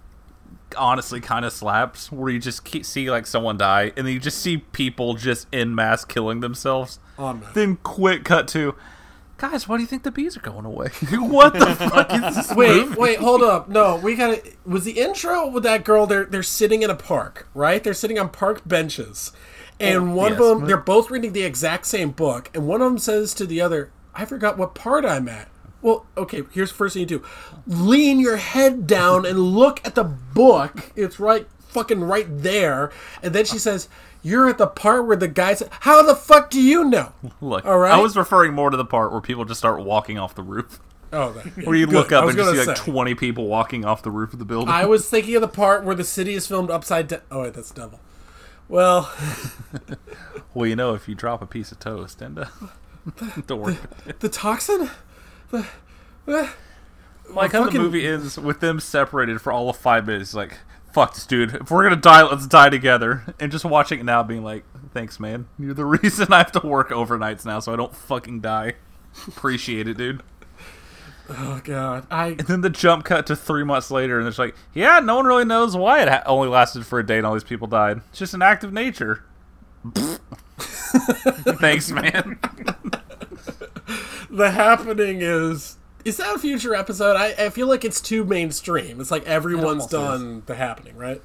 honestly 0.77 1.21
kind 1.21 1.45
of 1.45 1.53
slaps, 1.53 2.11
where 2.11 2.31
you 2.31 2.39
just 2.39 2.65
keep, 2.65 2.85
see 2.85 3.11
like 3.11 3.27
someone 3.27 3.57
die, 3.57 3.93
and 3.97 4.07
then 4.07 4.15
you 4.15 4.21
just 4.21 4.39
see 4.39 4.59
people 4.59 5.15
just 5.15 5.47
in 5.53 5.75
mass 5.75 6.05
killing 6.05 6.41
themselves. 6.41 6.99
Oh, 7.19 7.33
no. 7.33 7.47
Then 7.55 7.77
quick 7.83 8.25
cut 8.25 8.49
to, 8.49 8.75
guys, 9.43 9.69
why 9.69 9.77
do 9.77 9.83
you 9.83 9.87
think 9.87 10.05
the 10.05 10.11
bees 10.11 10.37
are 10.37 10.41
going 10.41 10.65
away? 10.65 10.89
what 11.13 11.55
the 11.55 11.75
fuck 11.75 12.13
is 12.13 12.37
this? 12.37 12.55
Wait, 12.55 12.87
movie? 12.87 13.01
wait, 13.01 13.19
hold 13.19 13.43
up. 13.43 13.69
No, 13.69 13.97
we 13.97 14.15
gotta. 14.15 14.43
Was 14.65 14.85
the 14.85 14.93
intro 14.93 15.49
with 15.49 15.65
that 15.65 15.85
girl? 15.85 16.07
They're 16.07 16.25
they're 16.25 16.43
sitting 16.43 16.83
in 16.83 16.91
a 16.91 16.95
park, 16.95 17.49
right? 17.55 17.83
They're 17.83 17.95
sitting 17.95 18.19
on 18.19 18.29
park 18.31 18.63
benches, 18.67 19.33
and 19.81 20.11
oh, 20.11 20.15
one 20.15 20.33
yes. 20.33 20.41
of 20.41 20.47
them 20.47 20.67
they're 20.67 20.77
both 20.77 21.11
reading 21.11 21.33
the 21.33 21.43
exact 21.43 21.87
same 21.87 22.11
book, 22.11 22.51
and 22.55 22.67
one 22.67 22.81
of 22.81 22.89
them 22.89 22.99
says 22.99 23.35
to 23.35 23.47
the 23.47 23.61
other, 23.61 23.91
"I 24.15 24.25
forgot 24.25 24.57
what 24.57 24.75
part 24.75 25.05
I'm 25.05 25.29
at." 25.29 25.49
Well, 25.83 26.07
okay. 26.17 26.43
Here's 26.53 26.71
the 26.71 26.77
first 26.77 26.95
thing 26.95 27.01
you 27.01 27.07
do: 27.07 27.23
lean 27.67 28.21
your 28.21 28.37
head 28.37 28.87
down 28.87 29.27
and 29.27 29.39
look 29.39 29.81
at 29.85 29.95
the 29.95 30.05
book. 30.05 30.93
It's 30.97 31.19
right, 31.21 31.47
fucking 31.69 32.01
right 32.01 32.27
there. 32.29 32.91
And 33.23 33.35
then 33.35 33.45
she 33.45 33.59
says, 33.59 33.89
"You're 34.23 34.49
at 34.49 34.59
the 34.59 34.69
part 34.69 35.07
where 35.07 35.17
the 35.17 35.29
guy 35.29 35.55
said, 35.55 35.69
how 35.81 36.03
the 36.03 36.15
fuck 36.15 36.51
do 36.51 36.61
you 36.63 36.85
know?" 36.85 37.13
Look, 37.41 37.65
All 37.67 37.79
right. 37.79 37.93
I 37.93 37.99
was 38.01 38.17
referring 38.17 38.55
more 38.55 38.71
to 38.71 38.77
the 38.77 38.85
part 38.85 39.11
where 39.13 39.21
people 39.21 39.45
just 39.45 39.59
start 39.59 39.83
walking 39.83 40.19
off 40.19 40.35
the 40.35 40.43
roof. 40.43 40.79
Oh, 41.15 41.33
that, 41.33 41.45
Where 41.67 41.77
you 41.77 41.85
Good. 41.87 41.95
look 41.95 42.13
up 42.13 42.25
and 42.27 42.35
just 42.37 42.51
see 42.51 42.57
gonna 42.57 42.69
like 42.69 42.77
20 42.77 43.15
people 43.17 43.47
walking 43.47 43.85
off 43.85 44.03
the 44.03 44.11
roof 44.11 44.33
of 44.33 44.39
the 44.39 44.47
building. 44.47 44.73
I 44.73 44.87
was 44.87 45.07
thinking 45.11 45.35
of 45.35 45.43
the 45.43 45.49
part 45.49 45.85
where 45.85 45.95
the 45.95 46.05
city 46.05 46.33
is 46.33 46.47
filmed 46.47 46.71
upside 46.71 47.09
down. 47.09 47.21
Oh 47.31 47.43
wait, 47.43 47.53
that's 47.53 47.71
devil. 47.71 48.01
Well, 48.69 49.13
Well, 50.55 50.67
you 50.67 50.77
know, 50.77 50.95
if 50.95 51.09
you 51.09 51.15
drop 51.15 51.43
a 51.43 51.47
piece 51.47 51.71
of 51.73 51.81
toast 51.81 52.23
and 52.23 52.39
uh, 52.39 52.45
don't 53.47 53.61
worry. 53.61 53.77
the 54.21 54.29
toxin. 54.31 54.79
The, 54.79 54.85
eh. 54.85 54.89
Like 55.53 57.53
how 57.53 57.65
fucking- 57.65 57.73
the 57.73 57.79
movie 57.79 58.07
ends 58.07 58.39
with 58.39 58.61
them 58.61 58.81
separated 58.81 59.41
for 59.41 59.53
all 59.53 59.69
of 59.71 59.77
five 59.77 60.07
minutes. 60.07 60.35
Like, 60.35 60.59
fuck 60.93 61.15
this 61.15 61.27
dude. 61.27 61.55
If 61.55 61.71
we're 61.71 61.85
gonna 61.85 61.97
die, 61.97 62.23
let's 62.23 62.47
die 62.47 62.69
together. 62.71 63.35
And 63.41 63.53
just 63.53 63.65
watching 63.65 64.01
it 64.01 64.05
now, 64.05 64.23
being 64.23 64.45
like, 64.45 64.65
thanks, 64.93 65.19
man. 65.21 65.47
You're 65.59 65.75
the 65.75 65.85
reason 66.03 66.33
I 66.33 66.39
have 66.39 66.53
to 66.53 66.67
work 66.67 66.91
overnights 66.91 67.45
now, 67.45 67.61
so 67.61 67.73
I 67.73 67.77
don't 67.77 67.95
fucking 67.95 68.41
die. 68.41 68.75
Appreciate 69.29 69.89
it, 69.89 69.97
dude. 69.97 70.23
Oh 71.31 71.61
god, 71.65 72.07
I 72.11 72.29
And 72.29 72.41
then 72.41 72.61
the 72.63 72.69
jump 72.69 73.05
cut 73.05 73.27
to 73.29 73.37
three 73.37 73.65
months 73.65 73.91
later, 73.91 74.19
and 74.19 74.29
it's 74.29 74.39
like, 74.39 74.55
yeah, 74.75 74.99
no 74.99 75.17
one 75.17 75.25
really 75.25 75.45
knows 75.45 75.77
why 75.77 76.03
it 76.03 76.09
ha- 76.09 76.23
only 76.27 76.49
lasted 76.49 76.85
for 76.85 76.99
a 76.99 77.07
day 77.07 77.19
and 77.19 77.27
all 77.27 77.33
these 77.33 77.45
people 77.45 77.69
died. 77.69 77.99
It's 78.11 78.19
just 78.19 78.35
an 78.35 78.43
act 78.43 78.65
of 78.65 78.73
nature. 78.73 79.25
Thanks, 80.59 81.91
man. 81.91 82.39
the 84.33 84.51
happening 84.51 85.19
is. 85.23 85.77
Is 86.05 86.17
that 86.17 86.35
a 86.35 86.39
future 86.39 86.75
episode? 86.75 87.17
I, 87.17 87.47
I 87.47 87.49
feel 87.51 87.69
like 87.69 87.85
it's 87.85 88.01
too 88.01 88.25
mainstream. 88.25 89.01
It's 89.01 89.13
like 89.13 89.25
everyone's 89.25 89.65
almost 89.85 89.91
done 89.91 90.43
the 90.47 90.57
happening, 90.57 90.97
right? 90.97 91.23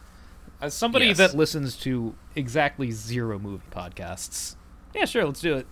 As 0.62 0.74
somebody 0.76 1.08
Yes. 1.08 1.18
that 1.18 1.34
listens 1.36 1.76
to 1.78 2.14
exactly 2.36 2.92
zero 2.92 3.40
movie 3.40 3.64
podcasts, 3.72 4.56
yeah, 4.94 5.06
sure, 5.06 5.26
let's 5.26 5.42
do 5.42 5.56
it. 5.56 5.68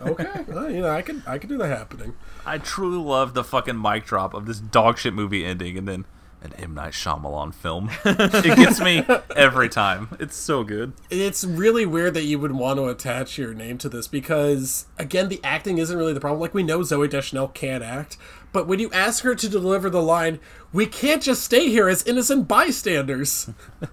Okay, 0.00 0.44
well, 0.48 0.68
you 0.70 0.80
know, 0.80 0.90
I 0.90 1.02
could 1.02 1.22
I 1.26 1.38
could 1.38 1.48
do 1.48 1.58
the 1.58 1.68
happening. 1.68 2.14
I 2.44 2.58
truly 2.58 2.98
love 2.98 3.34
the 3.34 3.44
fucking 3.44 3.80
mic 3.80 4.04
drop 4.04 4.34
of 4.34 4.46
this 4.46 4.58
dog 4.58 4.98
shit 4.98 5.14
movie 5.14 5.44
ending 5.44 5.78
and 5.78 5.86
then 5.86 6.04
an 6.42 6.52
M. 6.54 6.74
Night 6.74 6.92
Shyamalan 6.92 7.54
film. 7.54 7.90
it 8.04 8.56
gets 8.56 8.80
me 8.80 9.04
every 9.34 9.68
time. 9.68 10.16
It's 10.20 10.36
so 10.36 10.64
good. 10.64 10.92
It's 11.10 11.44
really 11.44 11.86
weird 11.86 12.14
that 12.14 12.24
you 12.24 12.38
would 12.38 12.52
want 12.52 12.78
to 12.78 12.86
attach 12.86 13.38
your 13.38 13.54
name 13.54 13.78
to 13.78 13.88
this 13.88 14.06
because, 14.08 14.86
again, 14.98 15.28
the 15.28 15.40
acting 15.42 15.78
isn't 15.78 15.96
really 15.96 16.12
the 16.12 16.20
problem. 16.20 16.40
Like, 16.40 16.54
we 16.54 16.62
know 16.62 16.80
Zooey 16.80 17.10
Deschanel 17.10 17.48
can't 17.48 17.82
act, 17.82 18.16
but 18.52 18.66
when 18.66 18.78
you 18.78 18.90
ask 18.92 19.24
her 19.24 19.34
to 19.34 19.48
deliver 19.48 19.90
the 19.90 20.02
line, 20.02 20.40
we 20.72 20.86
can't 20.86 21.22
just 21.22 21.42
stay 21.42 21.68
here 21.68 21.88
as 21.88 22.02
innocent 22.04 22.48
bystanders. 22.48 23.50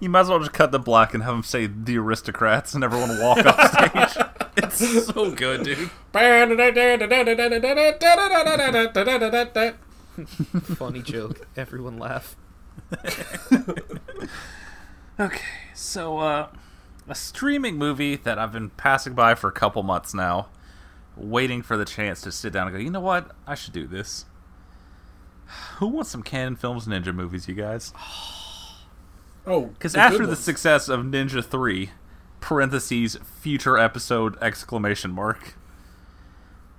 You 0.00 0.08
might 0.08 0.20
as 0.20 0.28
well 0.28 0.38
just 0.38 0.52
cut 0.52 0.72
the 0.72 0.78
black 0.78 1.12
and 1.12 1.22
have 1.22 1.34
them 1.34 1.42
say 1.42 1.66
the 1.66 1.98
aristocrats 1.98 2.74
and 2.74 2.82
everyone 2.82 3.20
walk 3.20 3.44
off 3.44 3.70
stage. 3.70 4.26
It's 4.56 5.06
so 5.06 5.30
good, 5.30 5.62
dude. 5.62 5.90
Funny 10.76 11.02
joke. 11.02 11.46
Everyone 11.56 11.98
laugh. 11.98 12.36
Okay, 15.18 15.44
so 15.74 16.18
uh 16.18 16.48
a 17.08 17.14
streaming 17.14 17.76
movie 17.76 18.16
that 18.16 18.38
I've 18.38 18.52
been 18.52 18.70
passing 18.70 19.12
by 19.14 19.34
for 19.34 19.48
a 19.48 19.52
couple 19.52 19.82
months 19.82 20.14
now, 20.14 20.48
waiting 21.16 21.60
for 21.60 21.76
the 21.76 21.84
chance 21.84 22.20
to 22.22 22.32
sit 22.32 22.52
down 22.52 22.68
and 22.68 22.76
go, 22.76 22.80
you 22.80 22.88
know 22.90 23.00
what? 23.00 23.32
I 23.46 23.54
should 23.54 23.72
do 23.74 23.86
this. 23.86 24.24
Who 25.78 25.88
wants 25.88 26.10
some 26.10 26.22
Cannon 26.22 26.56
Films 26.56 26.86
Ninja 26.86 27.14
movies, 27.14 27.48
you 27.48 27.54
guys? 27.54 27.92
Oh, 29.46 29.66
Because 29.68 29.94
after 29.96 30.26
the 30.26 30.36
success 30.36 30.90
of 30.90 31.00
Ninja 31.00 31.42
3, 31.42 31.90
parentheses, 32.40 33.16
future 33.40 33.78
episode, 33.78 34.36
exclamation 34.42 35.10
mark, 35.10 35.54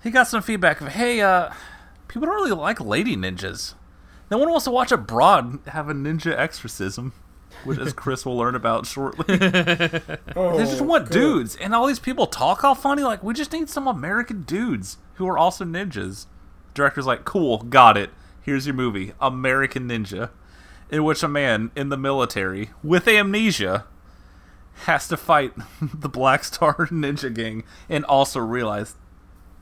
he 0.03 0.11
got 0.11 0.27
some 0.27 0.43
feedback 0.43 0.79
of, 0.79 0.89
hey, 0.89 1.21
uh, 1.21 1.49
people 2.11 2.27
don't 2.27 2.35
really 2.35 2.51
like 2.51 2.79
lady 2.81 3.15
ninjas. 3.15 3.73
No 4.29 4.37
one 4.37 4.49
wants 4.49 4.65
to 4.65 4.71
watch 4.71 4.91
a 4.91 4.97
broad 4.97 5.59
have 5.67 5.89
a 5.89 5.93
ninja 5.93 6.37
exorcism, 6.37 7.13
which 7.63 7.79
as 7.79 7.91
Chris 7.93 8.25
will 8.25 8.37
learn 8.37 8.55
about 8.55 8.85
shortly. 8.85 9.25
Oh, 10.35 10.57
They 10.57 10.63
just 10.65 10.81
want 10.81 11.05
good. 11.09 11.13
dudes, 11.13 11.55
and 11.57 11.73
all 11.75 11.87
these 11.87 11.99
people 11.99 12.27
talk 12.27 12.63
all 12.63 12.75
funny. 12.75 13.03
Like, 13.03 13.23
we 13.23 13.33
just 13.33 13.51
need 13.51 13.69
some 13.69 13.87
American 13.87 14.43
dudes 14.43 14.97
who 15.15 15.27
are 15.27 15.37
also 15.37 15.65
ninjas. 15.65 16.27
Director's 16.73 17.05
like, 17.05 17.25
cool, 17.25 17.57
got 17.59 17.97
it. 17.97 18.09
Here's 18.41 18.65
your 18.65 18.73
movie, 18.75 19.13
American 19.19 19.87
Ninja, 19.89 20.29
in 20.89 21.03
which 21.03 21.21
a 21.23 21.27
man 21.27 21.69
in 21.75 21.89
the 21.89 21.97
military 21.97 22.71
with 22.81 23.07
amnesia 23.07 23.85
has 24.85 25.07
to 25.09 25.17
fight 25.17 25.53
the 25.81 26.09
Black 26.09 26.43
Star 26.43 26.73
Ninja 26.87 27.31
Gang 27.33 27.63
and 27.89 28.03
also 28.05 28.39
realize 28.39 28.95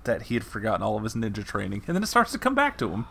that 0.05 0.23
he 0.23 0.33
had 0.35 0.43
forgotten 0.43 0.81
all 0.83 0.97
of 0.97 1.03
his 1.03 1.15
ninja 1.15 1.45
training, 1.45 1.83
and 1.87 1.95
then 1.95 2.03
it 2.03 2.07
starts 2.07 2.31
to 2.31 2.37
come 2.39 2.55
back 2.55 2.77
to 2.79 2.89
him. 2.89 3.05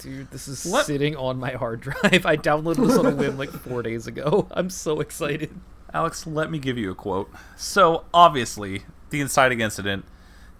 Dude, 0.00 0.30
this 0.30 0.48
is 0.48 0.64
What? 0.64 0.86
sitting 0.86 1.14
on 1.16 1.38
my 1.38 1.50
hard 1.52 1.80
drive. 1.82 2.24
I 2.26 2.36
downloaded 2.36 2.86
this 2.86 2.96
on 2.96 3.06
a 3.06 3.14
whim 3.14 3.36
like 3.36 3.50
four 3.50 3.82
days 3.82 4.06
ago. 4.06 4.48
I'm 4.52 4.70
so 4.70 5.00
excited. 5.00 5.58
Alex, 5.92 6.26
let 6.26 6.50
me 6.50 6.58
give 6.58 6.78
you 6.78 6.90
a 6.90 6.94
quote. 6.94 7.30
So, 7.56 8.04
obviously, 8.14 8.84
the 9.10 9.20
inciting 9.20 9.60
incident, 9.60 10.04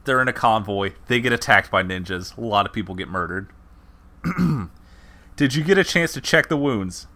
they're 0.05 0.21
in 0.21 0.29
a 0.29 0.33
convoy, 0.33 0.93
they 1.07 1.21
get 1.21 1.33
attacked 1.33 1.71
by 1.71 1.83
ninjas, 1.83 2.37
a 2.37 2.41
lot 2.41 2.67
of 2.67 2.73
people 2.73 2.95
get 2.95 3.09
murdered. 3.09 3.49
did 5.37 5.55
you 5.55 5.63
get 5.65 5.79
a 5.79 5.85
chance 5.85 6.13
to 6.13 6.21
check 6.21 6.49
the 6.49 6.57
wounds? 6.57 7.07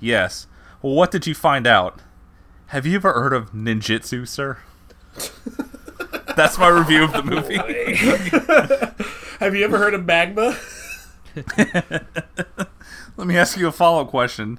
Yes. 0.00 0.46
Well, 0.82 0.94
what 0.94 1.10
did 1.10 1.26
you 1.26 1.34
find 1.34 1.66
out? 1.66 2.00
Have 2.68 2.86
you 2.86 2.96
ever 2.96 3.12
heard 3.12 3.32
of 3.32 3.52
ninjutsu, 3.52 4.26
sir? 4.28 4.58
That's 6.36 6.58
my 6.58 6.68
review 6.68 7.04
of 7.04 7.12
the 7.12 7.22
movie. 7.22 7.56
Have 9.40 9.54
you 9.54 9.64
ever 9.64 9.78
heard 9.78 9.94
of 9.94 10.04
magma? 10.04 10.56
Let 13.16 13.26
me 13.26 13.36
ask 13.36 13.56
you 13.56 13.66
a 13.68 13.72
follow 13.72 14.02
up 14.02 14.08
question. 14.10 14.58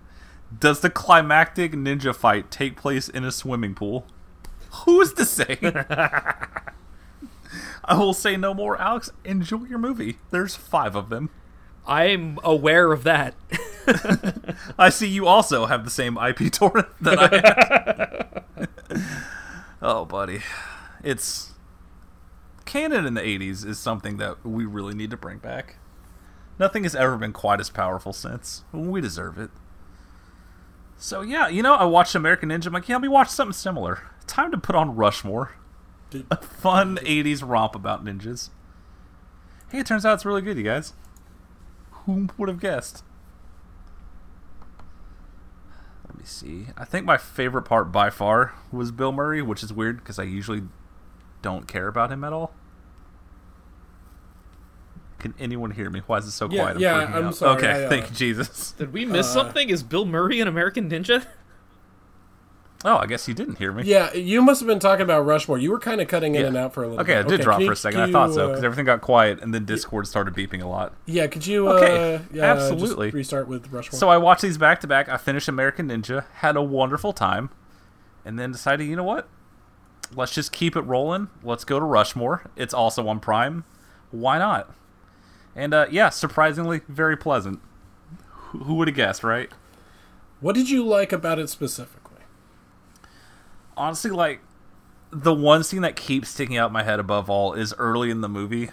Does 0.57 0.81
the 0.81 0.89
climactic 0.89 1.73
ninja 1.73 2.15
fight 2.15 2.51
take 2.51 2.75
place 2.77 3.09
in 3.09 3.23
a 3.23 3.31
swimming 3.31 3.75
pool? 3.75 4.05
Who's 4.85 5.13
to 5.13 5.25
say? 5.25 5.57
I 7.85 7.97
will 7.97 8.13
say 8.13 8.35
no 8.37 8.53
more, 8.53 8.79
Alex. 8.81 9.11
Enjoy 9.23 9.63
your 9.65 9.79
movie. 9.79 10.17
There's 10.31 10.55
five 10.55 10.95
of 10.95 11.09
them. 11.09 11.29
I'm 11.87 12.39
aware 12.43 12.91
of 12.91 13.03
that. 13.03 13.35
I 14.77 14.89
see 14.89 15.07
you 15.07 15.27
also 15.27 15.67
have 15.67 15.83
the 15.83 15.91
same 15.91 16.17
IP 16.17 16.51
torrent 16.51 16.87
that 17.01 17.19
I 17.19 18.57
have. 18.57 18.69
oh, 19.81 20.05
buddy. 20.05 20.41
It's. 21.03 21.53
Cannon 22.65 23.05
in 23.05 23.13
the 23.13 23.21
80s 23.21 23.65
is 23.65 23.79
something 23.79 24.17
that 24.17 24.45
we 24.45 24.65
really 24.65 24.95
need 24.95 25.11
to 25.11 25.17
bring 25.17 25.37
back. 25.37 25.77
Nothing 26.57 26.83
has 26.83 26.95
ever 26.95 27.17
been 27.17 27.33
quite 27.33 27.59
as 27.59 27.69
powerful 27.69 28.13
since. 28.13 28.63
We 28.71 29.01
deserve 29.01 29.37
it. 29.37 29.51
So, 30.97 31.21
yeah, 31.21 31.47
you 31.47 31.61
know, 31.61 31.75
I 31.75 31.83
watched 31.85 32.15
American 32.15 32.49
Ninja. 32.49 32.67
I'm 32.67 32.73
like, 32.73 32.87
yeah, 32.87 32.95
let 32.95 33.01
me 33.01 33.07
watch 33.07 33.29
something 33.29 33.53
similar. 33.53 34.03
Time 34.27 34.51
to 34.51 34.57
put 34.57 34.75
on 34.75 34.95
Rushmore. 34.95 35.55
A 36.31 36.37
fun 36.37 36.97
80s 36.97 37.45
romp 37.45 37.75
about 37.75 38.05
ninjas. 38.05 38.49
Hey, 39.69 39.79
it 39.79 39.85
turns 39.85 40.05
out 40.05 40.13
it's 40.13 40.25
really 40.25 40.41
good, 40.41 40.57
you 40.57 40.63
guys. 40.63 40.93
Who 41.91 42.29
would 42.37 42.47
have 42.47 42.59
guessed? 42.61 43.03
Let 46.07 46.17
me 46.17 46.23
see. 46.23 46.67
I 46.77 46.85
think 46.85 47.05
my 47.05 47.17
favorite 47.17 47.63
part 47.63 47.91
by 47.91 48.09
far 48.09 48.53
was 48.71 48.91
Bill 48.91 49.11
Murray, 49.11 49.41
which 49.41 49.63
is 49.63 49.73
weird 49.73 49.97
because 49.97 50.17
I 50.17 50.23
usually 50.23 50.63
don't 51.45 51.67
care 51.67 51.87
about 51.87 52.11
him 52.11 52.23
at 52.23 52.33
all. 52.33 52.51
Can 55.19 55.33
anyone 55.39 55.71
hear 55.71 55.89
me? 55.91 56.01
Why 56.07 56.17
is 56.17 56.25
it 56.25 56.31
so 56.31 56.49
Yeah, 56.49 56.61
quiet? 56.63 56.79
yeah, 56.79 57.05
freaking 57.05 57.13
I'm 57.15 57.25
out. 57.27 57.35
sorry, 57.35 57.57
Okay, 57.57 57.69
I, 57.71 57.83
uh, 57.85 57.89
thank 57.89 58.09
you, 58.09 58.15
Jesus. 58.15 58.71
Did 58.71 58.91
we 58.93 59.05
miss 59.05 59.31
something? 59.31 59.69
Is 59.69 59.83
Bill 59.83 60.05
Murray 60.05 60.39
an 60.41 60.47
American 60.47 60.89
Ninja? 60.89 61.25
Oh, 62.83 62.97
I 62.97 63.05
guess 63.07 63.27
you 63.27 63.33
didn't 63.33 63.57
hear 63.57 63.71
me. 63.71 63.83
Yeah, 63.83 64.13
you 64.13 64.41
must 64.43 64.59
have 64.59 64.67
been 64.67 64.79
talking 64.79 65.01
about 65.03 65.21
Rushmore. 65.25 65.57
You 65.57 65.71
were 65.71 65.79
kind 65.79 66.01
of 66.01 66.07
cutting 66.07 66.35
in 66.35 66.41
Yeah. 66.41 66.47
and 66.49 66.57
out 66.57 66.73
for 66.73 66.83
a 66.83 66.87
little 66.87 67.03
bit. 67.03 67.11
Okay, 67.11 67.19
bit. 67.23 67.33
I 67.33 67.37
did 67.37 67.41
drop 67.43 67.57
can 67.59 67.67
for 67.67 67.73
a 67.73 67.75
second. 67.75 67.99
can 67.99 68.09
I 68.09 68.11
thought 68.11 68.27
you, 68.29 68.33
so 68.35 68.45
uh, 68.45 68.47
because 68.49 68.63
everything 68.63 68.85
got 68.85 69.01
quiet 69.01 69.39
and 69.41 69.53
then 69.53 69.65
Discord 69.65 70.07
started 70.07 70.33
beeping 70.35 70.61
a 70.63 70.67
lot. 70.67 70.93
yeah, 71.05 71.25
could 71.27 71.45
you 71.47 71.69
Okay, 71.69 72.15
uh, 72.15 72.19
yeah, 72.31 72.53
just 72.55 72.71
absolutely. 72.71 73.09
restart 73.11 73.47
with 73.47 73.71
Rushmore? 73.71 73.97
So 73.99 74.09
I 74.09 74.17
watched 74.17 74.41
these 74.43 74.57
back 74.59 74.81
to 74.81 74.87
back. 74.87 75.09
I 75.09 75.17
finished 75.17 75.47
American 75.47 75.89
Ninja, 75.89 76.25
had 76.35 76.55
a 76.55 76.61
wonderful 76.61 77.11
time, 77.13 77.49
and 78.23 78.37
then 78.37 78.51
decided, 78.51 78.85
you 78.87 78.95
know 78.95 79.03
what? 79.03 79.27
Let's 80.13 80.33
just 80.33 80.51
keep 80.51 80.75
it 80.75 80.81
rolling. 80.81 81.29
Let's 81.43 81.63
go 81.63 81.79
to 81.79 81.85
Rushmore. 81.85 82.49
It's 82.55 82.73
also 82.73 83.07
on 83.07 83.19
Prime. 83.19 83.63
Why 84.11 84.37
not? 84.37 84.73
And 85.55 85.73
uh, 85.73 85.87
yeah, 85.89 86.09
surprisingly, 86.09 86.81
very 86.87 87.15
pleasant. 87.17 87.59
Who, 88.29 88.75
would 88.75 88.87
have 88.87 88.95
guessed, 88.95 89.23
right? 89.23 89.49
what 90.41 90.53
did 90.53 90.69
you 90.69 90.85
like 90.85 91.11
about 91.11 91.39
it 91.39 91.49
specifically? 91.49 92.05
honestly 93.77 94.11
like 94.11 94.41
the 95.11 95.33
one 95.33 95.63
scene 95.63 95.81
that 95.81 95.95
keeps 95.95 96.29
sticking 96.29 96.57
out 96.57 96.67
in 96.67 96.73
my 96.73 96.83
head 96.83 96.99
above 96.99 97.29
all 97.29 97.53
is 97.53 97.73
early 97.77 98.09
in 98.09 98.21
the 98.21 98.29
movie 98.29 98.69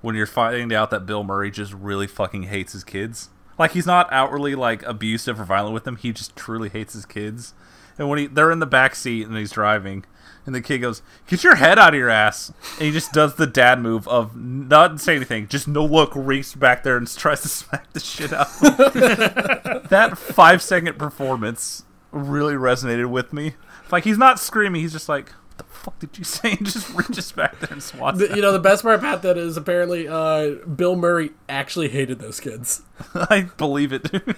when 0.00 0.14
you're 0.14 0.26
finding 0.26 0.72
out 0.72 0.90
that 0.90 1.06
Bill 1.06 1.22
Murray 1.22 1.50
just 1.50 1.72
really 1.72 2.06
fucking 2.06 2.44
hates 2.44 2.72
his 2.72 2.82
kids. 2.82 3.28
Like 3.58 3.72
he's 3.72 3.86
not 3.86 4.10
outwardly 4.10 4.54
like 4.54 4.82
abusive 4.84 5.38
or 5.38 5.44
violent 5.44 5.74
with 5.74 5.84
them, 5.84 5.96
he 5.96 6.12
just 6.12 6.34
truly 6.34 6.70
hates 6.70 6.94
his 6.94 7.04
kids. 7.04 7.54
And 7.98 8.08
when 8.08 8.18
he 8.18 8.26
they're 8.26 8.50
in 8.50 8.60
the 8.60 8.66
back 8.66 8.94
seat 8.94 9.26
and 9.26 9.36
he's 9.36 9.52
driving 9.52 10.04
and 10.46 10.54
the 10.54 10.60
kid 10.60 10.78
goes, 10.78 11.02
"Get 11.26 11.44
your 11.44 11.56
head 11.56 11.78
out 11.78 11.94
of 11.94 11.98
your 11.98 12.10
ass!" 12.10 12.52
and 12.78 12.86
he 12.86 12.90
just 12.90 13.12
does 13.12 13.34
the 13.34 13.46
dad 13.46 13.80
move 13.80 14.06
of 14.08 14.36
not 14.36 15.00
say 15.00 15.16
anything, 15.16 15.48
just 15.48 15.68
no 15.68 15.84
look, 15.84 16.12
reaches 16.14 16.54
back 16.54 16.82
there 16.82 16.96
and 16.96 17.06
tries 17.08 17.42
to 17.42 17.48
smack 17.50 17.92
the 17.92 18.00
shit 18.00 18.32
out. 18.32 18.48
that 19.90 20.16
five 20.16 20.62
second 20.62 20.98
performance 20.98 21.84
really 22.12 22.54
resonated 22.54 23.10
with 23.10 23.32
me. 23.32 23.54
Like 23.90 24.04
he's 24.04 24.18
not 24.18 24.38
screaming, 24.38 24.82
he's 24.82 24.92
just 24.92 25.08
like, 25.08 25.30
"What 25.30 25.58
the 25.58 25.64
fuck 25.64 25.98
did 25.98 26.18
you 26.18 26.24
say?" 26.24 26.52
and 26.58 26.64
just 26.66 26.92
reaches 26.94 27.32
back 27.32 27.58
there 27.60 27.72
and 27.72 27.82
swats. 27.82 28.18
The, 28.18 28.34
you 28.34 28.42
know, 28.42 28.52
the 28.52 28.58
best 28.58 28.82
part 28.82 28.98
about 28.98 29.22
that 29.22 29.36
is 29.36 29.56
apparently 29.56 30.08
uh, 30.08 30.56
Bill 30.66 30.96
Murray 30.96 31.30
actually 31.48 31.88
hated 31.88 32.18
those 32.18 32.40
kids. 32.40 32.82
I 33.14 33.48
believe 33.56 33.92
it. 33.92 34.10
dude. 34.10 34.36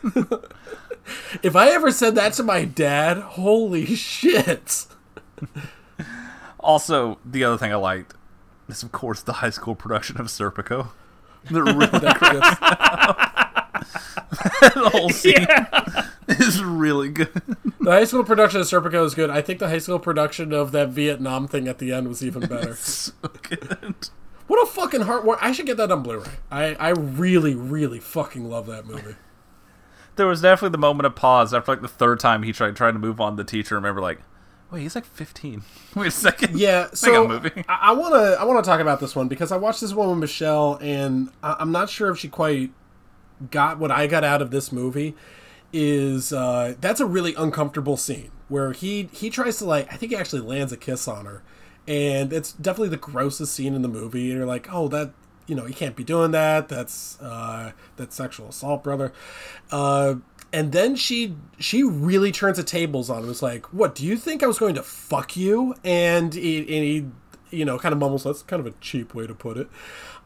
If 1.43 1.57
I 1.57 1.71
ever 1.71 1.91
said 1.91 2.15
that 2.15 2.33
to 2.35 2.43
my 2.43 2.65
dad, 2.65 3.19
holy 3.19 3.87
shit! 3.97 4.87
Also, 6.63 7.19
the 7.25 7.45
other 7.45 7.59
thing 7.59 7.73
I 7.73 7.77
liked 7.77 8.15
is, 8.69 8.83
of 8.83 8.93
course, 8.93 9.23
the 9.23 9.35
high 9.35 9.51
school 9.51 9.75
production 9.75 10.21
of 10.21 10.27
Serpico. 10.27 10.89
They're 11.51 11.65
really 11.65 11.89
the 14.61 14.91
whole 14.93 15.11
scene 15.11 15.47
is 16.29 16.63
really 16.63 17.09
good. 17.09 17.43
The 17.81 17.91
high 17.91 18.05
school 18.05 18.25
production 18.25 18.61
of 18.61 18.67
Serpico 18.67 19.05
is 19.05 19.15
good. 19.15 19.31
I 19.31 19.43
think 19.43 19.59
the 19.59 19.69
high 19.69 19.79
school 19.79 19.99
production 19.99 20.53
of 20.53 20.73
that 20.73 20.91
Vietnam 20.91 21.49
thing 21.49 21.69
at 21.69 21.79
the 21.79 21.93
end 21.93 22.09
was 22.09 22.25
even 22.25 22.47
better. 22.47 22.75
so 22.77 23.13
good. 23.43 24.09
what 24.47 24.63
a 24.63 24.67
fucking 24.67 25.03
heart! 25.03 25.27
I 25.41 25.53
should 25.53 25.67
get 25.67 25.77
that 25.77 25.93
on 25.93 26.03
Blu-ray. 26.03 26.27
I 26.51 26.75
I 26.75 26.91
really 26.91 27.55
really 27.55 28.01
fucking 28.01 28.49
love 28.49 28.67
that 28.67 28.87
movie. 28.87 29.17
There 30.17 30.27
was 30.27 30.43
definitely 30.43 30.73
the 30.73 30.79
moment 30.79 31.07
of 31.07 31.15
pause 31.17 31.53
after 31.55 31.73
like 31.73 31.83
the 31.83 31.89
third 31.89 32.21
time 32.21 32.43
he 32.43 32.53
tried 32.53 32.77
trying 32.77 32.95
to 32.95 33.01
move 33.01 33.21
on 33.21 33.37
the 33.37 33.45
teacher. 33.45 33.75
Remember, 33.75 34.01
like, 34.01 34.21
wait, 34.73 34.81
he's 34.81 34.95
like 34.95 35.05
15. 35.05 35.63
Wait 35.95 36.07
a 36.07 36.11
second. 36.11 36.59
Yeah, 36.59 36.89
so. 36.95 37.31
I- 37.69 37.79
I 37.91 37.93
want 37.93 38.15
to 38.15 38.37
I 38.41 38.45
want 38.45 38.65
to 38.65 38.69
talk 38.69 38.81
about 38.81 38.99
this 39.01 39.15
one 39.15 39.29
because 39.29 39.53
I 39.53 39.57
watched 39.59 39.81
this 39.83 39.93
one 39.93 40.09
with 40.09 40.19
Michelle, 40.19 40.79
and 40.81 41.29
I- 41.43 41.57
I'm 41.61 41.71
not 41.71 41.91
sure 41.91 42.11
if 42.11 42.19
she 42.19 42.29
quite 42.29 42.73
got 43.51 43.79
what 43.79 43.91
I 43.91 44.07
got 44.07 44.25
out 44.25 44.41
of 44.43 44.51
this 44.51 44.73
movie. 44.73 45.15
Is 45.75 46.33
uh, 46.35 46.75
that's 46.81 47.01
a 47.01 47.07
really 47.07 47.35
uncomfortable 47.35 47.97
scene 47.97 48.31
where 48.49 48.73
he 48.73 49.09
he 49.13 49.31
tries 49.31 49.57
to 49.59 49.65
like 49.65 49.91
I 49.93 49.97
think 49.97 50.13
he 50.13 50.17
actually 50.19 50.43
lands 50.43 50.71
a 50.73 50.77
kiss 50.77 51.09
on 51.09 51.25
her, 51.25 51.43
and 51.89 52.31
it's 52.33 52.53
definitely 52.53 52.91
the 52.91 52.99
grossest 52.99 53.55
scene 53.55 53.75
in 53.75 53.81
the 53.81 53.89
movie. 53.89 54.29
And 54.31 54.39
you're 54.39 54.47
like, 54.47 54.69
oh, 54.71 54.89
that 54.89 55.13
you 55.47 55.55
know, 55.55 55.65
he 55.65 55.73
can't 55.73 55.97
be 55.97 56.05
doing 56.05 56.31
that. 56.33 56.69
That's 56.69 57.19
uh, 57.23 57.73
that's 57.97 58.15
sexual 58.15 58.49
assault, 58.51 58.85
brother. 58.85 59.15
Uh, 59.71 60.17
and 60.53 60.73
then 60.73 60.97
she 60.97 61.37
she 61.59 61.83
really 61.83 62.33
turns 62.33 62.57
the 62.57 62.63
tables 62.63 63.11
on. 63.11 63.25
him. 63.25 63.31
It's 63.31 63.43
like, 63.43 63.73
"What 63.73 63.95
do 63.95 64.05
you 64.07 64.17
think 64.17 64.43
I 64.43 64.47
was 64.47 64.59
going 64.59 64.75
to 64.75 64.83
fuck 64.83 65.37
you?" 65.37 65.75
And 65.85 66.35
he, 66.35 66.59
and 66.59 66.69
he 66.69 67.07
you 67.53 67.65
know, 67.65 67.79
kind 67.79 67.93
of 67.93 67.99
mumbles. 67.99 68.25
That's 68.25 68.43
kind 68.43 68.61
of 68.61 68.67
a 68.67 68.77
cheap 68.81 69.15
way 69.15 69.27
to 69.27 69.35
put 69.35 69.57
it. 69.57 69.69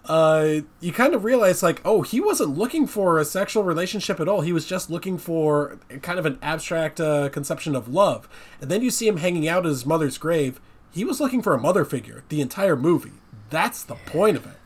Uh, 0.06 0.60
you 0.80 0.92
kind 0.92 1.14
of 1.14 1.24
realize 1.24 1.62
like, 1.62 1.80
oh, 1.84 2.02
he 2.02 2.20
wasn't 2.20 2.56
looking 2.56 2.86
for 2.86 3.18
a 3.18 3.24
sexual 3.24 3.64
relationship 3.64 4.20
at 4.20 4.28
all. 4.28 4.40
He 4.40 4.52
was 4.52 4.64
just 4.64 4.88
looking 4.88 5.18
for 5.18 5.80
kind 6.00 6.18
of 6.18 6.26
an 6.26 6.38
abstract 6.40 7.00
uh, 7.00 7.28
conception 7.28 7.74
of 7.74 7.88
love. 7.88 8.28
And 8.60 8.70
then 8.70 8.82
you 8.82 8.90
see 8.90 9.08
him 9.08 9.16
hanging 9.16 9.48
out 9.48 9.66
at 9.66 9.70
his 9.70 9.84
mother's 9.84 10.16
grave. 10.16 10.60
He 10.92 11.04
was 11.04 11.20
looking 11.20 11.42
for 11.42 11.54
a 11.54 11.60
mother 11.60 11.84
figure 11.84 12.22
the 12.28 12.40
entire 12.40 12.76
movie. 12.76 13.12
That's 13.50 13.82
the 13.82 13.96
point 13.96 14.36
of 14.36 14.46
it. 14.46 14.56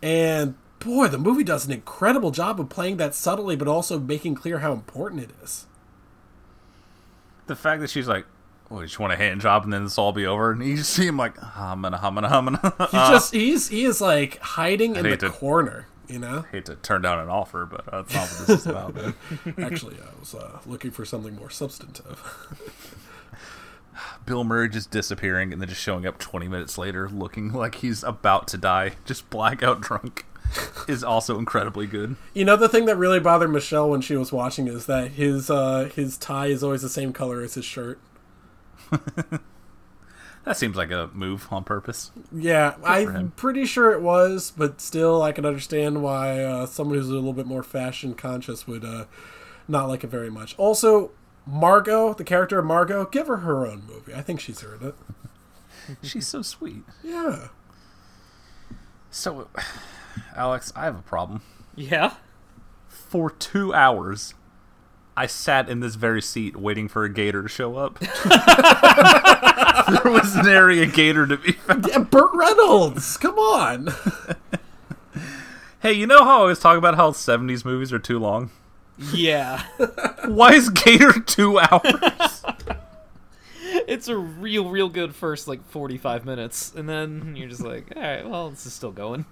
And 0.00 0.54
boy, 0.78 1.08
the 1.08 1.18
movie 1.18 1.44
does 1.44 1.66
an 1.66 1.72
incredible 1.72 2.30
job 2.30 2.60
of 2.60 2.68
playing 2.68 2.96
that 2.98 3.14
subtly, 3.14 3.56
but 3.56 3.68
also 3.68 3.98
making 3.98 4.34
clear 4.34 4.58
how 4.58 4.72
important 4.72 5.22
it 5.22 5.30
is. 5.42 5.66
The 7.46 7.56
fact 7.56 7.80
that 7.80 7.90
she's 7.90 8.08
like, 8.08 8.26
well, 8.70 8.80
you 8.80 8.86
just 8.86 8.98
want 8.98 9.12
a 9.12 9.16
hand 9.16 9.40
job 9.40 9.64
and 9.64 9.72
then 9.72 9.84
this 9.84 9.98
all 9.98 10.12
be 10.12 10.26
over. 10.26 10.52
And 10.52 10.64
you 10.66 10.76
just 10.76 10.90
see 10.90 11.06
him 11.06 11.16
like, 11.16 11.36
humming, 11.36 11.92
humming, 11.92 12.24
humming. 12.24 12.58
He's 12.62 12.90
just 12.92 13.34
he's 13.34 13.68
he 13.68 13.84
is 13.84 14.00
like 14.00 14.38
hiding 14.38 14.96
in 14.96 15.02
the 15.02 15.16
to- 15.16 15.30
corner, 15.30 15.86
you 16.08 16.18
know. 16.18 16.44
I 16.48 16.52
hate 16.52 16.64
to 16.66 16.76
turn 16.76 17.02
down 17.02 17.18
an 17.18 17.28
offer, 17.28 17.66
but 17.66 17.84
that's 17.86 18.14
not 18.14 18.28
what 18.28 18.46
this 18.46 18.60
is 18.60 18.66
about, 18.66 18.94
man. 18.94 19.14
Actually, 19.58 19.96
I 19.96 20.18
was 20.18 20.34
uh, 20.34 20.60
looking 20.66 20.90
for 20.90 21.04
something 21.04 21.36
more 21.36 21.50
substantive. 21.50 22.22
Bill 24.26 24.42
Murray 24.42 24.68
just 24.70 24.90
disappearing 24.90 25.52
and 25.52 25.60
then 25.60 25.68
just 25.68 25.80
showing 25.80 26.06
up 26.06 26.18
20 26.18 26.48
minutes 26.48 26.78
later 26.78 27.08
looking 27.08 27.52
like 27.52 27.76
he's 27.76 28.02
about 28.02 28.48
to 28.48 28.56
die, 28.58 28.92
just 29.04 29.28
blackout 29.30 29.80
drunk, 29.82 30.24
is 30.88 31.02
also 31.02 31.38
incredibly 31.38 31.86
good. 31.86 32.16
You 32.34 32.44
know 32.44 32.56
the 32.56 32.68
thing 32.68 32.84
that 32.86 32.96
really 32.96 33.20
bothered 33.20 33.50
Michelle 33.50 33.90
when 33.90 34.00
she 34.00 34.16
was 34.16 34.32
watching 34.32 34.68
is 34.68 34.86
that 34.86 35.12
his 35.12 35.50
uh, 35.50 35.90
his 35.94 36.16
tie 36.16 36.46
is 36.46 36.62
always 36.62 36.82
the 36.82 36.88
same 36.88 37.12
color 37.12 37.42
as 37.42 37.54
his 37.54 37.64
shirt. 37.64 37.98
That 40.44 40.58
seems 40.58 40.76
like 40.76 40.90
a 40.90 41.10
move 41.14 41.48
on 41.50 41.64
purpose. 41.64 42.12
Yeah, 42.30 42.74
I'm 42.84 43.30
pretty 43.30 43.64
sure 43.64 43.92
it 43.92 44.02
was, 44.02 44.52
but 44.54 44.78
still, 44.80 45.22
I 45.22 45.32
can 45.32 45.46
understand 45.46 46.02
why 46.02 46.42
uh, 46.42 46.66
someone 46.66 46.98
who's 46.98 47.08
a 47.08 47.14
little 47.14 47.32
bit 47.32 47.46
more 47.46 47.62
fashion 47.62 48.12
conscious 48.14 48.66
would 48.66 48.84
uh, 48.84 49.06
not 49.68 49.88
like 49.88 50.04
it 50.04 50.08
very 50.08 50.30
much. 50.30 50.54
Also, 50.58 51.12
Margot, 51.46 52.12
the 52.12 52.24
character 52.24 52.58
of 52.58 52.66
Margot, 52.66 53.06
give 53.06 53.26
her 53.26 53.38
her 53.38 53.66
own 53.66 53.84
movie. 53.86 54.14
I 54.14 54.20
think 54.20 54.38
she's 54.38 54.62
earned 54.62 54.82
it. 54.82 54.94
She's 56.02 56.26
so 56.26 56.40
sweet. 56.40 56.82
Yeah. 57.02 57.48
So, 59.10 59.48
Alex, 60.36 60.72
I 60.74 60.84
have 60.84 60.98
a 60.98 61.02
problem. 61.02 61.42
Yeah. 61.76 62.14
For 62.88 63.30
two 63.30 63.74
hours, 63.74 64.34
I 65.16 65.26
sat 65.26 65.68
in 65.68 65.80
this 65.80 65.94
very 65.94 66.22
seat 66.22 66.56
waiting 66.56 66.88
for 66.88 67.04
a 67.04 67.08
gator 67.08 67.42
to 67.42 67.48
show 67.48 67.76
up. 67.76 67.98
there 67.98 68.08
was 70.12 70.34
nary 70.36 70.82
a 70.82 70.86
gator 70.86 71.26
to 71.26 71.36
be 71.36 71.52
found. 71.52 71.86
Yeah, 71.88 71.98
Burt 71.98 72.30
Reynolds. 72.34 73.16
Come 73.16 73.38
on. 73.38 73.88
Hey, 75.84 75.92
you 75.92 76.06
know 76.06 76.24
how 76.24 76.38
I 76.38 76.40
always 76.40 76.60
talk 76.60 76.78
about 76.78 76.94
how 76.94 77.10
70s 77.10 77.62
movies 77.62 77.92
are 77.92 77.98
too 77.98 78.18
long? 78.18 78.50
Yeah. 79.12 79.62
Why 80.24 80.54
is 80.54 80.70
Gator 80.70 81.20
two 81.20 81.58
hours? 81.58 82.42
it's 83.86 84.08
a 84.08 84.16
real, 84.16 84.70
real 84.70 84.88
good 84.88 85.14
first 85.14 85.46
like 85.46 85.62
45 85.68 86.24
minutes, 86.24 86.72
and 86.74 86.88
then 86.88 87.36
you're 87.36 87.50
just 87.50 87.60
like, 87.60 87.92
all 87.94 88.02
right, 88.02 88.26
well, 88.26 88.48
this 88.48 88.64
is 88.64 88.72
still 88.72 88.92
going. 88.92 89.26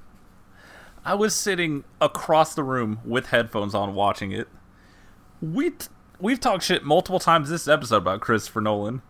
I 1.05 1.15
was 1.15 1.35
sitting 1.35 1.85
across 2.01 2.55
the 2.55 2.63
room 2.63 3.01
with 3.05 3.27
headphones 3.27 3.75
on 3.75 3.95
watching 3.95 4.31
it. 4.33 4.49
We 5.41 5.71
t- 5.71 5.89
we've 6.21 6.39
talked 6.39 6.63
shit 6.63 6.85
multiple 6.85 7.19
times 7.19 7.51
this 7.51 7.67
episode 7.67 7.97
about 7.97 8.21
Christopher 8.21 8.61
Nolan, 8.61 9.03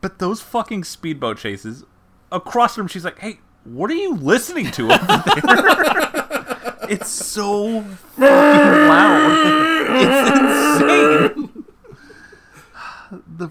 but 0.00 0.18
those 0.18 0.40
fucking 0.40 0.84
speedboat 0.84 1.38
chases 1.38 1.84
across 2.32 2.74
the 2.74 2.82
room. 2.82 2.88
She's 2.88 3.04
like, 3.04 3.20
"Hey, 3.20 3.38
what 3.64 3.90
are 3.90 3.94
you 3.94 4.16
listening 4.16 4.70
to 4.72 4.90
over 4.90 5.06
there?" 5.06 5.24
it's 6.90 7.08
so 7.08 7.82
fucking 7.82 8.88
loud. 8.88 9.86
It's 10.02 10.80
insane. 10.80 11.64
the 13.36 13.50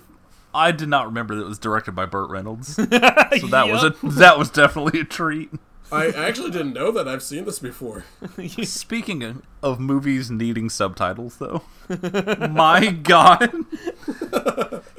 I 0.54 0.72
did 0.72 0.90
not 0.90 1.06
remember 1.06 1.36
that 1.36 1.44
it 1.44 1.48
was 1.48 1.60
directed 1.60 1.94
by 1.94 2.06
Burt 2.06 2.30
Reynolds, 2.30 2.76
so 2.76 2.86
that 2.86 3.68
was 3.70 3.84
a 3.84 3.96
that 4.04 4.38
was 4.38 4.50
definitely 4.50 5.00
a 5.00 5.06
treat. 5.06 5.52
I 5.92 6.08
actually 6.10 6.52
didn't 6.52 6.74
know 6.74 6.92
that. 6.92 7.08
I've 7.08 7.24
seen 7.24 7.46
this 7.46 7.60
before. 7.60 8.06
Speaking 8.64 9.24
of, 9.24 9.42
of 9.64 9.80
movies 9.80 10.30
needing 10.30 10.70
subtitles, 10.70 11.38
though, 11.38 11.64
my 11.90 12.88
god, 13.04 13.52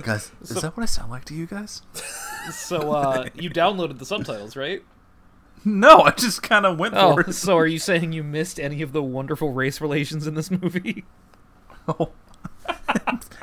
guys, 0.03 0.33
is 0.43 0.61
that 0.61 0.77
what 0.77 0.83
I 0.83 0.87
sound 0.87 1.11
like 1.11 1.25
to 1.27 1.35
you 1.35 1.47
guys? 1.47 1.83
So, 2.53 2.93
uh, 2.93 3.29
you 3.35 3.51
downloaded 3.51 3.99
the 3.99 4.07
subtitles, 4.07 4.57
right? 4.57 4.83
No, 5.65 6.01
I 6.01 6.11
just 6.12 6.43
kind 6.43 6.65
of 6.67 6.79
went 6.79 6.95
Oh, 6.97 7.15
for 7.15 7.21
it. 7.21 7.33
so 7.35 7.57
are 7.59 7.67
you 7.67 7.79
saying 7.79 8.12
you 8.12 8.25
missed 8.25 8.59
any 8.59 8.83
of 8.83 8.93
the 8.93 9.03
wonderful 9.03 9.53
race 9.53 9.81
relations 9.81 10.27
in 10.27 10.35
this 10.35 10.51
movie? 10.51 11.05
Oh, 11.87 12.11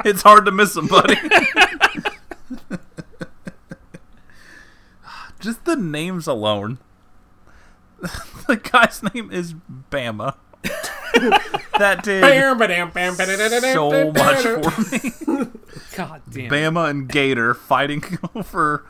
it's 0.05 0.21
hard 0.23 0.45
to 0.45 0.51
miss 0.51 0.73
them, 0.73 0.87
buddy. 0.87 1.15
Just 5.39 5.65
the 5.65 5.75
names 5.75 6.27
alone. 6.27 6.79
the 8.47 8.57
guy's 8.57 9.01
name 9.13 9.31
is 9.31 9.53
Bama. 9.91 10.35
that 11.77 12.03
did 12.03 12.23
so 13.73 14.11
much 14.11 14.43
for 14.43 15.35
me. 15.35 15.47
God 15.95 16.21
damn. 16.29 16.51
Bama 16.51 16.89
and 16.89 17.09
Gator 17.09 17.53
fighting 17.53 18.03
over 18.35 18.85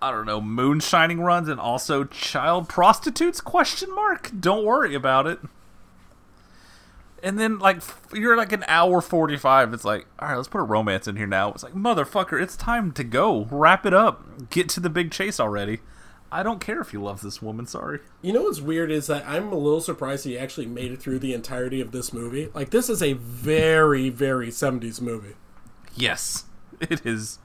I 0.00 0.10
don't 0.10 0.26
know, 0.26 0.40
moonshining 0.40 1.20
runs 1.20 1.48
and 1.48 1.58
also 1.58 2.04
child 2.04 2.68
prostitutes 2.68 3.40
question 3.40 3.94
mark. 3.94 4.30
Don't 4.38 4.64
worry 4.64 4.94
about 4.94 5.26
it. 5.26 5.40
And 7.22 7.38
then 7.38 7.58
like 7.58 7.82
you're 8.12 8.36
like 8.36 8.52
an 8.52 8.64
hour 8.68 9.00
45 9.00 9.72
it's 9.72 9.84
like, 9.84 10.06
"All 10.18 10.28
right, 10.28 10.36
let's 10.36 10.48
put 10.48 10.60
a 10.60 10.64
romance 10.64 11.08
in 11.08 11.16
here 11.16 11.26
now." 11.26 11.50
It's 11.50 11.62
like, 11.62 11.74
"Motherfucker, 11.74 12.40
it's 12.40 12.56
time 12.56 12.92
to 12.92 13.02
go. 13.02 13.48
Wrap 13.50 13.86
it 13.86 13.94
up. 13.94 14.50
Get 14.50 14.68
to 14.70 14.80
the 14.80 14.90
big 14.90 15.10
chase 15.10 15.40
already." 15.40 15.80
I 16.30 16.42
don't 16.42 16.60
care 16.60 16.80
if 16.80 16.90
he 16.90 16.96
loves 16.98 17.22
this 17.22 17.40
woman, 17.40 17.66
sorry. 17.66 18.00
You 18.20 18.32
know 18.32 18.42
what's 18.42 18.60
weird 18.60 18.90
is 18.90 19.06
that 19.06 19.24
I'm 19.26 19.52
a 19.52 19.56
little 19.56 19.80
surprised 19.80 20.24
he 20.24 20.36
actually 20.36 20.66
made 20.66 20.90
it 20.92 21.00
through 21.00 21.20
the 21.20 21.32
entirety 21.32 21.80
of 21.80 21.92
this 21.92 22.12
movie. 22.12 22.50
Like 22.54 22.70
this 22.70 22.88
is 22.88 23.02
a 23.02 23.12
very, 23.14 24.08
very 24.08 24.48
70s 24.48 25.00
movie. 25.00 25.34
Yes. 25.94 26.44
It 26.78 27.06
is 27.06 27.38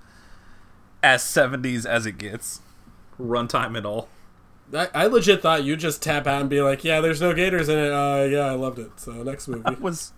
as 1.01 1.23
70s 1.23 1.85
as 1.85 2.05
it 2.05 2.17
gets. 2.17 2.59
Runtime 3.17 3.77
and 3.77 3.85
all. 3.85 4.09
I, 4.73 4.89
I 4.93 5.05
legit 5.07 5.41
thought 5.41 5.63
you'd 5.63 5.79
just 5.79 6.01
tap 6.01 6.27
out 6.27 6.41
and 6.41 6.49
be 6.49 6.61
like, 6.61 6.83
"Yeah, 6.83 6.99
there's 6.99 7.21
no 7.21 7.33
gators 7.33 7.69
in 7.69 7.77
it." 7.77 7.91
Uh, 7.91 8.23
yeah, 8.23 8.45
I 8.45 8.55
loved 8.55 8.79
it. 8.79 8.91
So 8.99 9.23
next 9.23 9.47
movie. 9.49 9.75
was 9.79 10.11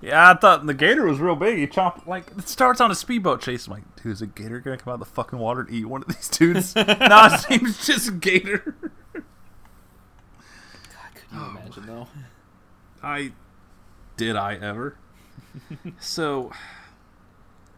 yeah, 0.00 0.30
I 0.30 0.34
thought 0.34 0.66
the 0.66 0.74
gator 0.74 1.04
was 1.06 1.18
real 1.18 1.36
big. 1.36 1.58
He 1.58 1.66
chomped 1.66 2.06
like 2.06 2.30
it 2.36 2.48
starts 2.48 2.80
on 2.80 2.90
a 2.90 2.94
speedboat 2.94 3.40
chase. 3.40 3.66
I'm 3.66 3.74
like, 3.74 3.96
dude, 3.96 4.12
is 4.12 4.22
a 4.22 4.26
gator 4.26 4.60
gonna 4.60 4.76
come 4.76 4.92
out 4.92 4.94
of 4.94 5.00
the 5.00 5.14
fucking 5.14 5.38
water 5.38 5.60
and 5.60 5.70
eat 5.70 5.84
one 5.86 6.02
of 6.02 6.08
these 6.08 6.28
dudes? 6.28 6.74
nah, 6.76 7.30
his 7.30 7.50
name's 7.50 7.86
just 7.86 8.20
Gator. 8.20 8.76
God, 9.12 9.22
could 11.14 11.24
you 11.32 11.38
oh, 11.38 11.50
imagine 11.50 11.86
though? 11.86 12.08
I 13.02 13.32
did 14.16 14.36
I 14.36 14.54
ever? 14.56 14.96
so, 16.00 16.52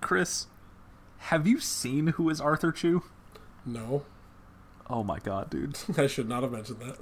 Chris, 0.01 0.47
have 1.19 1.47
you 1.47 1.61
seen 1.61 2.09
who 2.09 2.29
is 2.29 2.41
Arthur 2.41 2.73
Chu? 2.73 3.03
no, 3.65 4.05
Oh 4.93 5.03
my 5.03 5.19
god, 5.19 5.49
dude. 5.49 5.79
I 5.97 6.07
should 6.07 6.29
not 6.29 6.43
have 6.43 6.53
mentioned 6.53 6.81
that. 6.81 6.99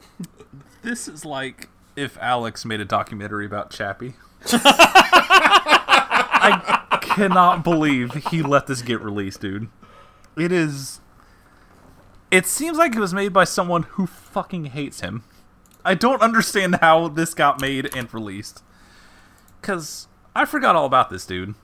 This 0.83 1.09
is 1.09 1.25
like 1.25 1.69
if 1.97 2.17
Alex 2.21 2.65
made 2.65 2.81
a 2.81 2.85
documentary 2.85 3.47
about 3.47 3.71
Chappie. 3.71 4.15
I 6.43 6.99
cannot 7.01 7.63
believe 7.65 8.15
he 8.31 8.43
let 8.43 8.67
this 8.67 8.83
get 8.83 9.01
released, 9.01 9.41
dude. 9.41 9.69
It 10.37 10.53
is. 10.53 11.01
It 12.31 12.47
seems 12.47 12.79
like 12.79 12.95
it 12.95 13.01
was 13.01 13.13
made 13.13 13.33
by 13.33 13.45
someone 13.45 13.83
who 13.83 14.07
fucking 14.07 14.67
hates 14.67 15.01
him. 15.01 15.25
I 15.85 15.95
don't 15.95 16.23
understand 16.23 16.77
how 16.77 17.09
this 17.09 17.35
got 17.35 17.61
made 17.61 17.95
and 17.95 18.13
released. 18.13 18.63
Because 19.61 20.09
I 20.35 20.45
forgot 20.45 20.77
all 20.77 20.87
about 20.87 21.11
this 21.11 21.27
dude. 21.27 21.55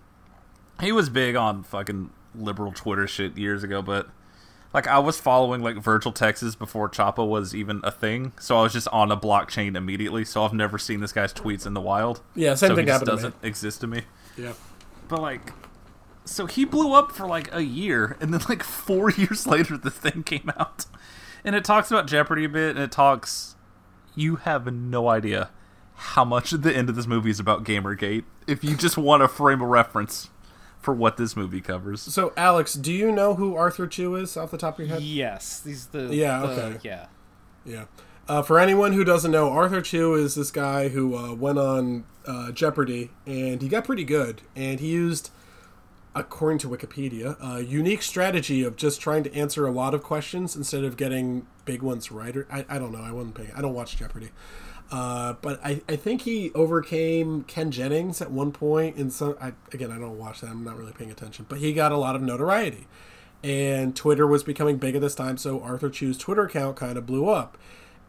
He 0.80 0.92
was 0.92 1.08
big 1.08 1.36
on 1.36 1.62
fucking 1.62 2.10
liberal 2.34 2.72
Twitter 2.72 3.06
shit 3.06 3.38
years 3.38 3.62
ago, 3.62 3.80
but 3.80 4.08
like 4.74 4.86
I 4.86 4.98
was 4.98 5.18
following 5.18 5.62
like 5.62 5.76
Virgil 5.76 6.12
Texas 6.12 6.54
before 6.54 6.88
Chapo 6.88 7.26
was 7.28 7.54
even 7.54 7.80
a 7.84 7.90
thing, 7.90 8.32
so 8.38 8.58
I 8.58 8.62
was 8.62 8.72
just 8.72 8.88
on 8.88 9.10
a 9.10 9.16
blockchain 9.16 9.76
immediately. 9.76 10.24
So 10.24 10.44
I've 10.44 10.52
never 10.52 10.78
seen 10.78 11.00
this 11.00 11.12
guy's 11.12 11.32
tweets 11.32 11.66
in 11.66 11.74
the 11.74 11.80
wild. 11.80 12.22
Yeah, 12.34 12.54
same 12.54 12.70
so 12.70 12.76
thing 12.76 12.86
happened 12.88 13.06
to 13.06 13.12
doesn't 13.12 13.34
exist 13.42 13.80
to 13.82 13.86
me. 13.86 14.02
Yeah. 14.36 14.52
But 15.08 15.22
like, 15.22 15.52
so 16.24 16.46
he 16.46 16.64
blew 16.64 16.92
up 16.92 17.12
for 17.12 17.26
like 17.26 17.52
a 17.54 17.62
year, 17.62 18.16
and 18.20 18.32
then 18.32 18.40
like 18.48 18.62
four 18.64 19.10
years 19.10 19.46
later, 19.46 19.76
the 19.76 19.90
thing 19.90 20.22
came 20.22 20.50
out, 20.58 20.86
and 21.44 21.54
it 21.54 21.64
talks 21.64 21.90
about 21.90 22.06
Jeopardy 22.06 22.44
a 22.44 22.48
bit, 22.48 22.76
and 22.76 22.84
it 22.84 22.92
talks. 22.92 23.54
You 24.14 24.36
have 24.36 24.72
no 24.72 25.08
idea 25.08 25.50
how 25.94 26.24
much 26.24 26.50
the 26.50 26.74
end 26.74 26.88
of 26.88 26.96
this 26.96 27.06
movie 27.06 27.30
is 27.30 27.40
about 27.40 27.64
GamerGate. 27.64 28.24
If 28.46 28.62
you 28.64 28.76
just 28.76 28.96
want 28.96 29.22
a 29.22 29.28
frame 29.28 29.60
of 29.60 29.68
reference 29.68 30.30
for 30.86 30.94
what 30.94 31.16
this 31.16 31.36
movie 31.36 31.60
covers, 31.60 32.00
So, 32.00 32.32
Alex, 32.36 32.74
do 32.74 32.92
you 32.92 33.10
know 33.10 33.34
who 33.34 33.56
Arthur 33.56 33.88
Chu 33.88 34.14
is 34.14 34.36
off 34.36 34.52
the 34.52 34.56
top 34.56 34.78
of 34.78 34.86
your 34.86 34.94
head? 34.94 35.02
Yes, 35.02 35.58
these 35.58 35.86
the 35.86 36.14
Yeah, 36.14 36.38
the- 36.38 36.46
okay. 36.46 36.78
yeah. 36.84 37.06
Yeah. 37.64 37.84
Uh, 38.28 38.40
for 38.42 38.60
anyone 38.60 38.92
who 38.92 39.02
doesn't 39.02 39.32
know, 39.32 39.50
Arthur 39.50 39.82
Chu 39.82 40.14
is 40.14 40.36
this 40.36 40.52
guy 40.52 40.88
who 40.90 41.16
uh, 41.16 41.34
went 41.34 41.58
on 41.58 42.04
uh, 42.24 42.52
Jeopardy 42.52 43.10
and 43.26 43.60
he 43.60 43.68
got 43.68 43.84
pretty 43.84 44.04
good. 44.04 44.42
And 44.54 44.78
he 44.78 44.86
used, 44.92 45.30
according 46.14 46.58
to 46.58 46.68
Wikipedia, 46.68 47.36
a 47.42 47.64
unique 47.64 48.02
strategy 48.02 48.62
of 48.62 48.76
just 48.76 49.00
trying 49.00 49.24
to 49.24 49.34
answer 49.34 49.66
a 49.66 49.72
lot 49.72 49.92
of 49.92 50.04
questions 50.04 50.54
instead 50.54 50.84
of 50.84 50.96
getting 50.96 51.48
big 51.64 51.82
ones 51.82 52.12
right. 52.12 52.36
Or, 52.36 52.46
I, 52.50 52.64
I 52.68 52.78
don't 52.78 52.92
know. 52.92 53.02
I 53.02 53.10
wasn't 53.10 53.34
paying. 53.34 53.50
I 53.56 53.60
don't 53.60 53.74
watch 53.74 53.96
Jeopardy. 53.96 54.30
Uh, 54.90 55.34
but 55.42 55.60
I, 55.64 55.80
I 55.88 55.96
think 55.96 56.22
he 56.22 56.52
overcame 56.54 57.42
Ken 57.44 57.70
Jennings 57.72 58.20
at 58.22 58.30
one 58.30 58.52
point 58.52 58.96
in 58.96 59.10
some. 59.10 59.36
I, 59.40 59.52
again, 59.72 59.90
I 59.90 59.98
don't 59.98 60.18
watch 60.18 60.40
that. 60.42 60.50
I'm 60.50 60.62
not 60.64 60.76
really 60.78 60.92
paying 60.92 61.10
attention. 61.10 61.46
But 61.48 61.58
he 61.58 61.72
got 61.72 61.90
a 61.92 61.96
lot 61.96 62.14
of 62.14 62.22
notoriety, 62.22 62.86
and 63.42 63.96
Twitter 63.96 64.26
was 64.26 64.44
becoming 64.44 64.76
big 64.76 64.94
at 64.94 65.00
this 65.00 65.14
time. 65.16 65.36
So 65.38 65.60
Arthur 65.60 65.90
Chu's 65.90 66.16
Twitter 66.16 66.44
account 66.44 66.76
kind 66.76 66.96
of 66.96 67.04
blew 67.04 67.28
up, 67.28 67.58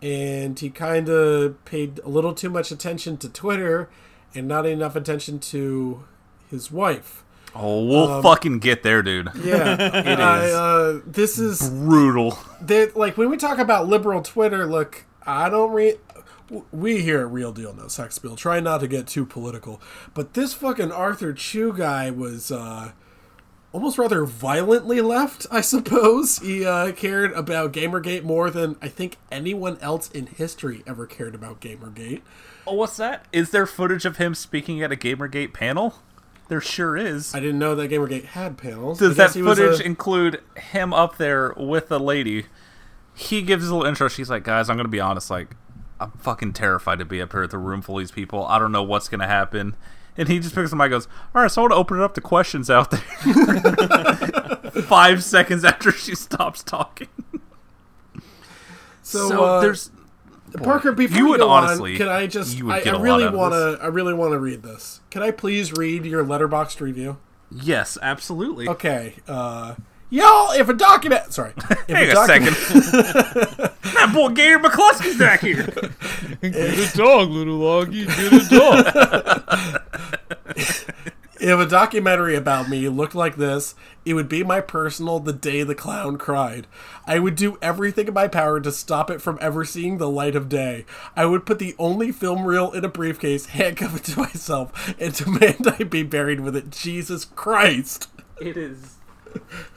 and 0.04 0.60
he 0.60 0.70
kind 0.70 1.10
of 1.10 1.64
paid 1.66 2.00
a 2.04 2.10
little 2.10 2.34
too 2.36 2.50
much 2.50 2.70
attention 2.72 3.18
to 3.18 3.30
Twitter, 3.30 3.90
and 4.36 4.48
not 4.48 4.66
enough 4.68 4.96
attention 4.96 5.40
to 5.40 6.06
his 6.52 6.72
wife. 6.72 7.24
oh, 7.56 7.84
we'll 7.86 8.22
fucking 8.22 8.60
get 8.60 8.84
there, 8.84 9.02
dude. 9.02 9.30
Yeah, 9.44 9.74
it 9.96 10.20
is. 10.20 10.54
uh, 10.54 11.02
this 11.08 11.40
is 11.40 11.70
Brutal. 11.72 12.38
that 12.62 12.96
like 12.96 13.18
when 13.18 13.32
we 13.32 13.38
talk 13.38 13.58
about 13.58 13.88
liberal 13.88 14.22
Twitter, 14.22 14.68
look, 14.68 15.06
I 15.26 15.50
don't 15.50 15.72
read. 15.72 15.98
We 16.72 17.02
here 17.02 17.20
at 17.22 17.32
Real 17.32 17.52
Deal 17.52 17.74
know 17.74 17.88
Sex 17.88 18.18
Bill. 18.20 18.36
Try 18.36 18.60
not 18.60 18.80
to 18.80 18.88
get 18.88 19.08
too 19.08 19.26
political, 19.26 19.82
but 20.14 20.34
this 20.34 20.54
fucking 20.54 20.92
Arthur 20.92 21.34
Chu 21.34 21.74
guy 21.74 22.10
was 22.10 22.52
uh, 22.52 22.92
almost 23.74 23.98
rather 23.98 24.24
violently 24.24 25.02
left. 25.02 25.46
I 25.52 25.60
suppose 25.62 26.40
he 26.40 26.66
uh, 26.66 26.94
cared 26.94 27.34
about 27.34 27.74
GamerGate 27.74 28.24
more 28.24 28.50
than 28.50 28.78
I 28.82 28.88
think 28.88 29.18
anyone 29.30 29.78
else 29.82 30.10
in 30.12 30.28
history 30.28 30.84
ever 30.88 31.06
cared 31.06 31.36
about 31.36 31.60
GamerGate. 31.60 32.22
Oh, 32.66 32.76
what's 32.76 32.98
that? 32.98 33.26
Is 33.34 33.52
there 33.52 33.66
footage 33.66 34.06
of 34.06 34.18
him 34.18 34.34
speaking 34.34 34.82
at 34.82 34.92
a 34.92 34.96
GamerGate 34.96 35.54
panel? 35.54 35.96
There 36.48 36.62
sure 36.62 36.96
is. 36.96 37.36
I 37.36 37.42
didn't 37.42 37.60
know 37.60 37.76
that 37.76 37.92
GamerGate 37.92 38.24
had 38.24 38.58
panels. 38.58 39.00
Does 39.00 39.18
that 39.18 39.26
guess 39.28 39.34
he 39.34 39.42
was 39.42 39.58
footage 39.58 39.82
a- 39.82 39.86
include 39.86 40.42
him 40.56 40.94
up 40.94 41.18
there 41.18 41.54
with 41.58 41.92
a 41.92 42.00
lady? 42.00 42.46
He 43.14 43.42
gives 43.42 43.68
a 43.68 43.76
little 43.76 43.88
intro. 43.90 44.08
She's 44.08 44.30
like, 44.30 44.44
"Guys, 44.44 44.70
I'm 44.70 44.78
gonna 44.78 44.88
be 44.88 45.00
honest. 45.02 45.30
Like, 45.30 45.56
I'm 46.00 46.12
fucking 46.12 46.54
terrified 46.54 47.00
to 47.00 47.06
be 47.06 47.22
up 47.22 47.32
here 47.32 47.42
with 47.42 47.54
a 47.54 47.58
room 47.58 47.82
full 47.82 47.98
of 47.98 48.02
these 48.04 48.12
people. 48.12 48.46
I 48.46 48.60
don't 48.60 48.72
know 48.72 48.84
what's 48.84 49.08
gonna 49.10 49.28
happen." 49.28 49.76
And 50.20 50.28
he 50.28 50.40
just 50.40 50.56
picks 50.56 50.66
up 50.66 50.70
the 50.72 50.76
mic, 50.78 50.86
and 50.86 50.92
goes, 50.94 51.08
"All 51.36 51.42
right, 51.44 51.52
so 51.52 51.62
I 51.62 51.64
want 51.64 51.72
to 51.74 51.76
open 51.78 51.98
it 52.00 52.04
up 52.04 52.14
to 52.16 52.22
questions 52.22 52.70
out 52.70 52.90
there." 52.92 53.02
Five 54.84 55.24
seconds 55.24 55.64
after 55.66 55.92
she 55.92 56.16
stops 56.16 56.64
talking, 56.64 57.08
so, 59.02 59.30
so 59.30 59.44
uh, 59.44 59.62
there's 59.62 59.92
Parker, 60.64 60.92
before 60.92 61.18
you 61.18 61.24
you 61.26 61.30
would 61.32 61.40
go 61.40 61.50
honestly- 61.50 61.94
on, 61.94 61.98
can 61.98 62.08
I 62.10 62.28
just? 62.28 62.58
you 62.58 62.66
would 62.66 62.76
I, 62.76 62.84
get 62.84 62.94
I 62.94 62.98
a 62.98 63.00
lot 63.00 63.04
really 63.04 63.30
want 63.30 63.54
to. 63.54 63.80
I 63.84 63.88
really 63.88 64.14
want 64.14 64.32
to 64.34 64.40
read 64.40 64.64
this. 64.64 65.02
Can 65.10 65.22
I 65.24 65.32
please 65.32 65.74
read 65.74 66.06
your 66.06 66.24
Letterboxd 66.24 66.80
review? 66.82 67.18
yes, 67.52 67.98
absolutely. 68.02 68.68
Okay. 68.68 69.16
Uh, 69.28 69.76
y'all, 70.10 70.52
if 70.52 70.70
a 70.70 70.74
document. 70.74 71.34
Sorry. 71.34 71.54
If 71.88 71.96
Hang 71.96 72.10
a 72.10 72.14
document- 72.14 72.56
second. 72.56 72.92
that 73.94 74.12
boy 74.14 74.30
Gator 74.30 74.60
McCluskey's 74.60 75.18
back 75.18 75.40
here. 75.40 75.66
Get 76.42 76.94
a 76.94 76.98
dog, 76.98 77.30
little 77.30 77.56
Loggy. 77.56 78.06
Get 78.06 78.34
a 78.34 78.50
dog. 78.50 79.84
If 81.40 81.60
a 81.60 81.68
documentary 81.68 82.36
about 82.36 82.68
me 82.68 82.90
looked 82.90 83.14
like 83.14 83.36
this, 83.36 83.76
it 84.06 84.16
would 84.16 84.28
be 84.28 84.44
my 84.44 84.60
personal 84.60 85.20
The 85.20 85.32
Day 85.34 85.62
the 85.62 85.76
Clown 85.76 86.18
Cried. 86.18 86.66
I 87.06 87.20
would 87.20 87.36
do 87.36 87.60
everything 87.62 88.08
in 88.08 88.14
my 88.16 88.28
power 88.28 88.60
to 88.60 88.72
stop 88.72 89.12
it 89.12 89.22
from 89.22 89.38
ever 89.40 89.64
seeing 89.64 89.98
the 90.00 90.10
light 90.10 90.36
of 90.36 90.50
day. 90.50 90.84
I 91.16 91.28
would 91.28 91.46
put 91.46 91.60
the 91.60 91.76
only 91.78 92.12
film 92.12 92.44
reel 92.44 92.72
in 92.72 92.84
a 92.84 92.90
briefcase, 92.90 93.46
handcuff 93.48 93.96
it 93.98 94.04
to 94.06 94.20
myself, 94.20 94.96
and 95.00 95.14
demand 95.14 95.68
I 95.80 95.84
be 95.84 96.02
buried 96.02 96.40
with 96.40 96.56
it. 96.56 96.72
Jesus 96.72 97.24
Christ. 97.24 98.08
It 98.42 98.58
is. 98.58 98.97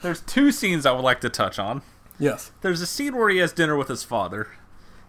There's 0.01 0.21
two 0.21 0.51
scenes 0.51 0.85
I 0.85 0.91
would 0.91 1.03
like 1.03 1.21
to 1.21 1.29
touch 1.29 1.59
on. 1.59 1.81
Yes. 2.19 2.51
There's 2.61 2.81
a 2.81 2.87
scene 2.87 3.15
where 3.15 3.29
he 3.29 3.37
has 3.39 3.51
dinner 3.53 3.75
with 3.75 3.87
his 3.87 4.03
father. 4.03 4.47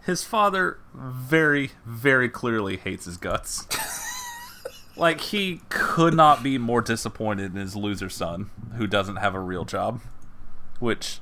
His 0.04 0.24
father 0.24 0.78
very, 0.94 1.72
very 1.84 2.28
clearly 2.28 2.76
hates 2.76 3.04
his 3.04 3.16
guts. 3.16 3.66
like 4.96 5.20
he 5.20 5.60
could 5.68 6.14
not 6.14 6.42
be 6.42 6.58
more 6.58 6.80
disappointed 6.80 7.52
in 7.54 7.60
his 7.60 7.76
loser 7.76 8.08
son, 8.08 8.50
who 8.76 8.86
doesn't 8.86 9.16
have 9.16 9.34
a 9.34 9.40
real 9.40 9.64
job. 9.64 10.00
Which, 10.80 11.20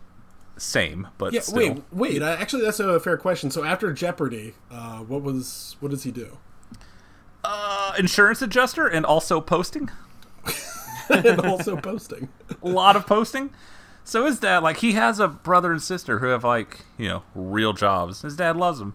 same, 0.56 1.08
but 1.18 1.32
Yeah, 1.32 1.40
still. 1.40 1.56
wait, 1.56 1.82
wait. 1.92 2.22
Uh, 2.22 2.36
actually, 2.38 2.62
that's 2.62 2.80
a 2.80 2.98
fair 3.00 3.16
question. 3.18 3.50
So 3.50 3.64
after 3.64 3.92
Jeopardy, 3.92 4.54
uh, 4.70 5.00
what 5.00 5.22
was 5.22 5.76
what 5.80 5.90
does 5.90 6.04
he 6.04 6.10
do? 6.10 6.38
Uh, 7.44 7.94
insurance 7.98 8.40
adjuster 8.42 8.86
and 8.86 9.04
also 9.04 9.40
posting. 9.40 9.90
and 11.26 11.40
also 11.46 11.76
posting. 11.76 12.28
a 12.62 12.68
lot 12.68 12.96
of 12.96 13.06
posting. 13.06 13.50
So 14.04 14.26
his 14.26 14.40
dad, 14.40 14.62
like, 14.62 14.78
he 14.78 14.92
has 14.92 15.20
a 15.20 15.28
brother 15.28 15.72
and 15.72 15.82
sister 15.82 16.18
who 16.18 16.26
have 16.26 16.44
like, 16.44 16.80
you 16.96 17.08
know, 17.08 17.22
real 17.34 17.72
jobs. 17.72 18.22
His 18.22 18.36
dad 18.36 18.56
loves 18.56 18.80
him. 18.80 18.94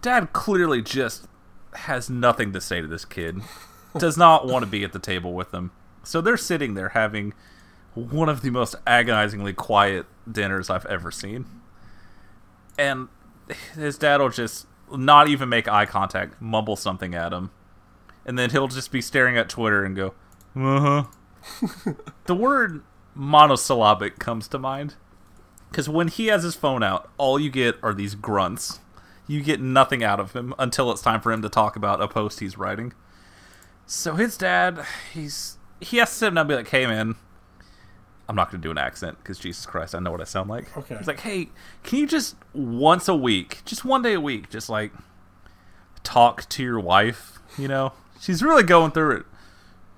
Dad 0.00 0.32
clearly 0.32 0.80
just 0.80 1.26
has 1.74 2.08
nothing 2.08 2.52
to 2.52 2.60
say 2.60 2.80
to 2.80 2.86
this 2.86 3.04
kid. 3.04 3.40
Does 3.98 4.16
not 4.16 4.46
want 4.46 4.64
to 4.64 4.70
be 4.70 4.84
at 4.84 4.92
the 4.92 4.98
table 4.98 5.32
with 5.32 5.50
them. 5.50 5.72
So 6.04 6.20
they're 6.20 6.36
sitting 6.36 6.74
there 6.74 6.90
having 6.90 7.34
one 7.94 8.28
of 8.28 8.42
the 8.42 8.50
most 8.50 8.76
agonizingly 8.86 9.52
quiet 9.52 10.06
dinners 10.30 10.70
I've 10.70 10.86
ever 10.86 11.10
seen. 11.10 11.46
And 12.78 13.08
his 13.74 13.98
dad 13.98 14.20
will 14.20 14.28
just 14.28 14.66
not 14.92 15.28
even 15.28 15.48
make 15.48 15.68
eye 15.68 15.86
contact, 15.86 16.40
mumble 16.40 16.76
something 16.76 17.14
at 17.14 17.32
him. 17.32 17.50
And 18.24 18.38
then 18.38 18.50
he'll 18.50 18.68
just 18.68 18.92
be 18.92 19.00
staring 19.00 19.36
at 19.36 19.48
Twitter 19.48 19.84
and 19.84 19.96
go, 19.96 20.14
uh 20.54 20.80
huh. 20.80 21.04
the 22.26 22.34
word 22.34 22.82
monosyllabic 23.14 24.18
comes 24.18 24.48
to 24.48 24.58
mind. 24.58 24.94
Because 25.70 25.88
when 25.88 26.08
he 26.08 26.26
has 26.26 26.42
his 26.42 26.54
phone 26.54 26.82
out, 26.82 27.10
all 27.18 27.38
you 27.38 27.50
get 27.50 27.76
are 27.82 27.92
these 27.92 28.14
grunts. 28.14 28.80
You 29.26 29.42
get 29.42 29.60
nothing 29.60 30.02
out 30.02 30.20
of 30.20 30.32
him 30.32 30.54
until 30.58 30.90
it's 30.90 31.02
time 31.02 31.20
for 31.20 31.30
him 31.30 31.42
to 31.42 31.48
talk 31.50 31.76
about 31.76 32.00
a 32.00 32.08
post 32.08 32.40
he's 32.40 32.56
writing. 32.56 32.94
So 33.84 34.14
his 34.14 34.38
dad, 34.38 34.84
he's 35.12 35.58
he 35.80 35.98
has 35.98 36.08
to 36.10 36.14
sit 36.14 36.30
down 36.30 36.38
and 36.38 36.48
be 36.48 36.54
like, 36.54 36.68
"Hey, 36.68 36.86
man, 36.86 37.16
I'm 38.26 38.34
not 38.34 38.50
going 38.50 38.62
to 38.62 38.66
do 38.66 38.70
an 38.70 38.78
accent 38.78 39.18
because 39.18 39.38
Jesus 39.38 39.66
Christ, 39.66 39.94
I 39.94 39.98
know 39.98 40.10
what 40.10 40.22
I 40.22 40.24
sound 40.24 40.48
like." 40.48 40.74
Okay. 40.76 40.96
He's 40.96 41.06
like, 41.06 41.20
"Hey, 41.20 41.50
can 41.82 41.98
you 41.98 42.06
just 42.06 42.36
once 42.54 43.06
a 43.06 43.14
week, 43.14 43.62
just 43.66 43.84
one 43.84 44.00
day 44.00 44.14
a 44.14 44.20
week, 44.20 44.48
just 44.48 44.70
like 44.70 44.92
talk 46.02 46.48
to 46.50 46.62
your 46.62 46.80
wife? 46.80 47.38
You 47.58 47.68
know, 47.68 47.92
she's 48.18 48.42
really 48.42 48.62
going 48.62 48.92
through 48.92 49.18
it." 49.18 49.26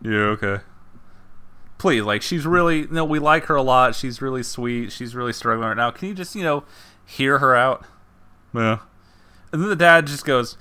Yeah. 0.02 0.10
Okay 0.10 0.59
please 1.81 2.02
like 2.02 2.20
she's 2.20 2.44
really 2.44 2.86
know 2.89 3.05
we 3.07 3.19
like 3.19 3.47
her 3.47 3.57
a 3.57 3.62
lot. 3.62 3.94
She's 3.94 4.20
really 4.20 4.43
sweet. 4.43 4.93
She's 4.93 5.15
really 5.15 5.32
struggling 5.32 5.66
right 5.66 5.77
now. 5.77 5.90
Can 5.90 6.09
you 6.09 6.15
just 6.15 6.36
you 6.36 6.43
know 6.43 6.65
hear 7.07 7.39
her 7.39 7.57
out? 7.57 7.86
Yeah. 8.55 8.81
And 9.51 9.62
then 9.62 9.70
the 9.70 9.77
dad 9.77 10.07
just 10.07 10.24
goes 10.24 10.57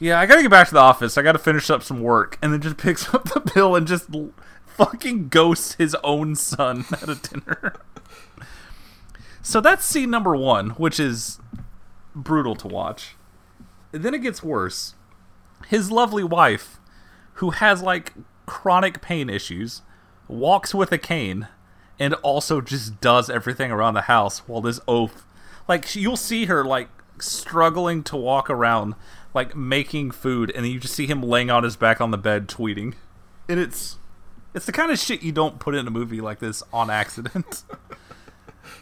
yeah 0.00 0.20
i 0.20 0.26
gotta 0.26 0.42
get 0.42 0.50
back 0.50 0.68
to 0.68 0.74
the 0.74 0.80
office. 0.80 1.16
I 1.16 1.22
gotta 1.22 1.38
finish 1.38 1.70
up 1.70 1.82
some 1.82 2.00
work. 2.00 2.38
And 2.42 2.52
then 2.52 2.60
just 2.60 2.76
picks 2.84 3.14
up 3.14 3.24
the 3.24 3.40
bill 3.54 3.76
and 3.76 3.86
just 3.86 4.12
l- 4.12 4.32
fucking 4.66 5.28
ghosts 5.28 5.74
his 5.74 5.94
own 6.02 6.34
son 6.34 6.84
at 6.92 7.08
a 7.08 7.14
dinner. 7.14 7.74
So 9.40 9.60
that's 9.60 9.84
scene 9.84 10.10
number 10.10 10.36
one 10.36 10.70
which 10.70 10.98
is 10.98 11.38
brutal 12.16 12.56
to 12.56 12.66
watch. 12.66 13.14
And 13.92 14.02
then 14.02 14.12
it 14.12 14.22
gets 14.22 14.42
worse. 14.42 14.96
His 15.68 15.92
lovely 15.92 16.24
wife 16.24 16.80
who 17.34 17.50
has 17.50 17.80
like 17.80 18.12
chronic 18.44 19.00
pain 19.00 19.30
issues 19.30 19.82
walks 20.28 20.74
with 20.74 20.92
a 20.92 20.98
cane 20.98 21.48
and 21.98 22.14
also 22.14 22.60
just 22.60 23.00
does 23.00 23.28
everything 23.28 23.72
around 23.72 23.94
the 23.94 24.02
house 24.02 24.40
while 24.40 24.60
this 24.60 24.78
oaf 24.86 25.26
like 25.66 25.94
you'll 25.94 26.16
see 26.16 26.46
her 26.46 26.64
like 26.64 26.88
struggling 27.20 28.02
to 28.02 28.16
walk 28.16 28.48
around 28.48 28.94
like 29.34 29.54
making 29.54 30.10
food 30.10 30.50
and 30.54 30.64
then 30.64 30.72
you 30.72 30.80
just 30.80 30.94
see 30.94 31.06
him 31.06 31.22
laying 31.22 31.50
on 31.50 31.62
his 31.62 31.76
back 31.76 32.00
on 32.00 32.10
the 32.10 32.18
bed 32.18 32.48
tweeting. 32.48 32.94
And 33.48 33.60
it's 33.60 33.98
it's 34.54 34.66
the 34.66 34.72
kind 34.72 34.90
of 34.90 34.98
shit 34.98 35.22
you 35.22 35.32
don't 35.32 35.58
put 35.58 35.74
in 35.74 35.86
a 35.86 35.90
movie 35.90 36.20
like 36.20 36.38
this 36.38 36.62
on 36.72 36.90
accident. 36.90 37.62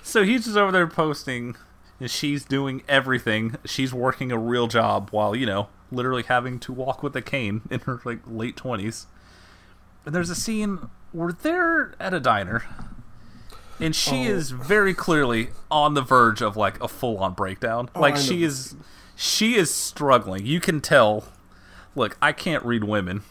So 0.03 0.25
he's 0.25 0.45
just 0.45 0.57
over 0.57 0.71
there 0.71 0.87
posting 0.87 1.57
and 1.99 2.09
she's 2.09 2.45
doing 2.45 2.83
everything. 2.89 3.57
She's 3.65 3.93
working 3.93 4.31
a 4.31 4.39
real 4.39 4.69
job 4.69 5.09
while 5.11 5.35
you 5.35 5.47
know 5.47 5.69
literally 5.91 6.23
having 6.23 6.59
to 6.61 6.73
walk 6.73 7.03
with 7.03 7.15
a 7.17 7.23
cane 7.23 7.63
in 7.71 7.81
her 7.81 8.01
like 8.05 8.21
late 8.27 8.57
20s 8.57 9.07
and 10.05 10.15
there's 10.15 10.31
a 10.31 10.35
scene 10.35 10.89
where 11.17 11.33
they're 11.33 11.95
at 11.99 12.13
a 12.13 12.21
diner. 12.21 12.63
And 13.81 13.97
she 13.97 14.29
oh. 14.29 14.37
is 14.37 14.51
very 14.51 14.95
clearly 14.95 15.49
on 15.71 15.95
the 15.95 16.03
verge 16.03 16.43
of 16.43 16.57
like 16.57 16.81
a 16.83 16.89
full-on 16.89 17.33
breakdown. 17.33 17.89
Oh, 17.95 18.01
like 18.01 18.15
I 18.15 18.19
she 18.19 18.45
is 18.45 18.75
she 19.15 19.57
is 19.57 19.73
struggling. 19.73 20.47
You 20.47 20.61
can 20.61 20.81
tell. 20.81 21.25
Look 21.95 22.19
i 22.21 22.33
can't 22.33 22.63
read 22.63 22.85
women 22.85 23.23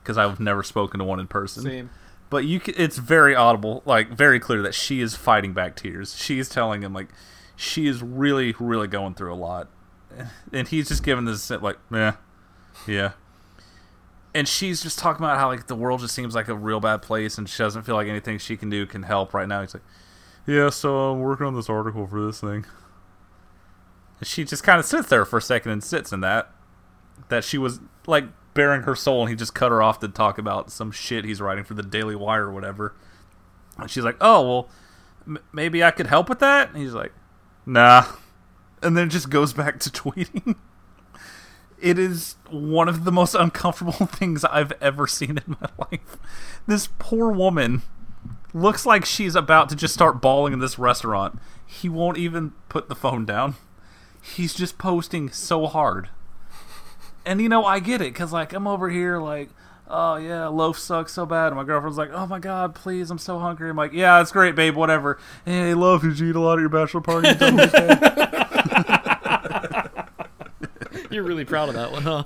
because 0.00 0.16
i've 0.16 0.38
never 0.38 0.62
spoken 0.62 0.98
to 1.00 1.04
one 1.04 1.18
in 1.18 1.26
person. 1.26 1.64
Same. 1.64 1.90
but 2.30 2.44
you 2.44 2.60
can, 2.60 2.74
it's 2.76 2.98
very 2.98 3.34
audible 3.34 3.82
like 3.84 4.10
very 4.10 4.38
clear 4.38 4.62
that 4.62 4.74
she 4.74 5.00
is 5.00 5.16
fighting 5.16 5.52
back 5.52 5.74
tears. 5.74 6.16
She's 6.16 6.48
telling 6.48 6.82
him 6.82 6.92
like 6.92 7.08
she 7.56 7.88
is 7.88 8.00
really 8.00 8.54
really 8.60 8.86
going 8.86 9.14
through 9.14 9.34
a 9.34 9.36
lot. 9.36 9.68
And 10.52 10.68
he's 10.68 10.88
just 10.88 11.02
giving 11.02 11.24
this 11.24 11.50
like 11.50 11.78
yeah 11.90 12.14
yeah 12.86 13.12
and 14.34 14.48
she's 14.48 14.82
just 14.82 14.98
talking 14.98 15.24
about 15.24 15.38
how 15.38 15.48
like 15.48 15.66
the 15.66 15.74
world 15.74 16.00
just 16.00 16.14
seems 16.14 16.34
like 16.34 16.48
a 16.48 16.54
real 16.54 16.80
bad 16.80 17.02
place 17.02 17.38
and 17.38 17.48
she 17.48 17.62
doesn't 17.62 17.82
feel 17.82 17.94
like 17.94 18.08
anything 18.08 18.38
she 18.38 18.56
can 18.56 18.70
do 18.70 18.86
can 18.86 19.02
help 19.02 19.34
right 19.34 19.48
now. 19.48 19.60
He's 19.60 19.74
like 19.74 19.82
yeah 20.44 20.70
so 20.70 21.12
i'm 21.12 21.20
working 21.20 21.46
on 21.46 21.54
this 21.54 21.68
article 21.70 22.06
for 22.06 22.24
this 22.24 22.40
thing. 22.40 22.64
And 24.18 24.26
she 24.26 24.44
just 24.44 24.64
kind 24.64 24.80
of 24.80 24.86
sits 24.86 25.08
there 25.08 25.24
for 25.24 25.38
a 25.38 25.42
second 25.42 25.72
and 25.72 25.84
sits 25.84 26.12
in 26.12 26.20
that 26.20 26.50
that 27.28 27.44
she 27.44 27.58
was 27.58 27.80
like 28.06 28.24
bearing 28.54 28.82
her 28.82 28.94
soul 28.94 29.22
and 29.22 29.30
he 29.30 29.36
just 29.36 29.54
cut 29.54 29.70
her 29.70 29.82
off 29.82 30.00
to 30.00 30.08
talk 30.08 30.38
about 30.38 30.70
some 30.70 30.90
shit 30.90 31.24
he's 31.24 31.40
writing 31.40 31.64
for 31.64 31.74
the 31.74 31.82
daily 31.82 32.16
wire 32.16 32.46
or 32.46 32.52
whatever. 32.52 32.94
And 33.78 33.90
she's 33.90 34.04
like 34.04 34.16
oh 34.20 34.42
well 34.48 34.68
m- 35.26 35.38
maybe 35.52 35.84
i 35.84 35.90
could 35.90 36.06
help 36.06 36.28
with 36.28 36.38
that? 36.40 36.70
And 36.70 36.78
he's 36.78 36.94
like 36.94 37.12
nah. 37.66 38.06
And 38.82 38.96
then 38.96 39.10
just 39.10 39.30
goes 39.30 39.52
back 39.52 39.78
to 39.80 39.90
tweeting 39.90 40.56
it 41.82 41.98
is 41.98 42.36
one 42.48 42.88
of 42.88 43.04
the 43.04 43.12
most 43.12 43.34
uncomfortable 43.34 43.92
things 44.06 44.44
I've 44.44 44.72
ever 44.80 45.06
seen 45.06 45.38
in 45.38 45.56
my 45.60 45.68
life. 45.78 46.16
This 46.66 46.88
poor 46.98 47.30
woman 47.30 47.82
looks 48.54 48.86
like 48.86 49.04
she's 49.04 49.34
about 49.34 49.68
to 49.70 49.76
just 49.76 49.92
start 49.92 50.22
bawling 50.22 50.52
in 50.52 50.60
this 50.60 50.78
restaurant. 50.78 51.38
He 51.66 51.88
won't 51.88 52.18
even 52.18 52.52
put 52.68 52.88
the 52.88 52.94
phone 52.94 53.24
down. 53.24 53.56
He's 54.22 54.54
just 54.54 54.78
posting 54.78 55.30
so 55.30 55.66
hard. 55.66 56.08
And 57.26 57.40
you 57.40 57.48
know, 57.48 57.64
I 57.64 57.80
get 57.80 58.00
it 58.00 58.14
cuz 58.14 58.32
like 58.32 58.52
I'm 58.52 58.66
over 58.66 58.88
here 58.88 59.18
like 59.18 59.50
Oh 59.94 60.16
yeah, 60.16 60.46
loaf 60.46 60.78
sucks 60.78 61.12
so 61.12 61.26
bad. 61.26 61.48
And 61.48 61.56
my 61.56 61.64
girlfriend's 61.64 61.98
like, 61.98 62.10
"Oh 62.12 62.26
my 62.26 62.38
god, 62.38 62.74
please, 62.74 63.10
I'm 63.10 63.18
so 63.18 63.38
hungry." 63.38 63.68
I'm 63.68 63.76
like, 63.76 63.92
"Yeah, 63.92 64.22
it's 64.22 64.32
great, 64.32 64.54
babe. 64.54 64.74
Whatever." 64.74 65.18
Hey, 65.44 65.74
love, 65.74 66.00
did 66.00 66.18
you 66.18 66.30
eat 66.30 66.36
a 66.36 66.40
lot 66.40 66.58
at 66.58 66.60
your 66.60 66.70
bachelor 66.70 67.02
party? 67.02 67.28
You 71.12 71.20
done 71.20 71.24
this 71.24 71.24
You're 71.24 71.24
really 71.24 71.44
proud 71.44 71.68
of 71.68 71.74
that 71.74 71.92
one, 71.92 72.02
huh? 72.02 72.24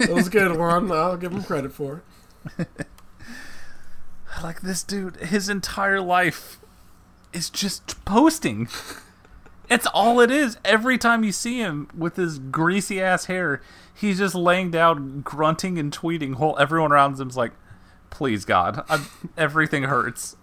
That 0.00 0.10
was 0.10 0.26
a 0.26 0.30
good 0.30 0.56
one. 0.56 0.90
I'll 0.90 1.16
give 1.16 1.32
him 1.32 1.42
credit 1.42 1.72
for 1.72 2.02
it. 2.58 2.66
like 4.42 4.60
this 4.62 4.82
dude 4.82 5.16
his 5.16 5.48
entire 5.48 6.00
life 6.00 6.58
is 7.32 7.48
just 7.48 8.04
posting 8.04 8.68
it's 9.70 9.86
all 9.94 10.20
it 10.20 10.30
is 10.30 10.58
every 10.64 10.98
time 10.98 11.24
you 11.24 11.32
see 11.32 11.58
him 11.58 11.88
with 11.96 12.16
his 12.16 12.38
greasy 12.38 13.00
ass 13.00 13.26
hair 13.26 13.62
he's 13.94 14.18
just 14.18 14.34
laying 14.34 14.70
down 14.70 15.20
grunting 15.20 15.78
and 15.78 15.96
tweeting 15.96 16.34
while 16.36 16.56
everyone 16.58 16.92
around 16.92 17.16
him's 17.18 17.36
like 17.36 17.52
please 18.10 18.44
god 18.44 18.84
i 18.88 19.06
everything 19.36 19.84
hurts 19.84 20.36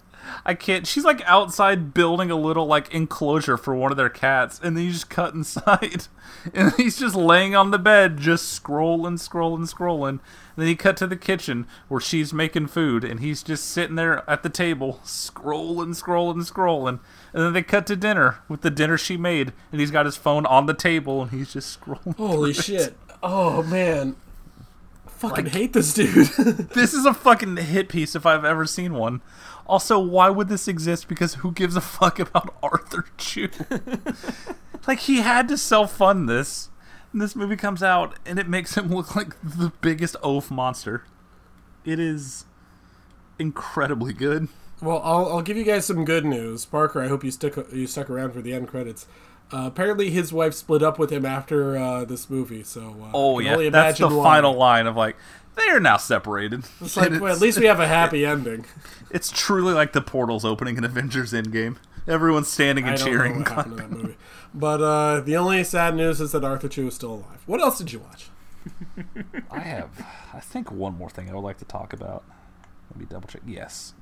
i 0.44 0.54
can't 0.54 0.86
she's 0.86 1.04
like 1.04 1.22
outside 1.26 1.94
building 1.94 2.30
a 2.30 2.36
little 2.36 2.66
like 2.66 2.92
enclosure 2.92 3.56
for 3.56 3.74
one 3.74 3.90
of 3.90 3.96
their 3.96 4.08
cats 4.08 4.60
and 4.62 4.76
then 4.76 4.84
you 4.84 4.92
just 4.92 5.10
cut 5.10 5.34
inside 5.34 6.06
and 6.54 6.72
he's 6.76 6.98
just 6.98 7.14
laying 7.14 7.54
on 7.54 7.70
the 7.70 7.78
bed 7.78 8.16
just 8.18 8.62
scrolling 8.62 9.18
scrolling 9.18 9.68
scrolling 9.72 10.08
and 10.08 10.20
then 10.56 10.66
he 10.66 10.76
cut 10.76 10.96
to 10.96 11.06
the 11.06 11.16
kitchen 11.16 11.66
where 11.88 12.00
she's 12.00 12.32
making 12.32 12.66
food 12.66 13.04
and 13.04 13.20
he's 13.20 13.42
just 13.42 13.64
sitting 13.64 13.96
there 13.96 14.28
at 14.28 14.42
the 14.42 14.48
table 14.48 15.00
scrolling 15.04 15.94
scrolling 16.00 16.48
scrolling 16.48 17.00
and 17.32 17.42
then 17.42 17.52
they 17.52 17.62
cut 17.62 17.86
to 17.86 17.96
dinner 17.96 18.38
with 18.48 18.60
the 18.62 18.70
dinner 18.70 18.98
she 18.98 19.16
made 19.16 19.52
and 19.70 19.80
he's 19.80 19.90
got 19.90 20.06
his 20.06 20.16
phone 20.16 20.46
on 20.46 20.66
the 20.66 20.74
table 20.74 21.22
and 21.22 21.30
he's 21.30 21.52
just 21.52 21.80
scrolling 21.80 22.16
Holy 22.16 22.52
through 22.52 22.74
it. 22.76 22.80
shit. 22.80 22.96
Oh, 23.22 23.62
man. 23.62 24.16
I 25.06 25.10
fucking 25.10 25.46
hate 25.46 25.72
this 25.72 25.94
dude. 25.94 26.26
this 26.74 26.92
is 26.92 27.06
a 27.06 27.14
fucking 27.14 27.56
hit 27.56 27.88
piece 27.88 28.14
if 28.16 28.26
I've 28.26 28.44
ever 28.44 28.66
seen 28.66 28.94
one. 28.94 29.20
Also, 29.72 29.98
why 29.98 30.28
would 30.28 30.50
this 30.50 30.68
exist? 30.68 31.08
Because 31.08 31.36
who 31.36 31.50
gives 31.50 31.76
a 31.76 31.80
fuck 31.80 32.18
about 32.18 32.54
Arthur 32.62 33.06
Chu? 33.16 33.48
like 34.86 34.98
he 35.00 35.22
had 35.22 35.48
to 35.48 35.56
self 35.56 35.96
fund 35.96 36.28
this. 36.28 36.68
And 37.10 37.22
this 37.22 37.34
movie 37.34 37.56
comes 37.56 37.82
out 37.82 38.18
and 38.26 38.38
it 38.38 38.46
makes 38.50 38.76
him 38.76 38.88
look 38.94 39.16
like 39.16 39.34
the 39.42 39.72
biggest 39.80 40.14
oaf 40.22 40.50
monster. 40.50 41.04
It 41.86 41.98
is 41.98 42.44
incredibly 43.38 44.12
good. 44.12 44.48
Well, 44.82 45.00
I'll, 45.02 45.26
I'll 45.36 45.42
give 45.42 45.56
you 45.56 45.64
guys 45.64 45.86
some 45.86 46.04
good 46.04 46.26
news, 46.26 46.66
Parker. 46.66 47.00
I 47.02 47.08
hope 47.08 47.24
you 47.24 47.30
stuck 47.30 47.56
you 47.72 47.86
stuck 47.86 48.10
around 48.10 48.32
for 48.34 48.42
the 48.42 48.52
end 48.52 48.68
credits. 48.68 49.06
Uh, 49.50 49.66
apparently, 49.68 50.10
his 50.10 50.34
wife 50.34 50.52
split 50.52 50.82
up 50.82 50.98
with 50.98 51.10
him 51.10 51.24
after 51.24 51.78
uh, 51.78 52.04
this 52.04 52.28
movie. 52.28 52.62
So, 52.62 52.94
uh, 53.02 53.10
Oh 53.14 53.38
yeah, 53.38 53.54
only 53.54 53.70
that's 53.70 53.98
the 53.98 54.08
why. 54.08 54.22
final 54.22 54.52
line 54.52 54.86
of 54.86 54.96
like 54.96 55.16
they 55.56 55.68
are 55.68 55.80
now 55.80 55.96
separated. 55.96 56.64
It's 56.80 56.96
like, 56.96 57.10
And 57.10 57.20
well, 57.20 57.32
at 57.34 57.40
least 57.40 57.58
we 57.58 57.66
have 57.66 57.80
a 57.80 57.86
happy 57.88 58.24
ending. 58.26 58.64
it's 59.10 59.30
truly 59.30 59.72
like 59.74 59.92
the 59.92 60.00
portals 60.00 60.44
opening 60.44 60.76
in 60.76 60.84
Avengers 60.84 61.32
Endgame. 61.32 61.76
Everyone's 62.08 62.48
standing 62.48 62.84
I 62.84 62.90
and 62.90 62.98
don't 62.98 63.06
know 63.06 63.12
cheering. 63.12 63.38
what 63.40 63.48
happened 63.52 63.76
to 63.76 63.82
that 63.82 63.90
movie. 63.90 64.16
But 64.54 64.82
uh, 64.82 65.20
the 65.20 65.36
only 65.36 65.62
sad 65.64 65.94
news 65.94 66.20
is 66.20 66.32
that 66.32 66.44
Arthur 66.44 66.68
Chu 66.68 66.88
is 66.88 66.94
still 66.94 67.12
alive. 67.14 67.42
What 67.46 67.60
else 67.60 67.78
did 67.78 67.92
you 67.92 68.00
watch? 68.00 68.28
I 69.50 69.60
have, 69.60 69.88
I 70.34 70.40
think, 70.40 70.70
one 70.70 70.96
more 70.96 71.10
thing 71.10 71.30
I 71.30 71.34
would 71.34 71.40
like 71.44 71.58
to 71.58 71.64
talk 71.64 71.92
about. 71.92 72.24
Let 72.90 72.98
me 73.00 73.06
double 73.08 73.28
check. 73.28 73.42
Yes. 73.46 73.94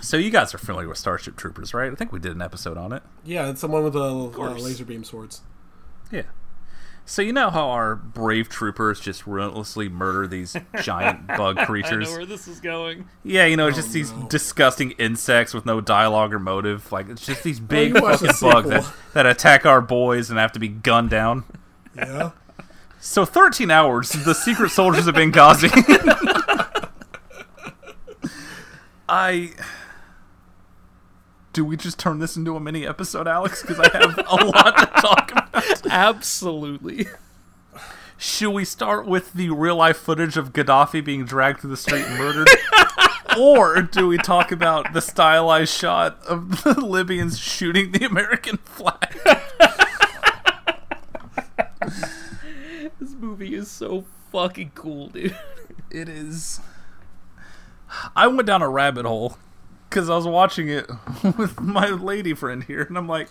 So 0.00 0.16
you 0.16 0.30
guys 0.30 0.54
are 0.54 0.58
familiar 0.58 0.88
with 0.88 0.98
Starship 0.98 1.36
Troopers, 1.36 1.72
right? 1.74 1.92
I 1.92 1.94
think 1.94 2.10
we 2.12 2.18
did 2.18 2.32
an 2.32 2.42
episode 2.42 2.76
on 2.76 2.92
it. 2.92 3.02
Yeah, 3.24 3.48
it's 3.50 3.60
someone 3.60 3.84
with 3.84 3.92
the 3.92 4.02
uh, 4.02 4.54
laser 4.54 4.84
beam 4.84 5.04
swords. 5.04 5.42
Yeah. 6.10 6.22
So 7.06 7.20
you 7.20 7.34
know 7.34 7.50
how 7.50 7.68
our 7.68 7.94
brave 7.96 8.48
troopers 8.48 8.98
just 8.98 9.26
relentlessly 9.26 9.90
murder 9.90 10.26
these 10.26 10.56
giant 10.82 11.26
bug 11.26 11.58
creatures? 11.58 12.08
Where 12.10 12.24
this 12.24 12.48
is 12.48 12.60
going. 12.60 13.08
Yeah, 13.22 13.44
you 13.44 13.56
know, 13.58 13.68
it's 13.68 13.76
just 13.76 13.90
Oh, 13.90 13.92
these 13.92 14.12
no. 14.12 14.26
disgusting 14.28 14.92
insects 14.92 15.52
with 15.52 15.66
no 15.66 15.80
dialogue 15.82 16.32
or 16.32 16.38
motive. 16.38 16.90
Like 16.92 17.08
it's 17.10 17.24
just 17.26 17.42
these 17.42 17.60
big 17.60 17.94
you 17.94 18.00
fucking 18.00 18.30
bugs 18.40 18.68
that, 18.70 18.90
that 19.12 19.26
attack 19.26 19.66
our 19.66 19.82
boys 19.82 20.30
and 20.30 20.38
have 20.38 20.52
to 20.52 20.58
be 20.58 20.68
gunned 20.68 21.10
down. 21.10 21.44
Yeah. 21.94 22.30
So 23.00 23.26
13 23.26 23.70
hours, 23.70 24.10
the 24.12 24.32
secret 24.34 24.70
soldiers 24.70 25.06
of 25.06 25.14
Benghazi. 25.14 25.70
I. 29.08 29.50
Do 31.54 31.64
we 31.64 31.76
just 31.76 32.00
turn 32.00 32.18
this 32.18 32.36
into 32.36 32.56
a 32.56 32.60
mini 32.60 32.84
episode, 32.84 33.28
Alex? 33.28 33.62
Because 33.62 33.78
I 33.78 33.88
have 33.96 34.18
a 34.18 34.44
lot 34.44 34.76
to 34.76 34.86
talk 35.00 35.30
about. 35.30 35.86
Absolutely. 35.88 37.06
Should 38.18 38.50
we 38.50 38.64
start 38.64 39.06
with 39.06 39.32
the 39.34 39.50
real 39.50 39.76
life 39.76 39.96
footage 39.96 40.36
of 40.36 40.52
Gaddafi 40.52 41.04
being 41.04 41.24
dragged 41.24 41.60
through 41.60 41.70
the 41.70 41.76
street 41.76 42.02
and 42.02 42.18
murdered? 42.18 42.48
or 43.38 43.82
do 43.82 44.08
we 44.08 44.18
talk 44.18 44.50
about 44.50 44.92
the 44.94 45.00
stylized 45.00 45.72
shot 45.72 46.18
of 46.26 46.64
the 46.64 46.74
Libyans 46.80 47.38
shooting 47.38 47.92
the 47.92 48.04
American 48.04 48.56
flag? 48.56 49.16
This 52.98 53.14
movie 53.16 53.54
is 53.54 53.70
so 53.70 54.06
fucking 54.32 54.72
cool, 54.74 55.08
dude. 55.08 55.36
It 55.90 56.08
is. 56.08 56.60
I 58.16 58.26
went 58.26 58.46
down 58.46 58.62
a 58.62 58.68
rabbit 58.68 59.06
hole 59.06 59.38
because 59.94 60.10
I 60.10 60.16
was 60.16 60.26
watching 60.26 60.68
it 60.68 60.90
with 61.38 61.60
my 61.60 61.88
lady 61.88 62.34
friend 62.34 62.64
here, 62.64 62.82
and 62.82 62.98
I'm 62.98 63.08
like, 63.08 63.28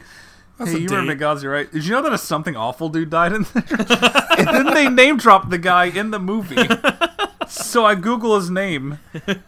"Hey, 0.58 0.76
a 0.76 0.80
you 0.80 0.88
remember 0.88 1.14
date. 1.14 1.22
Benghazi, 1.22 1.52
right? 1.52 1.70
Did 1.70 1.86
you 1.86 1.92
know 1.92 2.02
that 2.02 2.14
a 2.14 2.18
something 2.18 2.56
awful 2.56 2.88
dude 2.88 3.10
died 3.10 3.34
in 3.34 3.44
there?" 3.54 3.64
and 4.38 4.48
then 4.48 4.74
they 4.74 4.88
name 4.90 5.18
dropped 5.18 5.50
the 5.50 5.58
guy 5.58 5.86
in 5.86 6.12
the 6.12 6.20
movie. 6.20 6.68
so 7.50 7.86
I 7.86 7.96
Google 7.96 8.38
his 8.38 8.50
name 8.50 9.00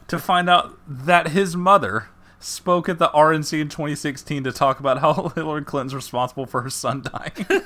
to 0.07 0.19
find 0.19 0.49
out 0.49 0.77
that 0.87 1.29
his 1.29 1.55
mother 1.55 2.09
spoke 2.39 2.89
at 2.89 2.99
the 2.99 3.07
RNC 3.07 3.61
in 3.61 3.69
2016 3.69 4.43
to 4.43 4.51
talk 4.51 4.79
about 4.79 4.99
how 4.99 5.29
Hillary 5.35 5.63
Clinton's 5.63 5.95
responsible 5.95 6.45
for 6.45 6.61
her 6.61 6.69
son 6.69 7.01
dying. 7.01 7.63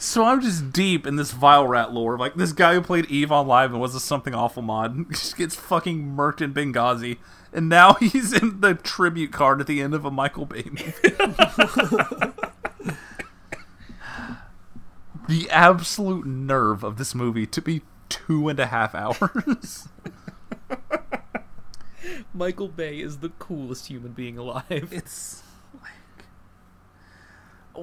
So 0.00 0.24
I'm 0.24 0.40
just 0.40 0.72
deep 0.72 1.08
in 1.08 1.16
this 1.16 1.32
vile 1.32 1.66
rat 1.66 1.92
lore. 1.92 2.16
Like 2.16 2.36
this 2.36 2.52
guy 2.52 2.74
who 2.74 2.80
played 2.80 3.06
EVE 3.06 3.32
Online 3.32 3.72
and 3.72 3.80
was 3.80 3.96
a 3.96 4.00
something 4.00 4.32
awful 4.32 4.62
mod 4.62 5.10
just 5.10 5.36
gets 5.36 5.56
fucking 5.56 6.14
murked 6.16 6.40
in 6.40 6.54
Benghazi, 6.54 7.18
and 7.58 7.68
now 7.68 7.94
he's 8.00 8.32
in 8.32 8.60
the 8.60 8.74
tribute 8.74 9.32
card 9.32 9.60
at 9.60 9.66
the 9.66 9.82
end 9.82 9.92
of 9.92 10.04
a 10.04 10.12
Michael 10.12 10.46
Bay 10.46 10.62
movie. 10.64 10.92
the 15.28 15.50
absolute 15.50 16.24
nerve 16.24 16.84
of 16.84 16.98
this 16.98 17.16
movie 17.16 17.46
to 17.46 17.60
be 17.60 17.82
two 18.08 18.48
and 18.48 18.60
a 18.60 18.66
half 18.66 18.94
hours. 18.94 19.88
Michael 22.32 22.68
Bay 22.68 23.00
is 23.00 23.18
the 23.18 23.30
coolest 23.30 23.88
human 23.88 24.12
being 24.12 24.38
alive. 24.38 24.90
it's 24.92 25.42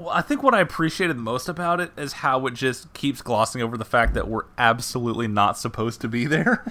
I 0.09 0.21
think 0.21 0.43
what 0.43 0.53
I 0.53 0.61
appreciated 0.61 1.17
most 1.17 1.47
about 1.47 1.79
it 1.79 1.91
is 1.97 2.13
how 2.13 2.45
it 2.47 2.53
just 2.53 2.93
keeps 2.93 3.21
glossing 3.21 3.61
over 3.61 3.77
the 3.77 3.85
fact 3.85 4.13
that 4.13 4.27
we're 4.27 4.45
absolutely 4.57 5.27
not 5.27 5.57
supposed 5.57 6.01
to 6.01 6.07
be 6.07 6.25
there. 6.25 6.63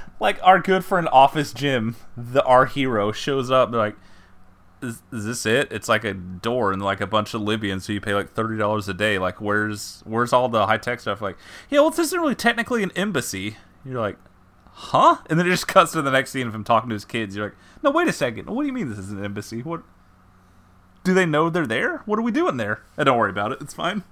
like 0.20 0.38
our 0.42 0.58
good 0.60 0.84
friend 0.84 1.08
Office 1.12 1.52
Jim, 1.52 1.96
the 2.16 2.42
our 2.44 2.66
hero, 2.66 3.12
shows 3.12 3.50
up. 3.50 3.72
Like, 3.72 3.96
is, 4.80 5.02
"Is 5.12 5.24
this 5.24 5.46
it?" 5.46 5.72
It's 5.72 5.88
like 5.88 6.04
a 6.04 6.14
door 6.14 6.72
and 6.72 6.82
like 6.82 7.00
a 7.00 7.06
bunch 7.06 7.34
of 7.34 7.42
Libyans, 7.42 7.84
so 7.84 7.92
you 7.92 8.00
pay 8.00 8.14
like 8.14 8.32
thirty 8.32 8.56
dollars 8.56 8.88
a 8.88 8.94
day. 8.94 9.18
Like, 9.18 9.40
where's 9.40 10.02
where's 10.04 10.32
all 10.32 10.48
the 10.48 10.66
high 10.66 10.78
tech 10.78 11.00
stuff? 11.00 11.20
Like, 11.20 11.36
yeah, 11.70 11.80
well, 11.80 11.90
this 11.90 11.98
isn't 12.00 12.20
really 12.20 12.34
technically 12.34 12.82
an 12.82 12.92
embassy. 12.96 13.56
You're 13.84 14.00
like, 14.00 14.16
huh? 14.72 15.18
And 15.28 15.38
then 15.38 15.46
it 15.46 15.50
just 15.50 15.68
cuts 15.68 15.92
to 15.92 16.02
the 16.02 16.10
next 16.10 16.30
scene 16.30 16.46
of 16.46 16.54
him 16.54 16.64
talking 16.64 16.88
to 16.90 16.94
his 16.94 17.04
kids. 17.04 17.36
You're 17.36 17.46
like, 17.46 17.56
no, 17.82 17.90
wait 17.90 18.08
a 18.08 18.12
second. 18.12 18.48
What 18.48 18.62
do 18.62 18.66
you 18.66 18.72
mean 18.72 18.88
this 18.88 18.98
is 18.98 19.10
an 19.12 19.24
embassy? 19.24 19.62
What? 19.62 19.82
Do 21.04 21.14
they 21.14 21.26
know 21.26 21.50
they're 21.50 21.66
there? 21.66 21.98
What 22.06 22.18
are 22.18 22.22
we 22.22 22.32
doing 22.32 22.56
there? 22.56 22.82
And 22.96 23.06
don't 23.06 23.18
worry 23.18 23.30
about 23.30 23.52
it. 23.52 23.60
It's 23.60 23.74
fine. 23.74 24.04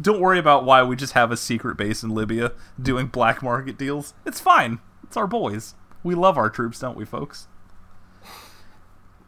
Don't 0.00 0.20
worry 0.20 0.38
about 0.38 0.64
why 0.64 0.82
we 0.82 0.96
just 0.96 1.12
have 1.12 1.30
a 1.30 1.36
secret 1.36 1.76
base 1.76 2.02
in 2.02 2.10
Libya 2.10 2.52
doing 2.80 3.06
black 3.06 3.42
market 3.42 3.78
deals. 3.78 4.14
It's 4.26 4.40
fine. 4.40 4.80
It's 5.04 5.16
our 5.16 5.26
boys. 5.26 5.74
We 6.02 6.14
love 6.14 6.36
our 6.36 6.50
troops, 6.50 6.80
don't 6.80 6.96
we, 6.96 7.04
folks? 7.04 7.46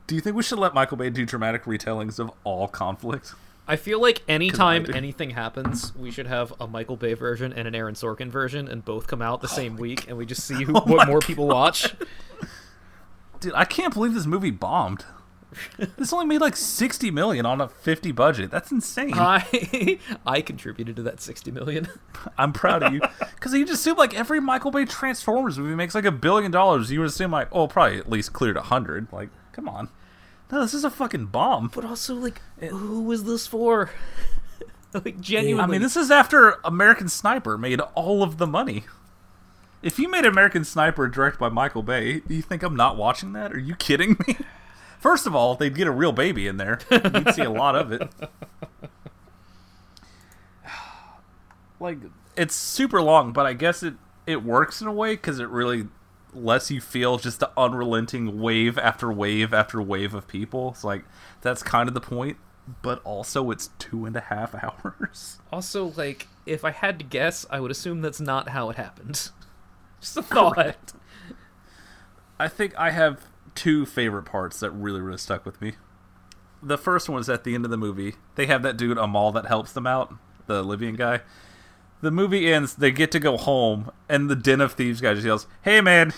Do 0.07 0.15
you 0.15 0.21
think 0.21 0.37
we 0.37 0.43
should 0.43 0.59
let 0.59 0.75
Michael 0.75 0.97
Bay 0.97 1.11
do 1.11 1.25
dramatic 1.25 1.65
retellings 1.65 2.19
of 2.19 2.31
all 2.45 2.69
conflict? 2.69 3.35
I 3.69 3.77
feel 3.77 4.01
like 4.01 4.23
anytime 4.29 4.87
anything 4.95 5.31
happens, 5.31 5.95
we 5.97 6.13
should 6.13 6.29
have 6.29 6.53
a 6.61 6.69
Michael 6.69 6.97
Bay 6.97 7.15
version 7.15 7.53
and 7.53 7.67
an 7.67 7.75
Aaron 7.75 7.95
Sorkin 7.95 8.29
version, 8.29 8.69
and 8.69 8.85
both 8.85 9.09
come 9.09 9.21
out 9.21 9.41
the 9.41 9.49
oh 9.51 9.57
same 9.57 9.77
week, 9.77 10.07
and 10.07 10.17
we 10.17 10.25
just 10.25 10.45
see 10.45 10.63
who, 10.65 10.77
oh 10.77 10.83
what 10.83 11.09
more 11.09 11.19
people 11.19 11.49
watch. 11.49 11.95
Dude, 13.41 13.55
I 13.55 13.65
can't 13.65 13.93
believe 13.93 14.15
this 14.15 14.27
movie 14.27 14.53
bombed. 14.53 15.05
this 15.97 16.13
only 16.13 16.27
made 16.27 16.41
like 16.41 16.57
60 16.57 17.11
million 17.11 17.47
on 17.47 17.61
a 17.61 17.69
50 17.69 18.13
budget. 18.13 18.51
That's 18.51 18.71
insane. 18.71 19.15
I 19.15 19.99
I 20.27 20.41
contributed 20.41 20.97
to 20.97 21.03
that 21.03 21.21
sixty 21.21 21.51
million. 21.51 21.89
I'm 22.39 22.53
proud 22.53 22.83
of 22.83 22.93
you. 22.93 23.01
Because 23.19 23.55
you 23.55 23.65
just 23.65 23.81
assume 23.81 23.97
like 23.97 24.15
every 24.15 24.41
Michael 24.41 24.71
Bay 24.71 24.85
Transformers 24.85 25.59
movie 25.59 25.75
makes 25.75 25.95
like 25.95 26.05
a 26.05 26.13
billion 26.13 26.51
dollars. 26.51 26.91
You 26.91 27.01
would 27.01 27.09
assume 27.09 27.31
like, 27.31 27.49
oh, 27.53 27.69
probably 27.69 27.99
at 27.99 28.11
least 28.11 28.33
cleared 28.33 28.57
a 28.57 28.63
hundred. 28.63 29.09
Like, 29.13 29.31
come 29.53 29.69
on. 29.69 29.89
No, 30.51 30.61
this 30.61 30.75
is 30.75 30.85
a 30.85 30.91
fucking 30.91 31.27
bomb. 31.27 31.71
But 31.75 31.85
also, 31.85 32.15
like, 32.15 32.41
who 32.61 33.03
was 33.03 33.25
this 33.25 33.47
for? 33.47 33.91
like, 34.95 35.21
genuinely. 35.21 35.63
I 35.63 35.67
mean, 35.67 35.83
this 35.83 35.97
is 35.97 36.11
after 36.11 36.59
American 36.65 37.09
Sniper 37.09 37.59
made 37.59 37.81
all 37.81 38.23
of 38.23 38.39
the 38.39 38.47
money. 38.47 38.85
If 39.83 39.99
you 39.99 40.09
made 40.09 40.25
American 40.25 40.65
Sniper 40.65 41.09
directed 41.09 41.39
by 41.39 41.49
Michael 41.49 41.83
Bay, 41.83 42.21
do 42.21 42.35
you 42.35 42.43
think 42.43 42.63
I'm 42.63 42.77
not 42.77 42.97
watching 42.97 43.33
that? 43.33 43.53
Are 43.53 43.59
you 43.59 43.75
kidding 43.75 44.17
me? 44.27 44.37
First 44.99 45.27
of 45.27 45.35
all, 45.35 45.55
they'd 45.55 45.75
get 45.75 45.87
a 45.87 45.91
real 45.93 46.13
baby 46.13 46.47
in 46.47 46.57
there. 46.57 46.79
You'd 46.91 47.35
see 47.35 47.43
a 47.43 47.51
lot 47.51 47.77
of 47.77 47.93
it. 47.93 48.03
Like, 51.79 51.99
it's 52.37 52.55
super 52.55 53.03
long, 53.03 53.35
but 53.35 53.45
I 53.45 53.53
guess 53.53 53.83
it, 53.83 53.95
it 54.27 54.43
works 54.43 54.81
in 54.81 54.87
a 54.87 54.93
way 54.93 55.15
because 55.15 55.39
it 55.39 55.49
really 55.51 55.89
lets 56.33 56.71
you 56.71 56.81
feel 56.81 57.19
just 57.19 57.39
the 57.41 57.51
unrelenting 57.55 58.41
wave 58.41 58.79
after 58.79 59.13
wave 59.13 59.53
after 59.53 59.83
wave 59.83 60.15
of 60.15 60.27
people. 60.27 60.71
It's 60.71 60.85
like, 60.85 61.05
that's 61.43 61.63
kind 61.63 61.87
of 61.87 61.95
the 61.95 62.01
point, 62.01 62.39
but 62.81 63.03
also 63.05 63.51
it's 63.51 63.69
two 63.79 64.07
and 64.07 64.17
a 64.17 64.21
half 64.21 64.55
hours. 64.85 65.39
also 65.53 65.93
like, 65.97 66.29
if 66.47 66.65
I 66.65 66.71
had 66.71 66.99
to 66.99 67.05
guess, 67.05 67.45
I 67.51 67.61
would 67.61 67.71
assume 67.71 68.01
that's 68.01 68.21
not 68.21 68.49
how 68.49 68.71
it 68.71 68.77
happened. 68.77 69.31
Just 70.01 70.17
a 70.17 70.23
thought. 70.23 70.93
I 72.39 72.49
think 72.49 72.75
I 72.79 72.91
have 72.91 73.21
two 73.57 73.87
favorite 73.87 74.25
parts 74.25 74.61
that 74.61 74.71
really, 74.71 75.01
really 75.01 75.19
stuck 75.19 75.45
with 75.45 75.61
me. 75.61 75.73
The 76.63 76.79
first 76.79 77.09
one 77.09 77.21
is 77.21 77.29
at 77.29 77.45
the 77.45 77.55
end 77.55 77.65
of 77.65 77.71
the 77.71 77.77
movie. 77.77 78.15
They 78.35 78.47
have 78.47 78.63
that 78.63 78.77
dude 78.77 78.99
Amal 78.99 79.33
that 79.33 79.47
helps 79.47 79.73
them 79.73 79.87
out, 79.87 80.15
the 80.47 80.63
Libyan 80.63 80.95
guy. 80.95 81.21
The 82.01 82.11
movie 82.11 82.53
ends, 82.53 82.75
they 82.75 82.91
get 82.91 83.11
to 83.13 83.19
go 83.21 83.37
home, 83.37 83.91
and 84.09 84.29
the 84.31 84.37
Den 84.37 84.61
of 84.61 84.73
Thieves 84.73 85.01
guy 85.01 85.15
just 85.15 85.27
yells, 85.27 85.47
Hey 85.63 85.81
man, 85.81 86.13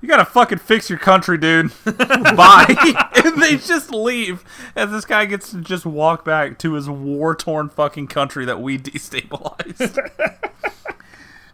you 0.00 0.08
gotta 0.08 0.24
fucking 0.24 0.58
fix 0.58 0.90
your 0.90 0.98
country, 0.98 1.38
dude. 1.38 1.72
Bye. 1.84 3.10
and 3.24 3.40
they 3.40 3.56
just 3.56 3.90
leave. 3.90 4.44
And 4.76 4.92
this 4.92 5.04
guy 5.04 5.24
gets 5.24 5.50
to 5.52 5.60
just 5.60 5.86
walk 5.86 6.24
back 6.24 6.58
to 6.58 6.74
his 6.74 6.90
war 6.90 7.34
torn 7.34 7.70
fucking 7.70 8.08
country 8.08 8.44
that 8.44 8.60
we 8.60 8.78
destabilized. 8.78 10.10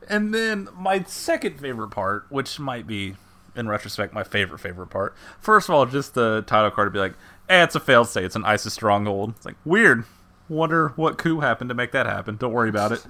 And 0.09 0.35
then 0.35 0.69
my 0.75 1.05
second 1.05 1.61
favorite 1.61 1.91
part, 1.91 2.27
which 2.31 2.59
might 2.59 2.89
be, 2.89 3.15
in 3.57 3.69
retrospect, 3.69 4.13
my 4.13 4.25
favorite 4.25 4.59
favorite 4.59 4.89
part. 4.89 5.15
First 5.41 5.69
of 5.69 5.75
all, 5.75 5.87
just 5.87 6.15
the 6.15 6.43
title 6.47 6.71
card 6.71 6.87
to 6.87 6.91
be 6.91 6.99
like, 6.99 7.15
"Eh, 7.49 7.63
it's 7.63 7.75
a 7.75 7.81
failed 7.81 8.09
state. 8.09 8.25
It's 8.25 8.37
an 8.37 8.45
ISIS 8.45 8.75
stronghold." 8.75 9.35
It's 9.37 9.47
like 9.47 9.57
weird. 9.65 10.05
Wonder 10.49 10.89
what 10.97 11.19
coup 11.19 11.41
happened 11.41 11.69
to 11.71 11.75
make 11.75 11.93
that 11.93 12.07
happen. 12.07 12.37
Don't 12.37 12.53
worry 12.53 12.69
about 12.69 12.93
it. 12.93 13.05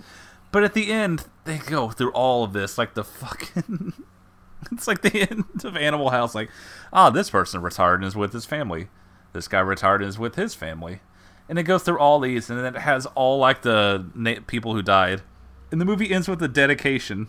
But 0.53 0.65
at 0.65 0.75
the 0.75 0.91
end, 0.91 1.25
they 1.45 1.59
go 1.59 1.91
through 1.91 2.11
all 2.13 2.45
of 2.45 2.53
this, 2.53 2.77
like 2.77 2.95
the 2.95 3.05
fucking. 3.05 3.93
it's 4.73 4.87
like 4.87 5.03
the 5.03 5.31
end 5.31 5.65
of 5.65 5.77
Animal 5.77 6.11
House. 6.11 6.35
Like, 6.35 6.51
ah, 6.93 7.11
this 7.11 7.31
person 7.31 7.63
retired 7.63 7.97
and 7.97 8.05
is 8.05 8.17
with 8.17 8.33
his 8.33 8.45
family. 8.45 8.89
This 9.33 9.49
guy 9.49 9.61
retired 9.61 10.03
and 10.03 10.09
is 10.09 10.19
with 10.19 10.35
his 10.35 10.55
family. 10.55 11.01
And 11.49 11.59
it 11.59 11.65
goes 11.65 11.83
through 11.83 11.99
all 11.99 12.21
these, 12.21 12.49
and 12.49 12.59
then 12.59 12.77
it 12.77 12.81
has 12.81 13.07
all 13.07 13.39
like 13.39 13.63
the 13.63 14.07
na- 14.15 14.41
people 14.47 14.75
who 14.75 14.83
died. 14.83 15.23
And 15.73 15.81
the 15.81 15.85
movie 15.85 16.13
ends 16.13 16.29
with 16.29 16.43
a 16.43 16.49
dedication, 16.49 17.29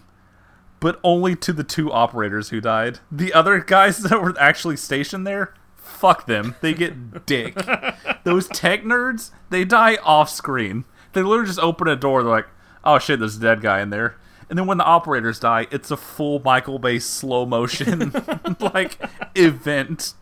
but 0.82 0.99
only 1.03 1.38
to 1.38 1.53
the 1.53 1.64
two 1.64 1.90
operators 1.90 2.49
who 2.49 2.60
died. 2.60 2.99
The 3.10 3.34
other 3.34 3.60
guys 3.60 3.99
that 4.03 4.22
were 4.22 4.38
actually 4.38 4.76
stationed 4.76 5.26
there, 5.26 5.53
fuck 5.78 6.26
them. 6.26 6.56
They 6.60 6.74
get 6.74 7.26
dick. 7.26 7.56
Those 8.26 8.49
tech 8.49 8.84
nerds, 8.84 9.32
they 9.49 9.64
die 9.64 9.95
off 10.03 10.30
screen. 10.30 10.84
They 11.14 11.22
literally 11.22 11.48
just 11.48 11.60
open 11.60 11.88
a 11.88 11.95
door. 11.95 12.24
They're 12.24 12.32
like, 12.32 12.48
"Oh 12.84 12.99
shit, 12.99 13.20
there's 13.20 13.38
a 13.38 13.41
dead 13.41 13.62
guy 13.62 13.82
in 13.82 13.90
there," 13.90 14.18
And 14.52 14.58
then 14.58 14.68
when 14.68 14.78
the 14.78 14.84
operators 14.84 15.40
die, 15.40 15.68
it's 15.72 15.91
a 15.91 15.98
full 15.98 16.40
Michael 16.40 16.78
Bay 16.78 16.99
slow 16.99 17.45
motion 17.45 18.12
like 18.60 18.98
event. 19.34 20.14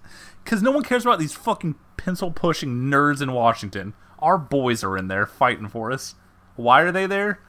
Because 0.44 0.62
no 0.62 0.70
one 0.70 0.84
cares 0.84 1.04
about 1.04 1.18
these 1.18 1.34
fucking 1.34 1.74
pencil 1.98 2.30
pushing 2.30 2.92
nerds 2.92 3.24
in 3.24 3.32
Washington. 3.32 3.96
Our 4.20 4.38
boys 4.38 4.84
are 4.84 4.96
in 4.98 5.08
there 5.08 5.26
fighting 5.26 5.68
for 5.68 5.92
us. 5.92 6.14
Why 6.56 6.82
are 6.82 6.92
they 6.92 7.08
there? 7.08 7.40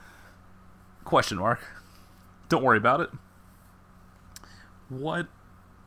Question 1.04 1.36
mark. 1.36 1.60
Don't 2.50 2.64
worry 2.64 2.78
about 2.78 3.00
it. 3.00 3.10
What 4.90 5.28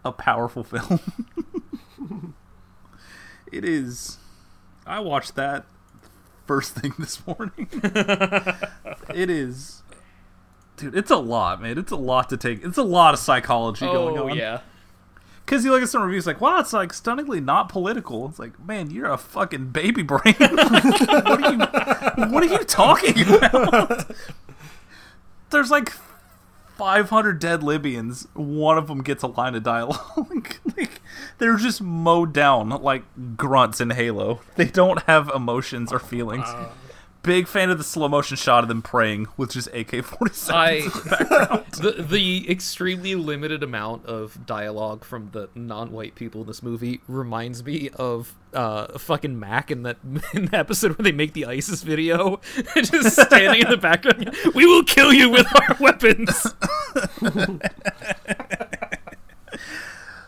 a 0.04 0.12
powerful 0.12 0.64
film. 0.64 1.00
it 3.52 3.66
is. 3.66 4.18
I 4.88 5.02
watched 5.02 5.36
that 5.36 5.66
first 6.48 6.74
thing 6.74 6.94
this 7.00 7.26
morning. 7.28 7.68
it 9.14 9.30
is. 9.30 9.84
Dude, 10.78 10.96
it's 10.96 11.12
a 11.12 11.18
lot, 11.18 11.62
man. 11.62 11.78
It's 11.78 11.92
a 11.92 11.98
lot 11.98 12.30
to 12.30 12.38
take. 12.38 12.64
It's 12.64 12.78
a 12.78 12.84
lot 12.84 13.14
of 13.14 13.20
psychology 13.20 13.86
going 13.86 14.18
oh, 14.18 14.24
on. 14.24 14.32
Oh 14.32 14.34
yeah. 14.34 14.62
Because 15.46 15.66
you 15.66 15.72
look 15.72 15.84
at 15.84 15.90
some 15.90 16.02
reviews 16.02 16.26
like, 16.26 16.40
wow, 16.40 16.60
it's 16.62 16.72
like 16.72 16.94
stunningly 16.94 17.42
not 17.42 17.68
political. 17.68 18.26
It's 18.30 18.40
like, 18.40 18.58
man, 18.66 18.90
you're 18.90 19.12
a 19.12 19.18
fucking 19.18 19.72
baby 19.72 20.02
brain. 20.02 20.36
what 20.40 21.44
are 21.44 21.52
you 21.52 21.58
what 22.32 22.44
are 22.44 22.46
you 22.46 22.60
talking 22.60 23.22
about? 23.28 24.10
There's 25.50 25.70
like 25.70 25.92
500 26.78 27.40
dead 27.40 27.64
Libyans. 27.64 28.28
One 28.34 28.78
of 28.78 28.88
them 28.88 29.02
gets 29.04 29.24
a 29.24 29.28
line 29.28 29.56
of 29.56 29.64
dialogue. 29.64 30.56
like, 30.78 31.02
they're 31.38 31.58
just 31.58 31.82
mowed 31.82 32.34
down 32.34 32.70
like 32.70 33.04
grunts 33.38 33.80
in 33.80 33.92
Halo. 33.92 34.42
They 34.56 34.66
don't 34.66 35.04
have 35.04 35.30
emotions 35.34 35.92
or 35.92 36.00
feelings. 36.00 36.48
Big 37.24 37.48
fan 37.48 37.70
of 37.70 37.78
the 37.78 37.86
slow 37.86 38.10
motion 38.10 38.36
shot 38.36 38.64
of 38.66 38.68
them 38.68 38.82
praying 38.82 39.28
with 39.38 39.54
just 39.54 39.70
AK 39.74 40.04
47. 40.04 40.92
The 41.74 42.06
the 42.08 42.52
extremely 42.52 43.16
limited 43.16 43.64
amount 43.64 44.06
of 44.06 44.46
dialogue 44.46 45.04
from 45.06 45.30
the 45.32 45.50
non-white 45.56 46.16
people 46.16 46.42
in 46.42 46.48
this 46.48 46.62
movie 46.62 47.00
reminds 47.08 47.64
me 47.64 47.90
of 47.96 48.36
uh 48.54 48.98
fucking 49.00 49.40
Mac 49.40 49.72
in 49.72 49.84
that 49.84 49.98
in 50.34 50.46
the 50.48 50.58
episode 50.58 50.98
where 50.98 51.04
they 51.04 51.12
make 51.14 51.32
the 51.34 51.46
ISIS 51.46 51.82
video, 51.82 52.42
just 52.76 53.20
standing 53.20 53.62
in 53.62 53.70
the 53.70 53.78
background. 53.78 54.36
We 54.54 54.66
will 54.66 54.84
kill 54.84 55.14
you 55.14 55.30
with 55.30 55.48
our 55.56 55.78
weapons. 55.80 56.54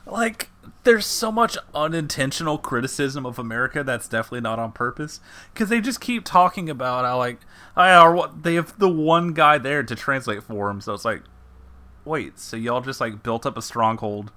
like 0.06 0.50
there's 0.86 1.06
so 1.06 1.32
much 1.32 1.58
unintentional 1.74 2.58
criticism 2.58 3.26
of 3.26 3.38
America 3.38 3.84
that's 3.84 4.08
definitely 4.08 4.42
not 4.42 4.60
on 4.60 4.72
purpose 4.72 5.20
because 5.54 5.70
they 5.70 5.82
just 5.82 6.00
keep 6.00 6.24
talking 6.24 6.70
about 6.70 7.04
how 7.04 7.18
like 7.18 7.40
oh, 7.76 7.82
I 7.82 7.94
are 7.94 8.14
what 8.14 8.44
they 8.44 8.56
have 8.56 8.78
the 8.80 8.90
one 8.90 9.34
guy 9.34 9.58
there 9.58 9.84
to 9.84 9.96
translate 9.96 10.44
for 10.44 10.70
him. 10.70 10.80
so 10.80 10.94
it's 10.94 11.06
like 11.06 11.24
wait 12.06 12.40
so 12.40 12.56
y'all 12.56 12.82
just 12.82 13.02
like 13.02 13.24
built 13.24 13.46
up 13.46 13.58
a 13.58 13.62
stronghold 13.62 14.32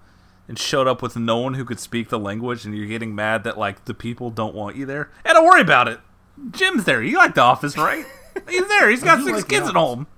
and 0.49 0.59
showed 0.59 0.89
up 0.89 1.03
with 1.03 1.17
no 1.17 1.37
one 1.37 1.55
who 1.55 1.65
could 1.65 1.79
speak 1.79 2.09
the 2.09 2.19
language 2.19 2.65
and 2.65 2.75
you're 2.75 2.87
getting 2.87 3.15
mad 3.15 3.45
that 3.45 3.59
like 3.59 3.85
the 3.85 3.95
people 3.95 4.31
don't 4.31 4.55
want 4.55 4.77
you 4.77 4.87
there? 4.87 5.11
And 5.25 5.35
don't 5.35 5.45
worry 5.45 5.61
about 5.61 5.87
it. 5.89 6.01
Jim's 6.51 6.85
there. 6.85 7.03
You 7.03 7.19
like 7.19 7.35
the 7.35 7.43
office 7.43 7.77
right? 7.77 8.07
He's 8.49 8.67
there. 8.67 8.89
He's 8.89 9.05
got 9.05 9.23
six 9.23 9.37
like 9.37 9.49
kids 9.49 9.69
at 9.69 9.75
home. 9.75 10.07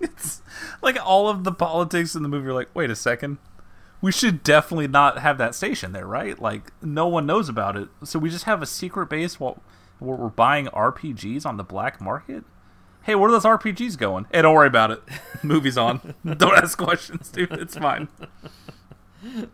It's 0.00 0.42
like 0.80 0.96
all 1.04 1.28
of 1.28 1.42
the 1.42 1.50
politics 1.50 2.14
in 2.14 2.22
the 2.22 2.28
movie 2.28 2.46
are 2.46 2.52
like 2.52 2.72
wait 2.72 2.88
a 2.88 2.94
second 2.94 3.38
we 4.00 4.12
should 4.12 4.42
definitely 4.42 4.88
not 4.88 5.18
have 5.18 5.38
that 5.38 5.54
station 5.54 5.92
there, 5.92 6.06
right? 6.06 6.40
Like 6.40 6.72
no 6.82 7.08
one 7.08 7.26
knows 7.26 7.48
about 7.48 7.76
it, 7.76 7.88
so 8.04 8.18
we 8.18 8.30
just 8.30 8.44
have 8.44 8.62
a 8.62 8.66
secret 8.66 9.08
base 9.08 9.40
while 9.40 9.62
where 9.98 10.16
we're 10.16 10.28
buying 10.28 10.66
RPGs 10.66 11.44
on 11.44 11.56
the 11.56 11.64
black 11.64 12.00
market. 12.00 12.44
Hey, 13.02 13.14
where 13.14 13.28
are 13.28 13.32
those 13.32 13.44
RPGs 13.44 13.96
going? 13.96 14.26
Hey, 14.32 14.42
don't 14.42 14.54
worry 14.54 14.66
about 14.66 14.90
it. 14.90 15.02
Movie's 15.42 15.78
on. 15.78 16.14
don't 16.24 16.56
ask 16.56 16.78
questions, 16.78 17.30
dude. 17.30 17.52
It's 17.52 17.76
fine. 17.76 18.08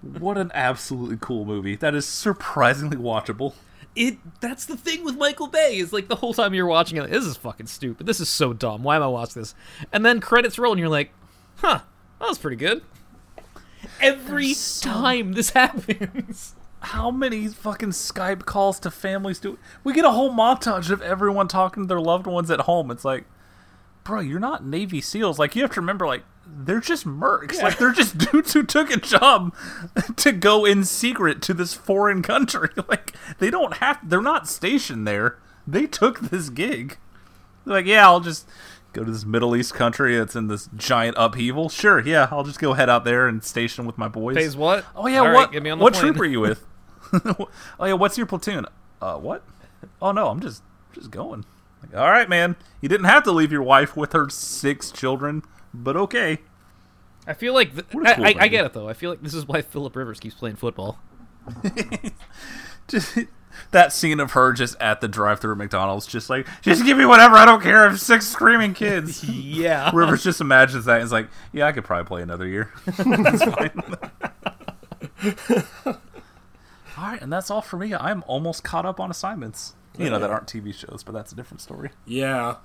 what 0.00 0.38
an 0.38 0.50
absolutely 0.54 1.18
cool 1.20 1.44
movie. 1.44 1.76
That 1.76 1.94
is 1.94 2.06
surprisingly 2.06 2.96
watchable. 2.96 3.54
It 3.94 4.18
that's 4.40 4.66
the 4.66 4.76
thing 4.76 5.04
with 5.04 5.16
Michael 5.16 5.46
Bay 5.46 5.78
is 5.78 5.92
like 5.92 6.08
the 6.08 6.16
whole 6.16 6.34
time 6.34 6.52
you're 6.52 6.66
watching 6.66 6.98
it, 6.98 7.10
this 7.10 7.24
is 7.24 7.36
fucking 7.36 7.66
stupid. 7.66 8.06
This 8.06 8.20
is 8.20 8.28
so 8.28 8.52
dumb. 8.52 8.82
Why 8.82 8.96
am 8.96 9.02
I 9.02 9.06
watching 9.06 9.40
this? 9.40 9.54
And 9.92 10.04
then 10.04 10.20
credits 10.20 10.58
roll 10.58 10.72
and 10.72 10.78
you're 10.78 10.88
like, 10.88 11.12
huh, 11.56 11.80
that 12.20 12.28
was 12.28 12.38
pretty 12.38 12.56
good. 12.56 12.82
Every 14.00 14.54
time 14.80 15.32
this 15.32 15.50
happens. 15.50 16.54
How 16.80 17.10
many 17.10 17.48
fucking 17.48 17.90
Skype 17.90 18.44
calls 18.44 18.78
to 18.80 18.90
families 18.90 19.38
do 19.38 19.58
we 19.82 19.92
get 19.92 20.04
a 20.04 20.10
whole 20.10 20.30
montage 20.30 20.90
of 20.90 21.02
everyone 21.02 21.48
talking 21.48 21.84
to 21.84 21.86
their 21.88 22.00
loved 22.00 22.26
ones 22.26 22.50
at 22.50 22.60
home? 22.60 22.90
It's 22.90 23.04
like, 23.04 23.24
bro, 24.04 24.20
you're 24.20 24.38
not 24.38 24.64
Navy 24.64 25.00
SEALs. 25.00 25.38
Like 25.38 25.56
you 25.56 25.62
have 25.62 25.72
to 25.72 25.80
remember, 25.80 26.06
like 26.06 26.22
they're 26.46 26.80
just 26.80 27.06
mercs. 27.06 27.60
Like 27.60 27.78
they're 27.78 27.92
just 27.92 28.18
dudes 28.32 28.52
who 28.52 28.62
took 28.62 28.90
a 28.90 28.98
job 28.98 29.54
to 30.16 30.32
go 30.32 30.64
in 30.64 30.84
secret 30.84 31.42
to 31.42 31.54
this 31.54 31.74
foreign 31.74 32.22
country. 32.22 32.68
Like 32.88 33.14
they 33.38 33.50
don't 33.50 33.78
have. 33.78 33.98
They're 34.08 34.22
not 34.22 34.48
stationed 34.48 35.08
there. 35.08 35.38
They 35.66 35.86
took 35.86 36.20
this 36.20 36.48
gig. 36.50 36.98
They're 37.64 37.74
like, 37.74 37.86
yeah, 37.86 38.06
I'll 38.06 38.20
just 38.20 38.46
go 38.96 39.04
to 39.04 39.10
this 39.10 39.24
Middle 39.24 39.54
East 39.54 39.74
country 39.74 40.16
that's 40.16 40.34
in 40.34 40.48
this 40.48 40.68
giant 40.74 41.16
upheaval. 41.18 41.68
Sure, 41.68 42.00
yeah, 42.00 42.28
I'll 42.30 42.44
just 42.44 42.58
go 42.58 42.72
head 42.72 42.88
out 42.88 43.04
there 43.04 43.28
and 43.28 43.44
station 43.44 43.86
with 43.86 43.98
my 43.98 44.08
boys. 44.08 44.36
Pays 44.36 44.56
what? 44.56 44.84
Oh 44.94 45.06
yeah, 45.06 45.20
All 45.20 45.26
right, 45.26 45.34
what 45.34 45.52
get 45.52 45.62
me 45.62 45.70
on 45.70 45.78
the 45.78 45.84
what 45.84 45.94
plane. 45.94 46.12
troop 46.12 46.20
are 46.20 46.24
you 46.24 46.40
with? 46.40 46.64
oh 47.12 47.48
yeah, 47.84 47.92
what's 47.92 48.16
your 48.16 48.26
platoon? 48.26 48.66
Uh, 49.00 49.16
what? 49.16 49.44
Oh 50.00 50.12
no, 50.12 50.28
I'm 50.28 50.40
just 50.40 50.62
just 50.92 51.10
going. 51.10 51.44
Like, 51.82 51.94
all 51.94 52.10
right, 52.10 52.28
man. 52.28 52.56
You 52.80 52.88
didn't 52.88 53.06
have 53.06 53.22
to 53.24 53.32
leave 53.32 53.52
your 53.52 53.62
wife 53.62 53.96
with 53.96 54.12
her 54.12 54.28
six 54.30 54.90
children, 54.90 55.42
but 55.72 55.96
okay. 55.96 56.38
I 57.26 57.34
feel 57.34 57.54
like 57.54 57.72
th- 57.72 57.86
I, 57.90 57.92
cool 57.92 58.06
I, 58.06 58.30
I 58.30 58.34
movie. 58.34 58.48
get 58.48 58.64
it 58.64 58.72
though. 58.72 58.88
I 58.88 58.92
feel 58.94 59.10
like 59.10 59.22
this 59.22 59.34
is 59.34 59.46
why 59.46 59.62
Philip 59.62 59.94
Rivers 59.94 60.20
keeps 60.20 60.34
playing 60.34 60.56
football. 60.56 60.98
Just 62.88 63.18
that 63.70 63.92
scene 63.92 64.20
of 64.20 64.32
her 64.32 64.52
just 64.52 64.76
at 64.80 65.00
the 65.00 65.08
drive-through 65.08 65.52
at 65.52 65.58
McDonald's, 65.58 66.06
just 66.06 66.30
like, 66.30 66.46
just 66.62 66.84
give 66.84 66.96
me 66.98 67.04
whatever. 67.04 67.36
I 67.36 67.44
don't 67.44 67.62
care. 67.62 67.86
I 67.86 67.88
have 67.88 68.00
six 68.00 68.26
screaming 68.26 68.74
kids. 68.74 69.24
Yeah. 69.56 69.90
Rivers 69.94 70.22
just 70.22 70.40
imagines 70.40 70.84
that 70.84 70.96
and 70.96 71.04
is 71.04 71.12
like, 71.12 71.28
yeah, 71.52 71.66
I 71.66 71.72
could 71.72 71.84
probably 71.84 72.04
play 72.06 72.22
another 72.22 72.46
year. 72.46 72.72
that's 72.86 73.44
fine. 73.44 73.82
all 76.96 77.04
right, 77.04 77.20
and 77.22 77.32
that's 77.32 77.50
all 77.50 77.62
for 77.62 77.76
me. 77.76 77.94
I'm 77.94 78.22
almost 78.26 78.64
caught 78.64 78.84
up 78.84 79.00
on 79.00 79.10
assignments. 79.10 79.74
You 79.98 80.10
know 80.10 80.18
that 80.18 80.30
aren't 80.30 80.46
TV 80.46 80.74
shows, 80.74 81.02
but 81.04 81.12
that's 81.12 81.32
a 81.32 81.34
different 81.34 81.60
story. 81.62 81.90
Yeah. 82.04 82.56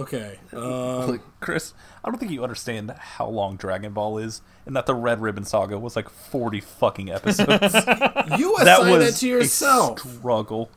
Okay. 0.00 0.38
Um, 0.52 1.06
Like, 1.10 1.20
Chris, 1.40 1.74
I 2.04 2.10
don't 2.10 2.18
think 2.18 2.30
you 2.32 2.42
understand 2.42 2.90
how 2.92 3.26
long 3.28 3.56
Dragon 3.56 3.92
Ball 3.92 4.18
is, 4.18 4.42
and 4.66 4.74
that 4.76 4.86
the 4.86 4.94
Red 4.94 5.20
Ribbon 5.20 5.44
Saga 5.44 5.78
was 5.78 5.96
like 5.96 6.08
40 6.08 6.60
fucking 6.60 7.10
episodes. 7.10 7.50
you 8.38 8.56
that 8.58 8.78
assign 8.80 8.92
was 8.98 9.08
it 9.08 9.20
to 9.20 9.28
yourself. 9.28 10.04
a 10.04 10.08
struggle. 10.08 10.70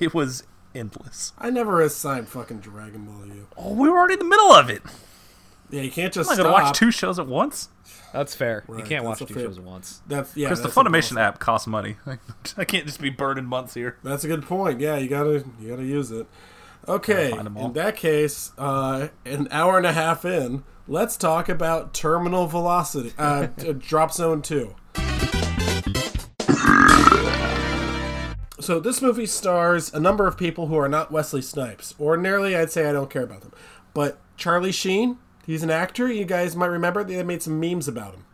It 0.00 0.14
was 0.14 0.44
endless. 0.74 1.32
I 1.38 1.50
never 1.50 1.80
assigned 1.80 2.28
fucking 2.28 2.60
Dragon 2.60 3.04
Ball 3.04 3.22
to 3.28 3.34
you. 3.34 3.46
Oh, 3.56 3.74
we 3.74 3.88
were 3.88 3.98
already 3.98 4.14
in 4.14 4.20
the 4.20 4.24
middle 4.24 4.52
of 4.52 4.70
it. 4.70 4.82
Yeah, 5.70 5.82
you 5.82 5.90
can't 5.90 6.12
just 6.12 6.30
I'm 6.30 6.36
not 6.36 6.42
stop. 6.42 6.52
gonna 6.52 6.64
watch 6.64 6.78
two 6.78 6.90
shows 6.90 7.18
at 7.18 7.26
once. 7.28 7.68
That's 8.12 8.34
fair. 8.34 8.64
Right, 8.66 8.78
you 8.80 8.84
can't 8.84 9.04
that's 9.04 9.20
watch 9.20 9.28
two 9.28 9.34
fair- 9.34 9.44
shows 9.44 9.58
at 9.58 9.64
once. 9.64 10.02
That's 10.08 10.36
yeah. 10.36 10.48
Because 10.48 10.62
the 10.62 10.68
Funimation 10.68 11.12
impossible. 11.12 11.18
app 11.20 11.38
costs 11.38 11.66
money. 11.68 11.96
I 12.56 12.64
can't 12.64 12.86
just 12.86 13.00
be 13.00 13.08
burning 13.10 13.44
months 13.46 13.74
here. 13.74 13.96
That's 14.02 14.24
a 14.24 14.28
good 14.28 14.42
point. 14.44 14.80
Yeah, 14.80 14.96
you 14.96 15.08
gotta 15.08 15.44
you 15.60 15.68
gotta 15.70 15.84
use 15.84 16.10
it. 16.10 16.26
Okay, 16.90 17.30
find 17.30 17.46
'em 17.46 17.56
all. 17.56 17.66
in 17.66 17.72
that 17.74 17.96
case, 17.96 18.50
uh, 18.58 19.08
an 19.24 19.46
hour 19.50 19.76
and 19.76 19.86
a 19.86 19.92
half 19.92 20.24
in, 20.24 20.64
let's 20.88 21.16
talk 21.16 21.48
about 21.48 21.94
Terminal 21.94 22.46
Velocity, 22.48 23.12
uh, 23.16 23.46
Drop 23.78 24.12
Zone 24.12 24.42
Two. 24.42 24.74
So 28.60 28.78
this 28.78 29.00
movie 29.00 29.24
stars 29.26 29.92
a 29.94 29.98
number 29.98 30.26
of 30.26 30.36
people 30.36 30.66
who 30.66 30.76
are 30.76 30.88
not 30.88 31.10
Wesley 31.10 31.40
Snipes. 31.42 31.94
Ordinarily, 31.98 32.54
I'd 32.54 32.70
say 32.70 32.88
I 32.88 32.92
don't 32.92 33.08
care 33.08 33.22
about 33.22 33.40
them, 33.40 33.52
but 33.94 34.18
Charlie 34.36 34.70
Sheen, 34.72 35.16
he's 35.46 35.62
an 35.62 35.70
actor. 35.70 36.12
You 36.12 36.24
guys 36.26 36.54
might 36.54 36.66
remember 36.66 37.02
they 37.02 37.22
made 37.22 37.42
some 37.42 37.58
memes 37.58 37.88
about 37.88 38.14
him. 38.14 38.24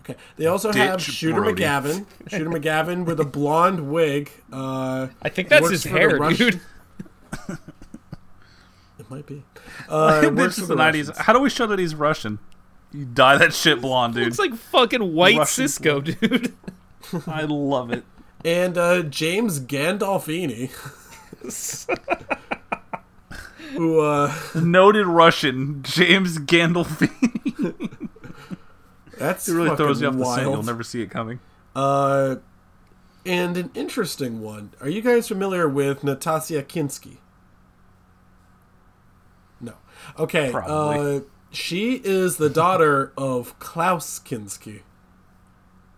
Okay. 0.00 0.14
They 0.36 0.46
also 0.46 0.72
have 0.72 1.02
Shooter 1.02 1.40
Brody. 1.40 1.62
McGavin. 1.64 2.06
Shooter 2.28 2.50
McGavin 2.50 3.04
with 3.04 3.18
a 3.18 3.24
blonde 3.24 3.90
wig. 3.90 4.30
Uh, 4.52 5.08
I 5.20 5.28
think 5.28 5.48
that's 5.48 5.70
his 5.70 5.82
hair, 5.84 6.16
Russian- 6.18 6.50
dude. 6.50 6.60
It 8.98 9.10
might 9.10 9.26
be. 9.26 9.42
Uh, 9.88 10.20
this 10.22 10.30
works 10.30 10.58
is 10.58 10.68
the 10.68 10.74
the 10.74 10.82
90s. 10.82 11.16
How 11.16 11.32
do 11.32 11.38
we 11.40 11.50
show 11.50 11.66
that 11.66 11.78
he's 11.78 11.94
Russian? 11.94 12.38
You 12.92 13.04
dye 13.04 13.36
that 13.36 13.52
shit 13.52 13.80
blonde, 13.82 14.14
dude. 14.16 14.24
Looks 14.24 14.38
like 14.38 14.54
fucking 14.54 15.12
white 15.14 15.36
Russian 15.36 15.64
Sisqo, 15.66 16.02
dude. 16.20 16.54
I 17.26 17.42
love 17.42 17.92
it. 17.92 18.04
And 18.44 18.78
uh, 18.78 19.02
James 19.02 19.60
Gandolfini, 19.60 20.70
who 23.72 24.00
uh, 24.00 24.32
Noted 24.54 25.06
Russian 25.06 25.82
James 25.82 26.38
Gandolfini. 26.38 28.08
that's 29.18 29.48
It 29.48 29.54
really 29.54 29.76
throws 29.76 30.00
you 30.00 30.08
off 30.08 30.14
the 30.14 30.20
wild. 30.20 30.36
scent. 30.38 30.50
You'll 30.50 30.62
never 30.62 30.82
see 30.82 31.02
it 31.02 31.10
coming. 31.10 31.40
Uh, 31.74 32.36
and 33.26 33.56
an 33.56 33.70
interesting 33.74 34.40
one. 34.40 34.72
Are 34.80 34.88
you 34.88 35.02
guys 35.02 35.28
familiar 35.28 35.68
with 35.68 36.02
Natasha 36.04 36.62
Kinski? 36.62 37.18
No. 39.60 39.74
Okay. 40.18 40.50
Probably. 40.50 41.16
Uh, 41.16 41.20
she 41.50 42.00
is 42.04 42.36
the 42.36 42.50
daughter 42.50 43.12
of 43.18 43.58
Klaus 43.58 44.18
Kinski. 44.18 44.82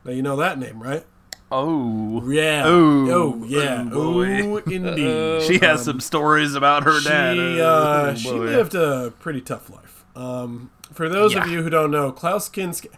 Now 0.05 0.13
you 0.13 0.23
know 0.23 0.37
that 0.37 0.59
name, 0.59 0.83
right? 0.83 1.05
Oh. 1.51 2.29
Yeah. 2.31 2.69
Ooh. 2.69 3.11
Oh, 3.11 3.45
yeah. 3.47 3.89
Oh. 3.93 4.21
Oh, 4.23 4.57
indeed. 4.59 5.43
She 5.47 5.59
has 5.59 5.85
some 5.85 6.01
stories 6.01 6.55
about 6.55 6.85
her 6.85 7.01
dad. 7.01 7.35
She, 7.37 7.61
Oh, 7.61 7.65
uh, 7.65 8.15
she 8.15 8.31
lived 8.33 8.75
a 8.75 9.13
pretty 9.19 9.41
tough 9.41 9.71
life. 9.71 10.05
Um, 10.15 10.71
for 10.93 11.09
those 11.09 11.35
of 11.35 11.47
you 11.47 11.63
who 11.63 11.71
don't 11.71 11.91
know, 11.91 12.13
Klaus 12.13 12.49
Kinski. 12.51 12.89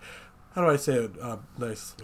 How 0.55 0.63
do 0.63 0.71
I 0.71 0.77
say 0.77 0.95
it? 0.95 1.13
Uh, 1.21 1.37
nice. 1.59 1.95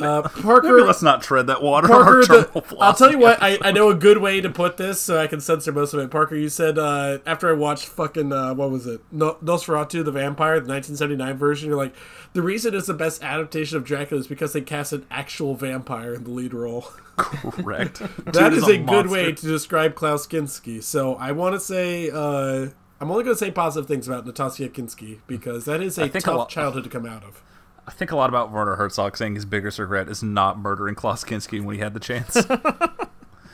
Uh, 0.00 0.22
Maybe 0.36 0.42
Parker. 0.42 0.82
let's 0.82 1.02
not 1.02 1.20
tread 1.20 1.48
that 1.48 1.62
water. 1.62 1.88
Parker, 1.88 2.24
the, 2.24 2.76
I'll 2.80 2.94
tell 2.94 3.10
you 3.10 3.18
what. 3.18 3.42
I. 3.42 3.58
I 3.60 3.72
know 3.72 3.88
a 3.88 3.94
good 3.94 4.18
way 4.18 4.40
to 4.40 4.48
put 4.48 4.76
this, 4.76 5.00
so 5.00 5.18
I 5.18 5.26
can 5.26 5.40
censor 5.40 5.72
most 5.72 5.94
of 5.94 6.00
it. 6.00 6.08
Parker, 6.08 6.36
you 6.36 6.48
said 6.48 6.78
uh, 6.78 7.18
after 7.26 7.48
I 7.50 7.54
watched 7.54 7.86
fucking 7.86 8.32
uh, 8.32 8.54
what 8.54 8.70
was 8.70 8.86
it, 8.86 9.00
no, 9.10 9.34
Nosferatu 9.42 10.04
the 10.04 10.12
Vampire, 10.12 10.60
the 10.60 10.68
1979 10.68 11.36
version. 11.36 11.68
You're 11.68 11.76
like, 11.76 11.92
the 12.34 12.42
reason 12.42 12.72
it's 12.72 12.86
the 12.86 12.94
best 12.94 13.22
adaptation 13.24 13.76
of 13.76 13.84
Dracula 13.84 14.20
is 14.20 14.28
because 14.28 14.52
they 14.52 14.60
cast 14.60 14.92
an 14.92 15.04
actual 15.10 15.56
vampire 15.56 16.14
in 16.14 16.22
the 16.22 16.30
lead 16.30 16.54
role. 16.54 16.82
correct. 17.16 17.98
That 18.26 18.50
Dude 18.50 18.52
is 18.54 18.68
a, 18.68 18.78
good 18.78 19.08
way 19.08 19.32
to 19.32 19.46
describe 19.46 19.96
Klaus 19.96 20.24
Kinski. 20.26 20.80
So 20.82 21.16
I 21.16 21.32
want 21.32 21.56
to 21.56 21.60
say, 21.60 22.10
uh, 22.10 22.68
I'm 23.00 23.10
only 23.10 23.24
going 23.24 23.34
to 23.34 23.38
say 23.38 23.50
positive 23.50 23.88
things 23.88 24.06
about 24.06 24.24
Natasha 24.24 24.68
Kinski 24.68 25.18
because 25.26 25.64
that 25.64 25.82
is 25.82 25.98
a 25.98 26.02
think 26.02 26.16
a 26.16 26.20
tough 26.20 26.36
lot- 26.36 26.48
childhood 26.48 26.84
to 26.84 26.90
come 26.90 27.04
out 27.04 27.24
of. 27.24 27.42
I 27.88 27.90
think 27.90 28.12
a 28.12 28.16
lot 28.16 28.28
about 28.28 28.52
Werner 28.52 28.76
Herzog 28.76 29.16
saying 29.16 29.34
his 29.34 29.44
biggest 29.46 29.78
regret 29.78 30.08
is 30.08 30.22
not 30.22 30.58
murdering 30.58 30.94
Klaus 30.94 31.24
Kinski 31.24 31.62
when 31.64 31.74
he 31.74 31.80
had 31.80 31.94
the 31.94 32.00
chance. 32.00 32.34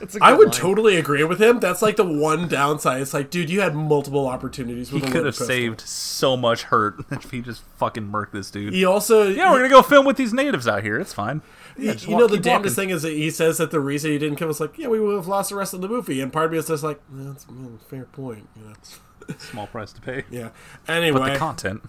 That's 0.01 0.17
a 0.17 0.23
I 0.25 0.31
good 0.33 0.39
would 0.39 0.49
line. 0.49 0.61
totally 0.61 0.97
agree 0.97 1.23
with 1.25 1.41
him. 1.41 1.61
That's 1.61 1.81
like 1.81 1.97
the 1.97 2.05
one 2.05 2.49
downside. 2.49 3.01
It's 3.01 3.15
like, 3.15 3.31
dude, 3.31 3.49
you 3.49 3.61
had 3.61 3.75
multiple 3.77 4.27
opportunities. 4.27 4.89
he 4.91 4.97
With 4.97 5.05
a 5.05 5.07
could 5.07 5.25
have 5.25 5.33
pistol. 5.33 5.47
saved 5.47 5.81
so 5.83 6.37
much 6.37 6.65
hurt 6.65 6.97
if 7.13 7.31
he 7.31 7.41
just 7.41 7.63
fucking 7.79 8.09
murked 8.11 8.33
this 8.33 8.51
dude. 8.51 8.75
He 8.75 8.85
also, 8.85 9.29
Yeah, 9.29 9.51
we're 9.53 9.59
gonna 9.59 9.69
go 9.71 9.83
film 9.83 10.05
with 10.05 10.17
these 10.17 10.35
natives 10.35 10.67
out 10.69 10.83
here. 10.83 10.99
It's 10.99 11.15
fine. 11.15 11.41
Yeah, 11.79 11.93
just 11.93 12.07
you 12.07 12.13
walk- 12.15 12.21
know, 12.23 12.27
the 12.27 12.35
keep 12.37 12.43
damnedest 12.43 12.77
walking. 12.77 12.89
thing 12.89 12.97
is 12.97 13.03
that 13.03 13.13
he 13.13 13.31
says 13.31 13.59
that 13.59 13.71
the 13.71 13.81
reason 13.81 14.11
he 14.11 14.19
didn't 14.19 14.37
kill 14.37 14.51
us, 14.51 14.61
like, 14.61 14.77
yeah, 14.77 14.89
we 14.89 15.01
would 15.01 15.15
have 15.15 15.29
lost 15.29 15.51
the 15.51 15.57
rest 15.57 15.73
of 15.73 15.81
the 15.81 15.89
movie. 15.89 16.21
And 16.21 16.33
part 16.33 16.47
of 16.47 16.53
me 16.53 16.59
is 16.59 16.67
just 16.67 16.83
like, 16.83 17.01
that's 17.11 17.45
a 17.47 17.85
fair 17.89 18.05
point. 18.07 18.49
You 18.57 18.65
know? 18.65 19.35
Small 19.39 19.69
price 19.69 19.93
to 19.93 20.01
pay. 20.03 20.25
Yeah. 20.31 20.51
But 20.87 20.93
Anyway, 20.97 21.33
the 21.33 21.39
content. 21.39 21.83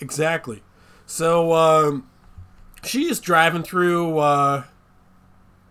exactly. 0.00 0.62
So 1.10 1.54
um, 1.54 2.08
she 2.84 3.10
is 3.10 3.18
driving 3.18 3.64
through 3.64 4.18
uh, 4.18 4.62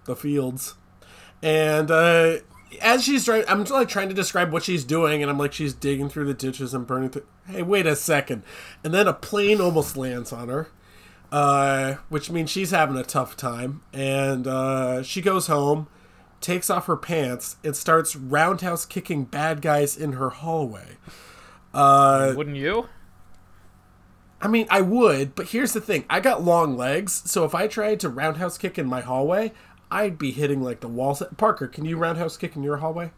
the 0.03 0.13
fields, 0.13 0.75
and 1.41 1.89
uh, 1.89 2.39
as 2.81 3.05
she's 3.05 3.23
driving, 3.23 3.47
I'm 3.47 3.63
like 3.63 3.87
trying 3.87 4.09
to 4.09 4.13
describe 4.13 4.51
what 4.51 4.63
she's 4.63 4.83
doing, 4.83 5.21
and 5.21 5.31
I'm 5.31 5.37
like, 5.37 5.53
she's 5.53 5.73
digging 5.73 6.09
through 6.09 6.25
the 6.25 6.33
ditches 6.33 6.73
and 6.73 6.85
burning 6.85 7.09
through. 7.11 7.25
Hey, 7.47 7.61
wait 7.61 7.87
a 7.87 7.95
second! 7.95 8.43
And 8.83 8.93
then 8.93 9.07
a 9.07 9.13
plane 9.13 9.61
almost 9.61 9.95
lands 9.95 10.33
on 10.33 10.49
her, 10.49 10.67
uh, 11.31 11.93
which 12.09 12.29
means 12.29 12.49
she's 12.49 12.71
having 12.71 12.97
a 12.97 13.03
tough 13.03 13.37
time, 13.37 13.79
and 13.93 14.45
uh, 14.45 15.03
she 15.03 15.21
goes 15.21 15.47
home. 15.47 15.87
Takes 16.41 16.69
off 16.69 16.87
her 16.87 16.97
pants 16.97 17.55
and 17.63 17.77
starts 17.77 18.13
roundhouse 18.13 18.85
kicking 18.85 19.23
bad 19.23 19.61
guys 19.61 19.95
in 19.95 20.13
her 20.13 20.31
hallway. 20.31 20.97
Wouldn't 22.35 22.57
you? 22.57 22.89
I 24.41 24.47
mean, 24.47 24.67
I 24.69 24.81
would, 24.81 25.35
but 25.35 25.47
here's 25.49 25.73
the 25.73 25.81
thing. 25.81 26.05
I 26.09 26.19
got 26.21 26.43
long 26.43 26.77
legs, 26.77 27.21
so 27.25 27.43
if 27.43 27.53
I 27.53 27.67
tried 27.67 27.99
to 28.01 28.09
roundhouse 28.09 28.57
kick 28.57 28.77
in 28.77 28.87
my 28.87 29.01
hallway, 29.01 29.51
I'd 29.91 30.17
be 30.17 30.31
hitting 30.31 30.61
like 30.61 30.79
the 30.79 30.87
walls. 30.87 31.21
Parker, 31.37 31.67
can 31.67 31.83
you 31.85 31.97
roundhouse 31.97 32.37
kick 32.37 32.55
in 32.55 32.63
your 32.63 32.77
hallway? 32.77 33.11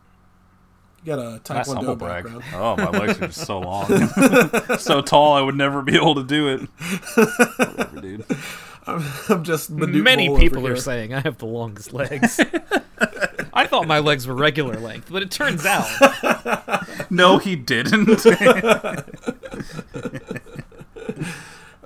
You 1.04 1.16
got 1.16 1.20
a 1.20 1.42
That's 1.44 1.70
taekwondo 1.70 1.76
humble 1.76 1.96
brag. 1.96 2.24
background. 2.26 2.44
Oh, 2.56 2.76
my 2.76 2.90
legs 2.90 3.22
are 3.22 3.28
just 3.28 3.46
so 3.46 3.60
long, 3.62 3.88
so 4.78 5.02
tall. 5.02 5.34
I 5.34 5.42
would 5.42 5.56
never 5.56 5.82
be 5.82 5.96
able 5.96 6.16
to 6.16 6.24
do 6.24 6.48
it. 6.48 6.62
Whatever, 7.58 8.02
dude. 8.02 8.26
I'm 8.88 9.44
just 9.44 9.76
Manute 9.76 10.02
Many 10.02 10.28
Mole 10.28 10.38
over 10.38 10.44
people 10.44 10.68
are 10.68 10.76
saying 10.76 11.14
I 11.14 11.20
have 11.20 11.38
the 11.38 11.46
longest 11.46 11.94
legs. 11.94 12.40
I 13.54 13.68
thought 13.68 13.86
my 13.88 14.00
legs 14.00 14.26
were 14.28 14.34
regular 14.34 14.80
length, 14.80 15.10
but 15.12 15.22
it 15.22 15.30
turns 15.30 15.66
out 15.66 15.88
No, 17.12 17.38
he 17.38 17.56
didn't. 17.56 18.08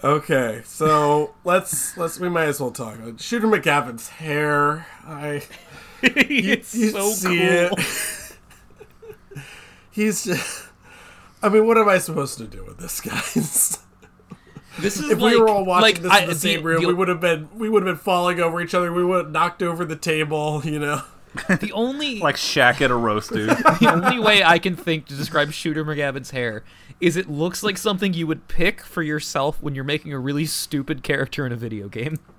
Okay, 0.05 0.61
so 0.65 1.33
let's 1.43 1.97
let's 1.97 2.19
we 2.19 2.29
might 2.29 2.45
as 2.45 2.59
well 2.59 2.69
talk. 2.69 2.99
Shooter 3.17 3.47
McGavin's 3.47 4.07
hair. 4.07 4.85
I 5.03 5.41
it's 6.03 6.75
you 6.75 6.91
so 6.91 7.09
see 7.09 7.39
cool. 7.39 7.79
it. 7.79 8.37
He's 9.91 10.25
just. 10.25 10.67
I 11.41 11.49
mean, 11.49 11.65
what 11.65 11.79
am 11.79 11.89
I 11.89 11.97
supposed 11.97 12.37
to 12.37 12.45
do 12.45 12.63
with 12.63 12.77
this, 12.77 13.01
guys? 13.01 13.79
This 14.77 14.99
is 14.99 15.09
if 15.09 15.19
like, 15.19 15.33
we 15.33 15.39
were 15.39 15.49
all 15.49 15.65
watching 15.65 15.81
like, 15.81 16.01
this 16.03 16.11
I- 16.11 16.19
in 16.21 16.29
the 16.29 16.35
same 16.35 16.59
the, 16.59 16.65
room, 16.65 16.81
the, 16.83 16.87
we 16.89 16.93
would 16.93 17.07
have 17.07 17.19
been 17.19 17.49
we 17.55 17.67
would 17.67 17.81
have 17.81 17.95
been 17.97 18.03
falling 18.03 18.39
over 18.39 18.61
each 18.61 18.75
other. 18.75 18.93
We 18.93 19.03
would 19.03 19.25
have 19.25 19.31
knocked 19.31 19.63
over 19.63 19.85
the 19.85 19.95
table. 19.95 20.61
You 20.63 20.77
know. 20.77 21.01
the 21.49 21.71
only 21.73 22.19
like 22.19 22.35
Shaq 22.35 22.79
at 22.81 22.91
a 22.91 22.95
roast, 22.95 23.33
dude. 23.33 23.49
the 23.49 23.89
only 23.91 24.19
way 24.19 24.43
I 24.43 24.59
can 24.59 24.75
think 24.75 25.07
to 25.07 25.15
describe 25.15 25.51
Shooter 25.51 25.83
McGavin's 25.83 26.29
hair 26.29 26.63
is 27.01 27.17
it 27.17 27.29
looks 27.29 27.61
like 27.63 27.77
something 27.77 28.13
you 28.13 28.25
would 28.27 28.47
pick 28.47 28.81
for 28.81 29.03
yourself 29.03 29.61
when 29.61 29.75
you're 29.75 29.83
making 29.83 30.13
a 30.13 30.19
really 30.19 30.45
stupid 30.45 31.03
character 31.03 31.45
in 31.45 31.51
a 31.51 31.55
video 31.57 31.87
game. 31.89 32.17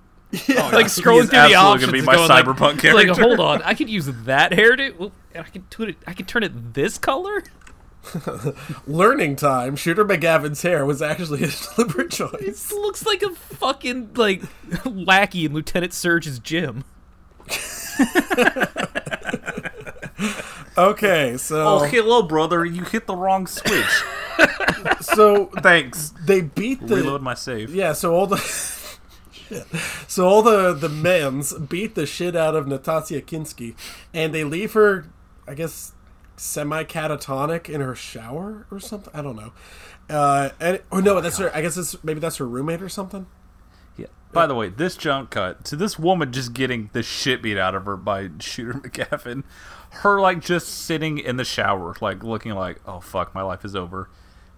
Oh, 0.51 0.70
like 0.73 0.87
scrolling 0.87 1.28
through 1.31 1.49
the 1.49 1.55
options, 1.55 1.83
gonna 1.87 1.93
be 1.93 2.03
my 2.03 2.16
going 2.16 2.28
like- 2.28 2.45
cyberpunk 2.45 2.83
Like, 2.93 3.07
character. 3.07 3.23
hold 3.23 3.39
on, 3.41 3.62
I 3.62 3.74
could 3.78 3.89
use 3.89 4.07
that 4.07 4.51
hairdo. 4.51 4.99
Well, 4.99 5.12
and 5.33 5.47
I 5.47 5.49
could 5.49 5.70
turn 5.70 5.91
it. 5.91 5.97
I 6.07 6.15
could 6.15 6.27
turn 6.27 6.43
it 6.43 6.74
this 6.74 6.99
color. 6.99 7.45
Learning 8.89 9.37
time. 9.37 9.77
Shooter 9.77 10.05
McGavin's 10.05 10.62
hair 10.62 10.85
was 10.85 11.01
actually 11.01 11.45
a 11.45 11.49
deliberate 11.77 12.11
choice. 12.11 12.41
This 12.41 12.73
looks 12.73 13.07
like 13.07 13.23
a 13.23 13.31
fucking 13.31 14.15
like 14.15 14.43
lackey 14.85 15.45
in 15.47 15.55
Lieutenant 15.55 15.93
Surge's 15.95 16.39
gym. 16.41 16.85
Okay, 20.78 21.36
so 21.39 21.66
Oh, 21.66 21.85
hello, 21.85 22.23
brother. 22.23 22.65
You 22.65 22.85
hit 22.85 23.07
the 23.07 23.16
wrong 23.16 23.47
switch. 23.47 24.03
so 25.01 25.47
Thanks. 25.61 26.12
they 26.24 26.43
beat 26.43 26.86
the 26.86 26.97
Reload 26.97 27.23
my 27.23 27.35
save. 27.35 27.74
yeah. 27.74 27.93
So 27.94 28.15
all 28.15 28.27
the 28.27 28.36
Shit. 29.31 29.66
so 30.09 30.27
all 30.27 30.43
the 30.43 30.73
the 30.74 30.89
men's 30.89 31.55
beat 31.55 31.94
the 31.94 32.05
shit 32.05 32.35
out 32.36 32.55
of 32.57 32.66
Natasha 32.66 33.20
Kinski, 33.23 33.74
and 34.12 34.35
they 34.35 34.44
leave 34.44 34.73
her, 34.74 35.07
I 35.47 35.55
guess, 35.55 35.93
semi 36.36 36.85
catatonic 36.85 37.69
in 37.70 37.81
her 37.81 37.94
shower 37.94 38.66
or 38.70 38.78
something. 38.81 39.12
I 39.15 39.23
don't 39.23 39.36
know. 39.36 39.53
Uh, 40.11 40.51
and 40.61 40.82
oh 40.93 41.01
no, 41.01 41.20
that's 41.20 41.39
her. 41.39 41.55
I 41.57 41.62
guess 41.62 41.77
it's 41.77 42.03
maybe 42.05 42.20
that's 42.20 42.36
her 42.36 42.47
roommate 42.47 42.82
or 42.82 42.89
something. 42.89 43.27
Yeah. 43.97 44.07
By 44.32 44.47
the 44.47 44.55
way, 44.55 44.69
this 44.69 44.97
jump 44.97 45.31
cut 45.31 45.65
to 45.66 45.77
this 45.77 45.98
woman 45.98 46.32
just 46.32 46.53
getting 46.53 46.90
the 46.93 47.03
shit 47.03 47.40
beat 47.40 47.57
out 47.57 47.74
of 47.74 47.86
her 47.86 47.97
by 47.97 48.28
Shooter 48.40 48.74
McGavin. 48.81 49.44
Her 50.01 50.20
like 50.20 50.40
just 50.40 50.68
sitting 50.68 51.18
in 51.18 51.36
the 51.36 51.44
shower, 51.44 51.94
like 52.01 52.23
looking 52.23 52.52
like, 52.52 52.81
oh 52.86 53.01
fuck, 53.01 53.35
my 53.35 53.43
life 53.43 53.64
is 53.64 53.74
over. 53.77 54.09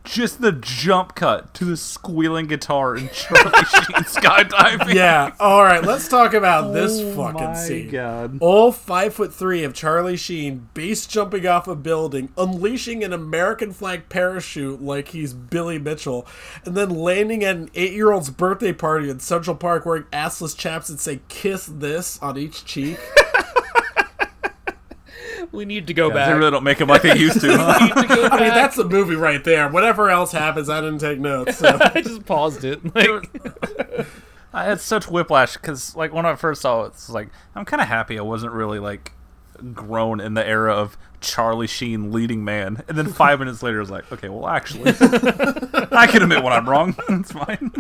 Just 0.05 0.41
the 0.41 0.53
jump 0.53 1.15
cut 1.15 1.53
to 1.55 1.67
the 1.67 1.77
squealing 1.77 2.47
guitar 2.47 2.95
and 2.95 3.11
Charlie 3.13 3.51
Sheen 3.65 4.05
skydiving. 4.05 4.95
Yeah. 4.95 5.33
All 5.39 5.63
right. 5.63 5.85
Let's 5.85 6.09
talk 6.09 6.33
about 6.33 6.73
this 6.73 6.93
Oh 6.99 7.15
fucking 7.15 7.43
my 7.45 7.55
scene. 7.55 7.91
God. 7.91 8.39
All 8.41 8.73
five 8.73 9.13
foot 9.13 9.35
three 9.35 9.65
of 9.65 9.75
Charlie 9.75 10.17
Sheen 10.17 10.69
base 10.73 11.07
jumping 11.07 11.47
off 11.47 11.69
a 11.69 11.75
building, 11.77 12.31
unleashing 12.39 13.05
an 13.05 13.13
American 13.13 13.73
flag 13.73 14.09
parachute 14.09 14.81
like 14.81 15.09
he's 15.09 15.35
Billy 15.35 15.79
Mitchell, 15.79 16.27
and 16.65 16.75
then 16.75 16.89
landing 16.91 17.45
at 17.45 17.57
an 17.57 17.69
eight 17.75 17.93
year 17.93 18.11
old's 18.13 18.31
birthday 18.31 18.73
party 18.73 19.11
in 19.11 19.21
Central 19.21 19.57
Park 19.57 19.85
wearing 19.85 20.05
assless 20.05 20.57
chaps 20.57 20.89
that 20.89 21.01
say 21.01 21.21
"Kiss 21.29 21.67
this" 21.67 22.19
on 22.23 22.39
each 22.39 22.65
cheek. 22.65 22.99
We 25.53 25.65
need 25.65 25.87
to 25.87 25.95
go 25.95 26.09
They 26.09 26.15
back. 26.15 26.29
They 26.29 26.35
really 26.35 26.51
don't 26.51 26.65
make 26.65 26.79
them 26.79 26.89
like 26.89 27.03
they 27.03 27.17
used 27.17 27.41
to. 27.41 27.57
Huh? 27.57 27.79
We 27.81 27.87
need 27.87 28.09
to 28.09 28.15
go 28.15 28.27
I 28.27 28.41
mean, 28.41 28.49
that's 28.51 28.77
the 28.77 28.85
movie 28.85 29.15
right 29.15 29.43
there. 29.43 29.69
Whatever 29.69 30.11
else 30.11 30.33
happens, 30.33 30.69
I 30.69 30.81
didn't 30.81 30.99
take 30.99 31.19
notes. 31.19 31.59
So. 31.59 31.69
I 31.95 32.03
just 32.03 32.27
paused 32.27 32.65
it. 32.65 32.81
Like, 32.95 33.31
I 34.53 34.65
had 34.65 34.81
such 34.81 35.09
whiplash 35.09 35.55
because, 35.55 35.95
like, 35.95 36.13
when 36.13 36.27
I 36.27 36.35
first 36.35 36.63
saw 36.63 36.85
it, 36.85 36.89
it's 36.89 37.09
like 37.09 37.29
I'm 37.55 37.65
kind 37.65 37.81
of 37.81 37.89
happy 37.89 38.19
I 38.19 38.23
wasn't 38.23 38.53
really 38.53 38.79
like 38.79 39.13
grown 39.75 40.21
in 40.21 40.35
the 40.35 40.47
era 40.47 40.73
of 40.73 40.97
Charlie 41.21 41.67
Sheen 41.67 42.13
leading 42.13 42.45
man, 42.45 42.83
and 42.89 42.97
then 42.97 43.09
five 43.09 43.39
minutes 43.41 43.63
later, 43.63 43.79
I 43.79 43.81
was 43.81 43.91
like, 43.91 44.11
okay, 44.13 44.29
well, 44.29 44.49
actually, 44.49 44.91
I 44.91 46.07
can 46.11 46.23
admit 46.23 46.43
when 46.43 46.53
I'm 46.53 46.69
wrong. 46.69 46.97
It's 47.09 47.33
fine. 47.33 47.73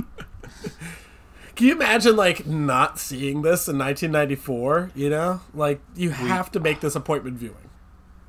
Can 1.59 1.67
you 1.67 1.73
imagine 1.73 2.15
like 2.15 2.47
not 2.47 3.01
seeing 3.01 3.43
this 3.43 3.67
in 3.69 3.77
1994? 3.79 4.93
You 4.95 5.11
know, 5.11 5.41
like 5.53 5.81
you 5.97 6.11
have 6.11 6.53
to 6.53 6.61
make 6.61 6.79
this 6.79 6.95
appointment 6.95 7.37
viewing. 7.37 7.57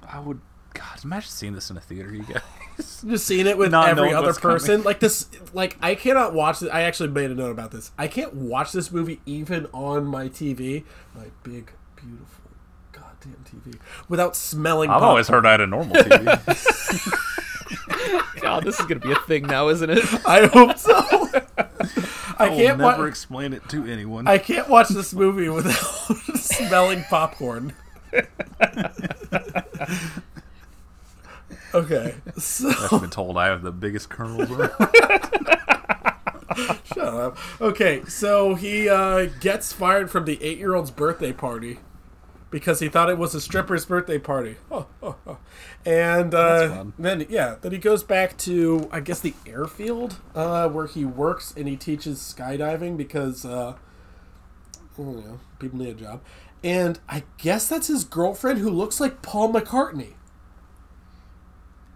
I 0.01 0.19
would, 0.19 0.41
God, 0.73 1.03
imagine 1.03 1.29
seeing 1.29 1.53
this 1.53 1.69
in 1.69 1.77
a 1.77 1.79
theater, 1.79 2.11
you 2.11 2.23
guys. 2.23 2.41
just 3.07 3.27
seeing 3.27 3.45
it 3.45 3.55
with 3.55 3.69
Not 3.69 3.89
every 3.89 4.13
other 4.15 4.27
what's 4.27 4.39
coming. 4.39 4.55
person 4.55 4.81
like 4.83 4.99
this 5.01 5.27
like 5.53 5.75
i 5.81 5.95
cannot 5.95 6.33
watch 6.33 6.61
it 6.61 6.69
i 6.69 6.83
actually 6.83 7.09
made 7.09 7.29
a 7.29 7.35
note 7.35 7.51
about 7.51 7.71
this 7.71 7.91
i 7.97 8.07
can't 8.07 8.33
watch 8.33 8.71
this 8.71 8.89
movie 8.89 9.19
even 9.25 9.65
on 9.73 10.05
my 10.05 10.29
tv 10.29 10.85
my 11.13 11.25
big 11.43 11.73
beautiful 11.97 12.45
goddamn 12.93 13.35
tv 13.45 13.77
without 14.07 14.33
smelling 14.33 14.89
I've 14.89 15.01
pop- 15.01 15.09
always 15.09 15.27
heard 15.27 15.45
I 15.45 15.51
had 15.51 15.59
a 15.61 15.67
normal 15.67 15.93
TV. 15.93 17.15
God, 18.41 18.63
this 18.63 18.79
is 18.79 18.85
gonna 18.85 18.99
be 18.99 19.11
a 19.11 19.15
thing 19.15 19.45
now, 19.47 19.69
isn't 19.69 19.89
it? 19.89 19.99
I 20.25 20.45
hope 20.47 20.77
so. 20.77 20.93
I 22.37 22.45
I 22.45 22.47
can't 22.49 22.77
never 22.77 23.01
wa- 23.01 23.07
explain 23.07 23.53
it 23.53 23.67
to 23.69 23.85
anyone. 23.85 24.27
I 24.27 24.37
can't 24.37 24.69
watch 24.69 24.89
this 24.89 25.13
movie 25.13 25.49
without 25.49 25.73
smelling 26.35 27.03
popcorn. 27.09 27.73
okay, 31.73 32.15
so 32.37 32.69
I've 32.91 33.01
been 33.01 33.09
told 33.09 33.37
I 33.37 33.47
have 33.47 33.61
the 33.61 33.71
biggest 33.71 34.09
kernels. 34.09 34.49
around. 34.51 34.71
shut 36.85 36.99
up. 36.99 37.37
Okay, 37.61 38.03
so 38.05 38.55
he 38.55 38.89
uh, 38.89 39.25
gets 39.39 39.71
fired 39.73 40.09
from 40.09 40.25
the 40.25 40.41
eight-year-old's 40.41 40.91
birthday 40.91 41.31
party 41.33 41.79
because 42.51 42.79
he 42.79 42.89
thought 42.89 43.09
it 43.09 43.17
was 43.17 43.35
a 43.35 43.41
stripper's 43.41 43.85
birthday 43.85 44.17
party. 44.17 44.55
Oh, 44.71 44.87
oh, 45.03 45.15
oh. 45.27 45.37
And 45.85 46.33
uh, 46.35 46.85
then, 46.99 47.25
yeah, 47.29 47.55
then 47.61 47.71
he 47.71 47.77
goes 47.77 48.03
back 48.03 48.37
to 48.39 48.89
I 48.91 48.99
guess 48.99 49.19
the 49.21 49.33
airfield 49.47 50.17
uh, 50.35 50.67
where 50.69 50.87
he 50.87 51.05
works 51.05 51.53
and 51.55 51.67
he 51.67 51.75
teaches 51.77 52.19
skydiving 52.19 52.97
because 52.97 53.45
uh, 53.45 53.75
I 54.77 54.77
don't 54.97 55.25
know, 55.25 55.39
people 55.57 55.79
need 55.79 55.89
a 55.89 55.93
job. 55.93 56.21
And 56.63 56.99
I 57.07 57.23
guess 57.37 57.67
that's 57.69 57.87
his 57.87 58.03
girlfriend 58.03 58.59
who 58.59 58.69
looks 58.69 58.99
like 58.99 59.21
Paul 59.21 59.53
McCartney. 59.53 60.13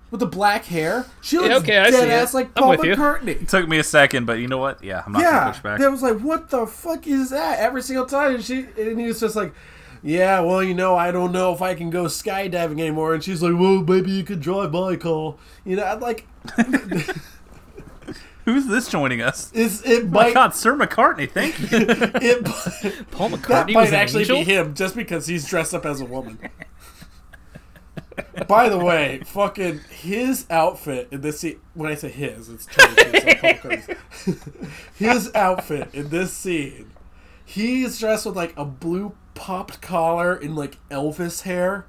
With 0.10 0.19
the 0.19 0.27
black 0.27 0.65
hair. 0.65 1.05
She 1.22 1.38
looks 1.38 1.49
Yeah, 1.49 1.57
okay, 1.57 1.77
I 1.80 1.85
see 1.89 1.97
dead 1.97 2.07
it. 2.07 2.11
ass 2.11 2.34
like 2.35 2.53
Paul 2.53 2.69
with 2.69 2.84
you. 2.84 2.95
McCartney. 2.95 3.47
Took 3.49 3.68
me 3.68 3.80
a 3.80 3.84
second, 3.84 4.26
but 4.26 4.34
you 4.39 4.47
know 4.47 4.60
what? 4.60 4.84
Yeah, 4.84 5.01
I'm 5.05 5.11
not 5.11 5.23
gonna 5.23 5.35
Yeah. 5.35 5.51
push 5.51 5.61
back. 5.61 5.80
That 5.80 5.91
was 5.91 6.03
like, 6.03 6.19
what 6.19 6.49
the 6.51 6.68
fuck 6.68 7.07
is 7.07 7.31
that? 7.31 7.60
Every 7.60 7.81
single 7.81 8.05
time. 8.05 8.35
And, 8.35 8.43
she, 8.43 8.68
and 8.80 8.99
he 8.99 9.07
was 9.07 9.19
just 9.19 9.35
like, 9.35 9.53
yeah, 10.04 10.42
well, 10.42 10.62
you 10.62 10.74
know, 10.74 10.98
I 10.98 11.12
don't 11.12 11.32
know 11.32 11.54
if 11.54 11.62
I 11.62 11.76
can 11.76 11.90
go 11.90 12.06
skydiving 12.06 12.80
anymore. 12.80 13.14
And 13.14 13.24
she's 13.24 13.42
like, 13.42 13.54
well, 13.58 13.82
maybe 13.82 14.12
you 14.12 14.24
could 14.24 14.42
drive 14.42 14.74
my 14.74 14.98
car. 14.98 15.36
You 15.64 15.78
know, 15.78 15.86
I'd 15.86 16.02
like, 16.02 16.28
Who's 18.46 18.68
this 18.68 18.90
joining 18.90 19.22
us? 19.22 19.50
is 19.54 19.82
it 19.86 20.04
Oh 20.04 20.08
my 20.08 20.24
might, 20.26 20.34
God, 20.34 20.54
Sir 20.54 20.76
McCartney, 20.76 21.32
thank 21.32 21.58
you. 21.60 21.68
it, 21.72 22.44
Paul 23.12 23.30
that 23.30 23.40
McCartney 23.40 23.68
was 23.68 23.76
might 23.76 23.88
an 23.90 23.94
actually 23.96 24.24
angel. 24.24 24.38
be 24.40 24.44
him 24.44 24.74
just 24.74 24.96
because 24.96 25.28
he's 25.28 25.48
dressed 25.48 25.74
up 25.74 25.86
as 25.86 26.02
a 26.02 26.06
woman. 26.06 26.38
By 28.48 28.68
the 28.68 28.78
way, 28.78 29.22
fucking 29.26 29.80
his 29.90 30.46
outfit 30.50 31.08
in 31.12 31.22
this 31.22 31.40
scene. 31.40 31.62
When 31.74 31.90
I 31.90 31.96
say 31.96 32.10
his, 32.10 32.50
it's 32.50 32.66
Charlie 32.66 33.56
Paul 33.56 33.78
His 34.96 35.34
outfit 35.34 35.90
in 35.94 36.10
this 36.10 36.34
scene, 36.34 36.92
He's 37.46 38.00
dressed 38.00 38.26
with 38.26 38.36
like 38.36 38.54
a 38.58 38.66
blue 38.66 39.14
popped 39.35 39.81
collar 39.81 40.34
and 40.35 40.55
like 40.55 40.77
Elvis 40.89 41.41
hair. 41.43 41.85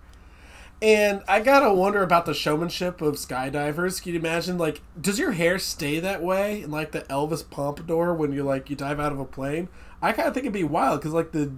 And 0.82 1.22
I 1.26 1.40
gotta 1.40 1.72
wonder 1.72 2.02
about 2.02 2.26
the 2.26 2.34
showmanship 2.34 3.00
of 3.00 3.14
skydivers. 3.14 4.02
Can 4.02 4.12
you 4.12 4.18
imagine, 4.18 4.58
like, 4.58 4.82
does 5.00 5.18
your 5.18 5.32
hair 5.32 5.58
stay 5.58 5.98
that 6.00 6.22
way 6.22 6.62
in 6.62 6.70
like 6.70 6.92
the 6.92 7.02
Elvis 7.02 7.48
pompadour 7.48 8.12
when 8.12 8.32
you 8.32 8.42
like 8.42 8.68
you 8.68 8.76
dive 8.76 9.00
out 9.00 9.12
of 9.12 9.18
a 9.18 9.24
plane? 9.24 9.68
I 10.02 10.12
kind 10.12 10.28
of 10.28 10.34
think 10.34 10.44
it'd 10.44 10.52
be 10.52 10.64
wild 10.64 11.00
because 11.00 11.14
like 11.14 11.32
the, 11.32 11.52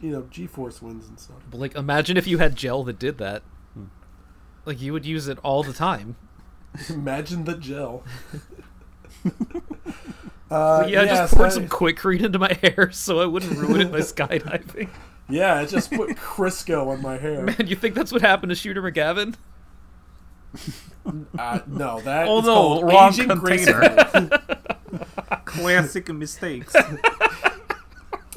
you 0.00 0.10
know, 0.10 0.26
G-force 0.30 0.80
winds 0.80 1.08
and 1.08 1.18
stuff. 1.20 1.36
But, 1.50 1.60
like, 1.60 1.74
imagine 1.74 2.16
if 2.16 2.26
you 2.26 2.38
had 2.38 2.56
gel 2.56 2.84
that 2.84 2.98
did 2.98 3.18
that. 3.18 3.42
Like, 4.64 4.80
you 4.80 4.94
would 4.94 5.04
use 5.04 5.28
it 5.28 5.38
all 5.42 5.62
the 5.62 5.74
time. 5.74 6.16
Imagine 6.88 7.44
the 7.44 7.56
gel. 7.56 8.02
uh, 10.50 10.86
yeah, 10.88 11.00
I 11.00 11.04
yes, 11.04 11.08
just 11.18 11.34
poured 11.34 11.46
I- 11.48 11.52
some 11.52 11.68
Quikrete 11.68 12.22
into 12.24 12.38
my 12.38 12.52
hair 12.62 12.90
so 12.92 13.20
I 13.20 13.26
wouldn't 13.26 13.58
ruin 13.58 13.80
it 13.82 13.92
by 13.92 13.98
skydiving. 14.00 14.88
Yeah, 15.28 15.54
I 15.54 15.64
just 15.66 15.90
put 15.90 16.10
Crisco 16.10 16.88
on 16.88 17.00
my 17.02 17.16
hair. 17.16 17.42
Man, 17.44 17.66
you 17.66 17.76
think 17.76 17.94
that's 17.94 18.12
what 18.12 18.20
happened 18.22 18.50
to 18.50 18.56
Shooter 18.56 18.82
McGavin? 18.82 19.34
Uh, 21.38 21.60
no, 21.66 22.00
that 22.00 22.28
Oh, 22.28 22.38
is 22.40 22.46
no, 22.46 22.54
called 22.54 22.84
wrong 22.84 23.12
aging 23.12 23.28
container. 23.28 24.30
Classic 25.44 26.08
mistakes. 26.10 26.74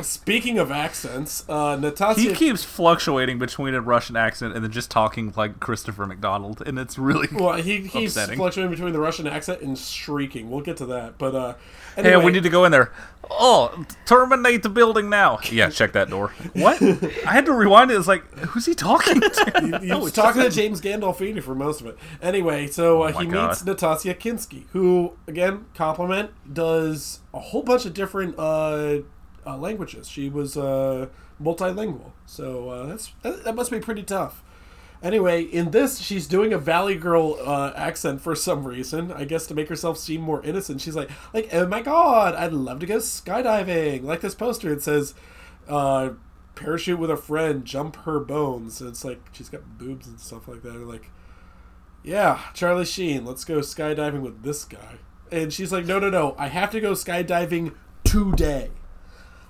Speaking 0.07 0.57
of 0.57 0.71
accents, 0.71 1.43
uh, 1.49 1.75
Natasha. 1.75 2.21
He 2.21 2.33
keeps 2.33 2.63
fluctuating 2.63 3.37
between 3.39 3.73
a 3.75 3.81
Russian 3.81 4.15
accent 4.15 4.55
and 4.55 4.63
then 4.63 4.71
just 4.71 4.89
talking 4.89 5.33
like 5.35 5.59
Christopher 5.59 6.05
McDonald, 6.05 6.61
and 6.65 6.79
it's 6.79 6.97
really. 6.97 7.27
well, 7.33 7.53
he 7.53 7.81
he's 7.81 8.15
upsetting. 8.15 8.37
fluctuating 8.37 8.71
between 8.71 8.93
the 8.93 8.99
Russian 8.99 9.27
accent 9.27 9.61
and 9.61 9.77
shrieking. 9.77 10.49
We'll 10.49 10.61
get 10.61 10.77
to 10.77 10.85
that, 10.87 11.17
but 11.17 11.35
uh, 11.35 11.53
Hey, 11.95 12.15
we 12.15 12.31
need 12.31 12.43
to 12.43 12.49
go 12.49 12.63
in 12.65 12.71
there. 12.71 12.91
Oh, 13.29 13.83
terminate 14.05 14.63
the 14.63 14.69
building 14.69 15.09
now. 15.09 15.39
Yeah, 15.51 15.69
check 15.69 15.91
that 15.93 16.09
door. 16.09 16.31
What? 16.53 16.81
I 16.81 17.33
had 17.33 17.45
to 17.47 17.53
rewind 17.53 17.91
it. 17.91 17.95
It's 17.97 18.07
like, 18.07 18.23
who's 18.37 18.65
he 18.65 18.73
talking 18.75 19.19
to? 19.19 19.79
He 19.81 19.91
was 19.93 20.11
talking 20.13 20.41
to 20.43 20.49
James 20.49 20.79
Gandolfini 20.79 21.41
for 21.43 21.53
most 21.55 21.81
of 21.81 21.87
it. 21.87 21.97
Anyway, 22.21 22.67
so 22.67 23.01
uh, 23.03 23.11
Oh 23.13 23.19
he 23.19 23.25
God. 23.25 23.49
meets 23.49 23.65
Natasha 23.65 24.13
Kinski, 24.13 24.65
who, 24.71 25.17
again, 25.27 25.65
compliment, 25.73 26.31
does 26.53 27.19
a 27.33 27.39
whole 27.39 27.63
bunch 27.63 27.85
of 27.85 27.93
different 27.93 28.35
uh, 28.37 28.99
uh, 29.47 29.57
languages. 29.57 30.07
She 30.09 30.29
was 30.29 30.57
uh, 30.57 31.07
multilingual, 31.41 32.11
so 32.25 32.69
uh, 32.69 32.85
that's 32.87 33.11
that, 33.21 33.55
must 33.55 33.71
be 33.71 33.79
pretty 33.79 34.03
tough. 34.03 34.43
Anyway, 35.01 35.43
in 35.43 35.71
this, 35.71 35.99
she's 35.99 36.25
doing 36.25 36.53
a 36.53 36.57
Valley 36.57 36.95
Girl 36.95 37.37
uh, 37.45 37.71
accent 37.75 38.19
for 38.19 38.35
some 38.35 38.65
reason. 38.65 39.11
I 39.11 39.25
guess 39.25 39.45
to 39.47 39.53
make 39.53 39.69
herself 39.69 39.97
seem 39.97 40.21
more 40.21 40.43
innocent. 40.43 40.81
She's 40.81 40.95
like, 40.95 41.09
like, 41.33 41.49
oh 41.53 41.67
my 41.67 41.81
god, 41.81 42.33
I'd 42.33 42.53
love 42.53 42.79
to 42.79 42.87
go 42.87 42.97
skydiving. 42.97 44.03
Like 44.03 44.21
this 44.21 44.33
poster, 44.33 44.71
it 44.73 44.81
says, 44.81 45.13
uh, 45.67 46.09
parachute 46.55 46.97
with 46.97 47.11
a 47.11 47.17
friend, 47.17 47.63
jump 47.63 47.95
her 47.97 48.19
bones. 48.19 48.81
And 48.81 48.89
it's 48.89 49.05
like 49.05 49.21
she's 49.31 49.49
got 49.49 49.77
boobs 49.77 50.07
and 50.07 50.19
stuff 50.19 50.47
like 50.47 50.63
that. 50.63 50.71
And 50.71 50.89
like, 50.89 51.11
yeah, 52.03 52.39
Charlie 52.53 52.85
Sheen, 52.85 53.23
let's 53.23 53.45
go 53.45 53.59
skydiving 53.59 54.21
with 54.21 54.41
this 54.41 54.65
guy. 54.65 54.97
And 55.31 55.53
she's 55.53 55.71
like, 55.71 55.85
no, 55.85 55.99
no, 55.99 56.09
no, 56.09 56.35
I 56.37 56.47
have 56.47 56.71
to 56.71 56.79
go 56.79 56.93
skydiving 56.93 57.75
today. 58.03 58.71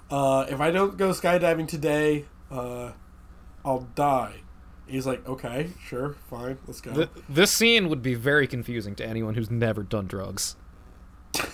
Uh, 0.10 0.46
if 0.50 0.60
I 0.62 0.72
don't 0.72 0.98
go 0.98 1.10
skydiving 1.10 1.68
today, 1.68 2.26
uh, 2.50 2.92
I'll 3.66 3.88
die. 3.96 4.42
He's 4.88 5.06
like, 5.06 5.28
okay, 5.28 5.72
sure, 5.86 6.16
fine, 6.30 6.58
let's 6.66 6.80
go. 6.80 6.94
Th- 6.94 7.10
this 7.28 7.52
scene 7.52 7.90
would 7.90 8.02
be 8.02 8.14
very 8.14 8.48
confusing 8.48 8.96
to 8.96 9.06
anyone 9.06 9.36
who's 9.36 9.52
never 9.52 9.84
done 9.84 10.08
drugs. 10.08 10.56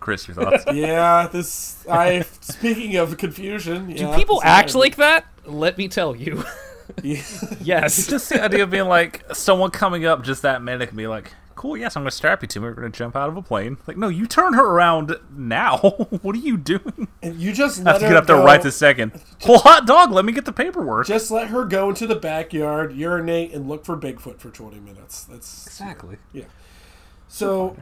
Chris, 0.00 0.28
your 0.28 0.34
thoughts? 0.34 0.64
yeah, 0.72 1.28
this. 1.28 1.86
I. 1.88 2.20
Speaking 2.40 2.96
of 2.96 3.16
confusion, 3.16 3.86
Do 3.94 4.12
people 4.14 4.42
act 4.44 4.68
gotta 4.68 4.78
like 4.78 4.96
that? 4.96 5.26
Let 5.46 5.78
me 5.78 5.88
tell 5.88 6.14
you. 6.14 6.44
be- 7.02 7.22
yes. 7.62 8.06
just 8.08 8.28
the 8.28 8.42
idea 8.42 8.64
of 8.64 8.70
being 8.70 8.88
like 8.88 9.24
someone 9.32 9.70
coming 9.70 10.04
up 10.04 10.24
just 10.24 10.42
that 10.42 10.62
minute 10.62 10.88
and 10.90 10.98
be 10.98 11.06
like, 11.06 11.32
"Cool, 11.54 11.76
yes, 11.76 11.96
I'm 11.96 12.02
gonna 12.02 12.10
strap 12.10 12.42
you 12.42 12.48
to 12.48 12.60
me. 12.60 12.66
We're 12.66 12.74
gonna 12.74 12.90
jump 12.90 13.16
out 13.16 13.28
of 13.28 13.36
a 13.36 13.42
plane." 13.42 13.78
Like, 13.86 13.96
no, 13.96 14.08
you 14.08 14.26
turn 14.26 14.54
her 14.54 14.64
around 14.64 15.14
now. 15.30 15.78
what 16.22 16.34
are 16.34 16.40
you 16.40 16.56
doing? 16.56 17.08
and 17.22 17.36
you 17.36 17.52
just 17.52 17.80
I 17.80 17.84
let 17.84 17.92
have 17.92 18.00
to 18.02 18.08
get 18.08 18.16
up 18.16 18.26
there 18.26 18.36
right 18.36 18.62
this 18.62 18.76
second. 18.76 19.12
Well, 19.46 19.58
hot 19.58 19.86
dog, 19.86 20.12
let 20.12 20.24
me 20.24 20.32
get 20.32 20.44
the 20.44 20.52
paperwork. 20.52 21.06
Just 21.06 21.30
let 21.30 21.48
her 21.48 21.64
go 21.64 21.88
into 21.88 22.06
the 22.06 22.16
backyard, 22.16 22.94
urinate, 22.94 23.52
and 23.52 23.68
look 23.68 23.84
for 23.84 23.96
Bigfoot 23.96 24.38
for 24.38 24.50
20 24.50 24.78
minutes. 24.80 25.24
That's 25.24 25.66
exactly. 25.66 26.18
Yeah. 26.32 26.44
So 27.28 27.76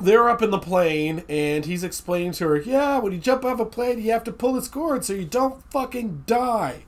they're 0.00 0.28
up 0.28 0.42
in 0.42 0.50
the 0.50 0.58
plane, 0.58 1.24
and 1.28 1.64
he's 1.64 1.82
explaining 1.82 2.32
to 2.32 2.48
her, 2.48 2.56
yeah, 2.56 2.98
when 2.98 3.12
you 3.12 3.18
jump 3.18 3.44
off 3.44 3.60
a 3.60 3.66
plane, 3.66 4.00
you 4.00 4.12
have 4.12 4.24
to 4.24 4.32
pull 4.32 4.54
this 4.54 4.68
cord 4.68 5.04
so 5.04 5.12
you 5.12 5.24
don't 5.24 5.62
fucking 5.70 6.24
die. 6.26 6.84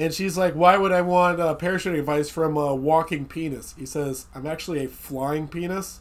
And 0.00 0.14
she's 0.14 0.36
like, 0.36 0.54
why 0.54 0.76
would 0.78 0.92
I 0.92 1.02
want 1.02 1.40
uh, 1.40 1.54
parachuting 1.54 1.98
advice 1.98 2.30
from 2.30 2.56
a 2.56 2.74
walking 2.74 3.26
penis? 3.26 3.74
He 3.78 3.84
says, 3.84 4.26
I'm 4.34 4.46
actually 4.46 4.84
a 4.84 4.88
flying 4.88 5.46
penis. 5.46 6.00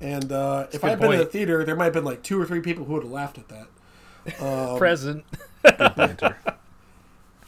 And 0.00 0.32
uh, 0.32 0.66
if 0.72 0.82
I'd 0.82 0.98
been 0.98 1.12
in 1.12 1.18
the 1.18 1.24
theater, 1.24 1.64
there 1.64 1.76
might 1.76 1.84
have 1.84 1.94
been 1.94 2.04
like 2.04 2.22
two 2.22 2.40
or 2.40 2.44
three 2.44 2.60
people 2.60 2.84
who 2.84 2.94
would 2.94 3.04
have 3.04 3.12
laughed 3.12 3.38
at 3.38 3.48
that. 3.48 4.78
Present. 4.78 5.24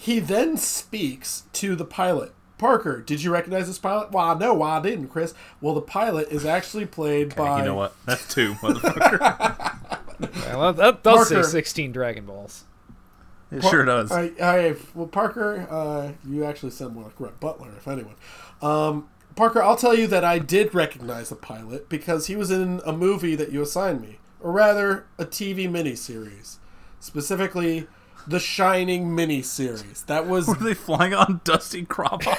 He 0.02 0.18
then 0.18 0.56
speaks 0.56 1.44
to 1.52 1.76
the 1.76 1.84
pilot. 1.84 2.34
Parker, 2.59 3.00
did 3.00 3.22
you 3.22 3.32
recognize 3.32 3.68
this 3.68 3.78
pilot? 3.78 4.10
Well, 4.10 4.36
no, 4.36 4.52
well, 4.52 4.68
I 4.68 4.82
didn't, 4.82 5.10
Chris. 5.10 5.32
Well, 5.60 5.74
the 5.74 5.80
pilot 5.80 6.26
is 6.28 6.44
actually 6.44 6.86
played 6.86 7.36
by. 7.36 7.60
You 7.60 7.66
know 7.66 7.76
what? 7.76 7.94
That's 8.04 8.26
two, 8.32 8.54
motherfucker. 8.54 9.78
Well, 10.46 10.72
that 10.74 11.02
does 11.02 11.28
Parker. 11.28 11.42
say 11.42 11.50
16 11.50 11.90
Dragon 11.90 12.26
Balls. 12.26 12.64
It 13.53 13.62
sure 13.65 13.85
does. 13.85 14.11
I, 14.11 14.33
I, 14.43 14.77
well, 14.95 15.07
Parker, 15.07 15.66
uh, 15.70 16.12
you 16.27 16.45
actually 16.45 16.70
sound 16.70 16.95
more 16.95 17.05
like 17.05 17.20
Rhett 17.20 17.39
Butler, 17.39 17.70
if 17.77 17.87
anyone. 17.87 18.15
Um, 18.62 19.09
Parker, 19.37 19.62
I'll 19.62 19.77
tell 19.77 19.95
you 19.95 20.07
that 20.07 20.24
I 20.24 20.39
did 20.39 20.74
recognize 20.74 21.29
the 21.29 21.37
pilot 21.37 21.89
because 21.89 22.29
he 22.29 22.37
was 22.37 22.51
in 22.51 22.81
a 22.87 22.93
movie 22.93 23.35
that 23.35 23.53
you 23.53 23.61
assigned 23.61 24.01
me, 24.01 24.19
or 24.41 24.53
rather, 24.53 25.07
a 25.19 25.27
TV 25.27 25.69
miniseries, 25.69 26.57
specifically 26.99 27.87
the 28.27 28.41
Shining 28.41 29.09
miniseries. 29.09 30.07
That 30.07 30.27
was 30.27 30.47
Were 30.49 30.55
they 30.55 30.74
flying 30.74 31.12
on 31.12 31.43
Dusty 31.45 31.85
Crophopper? 31.85 32.39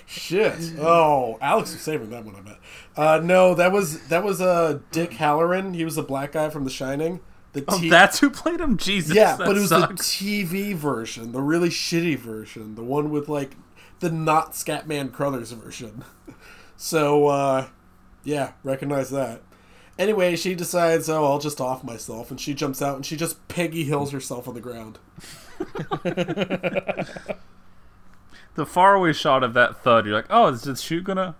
shit. 0.06 0.72
Oh, 0.78 1.38
Alex 1.40 1.72
was 1.72 1.82
saving 1.82 2.10
that 2.10 2.24
one. 2.24 2.36
I 2.36 2.40
bet. 2.40 2.58
Uh, 2.96 3.20
no, 3.22 3.54
that 3.54 3.72
was 3.72 4.06
that 4.08 4.24
was 4.24 4.40
uh, 4.40 4.78
Dick 4.90 5.10
Hallorann. 5.12 5.74
He 5.74 5.84
was 5.84 5.96
the 5.96 6.02
black 6.02 6.32
guy 6.32 6.50
from 6.50 6.64
The 6.64 6.70
Shining. 6.70 7.20
The 7.52 7.64
oh, 7.68 7.78
T- 7.80 7.90
that's 7.90 8.20
who 8.20 8.30
played 8.30 8.60
him. 8.60 8.76
Jesus, 8.76 9.14
Yeah, 9.16 9.36
but 9.36 9.56
it 9.56 9.60
was 9.60 9.70
sucks. 9.70 10.18
the 10.18 10.24
TV 10.46 10.74
version, 10.74 11.32
the 11.32 11.42
really 11.42 11.68
shitty 11.68 12.16
version, 12.16 12.76
the 12.76 12.84
one 12.84 13.10
with 13.10 13.28
like 13.28 13.56
the 13.98 14.10
not 14.10 14.52
Scatman 14.52 15.12
Crothers 15.12 15.52
version. 15.52 16.04
So, 16.82 17.26
uh, 17.26 17.66
yeah, 18.24 18.52
recognize 18.64 19.10
that. 19.10 19.42
Anyway, 19.98 20.34
she 20.34 20.54
decides, 20.54 21.10
oh, 21.10 21.22
I'll 21.26 21.38
just 21.38 21.60
off 21.60 21.84
myself, 21.84 22.30
and 22.30 22.40
she 22.40 22.54
jumps 22.54 22.80
out 22.80 22.96
and 22.96 23.04
she 23.04 23.16
just 23.18 23.46
Peggy 23.48 23.84
Hills 23.84 24.12
herself 24.12 24.48
on 24.48 24.54
the 24.54 24.62
ground. 24.62 24.98
The 28.54 28.66
faraway 28.66 29.12
shot 29.12 29.44
of 29.44 29.54
that 29.54 29.82
thud, 29.82 30.06
you're 30.06 30.14
like, 30.14 30.26
oh, 30.28 30.48
is 30.48 30.62
this 30.62 30.80
shoot 30.80 31.04
gonna? 31.04 31.36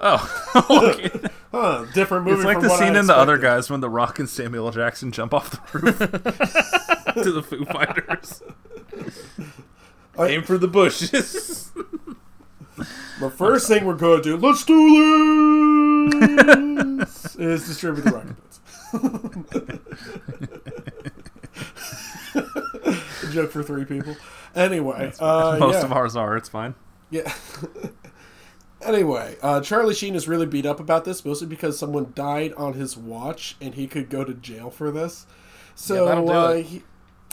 Oh, 0.00 0.52
okay. 0.70 1.10
Huh, 1.54 1.86
different 1.94 2.24
movie. 2.24 2.38
it's 2.38 2.44
like 2.44 2.60
the 2.60 2.68
I 2.68 2.78
scene 2.80 2.96
in 2.96 3.06
the 3.06 3.16
other 3.16 3.38
guys 3.38 3.70
when 3.70 3.78
The 3.78 3.88
Rock 3.88 4.18
and 4.18 4.28
Samuel 4.28 4.72
Jackson 4.72 5.12
jump 5.12 5.32
off 5.32 5.52
the 5.52 5.78
roof 5.78 5.98
to 7.22 7.30
the 7.30 7.44
Foo 7.44 7.64
Fighters. 7.64 8.42
I- 10.18 10.26
Aim 10.30 10.42
for 10.42 10.58
the 10.58 10.66
bushes. 10.66 11.70
The 13.20 13.30
first 13.30 13.68
thing 13.68 13.84
we're 13.84 13.94
going 13.94 14.20
to 14.24 14.30
do, 14.30 14.36
let's 14.36 14.64
do 14.64 16.10
this, 16.10 17.36
is 17.36 17.68
distribute 17.68 18.02
the 18.02 18.10
rocket 18.10 18.36
boots. 18.36 18.60
A 23.22 23.30
joke 23.32 23.52
for 23.52 23.62
three 23.62 23.84
people. 23.84 24.16
Anyway, 24.56 25.12
uh, 25.20 25.56
Most 25.60 25.74
yeah. 25.74 25.84
of 25.84 25.92
ours 25.92 26.16
are. 26.16 26.36
It's 26.36 26.48
fine. 26.48 26.74
Yeah. 27.10 27.32
Anyway, 28.84 29.36
uh, 29.42 29.60
Charlie 29.60 29.94
Sheen 29.94 30.14
is 30.14 30.28
really 30.28 30.46
beat 30.46 30.66
up 30.66 30.80
about 30.80 31.04
this, 31.04 31.24
mostly 31.24 31.46
because 31.46 31.78
someone 31.78 32.12
died 32.14 32.52
on 32.54 32.74
his 32.74 32.96
watch 32.96 33.56
and 33.60 33.74
he 33.74 33.86
could 33.86 34.10
go 34.10 34.24
to 34.24 34.34
jail 34.34 34.70
for 34.70 34.90
this. 34.90 35.26
So 35.74 36.06
Yeah, 36.06 36.32
uh, 36.32 36.54
he, 36.54 36.82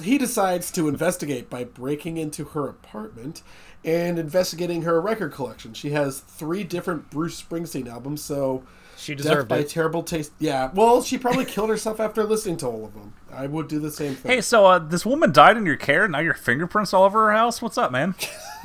he 0.01 0.17
decides 0.17 0.71
to 0.71 0.87
investigate 0.87 1.49
by 1.49 1.63
breaking 1.63 2.17
into 2.17 2.45
her 2.45 2.67
apartment 2.67 3.43
and 3.83 4.19
investigating 4.19 4.83
her 4.83 4.99
record 5.01 5.33
collection. 5.33 5.73
She 5.73 5.91
has 5.91 6.19
three 6.19 6.63
different 6.63 7.09
Bruce 7.09 7.41
Springsteen 7.41 7.87
albums, 7.87 8.23
so 8.23 8.63
She 8.97 9.15
Death 9.15 9.23
deserved 9.23 9.47
by 9.47 9.57
it. 9.59 9.69
Terrible 9.69 10.03
Taste. 10.03 10.31
Yeah, 10.39 10.71
well, 10.73 11.01
she 11.01 11.17
probably 11.17 11.45
killed 11.45 11.69
herself 11.69 11.99
after 11.99 12.23
listening 12.23 12.57
to 12.57 12.67
all 12.67 12.85
of 12.85 12.93
them. 12.93 13.13
I 13.31 13.47
would 13.47 13.67
do 13.67 13.79
the 13.79 13.91
same 13.91 14.15
thing. 14.15 14.31
Hey, 14.31 14.41
so 14.41 14.65
uh, 14.65 14.79
this 14.79 15.05
woman 15.05 15.31
died 15.31 15.57
in 15.57 15.65
your 15.65 15.77
care. 15.77 16.03
And 16.03 16.11
now 16.11 16.19
your 16.19 16.33
fingerprints 16.33 16.93
all 16.93 17.03
over 17.03 17.27
her 17.27 17.33
house. 17.33 17.61
What's 17.61 17.77
up, 17.77 17.91
man? 17.91 18.15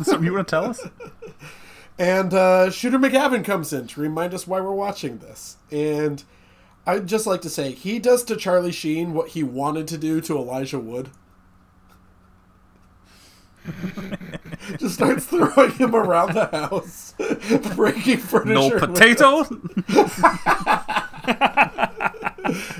Something 0.02 0.24
you 0.24 0.34
want 0.34 0.48
to 0.48 0.50
tell 0.50 0.64
us? 0.64 0.86
And 1.98 2.34
uh, 2.34 2.70
Shooter 2.70 2.98
McGavin 2.98 3.44
comes 3.44 3.72
in 3.72 3.86
to 3.88 4.00
remind 4.00 4.34
us 4.34 4.46
why 4.46 4.60
we're 4.60 4.72
watching 4.72 5.18
this. 5.18 5.56
And 5.70 6.22
I'd 6.86 7.06
just 7.06 7.26
like 7.26 7.40
to 7.42 7.50
say, 7.50 7.72
he 7.72 7.98
does 7.98 8.22
to 8.24 8.36
Charlie 8.36 8.72
Sheen 8.72 9.14
what 9.14 9.28
he 9.30 9.42
wanted 9.42 9.88
to 9.88 9.98
do 9.98 10.20
to 10.22 10.36
Elijah 10.36 10.78
Wood. 10.78 11.10
just 14.78 14.94
starts 14.94 15.26
throwing 15.26 15.72
him 15.72 15.94
around 15.94 16.34
the 16.34 16.46
house, 16.46 17.14
breaking 17.74 18.18
furniture. 18.18 18.78
No 18.78 18.86
potato. 18.86 19.44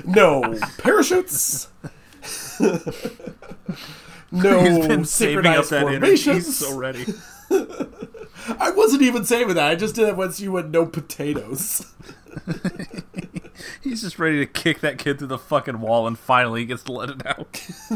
No 0.05 0.57
parachutes. 0.77 1.67
no 4.31 4.59
He's 4.63 4.87
been 4.87 5.03
saving 5.05 5.45
up 5.45 5.65
that 5.67 5.81
energy. 5.81 5.99
formations. 5.99 6.45
He's 6.45 6.57
so 6.57 6.77
ready. 6.77 7.05
I 8.59 8.71
wasn't 8.71 9.01
even 9.01 9.25
saying 9.25 9.47
that. 9.49 9.57
I 9.59 9.75
just 9.75 9.95
did 9.95 10.07
it 10.07 10.17
once 10.17 10.39
you 10.39 10.51
went 10.51 10.71
no 10.71 10.85
potatoes. 10.85 11.93
He's 13.81 14.01
just 14.01 14.19
ready 14.19 14.39
to 14.39 14.45
kick 14.45 14.81
that 14.81 14.97
kid 14.97 15.19
through 15.19 15.27
the 15.27 15.37
fucking 15.37 15.79
wall, 15.81 16.07
and 16.07 16.17
finally 16.17 16.61
he 16.61 16.65
gets 16.65 16.83
to 16.83 16.91
let 16.91 17.09
it 17.09 17.25
out. 17.25 17.67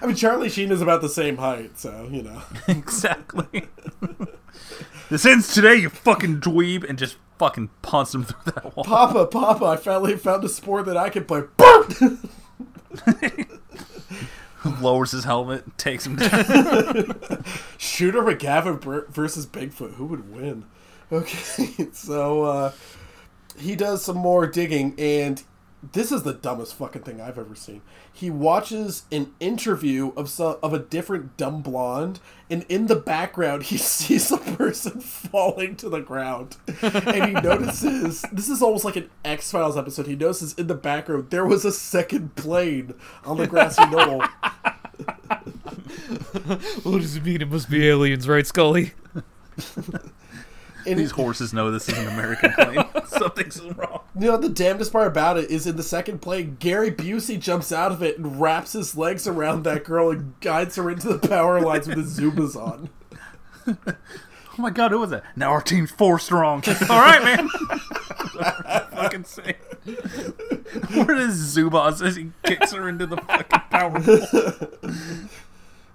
I 0.00 0.06
mean, 0.06 0.16
Charlie 0.16 0.48
Sheen 0.48 0.70
is 0.70 0.80
about 0.80 1.00
the 1.02 1.08
same 1.08 1.36
height, 1.38 1.78
so 1.78 2.08
you 2.10 2.22
know. 2.22 2.42
exactly. 2.68 3.68
this 5.10 5.26
ends 5.26 5.52
today, 5.52 5.76
you 5.76 5.88
fucking 5.88 6.40
dweeb, 6.40 6.88
and 6.88 6.98
just 6.98 7.16
fucking 7.38 7.70
punts 7.82 8.14
him 8.14 8.24
through 8.24 8.52
that 8.52 8.76
wall. 8.76 8.84
Papa, 8.84 9.26
Papa, 9.26 9.64
I 9.64 9.76
finally 9.76 10.16
found 10.16 10.44
a 10.44 10.48
sport 10.48 10.86
that 10.86 10.96
I 10.96 11.10
can 11.10 11.24
play. 11.24 11.42
Lowers 14.80 15.12
his 15.12 15.24
helmet, 15.24 15.76
takes 15.78 16.06
him 16.06 16.16
down. 16.16 16.24
Shooter 17.78 18.22
McGavin 18.22 19.08
versus 19.08 19.46
Bigfoot. 19.46 19.94
Who 19.94 20.06
would 20.06 20.32
win? 20.32 20.64
Okay, 21.12 21.86
so 21.92 22.42
uh, 22.42 22.72
he 23.56 23.76
does 23.76 24.04
some 24.04 24.16
more 24.16 24.44
digging, 24.44 24.92
and 24.98 25.40
this 25.92 26.12
is 26.12 26.22
the 26.22 26.32
dumbest 26.32 26.74
fucking 26.74 27.02
thing 27.02 27.20
I've 27.20 27.38
ever 27.38 27.54
seen. 27.54 27.82
He 28.12 28.30
watches 28.30 29.04
an 29.12 29.34
interview 29.40 30.12
of 30.16 30.28
some, 30.28 30.56
of 30.62 30.72
a 30.72 30.78
different 30.78 31.36
dumb 31.36 31.62
blonde, 31.62 32.20
and 32.48 32.64
in 32.68 32.86
the 32.86 32.96
background 32.96 33.64
he 33.64 33.76
sees 33.78 34.30
a 34.32 34.38
person 34.38 35.00
falling 35.00 35.76
to 35.76 35.88
the 35.88 36.00
ground, 36.00 36.56
and 36.82 37.24
he 37.26 37.32
notices 37.32 38.24
this 38.32 38.48
is 38.48 38.62
almost 38.62 38.84
like 38.84 38.96
an 38.96 39.10
X 39.24 39.50
Files 39.50 39.76
episode. 39.76 40.06
He 40.06 40.16
notices 40.16 40.54
in 40.54 40.66
the 40.66 40.74
background 40.74 41.30
there 41.30 41.46
was 41.46 41.64
a 41.64 41.72
second 41.72 42.34
plane 42.36 42.94
on 43.24 43.36
the 43.36 43.46
grassy 43.46 43.84
knoll. 43.90 44.22
What 46.82 47.00
does 47.00 47.16
it 47.16 47.24
mean? 47.24 47.42
It 47.42 47.50
must 47.50 47.68
be 47.68 47.86
aliens, 47.88 48.28
right, 48.28 48.46
Scully? 48.46 48.92
And 50.86 50.98
These 50.98 51.10
horses 51.12 51.52
know 51.52 51.70
this 51.70 51.88
is 51.88 51.98
an 51.98 52.08
American 52.08 52.52
plane. 52.54 52.84
Something's 53.08 53.60
wrong. 53.62 54.00
You 54.18 54.28
know, 54.28 54.36
the 54.36 54.48
damnedest 54.48 54.92
part 54.92 55.06
about 55.06 55.36
it 55.38 55.50
is 55.50 55.66
in 55.66 55.76
the 55.76 55.82
second 55.82 56.20
play, 56.22 56.42
Gary 56.44 56.90
Busey 56.90 57.38
jumps 57.40 57.72
out 57.72 57.92
of 57.92 58.02
it 58.02 58.18
and 58.18 58.40
wraps 58.40 58.72
his 58.72 58.96
legs 58.96 59.26
around 59.26 59.64
that 59.64 59.84
girl 59.84 60.10
and 60.10 60.38
guides 60.40 60.76
her 60.76 60.90
into 60.90 61.12
the 61.12 61.28
power 61.28 61.60
lines 61.60 61.88
with 61.88 61.98
his 61.98 62.18
Zubaz 62.18 62.56
on. 62.56 62.90
Oh 64.58 64.62
my 64.62 64.70
god, 64.70 64.90
who 64.90 65.00
was 65.00 65.10
that? 65.10 65.24
Now 65.36 65.50
our 65.50 65.60
team's 65.60 65.90
four 65.90 66.18
strong. 66.18 66.62
All 66.88 67.00
right, 67.00 67.22
man. 67.22 67.48
fucking 68.92 69.24
say. 69.24 69.56
Where 69.84 71.14
is 71.14 71.54
Zubaz 71.56 72.04
as 72.04 72.16
he 72.16 72.32
kicks 72.42 72.72
her 72.72 72.88
into 72.88 73.06
the 73.06 73.18
fucking 73.18 73.60
power 73.70 74.00
pole? 74.00 74.68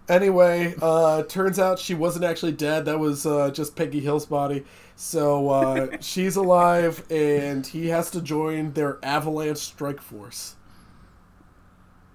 Anyway, 0.09 0.75
uh, 0.81 1.23
turns 1.23 1.59
out 1.59 1.79
she 1.79 1.93
wasn't 1.93 2.25
actually 2.25 2.51
dead. 2.51 2.85
That 2.85 2.99
was 2.99 3.25
uh, 3.25 3.49
just 3.51 3.75
Peggy 3.75 3.99
Hill's 3.99 4.25
body. 4.25 4.65
So 4.95 5.49
uh, 5.49 5.97
she's 6.01 6.35
alive, 6.35 7.05
and 7.09 7.65
he 7.65 7.87
has 7.87 8.11
to 8.11 8.21
join 8.21 8.73
their 8.73 8.99
Avalanche 9.03 9.57
Strike 9.57 10.01
Force. 10.01 10.55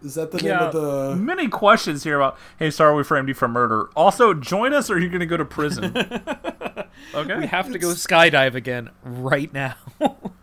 Is 0.03 0.15
that 0.15 0.31
the 0.31 0.39
name 0.39 0.53
of 0.53 0.73
the? 0.73 1.17
many 1.17 1.49
questions 1.49 2.05
here 2.05 2.17
about. 2.17 2.39
Hey, 2.59 2.71
sorry, 2.71 2.95
we 2.95 3.03
framed 3.03 3.29
you 3.29 3.35
for 3.35 3.49
murder. 3.49 3.89
Also, 3.97 4.35
join 4.35 4.73
us, 4.73 4.91
or 4.91 4.95
you're 4.95 5.05
you 5.05 5.09
going 5.09 5.21
to 5.21 5.27
go 5.27 5.39
to 5.39 5.45
prison? 5.45 5.97
okay. 7.15 7.39
We 7.39 7.47
have 7.47 7.73
to 7.73 7.79
go 7.79 7.89
skydive 7.89 8.55
again 8.55 8.91
right 9.03 9.53
now. 9.53 9.77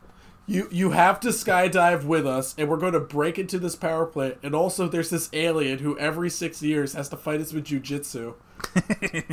You 0.45 0.67
you 0.71 0.91
have 0.91 1.19
to 1.21 1.29
skydive 1.29 2.03
with 2.03 2.27
us, 2.27 2.53
and 2.57 2.67
we're 2.67 2.77
going 2.77 2.93
to 2.93 2.99
break 2.99 3.39
into 3.39 3.57
this 3.59 3.75
power 3.75 4.05
plant. 4.05 4.37
And 4.43 4.53
also, 4.53 4.87
there's 4.87 5.09
this 5.09 5.29
alien 5.31 5.79
who 5.79 5.97
every 5.97 6.29
six 6.29 6.61
years 6.61 6.93
has 6.93 7.07
to 7.09 7.17
fight 7.17 7.39
us 7.39 7.53
with 7.53 7.65
jujitsu. 7.65 8.35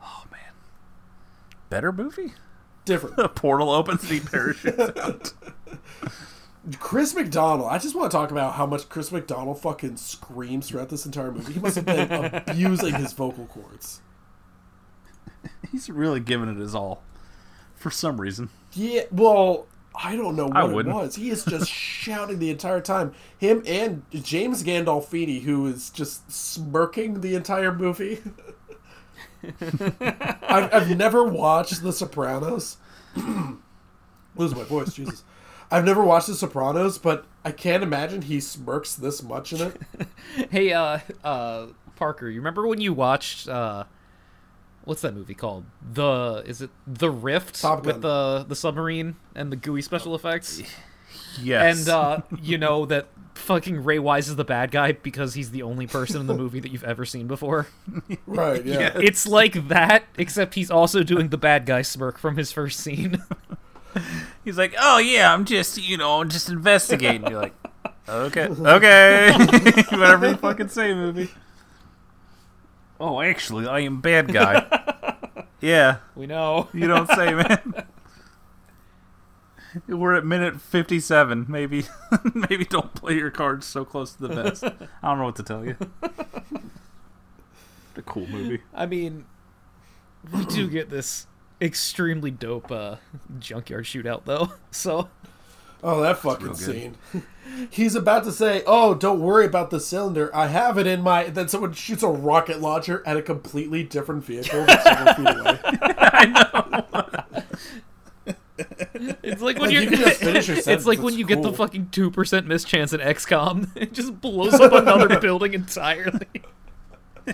Oh 0.00 0.24
man 0.30 0.52
better 1.70 1.92
movie. 1.92 2.32
Different. 2.84 3.16
The 3.18 3.28
portal 3.28 3.70
opens 3.70 4.02
and 4.02 4.12
he 4.12 4.20
parachutes 4.20 4.98
out. 4.98 5.32
Chris 6.78 7.14
McDonald. 7.14 7.68
I 7.70 7.78
just 7.78 7.94
want 7.94 8.10
to 8.10 8.16
talk 8.16 8.30
about 8.30 8.54
how 8.54 8.66
much 8.66 8.88
Chris 8.88 9.10
McDonald 9.10 9.60
fucking 9.60 9.96
screams 9.96 10.68
throughout 10.68 10.88
this 10.90 11.06
entire 11.06 11.32
movie. 11.32 11.54
He 11.54 11.60
must 11.60 11.76
have 11.76 11.86
been 11.86 12.10
abusing 12.12 12.94
his 12.94 13.12
vocal 13.12 13.46
cords. 13.46 14.00
He's 15.70 15.88
really 15.88 16.20
giving 16.20 16.48
it 16.48 16.56
his 16.58 16.74
all. 16.74 17.02
For 17.74 17.90
some 17.90 18.20
reason. 18.20 18.50
Yeah, 18.72 19.02
well, 19.10 19.66
I 19.94 20.14
don't 20.16 20.36
know 20.36 20.46
what 20.46 20.86
it 20.86 20.86
was. 20.86 21.16
He 21.16 21.30
is 21.30 21.44
just 21.44 21.68
shouting 21.70 22.38
the 22.38 22.50
entire 22.50 22.80
time. 22.80 23.12
Him 23.36 23.62
and 23.66 24.02
James 24.12 24.62
Gandolfini, 24.62 25.42
who 25.42 25.66
is 25.66 25.90
just 25.90 26.30
smirking 26.30 27.20
the 27.20 27.34
entire 27.34 27.74
movie. 27.74 28.20
I've, 29.60 30.72
I've 30.72 30.96
never 30.96 31.24
watched 31.24 31.82
The 31.82 31.92
Sopranos. 31.92 32.76
Lose 34.36 34.54
my 34.54 34.64
voice, 34.64 34.94
Jesus. 34.94 35.24
I've 35.70 35.84
never 35.84 36.02
watched 36.02 36.28
The 36.28 36.34
Sopranos, 36.34 36.98
but 36.98 37.26
I 37.44 37.50
can't 37.50 37.82
imagine 37.82 38.22
he 38.22 38.40
smirks 38.40 38.94
this 38.94 39.22
much 39.22 39.52
in 39.52 39.60
it. 39.62 39.76
hey, 40.50 40.72
uh, 40.72 40.98
uh, 41.24 41.66
Parker, 41.96 42.28
you 42.28 42.40
remember 42.40 42.66
when 42.66 42.80
you 42.80 42.92
watched, 42.92 43.48
uh, 43.48 43.84
what's 44.88 45.02
that 45.02 45.14
movie 45.14 45.34
called? 45.34 45.66
The, 45.92 46.42
is 46.46 46.62
it 46.62 46.70
The 46.86 47.10
Rift? 47.10 47.60
Top 47.60 47.84
Gun. 47.84 47.94
With 47.94 48.02
the, 48.02 48.46
the 48.48 48.56
submarine 48.56 49.16
and 49.34 49.52
the 49.52 49.56
gooey 49.56 49.82
special 49.82 50.14
effects? 50.14 50.62
Yes. 51.40 51.80
And, 51.80 51.88
uh, 51.90 52.20
you 52.40 52.56
know 52.56 52.86
that 52.86 53.08
fucking 53.34 53.84
Ray 53.84 53.98
Wise 53.98 54.28
is 54.28 54.36
the 54.36 54.44
bad 54.44 54.70
guy 54.70 54.92
because 54.92 55.34
he's 55.34 55.50
the 55.50 55.62
only 55.62 55.86
person 55.86 56.22
in 56.22 56.26
the 56.26 56.34
movie 56.34 56.58
that 56.60 56.72
you've 56.72 56.84
ever 56.84 57.04
seen 57.04 57.26
before? 57.26 57.68
Right, 58.26 58.64
yeah. 58.64 58.92
It's 58.94 59.26
like 59.26 59.68
that, 59.68 60.04
except 60.16 60.54
he's 60.54 60.70
also 60.70 61.02
doing 61.02 61.28
the 61.28 61.36
bad 61.36 61.66
guy 61.66 61.82
smirk 61.82 62.18
from 62.18 62.36
his 62.36 62.52
first 62.52 62.80
scene. 62.80 63.22
He's 64.44 64.56
like, 64.56 64.74
oh 64.78 64.98
yeah, 64.98 65.32
I'm 65.32 65.44
just, 65.44 65.78
you 65.78 65.96
know, 65.96 66.20
I'm 66.20 66.28
just 66.28 66.48
investigating. 66.48 67.26
You're 67.26 67.42
like, 67.42 67.54
okay, 68.08 68.48
okay, 68.48 69.32
whatever 69.90 70.28
you 70.28 70.36
fucking 70.36 70.68
say, 70.68 70.94
movie. 70.94 71.30
Oh, 73.00 73.20
actually, 73.20 73.66
I 73.66 73.80
am 73.80 74.00
bad 74.00 74.32
guy. 74.32 74.66
Yeah, 75.60 75.96
We 76.14 76.26
know. 76.28 76.68
you 76.72 76.86
don't 76.86 77.08
say, 77.10 77.34
man. 77.34 77.74
We're 79.88 80.14
at 80.14 80.24
minute 80.24 80.60
fifty-seven. 80.60 81.46
Maybe, 81.48 81.84
maybe 82.34 82.64
don't 82.64 82.94
play 82.94 83.14
your 83.16 83.32
cards 83.32 83.66
so 83.66 83.84
close 83.84 84.12
to 84.14 84.28
the 84.28 84.34
vest. 84.42 84.62
I 84.62 84.70
don't 85.02 85.18
know 85.18 85.24
what 85.24 85.34
to 85.36 85.42
tell 85.42 85.64
you. 85.64 85.74
The 87.94 88.02
cool 88.02 88.28
movie. 88.28 88.62
I 88.72 88.86
mean, 88.86 89.24
we 90.32 90.44
do 90.46 90.70
get 90.70 90.90
this 90.90 91.26
extremely 91.60 92.30
dope 92.30 92.70
uh, 92.70 92.96
junkyard 93.40 93.84
shootout 93.84 94.26
though. 94.26 94.52
So 94.70 95.08
Oh, 95.82 96.00
that 96.00 96.18
fucking 96.18 96.54
scene. 96.54 96.96
He's 97.70 97.94
about 97.94 98.24
to 98.24 98.32
say, 98.32 98.62
"Oh, 98.66 98.94
don't 98.94 99.20
worry 99.20 99.46
about 99.46 99.70
the 99.70 99.80
cylinder. 99.80 100.34
I 100.34 100.48
have 100.48 100.76
it 100.78 100.86
in 100.86 101.02
my." 101.02 101.24
Then 101.24 101.48
someone 101.48 101.72
shoots 101.72 102.02
a 102.02 102.08
rocket 102.08 102.60
launcher 102.60 103.02
at 103.06 103.16
a 103.16 103.22
completely 103.22 103.82
different 103.84 104.24
vehicle 104.24 104.64
that's 104.64 104.84
several 104.84 105.14
feet 105.14 105.36
away. 105.40 105.58
it's 109.22 109.40
like 109.40 109.56
when 109.58 109.66
Like, 109.66 109.72
you're. 109.72 109.82
you 109.82 109.90
can 109.90 109.98
just 110.00 110.20
finish 110.20 110.48
your 110.48 110.56
it's 110.58 110.64
sentence, 110.66 110.86
like 110.86 110.98
when 110.98 111.08
it's 111.14 111.18
you 111.18 111.24
get 111.26 111.42
the 111.42 111.48
cool. 111.48 111.56
fucking 111.56 111.88
two 111.90 112.10
percent 112.10 112.46
mischance 112.46 112.92
in 112.92 113.00
XCOM. 113.00 113.68
It 113.76 113.92
just 113.92 114.20
blows 114.20 114.54
up 114.54 114.72
another 114.72 115.18
building 115.20 115.54
entirely. 115.54 116.26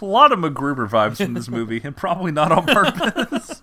A 0.00 0.04
lot 0.04 0.32
of 0.32 0.38
MacGruber 0.40 0.88
vibes 0.88 1.18
from 1.24 1.34
this 1.34 1.48
movie, 1.48 1.80
and 1.84 1.96
probably 1.96 2.32
not 2.32 2.50
on 2.50 2.66
purpose. 2.66 3.62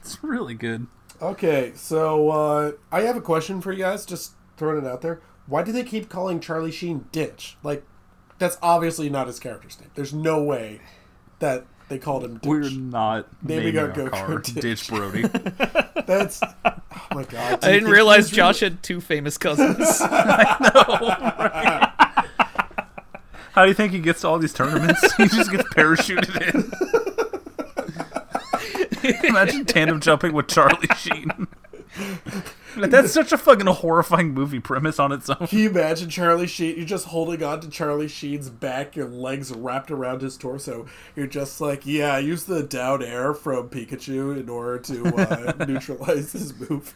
it's 0.00 0.13
really 0.24 0.54
good. 0.54 0.86
Okay, 1.22 1.72
so 1.74 2.30
uh, 2.30 2.72
I 2.90 3.02
have 3.02 3.16
a 3.16 3.20
question 3.20 3.60
for 3.60 3.72
you 3.72 3.78
guys. 3.80 4.04
Just 4.04 4.32
throwing 4.56 4.84
it 4.84 4.86
out 4.86 5.00
there. 5.00 5.20
Why 5.46 5.62
do 5.62 5.72
they 5.72 5.84
keep 5.84 6.08
calling 6.08 6.40
Charlie 6.40 6.72
Sheen 6.72 7.06
Ditch? 7.12 7.56
Like, 7.62 7.84
that's 8.38 8.58
obviously 8.62 9.08
not 9.10 9.26
his 9.26 9.38
character's 9.38 9.78
name. 9.80 9.90
There's 9.94 10.12
no 10.12 10.42
way 10.42 10.80
that 11.38 11.66
they 11.88 11.98
called 11.98 12.24
him 12.24 12.34
Ditch. 12.38 12.48
We're 12.48 12.70
not 12.70 13.28
Naming 13.42 13.74
naming 13.74 13.78
our 13.78 13.88
our 13.88 13.92
go-kart 13.92 14.26
car 14.26 14.38
Ditch. 14.38 14.54
Ditch 14.54 14.88
Brodie. 14.88 15.28
That's 16.06 16.42
oh 16.42 16.72
my 17.12 17.24
god. 17.24 17.60
Do 17.60 17.68
I 17.68 17.72
didn't 17.72 17.90
realize 17.90 18.28
he's 18.28 18.36
Josh 18.36 18.60
had 18.60 18.82
two 18.82 19.00
famous 19.00 19.38
cousins. 19.38 19.78
I 20.00 20.56
know. 20.60 21.90
How 23.52 23.62
do 23.62 23.68
you 23.68 23.74
think 23.74 23.92
he 23.92 24.00
gets 24.00 24.22
to 24.22 24.28
all 24.28 24.38
these 24.38 24.52
tournaments? 24.52 25.00
he 25.14 25.28
just 25.28 25.52
gets 25.52 25.62
parachuted 25.74 26.54
in. 26.54 27.13
Imagine 29.24 29.64
tandem 29.64 30.00
jumping 30.00 30.32
with 30.32 30.48
Charlie 30.48 30.88
Sheen. 30.96 31.48
That's 32.76 33.12
such 33.12 33.30
a 33.30 33.38
fucking 33.38 33.66
horrifying 33.66 34.34
movie 34.34 34.58
premise 34.58 34.98
on 34.98 35.12
its 35.12 35.30
own. 35.30 35.46
Can 35.46 35.58
you 35.58 35.70
imagine 35.70 36.10
Charlie 36.10 36.46
Sheen? 36.46 36.76
You're 36.76 36.86
just 36.86 37.06
holding 37.06 37.42
on 37.42 37.60
to 37.60 37.70
Charlie 37.70 38.08
Sheen's 38.08 38.50
back, 38.50 38.96
your 38.96 39.08
legs 39.08 39.52
wrapped 39.52 39.90
around 39.90 40.22
his 40.22 40.36
torso. 40.36 40.86
You're 41.14 41.28
just 41.28 41.60
like, 41.60 41.86
yeah, 41.86 42.18
use 42.18 42.44
the 42.44 42.62
down 42.62 43.02
air 43.02 43.32
from 43.32 43.68
Pikachu 43.68 44.38
in 44.40 44.48
order 44.48 44.78
to 44.80 45.16
uh, 45.16 45.64
neutralize 45.68 46.32
his 46.32 46.58
move. 46.58 46.94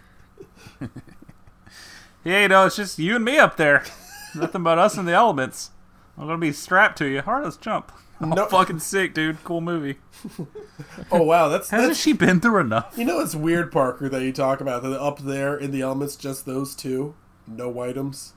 Yeah, 2.24 2.42
you 2.42 2.48
know, 2.48 2.66
it's 2.66 2.76
just 2.76 2.98
you 2.98 3.16
and 3.16 3.24
me 3.24 3.38
up 3.38 3.56
there. 3.56 3.84
Nothing 4.34 4.62
but 4.62 4.78
us 4.78 4.96
and 4.96 5.06
the 5.06 5.12
elements. 5.12 5.70
I'm 6.16 6.26
gonna 6.26 6.38
be 6.38 6.52
strapped 6.52 6.98
to 6.98 7.06
you. 7.06 7.20
Alright, 7.20 7.44
let's 7.44 7.56
jump. 7.56 7.92
I'm 8.20 8.30
No- 8.30 8.46
fucking 8.46 8.80
sick, 8.80 9.14
dude. 9.14 9.42
Cool 9.44 9.60
movie. 9.60 9.96
Oh 11.10 11.22
wow, 11.22 11.48
that's 11.48 11.70
Hasn't 11.70 11.90
that's 11.90 12.00
she 12.00 12.12
been 12.12 12.40
through 12.40 12.60
enough? 12.60 12.94
you 12.96 13.04
know 13.04 13.18
it's 13.20 13.34
weird, 13.34 13.72
Parker, 13.72 14.08
that 14.08 14.22
you 14.22 14.32
talk 14.32 14.60
about 14.60 14.82
that 14.82 14.92
up 15.00 15.18
there 15.20 15.56
in 15.56 15.70
the 15.72 15.80
elements, 15.82 16.14
just 16.16 16.46
those 16.46 16.74
two, 16.76 17.14
no 17.46 17.80
items. 17.80 18.34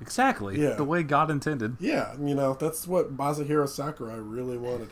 Exactly. 0.00 0.60
Yeah. 0.60 0.74
The 0.74 0.84
way 0.84 1.02
God 1.02 1.30
intended. 1.30 1.76
Yeah, 1.80 2.14
you 2.18 2.34
know 2.34 2.54
that's 2.54 2.86
what 2.88 3.14
Masahiro 3.16 3.68
Sakurai 3.68 4.16
really 4.18 4.56
wanted. 4.56 4.88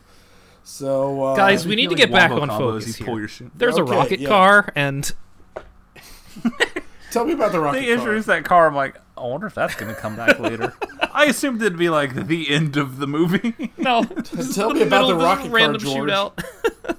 So 0.62 1.23
uh, 1.24 1.37
Guys, 1.37 1.66
we 1.66 1.74
need 1.74 1.89
to 1.91 1.97
get 1.97 2.11
back 2.12 2.31
on 2.31 2.49
combos, 2.49 2.59
focus 2.59 2.99
you 3.01 3.05
pull 3.07 3.15
here. 3.15 3.20
your 3.23 3.28
shit. 3.28 3.59
There's 3.59 3.77
a 3.77 3.85
rocket 3.85 4.20
yeah. 4.20 4.28
car, 4.28 4.73
and 4.77 5.11
tell 7.11 7.24
me 7.24 7.32
about 7.32 7.53
the 7.53 7.61
rocket 7.61 7.78
car. 7.78 7.81
They 7.81 7.87
car. 7.87 7.99
introduced 7.99 8.27
that 8.28 8.45
car. 8.45 8.66
I'm 8.66 8.74
like, 8.74 8.97
I 9.16 9.23
wonder 9.23 9.47
if 9.47 9.55
that's 9.55 9.74
gonna 9.74 9.95
come 9.95 10.16
back 10.16 10.39
later. 10.39 10.73
I 11.12 11.24
assumed 11.27 11.61
it'd 11.62 11.78
be 11.78 11.91
like 11.91 12.27
the 12.27 12.51
end 12.51 12.77
of 12.77 12.99
the 12.99 13.07
movie. 13.07 13.73
no, 13.77 14.05
Tell 14.05 14.70
me 14.70 14.82
about 14.82 15.09
the 15.09 15.09
middle 15.09 15.11
of 15.11 15.19
this 15.19 15.24
rocket 15.24 15.43
car, 15.43 15.51
random 15.51 15.81
George. 15.81 16.11
shootout. 16.11 16.97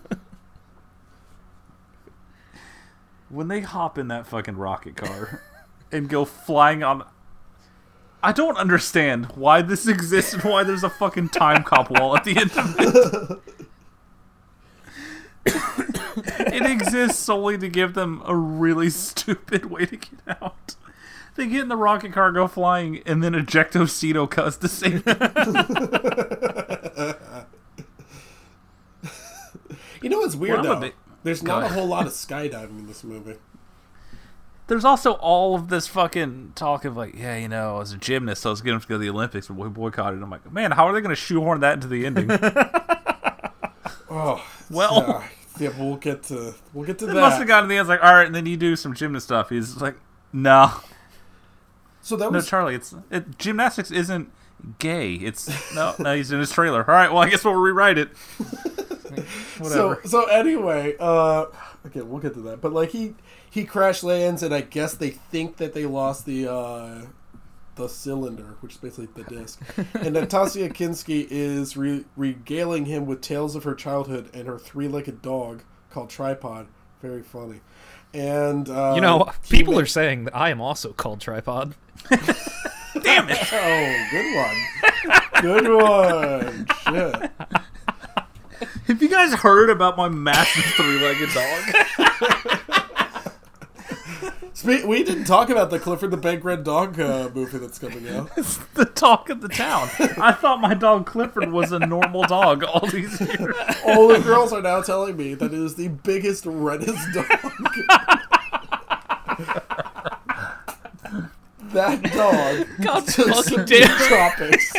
when 3.29 3.47
they 3.47 3.61
hop 3.61 3.97
in 3.97 4.09
that 4.09 4.27
fucking 4.27 4.57
rocket 4.57 4.95
car 4.95 5.41
and 5.91 6.09
go 6.09 6.25
flying 6.25 6.83
on. 6.83 7.03
I 8.23 8.31
don't 8.33 8.57
understand 8.57 9.27
why 9.35 9.63
this 9.63 9.87
exists 9.87 10.33
and 10.33 10.43
why 10.43 10.63
there's 10.63 10.83
a 10.83 10.89
fucking 10.91 11.29
time 11.29 11.63
cop 11.63 11.89
wall 11.89 12.15
at 12.15 12.23
the 12.23 12.37
end 12.37 12.51
of 12.55 12.75
it. 12.77 13.57
it 15.45 16.65
exists 16.69 17.19
solely 17.19 17.57
to 17.57 17.67
give 17.69 17.93
them 17.93 18.21
a 18.25 18.35
really 18.35 18.89
stupid 18.89 19.65
way 19.65 19.85
to 19.85 19.97
get 19.97 20.19
out. 20.41 20.75
They 21.35 21.47
get 21.47 21.61
in 21.61 21.67
the 21.69 21.77
rocket 21.77 22.11
car, 22.13 22.31
go 22.31 22.47
flying, 22.47 23.01
and 23.05 23.23
then 23.23 23.33
ejectocito 23.33 24.29
cuz 24.29 24.57
to 24.57 24.67
save. 24.67 25.03
You 30.01 30.09
know 30.09 30.19
what's 30.19 30.35
weird 30.35 30.61
Well, 30.61 30.75
though? 30.75 30.79
bit- 30.81 30.95
There's 31.23 31.43
not 31.43 31.63
a 31.63 31.67
whole 31.69 31.85
lot 31.87 32.07
of 32.07 32.11
skydiving 32.13 32.79
in 32.79 32.87
this 32.87 33.03
movie. 33.03 33.35
There's 34.67 34.85
also 34.85 35.13
all 35.13 35.55
of 35.55 35.67
this 35.67 35.85
fucking 35.87 36.53
talk 36.55 36.85
of 36.85 36.95
like, 36.95 37.13
yeah, 37.15 37.35
you 37.37 37.47
know, 37.49 37.81
as 37.81 37.91
a 37.91 37.97
gymnast, 37.97 38.45
I 38.45 38.49
was 38.49 38.61
going 38.61 38.79
to 38.79 38.87
go 38.87 38.95
to 38.95 38.99
the 38.99 39.09
Olympics, 39.09 39.47
but 39.47 39.57
we 39.57 39.67
boycotted. 39.69 40.21
I'm 40.23 40.29
like, 40.29 40.51
man, 40.51 40.71
how 40.71 40.87
are 40.87 40.93
they 40.93 41.01
going 41.01 41.09
to 41.13 41.15
shoehorn 41.21 41.59
that 41.59 41.73
into 41.75 41.87
the 41.87 42.05
ending? 42.05 42.29
Oh 44.13 44.45
well, 44.71 45.05
yeah, 45.07 45.27
yeah, 45.59 45.69
but 45.69 45.79
we'll 45.79 45.95
get 45.97 46.23
to 46.23 46.53
we'll 46.73 46.85
get 46.85 46.99
to 46.99 47.05
it 47.05 47.13
that. 47.13 47.21
must 47.21 47.37
have 47.37 47.47
gotten 47.47 47.69
to 47.69 47.73
the 47.73 47.77
end. 47.77 47.81
It's 47.81 47.89
like, 47.89 48.03
all 48.03 48.13
right, 48.13 48.25
and 48.25 48.35
then 48.35 48.45
you 48.45 48.57
do 48.57 48.75
some 48.75 48.93
gymnast 48.93 49.27
stuff. 49.27 49.49
He's 49.49 49.81
like, 49.81 49.95
no, 50.33 50.71
so 52.01 52.15
that 52.15 52.31
was 52.31 52.45
no, 52.45 52.49
Charlie, 52.49 52.75
it's 52.75 52.95
it, 53.09 53.37
gymnastics 53.37 53.91
isn't 53.91 54.31
gay. 54.79 55.13
It's 55.13 55.49
no, 55.75 55.93
no, 55.99 56.15
he's 56.15 56.31
in 56.31 56.39
his 56.39 56.51
trailer. 56.51 56.79
All 56.79 56.95
right, 56.95 57.11
well, 57.11 57.21
I 57.21 57.29
guess 57.29 57.45
we'll 57.45 57.53
rewrite 57.53 57.97
it. 57.97 58.09
so 59.63 59.89
Whatever. 59.89 60.01
so 60.05 60.25
anyway. 60.25 60.95
Uh, 60.99 61.45
okay, 61.85 62.01
we'll 62.01 62.19
get 62.19 62.33
to 62.33 62.41
that. 62.41 62.61
But 62.61 62.73
like 62.73 62.89
he 62.89 63.13
he 63.49 63.65
crash 63.65 64.03
lands, 64.03 64.41
and 64.41 64.53
I 64.53 64.61
guess 64.61 64.95
they 64.95 65.11
think 65.11 65.57
that 65.57 65.73
they 65.73 65.85
lost 65.85 66.25
the 66.25 66.51
uh, 66.51 67.01
the 67.75 67.87
cylinder, 67.87 68.55
which 68.61 68.73
is 68.73 68.77
basically 68.79 69.07
the 69.15 69.23
disc. 69.23 69.61
and 69.93 70.13
Natasha 70.13 70.69
Kinski 70.69 71.27
is 71.29 71.77
re- 71.77 72.05
regaling 72.15 72.85
him 72.85 73.05
with 73.05 73.21
tales 73.21 73.55
of 73.55 73.63
her 73.63 73.73
childhood 73.75 74.29
and 74.33 74.47
her 74.47 74.59
three-legged 74.59 75.21
dog 75.21 75.63
called 75.89 76.09
Tripod. 76.09 76.67
Very 77.01 77.23
funny. 77.23 77.61
And 78.13 78.69
uh, 78.69 78.93
You 78.95 79.01
know, 79.01 79.29
people 79.49 79.73
ma- 79.73 79.79
are 79.79 79.85
saying 79.85 80.25
that 80.25 80.35
I 80.35 80.49
am 80.49 80.59
also 80.61 80.91
called 80.93 81.21
tripod. 81.21 81.75
Damn 82.09 83.29
it! 83.29 83.37
Oh, 83.53 84.07
good 84.11 84.35
one. 84.35 85.41
Good 85.41 85.71
one. 85.73 86.67
Shit. 86.83 87.31
Have 88.87 89.01
you 89.01 89.07
guys 89.09 89.33
heard 89.33 89.69
about 89.69 89.95
my 89.97 90.09
massive 90.09 90.63
three-legged 90.75 91.29
dog? 91.33 92.87
We 94.63 95.03
didn't 95.03 95.25
talk 95.25 95.49
about 95.49 95.69
the 95.69 95.79
Clifford 95.79 96.11
the 96.11 96.17
Big 96.17 96.45
Red 96.45 96.63
Dog 96.63 96.99
uh, 96.99 97.29
movie 97.33 97.57
that's 97.57 97.79
coming 97.79 98.07
out. 98.09 98.29
It's 98.37 98.57
the 98.73 98.85
talk 98.85 99.29
of 99.29 99.41
the 99.41 99.47
town. 99.47 99.89
I 100.19 100.31
thought 100.31 100.61
my 100.61 100.73
dog 100.73 101.05
Clifford 101.05 101.51
was 101.51 101.71
a 101.71 101.79
normal 101.79 102.23
dog 102.23 102.63
all 102.63 102.85
these 102.87 103.19
years. 103.19 103.55
All 103.85 104.07
the 104.07 104.19
girls 104.19 104.53
are 104.53 104.61
now 104.61 104.81
telling 104.81 105.17
me 105.17 105.33
that 105.35 105.53
it 105.53 105.59
is 105.59 105.75
the 105.75 105.89
biggest, 105.89 106.45
reddest 106.45 107.13
dog. 107.13 107.27
that 111.73 112.03
dog 112.13 112.67
fucking 112.83 113.43
some 113.43 113.65
damn. 113.65 113.97
tropics. 114.07 114.73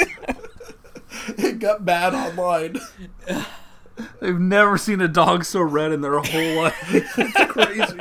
it 1.38 1.58
got 1.58 1.84
bad 1.84 2.14
online. 2.14 2.78
They've 4.20 4.38
never 4.38 4.78
seen 4.78 5.00
a 5.00 5.08
dog 5.08 5.44
so 5.44 5.60
red 5.60 5.92
in 5.92 6.00
their 6.00 6.18
whole 6.18 6.62
life. 6.62 7.12
It's 7.18 7.52
crazy. 7.52 7.98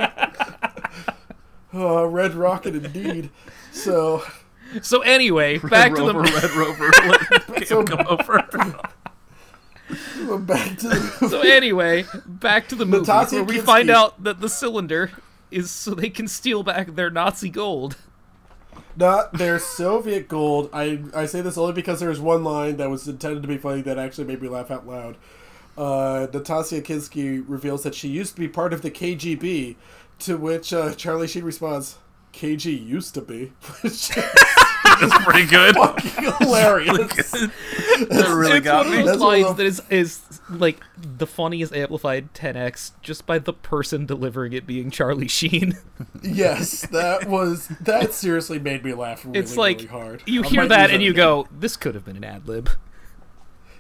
Uh, 1.74 2.06
Red 2.08 2.34
Rocket, 2.34 2.76
indeed. 2.76 3.30
So, 3.72 4.24
So 4.82 5.02
anyway, 5.02 5.58
back 5.60 5.92
Red 5.94 5.96
to 5.96 6.06
the 6.06 6.20
Red 6.20 6.52
Rover. 6.52 6.92
Let 7.54 7.68
So- 7.68 7.84
come 7.84 8.06
over. 8.08 8.46
we're 10.28 10.38
back 10.38 10.78
to 10.80 10.88
the 10.90 11.28
so 11.30 11.42
anyway, 11.42 12.06
back 12.26 12.68
to 12.70 12.76
the 12.76 12.86
movie 12.86 13.02
Natasha 13.02 13.36
where 13.36 13.44
we 13.44 13.58
Kinski. 13.58 13.64
find 13.64 13.90
out 13.90 14.24
that 14.24 14.40
the 14.40 14.48
cylinder 14.50 15.12
is 15.50 15.70
so 15.70 15.94
they 15.94 16.10
can 16.10 16.28
steal 16.28 16.64
back 16.64 16.96
their 16.96 17.10
Nazi 17.10 17.50
gold. 17.50 17.98
not 18.96 19.34
their 19.34 19.60
Soviet 19.60 20.28
gold. 20.30 20.70
I 20.72 21.02
I 21.14 21.26
say 21.26 21.42
this 21.42 21.58
only 21.58 21.74
because 21.74 22.00
there's 22.00 22.20
one 22.22 22.44
line 22.44 22.78
that 22.78 22.90
was 22.90 23.08
intended 23.08 23.42
to 23.42 23.48
be 23.50 23.58
funny 23.58 23.82
that 23.82 23.98
actually 23.98 24.26
made 24.28 24.42
me 24.42 24.48
laugh 24.48 24.72
out 24.72 24.88
loud. 24.88 25.18
Uh, 25.78 26.28
Natasha 26.34 26.82
Kinski 26.82 27.44
reveals 27.48 27.84
that 27.84 27.96
she 27.96 28.08
used 28.10 28.36
to 28.36 28.42
be 28.42 28.48
part 28.48 28.72
of 28.74 28.82
the 28.82 28.92
KGB, 28.92 29.76
to 30.22 30.38
which 30.38 30.74
uh, 30.74 30.94
Charlie 30.96 31.28
Sheen 31.28 31.44
responds, 31.44 31.98
"KG 32.34 32.66
used 32.86 33.14
to 33.16 33.22
be," 33.22 33.46
which 33.82 33.94
is 33.94 34.32
That's 35.00 35.24
pretty 35.24 35.46
good. 35.48 35.76
Fucking 35.76 36.32
hilarious. 36.40 37.32
that 37.32 37.52
really 38.30 38.58
it's 38.58 38.64
got 38.66 38.86
one 38.86 38.92
me. 38.96 39.00
of 39.00 39.06
those 39.06 39.06
That's 39.06 39.20
one 39.22 39.36
of 39.36 39.42
lines 39.46 39.58
that 39.58 39.66
is 39.66 39.82
is 39.90 40.42
like 40.50 40.80
the 40.98 41.26
funniest 41.28 41.74
amplified 41.74 42.34
10x 42.34 42.92
just 43.02 43.26
by 43.26 43.40
the 43.40 43.54
person 43.54 44.06
delivering 44.06 44.54
it 44.54 44.68
being 44.68 44.92
Charlie 44.92 45.28
Sheen. 45.28 45.78
yes, 46.22 46.86
that 46.88 47.28
was 47.28 47.68
that. 47.82 48.14
Seriously 48.14 48.60
made 48.60 48.84
me 48.84 48.94
laugh 48.94 49.26
really, 49.26 49.40
It's 49.40 49.58
like 49.58 49.78
really 49.78 49.88
hard. 49.90 50.24
you 50.26 50.44
I 50.44 50.48
hear 50.48 50.68
that 50.68 50.92
and 50.92 51.02
you 51.02 51.14
go, 51.14 51.48
"This 51.52 51.76
could 51.78 51.96
have 51.96 52.06
been 52.06 52.18
an 52.18 52.24
ad 52.24 52.48
lib." 52.48 52.70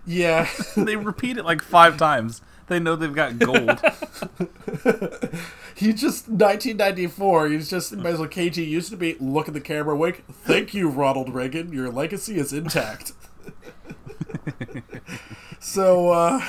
yeah. 0.05 0.49
They 0.75 0.95
repeat 0.95 1.37
it 1.37 1.45
like 1.45 1.61
five 1.61 1.97
times. 1.97 2.41
They 2.71 2.79
know 2.79 2.95
they've 2.95 3.13
got 3.13 3.37
gold. 3.37 3.81
He 5.75 5.93
just 5.93 6.29
1994. 6.29 7.49
He's 7.49 7.69
just 7.69 7.91
as 7.91 7.99
well 7.99 8.27
KG 8.27 8.57
used 8.57 8.91
to 8.91 8.97
be. 8.97 9.15
Look 9.19 9.47
at 9.47 9.55
the 9.55 9.59
camera, 9.59 9.97
wink. 9.97 10.23
Thank 10.31 10.75
you, 10.75 10.87
Ronald 10.87 11.33
Reagan. 11.33 11.73
Your 11.73 11.89
legacy 11.89 12.37
is 12.37 12.53
intact. 12.53 13.13
so, 15.59 16.11
uh, 16.11 16.45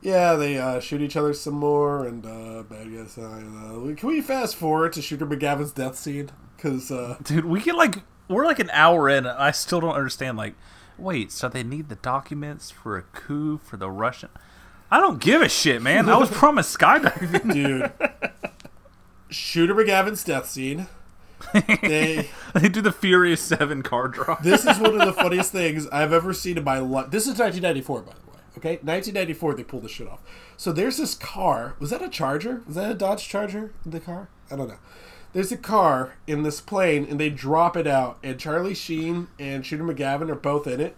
yeah, 0.00 0.34
they 0.34 0.58
uh, 0.58 0.80
shoot 0.80 1.00
each 1.00 1.16
other 1.16 1.32
some 1.34 1.54
more, 1.54 2.04
and 2.04 2.26
uh, 2.26 2.64
bad 2.64 2.92
guys. 2.92 3.16
Uh, 3.16 3.94
can 3.96 4.08
we 4.08 4.20
fast 4.20 4.56
forward 4.56 4.92
to 4.94 5.02
Shooter 5.02 5.26
McGavin's 5.26 5.70
death 5.70 5.96
scene? 5.96 6.30
Because 6.56 6.90
uh, 6.90 7.16
Dude, 7.22 7.44
we 7.44 7.60
get 7.60 7.76
like 7.76 8.02
we're 8.26 8.44
like 8.44 8.58
an 8.58 8.70
hour 8.72 9.08
in 9.08 9.24
and 9.24 9.38
I 9.38 9.52
still 9.52 9.78
don't 9.80 9.94
understand 9.94 10.36
like 10.36 10.54
wait, 10.98 11.30
so 11.30 11.48
they 11.48 11.62
need 11.62 11.88
the 11.88 11.96
documents 11.96 12.72
for 12.72 12.98
a 12.98 13.02
coup 13.02 13.58
for 13.58 13.76
the 13.76 13.90
Russian 13.90 14.30
I 14.92 15.00
don't 15.00 15.22
give 15.22 15.40
a 15.40 15.48
shit, 15.48 15.80
man. 15.80 16.10
I 16.10 16.18
was 16.18 16.30
promised 16.32 16.78
skydiving. 16.78 17.50
dude, 17.50 17.92
Shooter 19.30 19.74
McGavin's 19.74 20.22
death 20.22 20.50
scene. 20.50 20.86
They 21.82 22.28
they 22.54 22.68
do 22.68 22.82
the 22.82 22.92
Furious 22.92 23.40
7 23.40 23.82
car 23.82 24.08
drop. 24.08 24.42
this 24.42 24.66
is 24.66 24.78
one 24.78 25.00
of 25.00 25.06
the 25.06 25.14
funniest 25.14 25.50
things 25.50 25.86
I've 25.88 26.12
ever 26.12 26.34
seen 26.34 26.58
in 26.58 26.64
my 26.64 26.78
life. 26.78 27.10
This 27.10 27.22
is 27.22 27.38
1994, 27.38 28.02
by 28.02 28.12
the 28.12 28.30
way. 28.30 28.38
Okay, 28.58 28.72
1994, 28.82 29.54
they 29.54 29.64
pulled 29.64 29.84
this 29.84 29.92
shit 29.92 30.08
off. 30.08 30.20
So 30.58 30.72
there's 30.72 30.98
this 30.98 31.14
car. 31.14 31.74
Was 31.78 31.88
that 31.88 32.02
a 32.02 32.08
Charger? 32.10 32.62
Was 32.66 32.76
that 32.76 32.90
a 32.90 32.94
Dodge 32.94 33.26
Charger 33.26 33.72
in 33.86 33.92
the 33.92 34.00
car? 34.00 34.28
I 34.50 34.56
don't 34.56 34.68
know. 34.68 34.78
There's 35.32 35.50
a 35.50 35.56
car 35.56 36.16
in 36.26 36.42
this 36.42 36.60
plane, 36.60 37.06
and 37.08 37.18
they 37.18 37.30
drop 37.30 37.78
it 37.78 37.86
out, 37.86 38.18
and 38.22 38.38
Charlie 38.38 38.74
Sheen 38.74 39.28
and 39.38 39.64
Shooter 39.64 39.84
McGavin 39.84 40.28
are 40.28 40.34
both 40.34 40.66
in 40.66 40.82
it, 40.82 40.94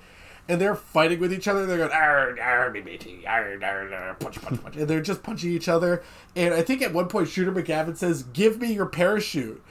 and 0.48 0.60
they're 0.60 0.74
fighting 0.74 1.20
with 1.20 1.32
each 1.32 1.48
other. 1.48 1.64
They're 1.66 1.78
going, 1.78 1.90
arr, 1.90 2.38
arr, 2.38 2.70
me, 2.70 2.82
matey, 2.82 3.26
arr, 3.26 3.58
arr, 3.62 3.92
arr, 3.92 4.14
punch, 4.14 4.40
punch, 4.42 4.62
punch. 4.62 4.76
And 4.76 4.88
they're 4.88 5.00
just 5.00 5.22
punching 5.22 5.50
each 5.50 5.68
other. 5.68 6.02
And 6.36 6.52
I 6.52 6.62
think 6.62 6.82
at 6.82 6.92
one 6.92 7.08
point, 7.08 7.28
Shooter 7.28 7.52
McGavin 7.52 7.96
says, 7.96 8.24
Give 8.24 8.60
me 8.60 8.72
your 8.72 8.86
parachute. 8.86 9.62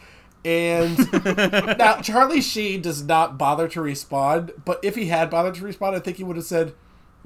And 0.45 0.97
now 1.77 2.01
Charlie 2.01 2.41
Sheen 2.41 2.81
does 2.81 3.03
not 3.03 3.37
bother 3.37 3.67
to 3.69 3.81
respond, 3.81 4.51
but 4.65 4.79
if 4.83 4.95
he 4.95 5.05
had 5.05 5.29
bothered 5.29 5.55
to 5.55 5.63
respond, 5.63 5.95
I 5.95 5.99
think 5.99 6.17
he 6.17 6.23
would 6.23 6.35
have 6.35 6.45
said 6.45 6.73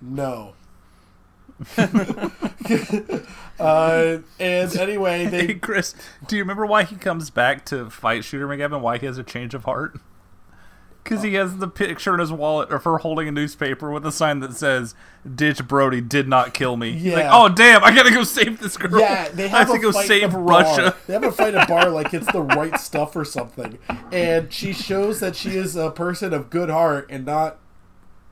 no. 0.01 0.53
uh, 3.59 4.19
and 4.39 4.77
anyway, 4.77 5.25
Hey 5.25 5.55
Chris, 5.55 5.95
do 6.27 6.35
you 6.35 6.43
remember 6.43 6.67
why 6.67 6.83
he 6.83 6.95
comes 6.95 7.31
back 7.31 7.65
to 7.65 7.89
fight 7.89 8.23
Shooter 8.23 8.47
McGavin? 8.47 8.81
Why 8.81 8.99
he 8.99 9.07
has 9.07 9.17
a 9.17 9.23
change 9.23 9.55
of 9.55 9.63
heart? 9.63 9.99
Because 11.07 11.23
he 11.23 11.35
has 11.35 11.57
the 11.57 11.67
picture 11.67 12.13
in 12.13 12.19
his 12.19 12.31
wallet 12.31 12.69
of 12.69 12.83
her 12.83 12.97
holding 12.97 13.27
a 13.27 13.31
newspaper 13.31 13.89
with 13.91 14.05
a 14.05 14.11
sign 14.11 14.39
that 14.41 14.53
says 14.53 14.93
"Ditch 15.35 15.65
Brodie 15.67 16.01
did 16.01 16.27
not 16.27 16.53
kill 16.53 16.75
me." 16.75 16.93
He's 16.93 17.13
like, 17.13 17.23
Yeah. 17.23 17.31
"Oh 17.33 17.49
damn, 17.49 17.83
I 17.83 17.95
gotta 17.95 18.11
go 18.11 18.23
save 18.23 18.59
this 18.59 18.75
girl. 18.77 18.99
yeah 18.99 19.29
they 19.29 19.45
I 19.45 19.47
have 19.47 19.67
have 19.67 19.75
to 19.77 19.81
go 19.81 19.91
fight 19.91 20.07
save 20.07 20.33
a 20.33 20.37
Russia." 20.37 20.81
Bar. 20.81 20.95
They 21.07 21.13
have 21.13 21.23
a 21.23 21.31
fight 21.31 21.55
at 21.55 21.63
a 21.63 21.67
bar 21.67 21.89
like 21.89 22.13
it's 22.13 22.31
the 22.31 22.41
right 22.41 22.77
stuff 22.79 23.15
or 23.15 23.23
something, 23.23 23.77
and 24.11 24.51
she 24.51 24.73
shows 24.73 25.19
that 25.21 25.35
she 25.35 25.51
is 25.51 25.75
a 25.75 25.91
person 25.91 26.33
of 26.33 26.49
good 26.49 26.69
heart 26.69 27.07
and 27.09 27.25
not 27.25 27.57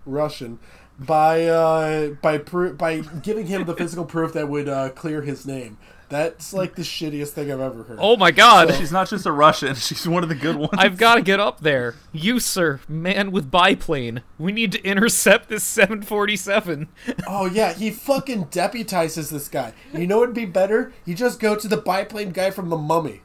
Russian 0.05 0.59
by 0.99 1.45
uh, 1.45 2.09
by 2.21 2.37
pro- 2.37 2.73
by 2.73 2.99
giving 2.99 3.47
him 3.47 3.65
the 3.65 3.75
physical 3.75 4.05
proof 4.05 4.33
that 4.33 4.49
would 4.49 4.69
uh, 4.69 4.89
clear 4.89 5.21
his 5.21 5.45
name. 5.45 5.77
That's 6.09 6.53
like 6.53 6.75
the 6.75 6.83
shittiest 6.83 7.29
thing 7.29 7.51
I've 7.51 7.59
ever 7.59 7.83
heard. 7.83 7.97
Oh 7.99 8.15
my 8.15 8.31
god. 8.31 8.73
She's 8.75 8.91
not 8.91 9.09
just 9.09 9.25
a 9.25 9.31
Russian; 9.31 9.75
she's 9.75 10.07
one 10.07 10.23
of 10.23 10.29
the 10.29 10.35
good 10.35 10.55
ones. 10.55 10.71
I've 10.73 10.97
got 10.97 11.15
to 11.15 11.21
get 11.21 11.39
up 11.39 11.61
there. 11.61 11.95
You, 12.11 12.39
sir, 12.39 12.79
man 12.87 13.31
with 13.31 13.49
biplane. 13.49 14.21
We 14.37 14.51
need 14.51 14.71
to 14.73 14.83
intercept 14.83 15.49
this 15.49 15.63
747. 15.63 16.87
Oh 17.27 17.45
yeah, 17.47 17.73
he 17.73 17.89
fucking 17.91 18.45
deputizes 18.45 19.31
this 19.31 19.47
guy. 19.47 19.73
You 19.93 20.05
know 20.05 20.19
what'd 20.19 20.35
be 20.35 20.45
better? 20.45 20.93
You 21.05 21.15
just 21.15 21.39
go 21.39 21.55
to 21.55 21.67
the 21.67 21.77
biplane 21.77 22.29
guy 22.31 22.51
from 22.51 22.69
the 22.69 22.77
Mummy. 22.77 23.21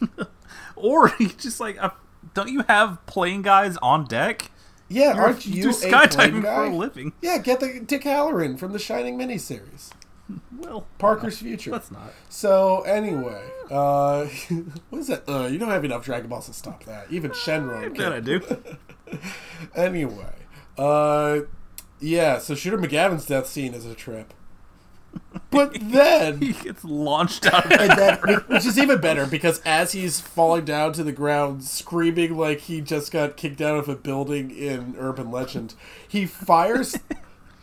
or 0.76 1.08
he 1.08 1.26
just 1.28 1.60
like, 1.60 1.82
uh, 1.82 1.90
don't 2.34 2.48
you 2.48 2.64
have 2.68 3.04
plane 3.06 3.42
guys 3.42 3.76
on 3.78 4.06
deck? 4.06 4.50
Yeah, 4.88 5.12
You're- 5.14 5.20
aren't 5.20 5.46
you 5.46 5.54
you 5.54 5.62
do 5.64 5.68
a 5.70 5.72
skydiving 5.72 6.10
plane 6.12 6.42
for 6.42 6.64
a 6.64 6.74
living. 6.74 7.12
Yeah, 7.20 7.38
get 7.38 7.60
the 7.60 7.80
Dick 7.84 8.02
Hallorann 8.02 8.58
from 8.58 8.72
the 8.72 8.78
Shining 8.78 9.18
miniseries. 9.18 9.90
Well, 10.58 10.86
Parker's 10.98 11.38
Future. 11.38 11.70
let's 11.70 11.90
not. 11.90 12.12
So 12.28 12.82
anyway, 12.82 13.42
uh, 13.70 14.24
what 14.90 14.98
is 14.98 15.06
that? 15.06 15.22
Uh, 15.28 15.46
you 15.46 15.56
don't 15.58 15.70
have 15.70 15.84
enough 15.84 16.04
Dragon 16.04 16.28
Balls 16.28 16.46
to 16.46 16.52
stop 16.52 16.84
that. 16.84 17.06
Even 17.10 17.30
Shenron. 17.30 17.96
That 17.96 18.12
I 18.12 18.20
do. 18.20 18.40
Anyway, 19.74 20.34
uh, 20.76 21.40
yeah. 21.98 22.38
So 22.38 22.54
Shooter 22.54 22.76
McGavin's 22.76 23.24
death 23.24 23.46
scene 23.46 23.72
is 23.72 23.86
a 23.86 23.94
trip. 23.94 24.34
But 25.50 25.78
then 25.80 26.40
He 26.42 26.52
gets 26.52 26.84
launched 26.84 27.46
out 27.46 27.66
then, 27.70 28.18
which 28.48 28.66
is 28.66 28.78
even 28.78 29.00
better 29.00 29.24
because 29.26 29.60
as 29.64 29.92
he's 29.92 30.20
falling 30.20 30.66
down 30.66 30.92
to 30.94 31.02
the 31.02 31.12
ground, 31.12 31.64
screaming 31.64 32.36
like 32.36 32.60
he 32.60 32.82
just 32.82 33.10
got 33.10 33.38
kicked 33.38 33.62
out 33.62 33.78
of 33.78 33.88
a 33.88 33.96
building 33.96 34.50
in 34.50 34.94
urban 34.98 35.30
legend, 35.30 35.74
he 36.06 36.26
fires. 36.26 36.98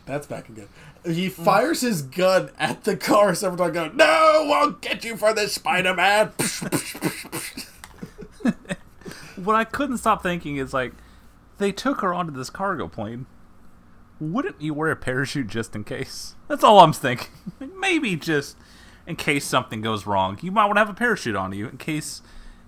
that's 0.04 0.26
back 0.26 0.48
again. 0.48 0.68
He 1.06 1.28
fires 1.28 1.80
his 1.82 2.02
gun 2.02 2.50
at 2.58 2.84
the 2.84 2.96
car 2.96 3.34
several 3.34 3.58
times, 3.58 3.74
going, 3.74 3.96
"No, 3.96 4.52
I'll 4.54 4.72
get 4.72 5.04
you 5.04 5.16
for 5.16 5.32
this, 5.32 5.54
Spider-Man!" 5.54 6.32
what 9.36 9.54
I 9.56 9.64
couldn't 9.64 9.98
stop 9.98 10.22
thinking 10.22 10.56
is 10.56 10.74
like, 10.74 10.92
they 11.58 11.72
took 11.72 12.00
her 12.00 12.12
onto 12.12 12.32
this 12.32 12.50
cargo 12.50 12.88
plane. 12.88 13.26
Wouldn't 14.18 14.60
you 14.60 14.74
wear 14.74 14.90
a 14.90 14.96
parachute 14.96 15.48
just 15.48 15.74
in 15.74 15.84
case? 15.84 16.34
That's 16.48 16.64
all 16.64 16.80
I'm 16.80 16.92
thinking. 16.92 17.28
Maybe 17.78 18.16
just 18.16 18.56
in 19.06 19.16
case 19.16 19.44
something 19.44 19.80
goes 19.80 20.06
wrong, 20.06 20.38
you 20.42 20.50
might 20.50 20.66
want 20.66 20.76
to 20.76 20.80
have 20.80 20.90
a 20.90 20.94
parachute 20.94 21.36
on 21.36 21.52
you 21.52 21.68
in 21.68 21.76
case 21.76 22.22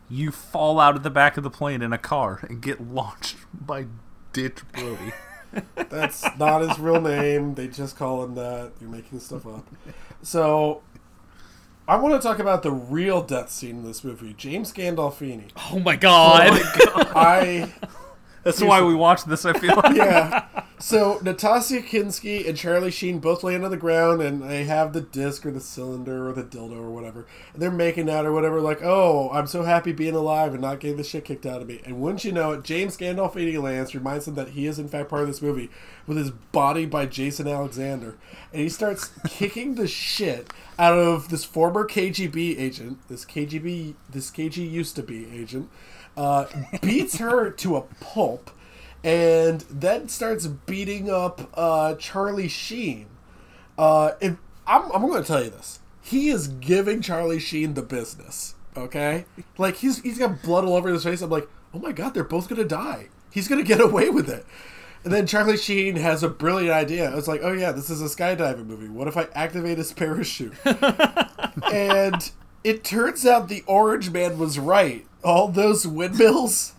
you 0.08 0.30
fall 0.30 0.78
out 0.80 0.96
of 0.96 1.02
the 1.02 1.10
back 1.10 1.36
of 1.36 1.42
the 1.42 1.50
plane 1.50 1.82
in 1.82 1.92
a 1.92 1.98
car 1.98 2.40
and 2.48 2.62
get 2.62 2.80
launched 2.80 3.36
by 3.52 3.86
Ditch 4.32 4.60
Brodie. 4.72 5.12
That's 5.74 6.24
not 6.38 6.60
his 6.60 6.78
real 6.78 7.00
name. 7.00 7.54
They 7.54 7.68
just 7.68 7.96
call 7.96 8.24
him 8.24 8.34
that. 8.34 8.72
You're 8.80 8.90
making 8.90 9.20
stuff 9.20 9.46
up. 9.46 9.66
So, 10.22 10.82
I 11.86 11.96
want 11.96 12.20
to 12.20 12.26
talk 12.26 12.38
about 12.38 12.62
the 12.62 12.70
real 12.70 13.22
death 13.22 13.50
scene 13.50 13.76
in 13.76 13.84
this 13.84 14.04
movie. 14.04 14.34
James 14.34 14.72
Gandolfini. 14.72 15.50
Oh 15.72 15.78
my 15.78 15.96
god. 15.96 16.50
Oh 16.52 17.12
I 17.14 17.72
That's 18.48 18.62
why 18.62 18.82
we 18.82 18.94
watched 18.94 19.28
this. 19.28 19.44
I 19.44 19.52
feel 19.52 19.76
like. 19.76 19.96
yeah. 19.96 20.46
So 20.80 21.18
Natasha 21.24 21.80
Kinski 21.80 22.48
and 22.48 22.56
Charlie 22.56 22.92
Sheen 22.92 23.18
both 23.18 23.42
land 23.42 23.64
on 23.64 23.72
the 23.72 23.76
ground, 23.76 24.22
and 24.22 24.40
they 24.48 24.62
have 24.62 24.92
the 24.92 25.00
disc 25.00 25.44
or 25.44 25.50
the 25.50 25.60
cylinder 25.60 26.28
or 26.28 26.32
the 26.32 26.44
dildo 26.44 26.76
or 26.76 26.90
whatever. 26.90 27.26
And 27.52 27.60
they're 27.60 27.72
making 27.72 28.08
out 28.08 28.24
or 28.24 28.32
whatever, 28.32 28.60
like, 28.60 28.80
"Oh, 28.80 29.28
I'm 29.32 29.48
so 29.48 29.64
happy 29.64 29.90
being 29.90 30.14
alive 30.14 30.52
and 30.52 30.62
not 30.62 30.78
getting 30.78 30.96
the 30.96 31.02
shit 31.02 31.24
kicked 31.24 31.46
out 31.46 31.60
of 31.60 31.66
me." 31.66 31.80
And 31.84 32.00
wouldn't 32.00 32.24
you 32.24 32.30
know 32.30 32.52
it, 32.52 32.62
James 32.62 32.96
Gandolfini 32.96 33.60
lands 33.60 33.92
reminds 33.92 34.26
them 34.26 34.36
that 34.36 34.50
he 34.50 34.66
is 34.68 34.78
in 34.78 34.86
fact 34.86 35.10
part 35.10 35.22
of 35.22 35.26
this 35.28 35.42
movie 35.42 35.68
with 36.06 36.16
his 36.16 36.30
body 36.30 36.86
by 36.86 37.06
Jason 37.06 37.48
Alexander, 37.48 38.16
and 38.52 38.62
he 38.62 38.68
starts 38.68 39.10
kicking 39.28 39.74
the 39.74 39.88
shit 39.88 40.52
out 40.78 40.96
of 40.96 41.28
this 41.28 41.44
former 41.44 41.88
KGB 41.88 42.56
agent, 42.56 42.98
this 43.08 43.24
KGB, 43.24 43.96
this 44.08 44.30
KG 44.30 44.58
used 44.70 44.94
to 44.94 45.02
be 45.02 45.28
agent, 45.36 45.68
uh, 46.18 46.46
beats 46.82 47.18
her 47.18 47.48
to 47.48 47.76
a 47.76 47.82
pulp 48.00 48.50
and 49.04 49.60
then 49.70 50.08
starts 50.08 50.46
beating 50.46 51.08
up 51.08 51.48
uh, 51.54 51.94
Charlie 51.94 52.48
Sheen. 52.48 53.06
Uh, 53.78 54.12
and 54.20 54.38
I'm, 54.66 54.90
I'm 54.92 55.02
going 55.02 55.22
to 55.22 55.26
tell 55.26 55.42
you 55.42 55.50
this: 55.50 55.80
he 56.02 56.28
is 56.28 56.48
giving 56.48 57.00
Charlie 57.00 57.38
Sheen 57.38 57.74
the 57.74 57.82
business. 57.82 58.56
Okay, 58.76 59.24
like 59.56 59.76
he's 59.76 60.02
he's 60.02 60.18
got 60.18 60.42
blood 60.42 60.64
all 60.64 60.74
over 60.74 60.88
his 60.88 61.04
face. 61.04 61.22
I'm 61.22 61.30
like, 61.30 61.48
oh 61.72 61.78
my 61.78 61.92
god, 61.92 62.14
they're 62.14 62.24
both 62.24 62.48
going 62.48 62.60
to 62.60 62.68
die. 62.68 63.08
He's 63.30 63.46
going 63.46 63.62
to 63.62 63.66
get 63.66 63.80
away 63.84 64.10
with 64.10 64.28
it. 64.28 64.44
And 65.04 65.12
then 65.12 65.28
Charlie 65.28 65.56
Sheen 65.56 65.94
has 65.96 66.24
a 66.24 66.28
brilliant 66.28 66.74
idea. 66.74 67.16
It's 67.16 67.28
like, 67.28 67.40
oh 67.44 67.52
yeah, 67.52 67.70
this 67.70 67.88
is 67.88 68.02
a 68.02 68.06
skydiving 68.06 68.66
movie. 68.66 68.88
What 68.88 69.06
if 69.06 69.16
I 69.16 69.28
activate 69.32 69.78
his 69.78 69.92
parachute? 69.92 70.54
and 71.72 72.30
it 72.64 72.82
turns 72.82 73.24
out 73.24 73.48
the 73.48 73.62
Orange 73.68 74.10
Man 74.10 74.38
was 74.38 74.58
right. 74.58 75.06
All 75.24 75.48
those 75.48 75.86
windmills, 75.86 76.72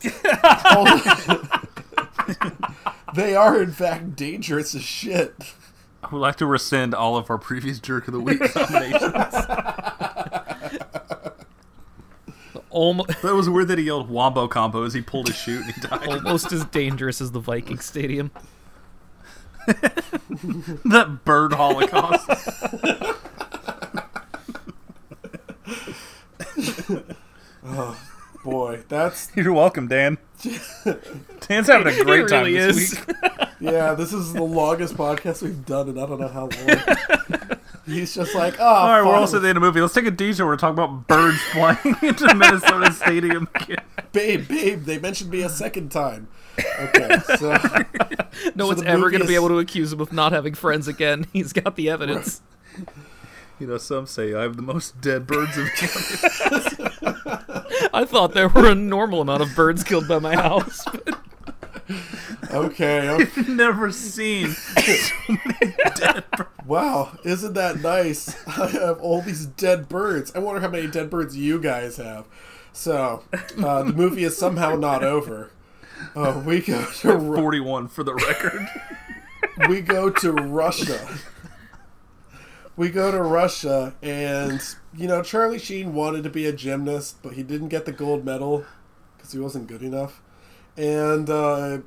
all- 0.66 0.86
they 3.16 3.36
are 3.36 3.62
in 3.62 3.72
fact 3.72 4.16
dangerous 4.16 4.74
as 4.74 4.82
shit. 4.84 5.36
I 6.02 6.08
would 6.12 6.20
like 6.20 6.38
to 6.38 6.46
rescind 6.46 6.94
all 6.96 7.18
of 7.18 7.30
our 7.30 7.38
previous 7.38 7.80
Jerk 7.80 8.08
of 8.08 8.14
the 8.14 8.20
Week 8.22 8.40
nominations. 8.56 9.36
Almost, 12.70 13.22
That 13.24 13.34
was 13.36 13.50
weird 13.50 13.68
that 13.70 13.78
he 13.80 13.86
yelled 13.86 14.10
"Wombo 14.10 14.48
combo" 14.48 14.84
as 14.84 14.94
he 14.94 15.02
pulled 15.02 15.28
his 15.28 15.36
chute 15.36 15.66
and 15.66 15.74
he 15.74 15.82
died. 15.82 16.08
almost 16.08 16.52
as 16.54 16.64
dangerous 16.66 17.20
as 17.20 17.32
the 17.32 17.40
Viking 17.40 17.80
Stadium. 17.80 18.32
that 19.68 21.20
bird 21.26 21.54
holocaust. 21.54 22.30
Oh, 27.66 28.00
Boy, 28.44 28.84
that's 28.88 29.32
You're 29.36 29.54
welcome, 29.54 29.88
Dan. 29.88 30.18
Dan's 31.42 31.68
having 31.68 31.88
a 31.88 32.04
great 32.04 32.28
time 32.30 32.46
really 32.46 32.54
this 32.54 32.94
is. 32.94 33.06
week. 33.06 33.16
yeah. 33.60 33.94
This 33.94 34.14
is 34.14 34.34
the 34.34 34.44
longest 34.44 34.96
podcast 34.96 35.42
we've 35.42 35.66
done, 35.66 35.90
and 35.90 36.00
I 36.00 36.06
don't 36.06 36.20
know 36.20 36.28
how 36.30 36.48
long. 36.48 37.58
He's 37.86 38.16
just 38.16 38.34
like, 38.36 38.56
oh, 38.60 38.64
All 38.64 38.88
right, 38.88 39.04
we're 39.06 39.16
also 39.16 39.38
at 39.38 39.42
the 39.42 39.50
end 39.50 39.58
of 39.58 39.62
the 39.62 39.68
movie. 39.68 39.82
Let's 39.82 39.94
take 39.94 40.06
a 40.06 40.12
detour. 40.12 40.46
We're 40.46 40.56
talking 40.58 40.82
about 40.82 41.08
birds 41.08 41.42
flying 41.52 41.96
into 42.02 42.34
Minnesota 42.36 42.94
Stadium. 42.94 43.50
babe, 44.14 44.48
babe. 44.48 44.84
They 44.84 45.00
mentioned 45.00 45.32
me 45.32 45.42
a 45.42 45.50
second 45.50 45.92
time. 45.92 46.28
Okay, 46.80 47.18
so 47.38 47.58
No 48.56 48.66
So 48.66 48.68
one's 48.68 48.82
ever 48.84 48.98
movie 49.00 49.12
going 49.12 49.22
to 49.22 49.28
be 49.28 49.36
able 49.36 49.48
to 49.50 49.60
accuse 49.60 49.92
him 49.92 50.00
of 50.02 50.14
not 50.14 50.32
having 50.32 50.54
friends 50.54 50.88
again. 50.88 51.26
He's 51.34 51.52
got 51.52 51.76
the 51.76 51.90
evidence. 51.90 52.42
You 53.60 53.68
know, 53.68 53.78
some 53.78 54.06
say 54.08 54.34
I 54.34 54.44
have 54.44 54.56
the 54.56 54.62
most 54.62 55.02
dead 55.02 55.28
birds 55.28 55.58
of 55.58 55.66
I 57.94 58.06
thought 58.06 58.34
there 58.34 58.48
were 58.48 58.72
a 58.72 58.76
normal 58.76 59.22
amount 59.22 59.42
of 59.42 59.54
birds 59.56 59.84
killed 59.84 60.08
by 60.08 60.20
my 60.20 60.36
house. 60.36 60.86
but- 60.86 61.20
okay, 62.52 63.10
okay. 63.22 63.42
never 63.52 63.92
seen. 63.92 64.52
So 64.52 65.14
many 65.30 65.74
dead 65.96 66.24
birds. 66.32 66.50
Wow, 66.66 67.18
isn't 67.24 67.54
that 67.56 67.82
nice? 67.82 68.36
I 68.48 68.68
have 68.68 69.00
all 69.02 69.22
these 69.22 69.46
dead 69.46 69.90
birds. 69.90 70.32
I 70.36 70.40
wonder 70.40 70.62
how 70.62 70.70
many 70.70 70.88
dead 70.88 71.10
birds 71.10 71.36
you 71.36 71.60
guys 71.60 71.98
have. 71.98 72.26
So, 72.72 73.24
uh, 73.62 73.84
the 73.84 73.94
movie 73.94 74.24
is 74.24 74.38
somehow 74.38 74.76
not 74.76 75.04
over. 75.04 75.52
Uh, 76.16 76.42
we 76.46 76.62
go 76.62 76.86
to 76.86 77.18
Ru- 77.18 77.36
41 77.36 77.90
for 77.90 78.04
the 78.06 78.14
record. 78.14 78.66
we 79.68 79.82
go 79.82 80.10
to 80.10 80.32
Russia. 80.32 81.18
We 82.80 82.88
go 82.88 83.12
to 83.12 83.22
Russia, 83.22 83.94
and 84.02 84.62
you 84.96 85.06
know 85.06 85.22
Charlie 85.22 85.60
Sheen 85.60 85.94
wanted 85.94 86.24
to 86.24 86.30
be 86.30 86.46
a 86.46 86.54
gymnast, 86.54 87.18
but 87.22 87.34
he 87.34 87.44
didn't 87.44 87.68
get 87.68 87.84
the 87.84 87.92
gold 87.92 88.24
medal 88.24 88.64
because 89.18 89.34
he 89.34 89.38
wasn't 89.38 89.68
good 89.68 89.82
enough. 89.82 90.22
And 90.78 91.30
uh, 91.30 91.80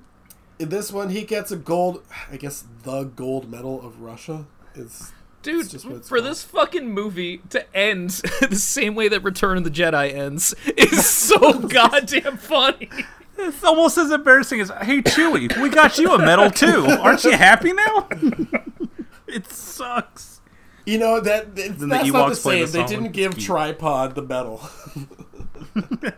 in 0.58 0.68
this 0.68 0.92
one, 0.92 1.08
he 1.08 1.22
gets 1.22 1.50
a 1.50 1.56
gold. 1.56 2.02
I 2.30 2.36
guess 2.36 2.66
the 2.82 3.04
gold 3.04 3.50
medal 3.50 3.80
of 3.80 4.02
Russia 4.02 4.44
is 4.74 5.14
Dude, 5.40 5.70
just 5.70 5.86
for 5.86 6.02
called. 6.02 6.24
this 6.24 6.42
fucking 6.42 6.90
movie 6.90 7.38
to 7.48 7.74
end 7.74 8.10
the 8.42 8.56
same 8.56 8.94
way 8.94 9.08
that 9.08 9.22
Return 9.22 9.56
of 9.56 9.64
the 9.64 9.70
Jedi 9.70 10.12
ends 10.12 10.54
is 10.76 11.08
so 11.08 11.58
goddamn 11.68 12.36
funny. 12.36 12.90
It's 13.38 13.64
almost 13.64 13.96
as 13.96 14.10
embarrassing 14.10 14.60
as, 14.60 14.68
hey, 14.82 15.00
Chewie, 15.00 15.56
we 15.58 15.70
got 15.70 15.96
you 15.96 16.12
a 16.12 16.18
medal 16.18 16.50
too. 16.50 16.84
Aren't 17.00 17.24
you 17.24 17.32
happy 17.32 17.72
now? 17.72 18.08
it 19.26 19.50
sucks. 19.50 20.41
You 20.84 20.98
know 20.98 21.20
that 21.20 21.54
Then 21.54 21.78
the 21.78 21.86
that's 21.86 22.08
not 22.12 22.28
the 22.30 22.34
same. 22.36 22.66
the 22.66 22.72
They 22.72 22.84
didn't 22.86 23.12
give. 23.12 23.38
Tripod 23.38 24.14
the 24.14 24.22
medal. 24.22 24.60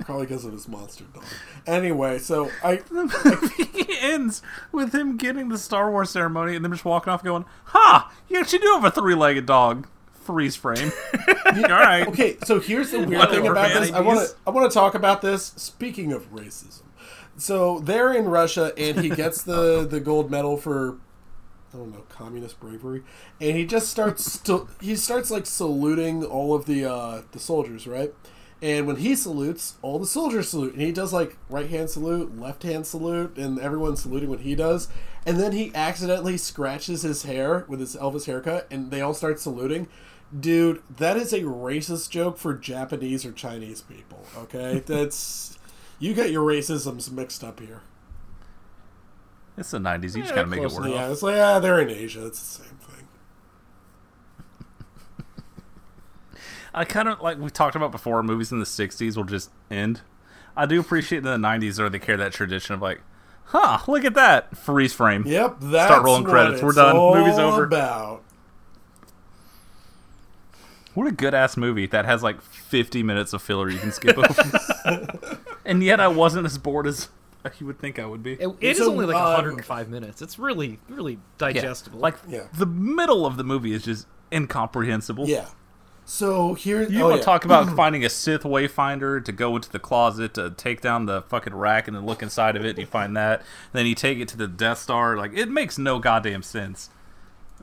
Probably 0.00 0.26
because 0.26 0.44
of 0.44 0.52
his 0.52 0.66
monster 0.66 1.04
dog. 1.12 1.24
Anyway, 1.66 2.18
so 2.18 2.50
I 2.64 2.80
He 3.74 3.96
ends 4.00 4.42
with 4.72 4.94
him 4.94 5.16
getting 5.16 5.48
the 5.50 5.58
Star 5.58 5.90
Wars 5.90 6.10
ceremony 6.10 6.56
and 6.56 6.64
then 6.64 6.72
just 6.72 6.84
walking 6.84 7.12
off 7.12 7.22
going, 7.22 7.44
Ha! 7.66 8.12
You 8.28 8.40
actually 8.40 8.60
do 8.60 8.68
have 8.74 8.84
a 8.84 8.90
three 8.90 9.14
legged 9.14 9.46
dog. 9.46 9.86
Freeze 10.12 10.54
frame. 10.56 10.92
All 11.46 11.62
right. 11.62 12.06
okay. 12.08 12.36
So 12.44 12.60
here's 12.60 12.90
the 12.92 12.98
weird 12.98 13.10
Whatever, 13.12 13.34
thing 13.34 13.46
about 13.50 13.70
man, 13.72 13.80
this. 13.82 13.92
I 13.92 14.00
want 14.00 14.20
to 14.20 14.34
I 14.46 14.50
want 14.50 14.70
to 14.70 14.74
talk 14.74 14.94
about 14.94 15.22
this. 15.22 15.46
Speaking 15.56 16.12
of 16.12 16.32
racism, 16.32 16.82
so 17.36 17.80
they're 17.80 18.12
in 18.12 18.26
Russia 18.26 18.72
and 18.76 19.00
he 19.00 19.08
gets 19.10 19.42
the 19.42 19.84
the 19.86 19.98
gold 19.98 20.30
medal 20.30 20.56
for 20.56 20.98
I 21.72 21.76
don't 21.76 21.92
know 21.92 22.04
communist 22.08 22.58
bravery, 22.58 23.02
and 23.40 23.56
he 23.56 23.64
just 23.64 23.88
starts 23.88 24.24
st- 24.24 24.68
he 24.80 24.96
starts 24.96 25.30
like 25.30 25.46
saluting 25.46 26.24
all 26.24 26.54
of 26.54 26.66
the 26.66 26.84
uh, 26.84 27.22
the 27.32 27.38
soldiers, 27.38 27.86
right? 27.86 28.12
And 28.62 28.86
when 28.86 28.96
he 28.96 29.14
salutes, 29.14 29.76
all 29.80 29.98
the 29.98 30.06
soldiers 30.06 30.50
salute, 30.50 30.74
and 30.74 30.82
he 30.82 30.92
does 30.92 31.12
like 31.12 31.38
right 31.48 31.70
hand 31.70 31.88
salute, 31.88 32.38
left 32.38 32.62
hand 32.62 32.86
salute, 32.86 33.36
and 33.38 33.58
everyone's 33.58 34.02
saluting 34.02 34.28
what 34.28 34.40
he 34.40 34.54
does. 34.54 34.88
And 35.24 35.38
then 35.38 35.52
he 35.52 35.72
accidentally 35.74 36.36
scratches 36.36 37.02
his 37.02 37.22
hair 37.22 37.64
with 37.68 37.80
his 37.80 37.96
Elvis 37.96 38.26
haircut, 38.26 38.66
and 38.70 38.90
they 38.90 39.00
all 39.00 39.14
start 39.14 39.40
saluting. 39.40 39.88
Dude, 40.38 40.82
that 40.96 41.16
is 41.16 41.32
a 41.32 41.40
racist 41.40 42.10
joke 42.10 42.38
for 42.38 42.54
Japanese 42.54 43.24
or 43.24 43.32
Chinese 43.32 43.80
people. 43.80 44.24
Okay, 44.36 44.80
that's 44.86 45.58
you 45.98 46.14
get 46.14 46.30
your 46.30 46.46
racisms 46.46 47.10
mixed 47.10 47.42
up 47.42 47.60
here. 47.60 47.80
It's 49.60 49.70
the 49.70 49.78
90s. 49.78 50.16
You 50.16 50.22
just 50.22 50.30
Yeah, 50.30 50.34
gotta 50.36 50.46
make 50.48 50.62
it 50.62 50.72
work. 50.72 50.88
Yeah, 50.88 51.10
it's 51.12 51.22
like 51.22 51.36
ah, 51.36 51.60
they're 51.60 51.80
in 51.80 51.90
Asia. 51.90 52.26
It's 52.26 52.56
the 52.56 52.64
same 52.64 52.76
thing. 52.78 53.06
I 56.74 56.84
kind 56.86 57.08
of 57.08 57.20
like 57.20 57.38
we 57.38 57.50
talked 57.50 57.76
about 57.76 57.92
before. 57.92 58.22
Movies 58.22 58.50
in 58.52 58.58
the 58.58 58.64
'60s 58.64 59.16
will 59.16 59.24
just 59.24 59.50
end. 59.70 60.00
I 60.56 60.64
do 60.64 60.80
appreciate 60.80 61.22
that 61.24 61.30
the 61.30 61.36
'90s 61.36 61.78
or 61.78 61.90
they 61.90 61.98
carry 61.98 62.16
that 62.18 62.32
tradition 62.32 62.74
of 62.74 62.80
like, 62.80 63.02
huh, 63.44 63.80
look 63.86 64.04
at 64.06 64.14
that 64.14 64.56
freeze 64.56 64.94
frame. 64.94 65.24
Yep, 65.26 65.56
that's 65.60 65.86
Start 65.90 66.04
rolling 66.04 66.24
credits. 66.24 66.62
We're 66.62 66.72
done. 66.72 66.96
Movie's 66.96 67.38
over. 67.38 67.64
About 67.64 68.22
What 70.94 71.06
a 71.06 71.12
good 71.12 71.34
ass 71.34 71.58
movie 71.58 71.86
that 71.86 72.06
has 72.06 72.22
like 72.22 72.40
50 72.40 73.02
minutes 73.02 73.34
of 73.34 73.42
filler 73.42 73.68
you 73.68 73.78
can 73.78 73.92
skip 73.92 74.16
over. 74.16 75.38
and 75.66 75.84
yet 75.84 76.00
I 76.00 76.08
wasn't 76.08 76.46
as 76.46 76.56
bored 76.56 76.86
as 76.86 77.10
you 77.58 77.66
would 77.66 77.78
think 77.78 77.98
I 77.98 78.06
would 78.06 78.22
be. 78.22 78.32
It, 78.34 78.40
it 78.48 78.56
It's 78.60 78.80
is 78.80 78.86
a- 78.86 78.90
only 78.90 79.06
like 79.06 79.16
uh, 79.16 79.34
105 79.34 79.88
minutes. 79.88 80.22
It's 80.22 80.38
really, 80.38 80.78
really 80.88 81.14
Yeah. 81.14 81.18
digestible. 81.38 81.98
Like 81.98 82.16
Yeah. 82.28 82.48
the 82.56 82.66
middle 82.66 83.24
of 83.26 83.36
the 83.36 83.44
movie 83.44 83.72
is 83.72 83.84
just 83.84 84.06
incomprehensible. 84.32 85.28
yeah. 85.28 85.46
So 86.06 86.54
here 86.54 86.82
You 86.82 87.00
oh, 87.02 87.04
want 87.04 87.14
to 87.14 87.18
yeah. 87.20 87.24
talk 87.24 87.44
about 87.44 87.68
finding 87.76 88.04
a 88.04 88.08
Sith 88.08 88.42
wayfinder 88.42 89.24
to 89.24 89.30
go 89.32 89.54
into 89.54 89.70
the 89.70 89.78
closet 89.78 90.34
to 90.34 90.50
take 90.50 90.80
down 90.80 91.06
the 91.06 91.22
fucking 91.22 91.54
rack 91.54 91.86
and 91.86 91.96
then 91.96 92.04
look 92.04 92.20
inside 92.22 92.56
of 92.56 92.64
it 92.64 92.70
and 92.70 92.78
you 92.78 92.86
find 92.86 93.16
that. 93.16 93.42
Then 93.72 93.86
you 93.86 93.94
take 93.94 94.18
it 94.18 94.26
to 94.28 94.36
the 94.36 94.48
Death 94.48 94.78
Star. 94.78 95.16
Like 95.16 95.32
it 95.36 95.48
makes 95.48 95.78
no 95.78 96.00
goddamn 96.00 96.42
sense. 96.42 96.90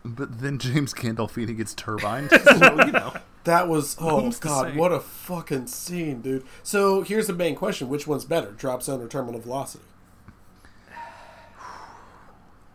But 0.05 0.39
then 0.39 0.59
James 0.59 0.93
Gandolfini 0.93 1.57
gets 1.57 1.73
turbined. 1.73 2.29
so, 2.43 2.85
you 2.85 2.91
know. 2.93 3.13
That 3.47 3.69
was 3.69 3.95
oh 4.01 4.21
Who's 4.21 4.39
god, 4.39 4.75
what 4.75 4.91
a 4.91 4.99
fucking 4.99 5.67
scene, 5.67 6.21
dude. 6.21 6.43
So 6.63 7.01
here's 7.01 7.27
the 7.27 7.33
main 7.33 7.55
question: 7.55 7.87
Which 7.87 8.05
one's 8.05 8.25
better, 8.25 8.51
drop 8.51 8.83
zone 8.83 9.01
or 9.01 9.07
terminal 9.07 9.39
velocity? 9.39 9.85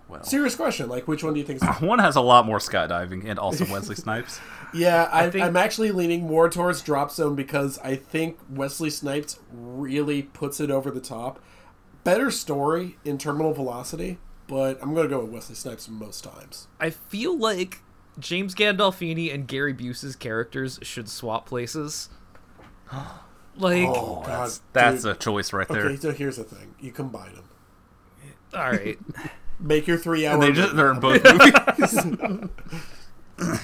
Well. 0.09 0.25
Serious 0.25 0.55
question. 0.55 0.91
Like, 0.91 1.09
which 1.09 1.25
one 1.25 1.33
do 1.33 1.41
you 1.41 1.47
think? 1.47 1.63
Is 1.63 1.69
One 1.81 1.99
has 1.99 2.17
a 2.17 2.21
lot 2.21 2.45
more 2.45 2.59
skydiving 2.59 3.25
and 3.27 3.39
also 3.39 3.65
Wesley 3.65 3.95
Snipes. 4.05 4.41
yeah, 4.75 5.09
I, 5.11 5.31
think- 5.31 5.43
I'm 5.43 5.57
actually 5.57 5.91
leaning 5.91 6.27
more 6.27 6.51
towards 6.51 6.83
drop 6.83 7.11
zone 7.11 7.35
because 7.35 7.79
I 7.79 7.97
think 7.97 8.39
Wesley 8.51 8.91
Snipes 8.91 9.39
really 9.51 10.21
puts 10.23 10.61
it 10.61 10.71
over 10.71 10.91
the 10.91 11.01
top. 11.01 11.41
Better 12.05 12.31
story 12.31 12.99
in 13.07 13.17
terminal 13.17 13.55
velocity, 13.55 14.19
but 14.49 14.79
I'm 14.83 14.93
gonna 14.95 15.09
go 15.09 15.21
with 15.21 15.31
Wesley 15.31 15.55
Snipes 15.55 15.89
most 15.89 16.25
times. 16.25 16.69
I 16.79 16.91
feel 16.91 17.35
like 17.39 17.81
James 18.19 18.55
Gandolfini 18.55 19.33
and 19.33 19.47
Gary 19.49 19.73
Busey's 19.75 20.17
characters 20.17 20.79
should 20.83 21.09
swap 21.09 21.47
places. 21.47 22.09
Like, 23.55 23.87
Oh, 23.87 24.23
god, 24.25 24.51
That's 24.73 25.05
a 25.05 25.15
choice 25.15 25.53
right 25.53 25.69
there. 25.69 25.85
Okay, 25.85 25.97
so 25.97 26.11
here's 26.11 26.39
the 26.39 26.45
thing: 26.45 26.75
you 26.81 26.91
combine 26.91 27.35
them, 27.35 27.45
all 28.55 28.71
right, 28.71 28.99
make 29.61 29.87
your 29.87 29.99
three 29.99 30.27
hour. 30.27 30.35
And 30.35 30.43
they 30.43 30.53
just 30.53 30.75
they're 30.75 30.91
in 30.91 31.01
both 31.01 31.23
movies. 33.39 33.39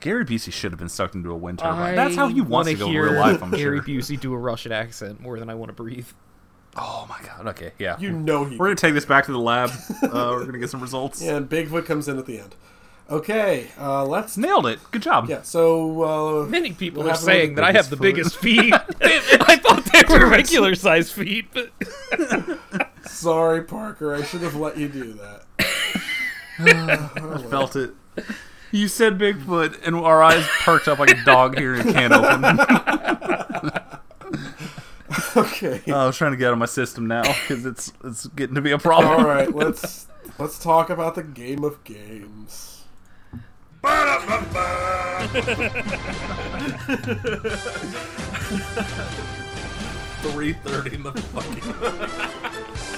Gary 0.00 0.24
Busey 0.24 0.52
should 0.52 0.72
have 0.72 0.78
been 0.78 0.88
sucked 0.88 1.14
into 1.14 1.30
a 1.30 1.36
wind 1.36 1.58
turbine. 1.58 1.94
That's 1.96 2.16
how 2.16 2.28
he 2.28 2.40
wants 2.40 2.68
wanna 2.68 2.78
go 2.78 2.86
hear 2.88 3.10
real 3.10 3.20
life, 3.20 3.42
I'm 3.42 3.50
Gary 3.52 3.78
sure. 3.78 3.84
Busey 3.84 4.18
do 4.18 4.32
a 4.32 4.38
Russian 4.38 4.72
accent 4.72 5.20
more 5.20 5.38
than 5.38 5.50
I 5.50 5.54
want 5.54 5.68
to 5.68 5.74
breathe. 5.74 6.08
Oh 6.76 7.06
my 7.08 7.18
god. 7.26 7.46
Okay, 7.48 7.72
yeah. 7.78 7.96
You 7.98 8.12
know 8.12 8.44
he. 8.44 8.56
We're 8.56 8.66
gonna 8.66 8.76
take 8.76 8.94
this 8.94 9.04
back 9.04 9.26
to 9.26 9.32
the 9.32 9.38
lab. 9.38 9.70
Uh, 10.02 10.08
we're 10.36 10.44
gonna 10.46 10.58
get 10.58 10.70
some 10.70 10.80
results. 10.80 11.22
Yeah, 11.22 11.36
and 11.38 11.48
Bigfoot 11.48 11.86
comes 11.86 12.08
in 12.08 12.18
at 12.18 12.26
the 12.26 12.40
end. 12.40 12.54
Okay, 13.10 13.68
uh, 13.80 14.04
let's. 14.04 14.36
Nailed 14.36 14.66
it. 14.66 14.78
Good 14.90 15.02
job. 15.02 15.30
Yeah, 15.30 15.40
so 15.42 16.42
uh, 16.42 16.46
Many 16.46 16.72
people 16.72 17.08
are 17.08 17.14
saying 17.14 17.54
that 17.54 17.64
I 17.64 17.72
have 17.72 17.88
the 17.88 17.96
biggest 17.96 18.38
biggest 18.38 18.38
feet. 18.40 18.74
I 19.00 19.56
thought 19.56 19.88
they 19.92 20.02
were 20.08 20.28
regular 20.28 20.74
sized 20.74 21.14
feet, 21.14 21.46
but 21.52 21.70
sorry, 23.06 23.62
Parker. 23.62 24.14
I 24.14 24.22
should 24.22 24.42
have 24.42 24.56
let 24.56 24.76
you 24.76 24.88
do 24.88 25.14
that. 25.14 25.44
I 26.58 27.42
felt 27.48 27.76
it. 27.76 27.94
You 28.70 28.88
said 28.88 29.18
Bigfoot, 29.18 29.86
and 29.86 29.96
our 29.96 30.22
eyes 30.22 30.46
perked 30.60 30.88
up 30.88 30.98
like 30.98 31.10
a 31.10 31.24
dog 31.24 31.56
hearing 31.56 31.88
a 31.88 31.92
can 31.92 32.12
open. 35.10 35.22
Okay. 35.36 35.82
Uh, 35.90 35.96
I 35.96 36.06
was 36.06 36.16
trying 36.16 36.32
to 36.32 36.36
get 36.36 36.48
out 36.48 36.52
of 36.52 36.58
my 36.58 36.66
system 36.66 37.06
now 37.06 37.22
because 37.22 37.64
it's 37.64 37.92
it's 38.04 38.26
getting 38.28 38.54
to 38.54 38.60
be 38.60 38.72
a 38.72 38.78
problem. 38.78 39.20
All 39.20 39.26
right, 39.26 39.54
let's 39.54 40.06
let's 40.38 40.58
talk 40.58 40.90
about 40.90 41.14
the 41.14 41.22
game 41.22 41.64
of 41.64 41.82
games. 41.84 42.74
Three 50.22 50.52
thirty 50.52 50.94
in 50.96 51.02
the 51.04 51.12
fucking. 51.12 52.97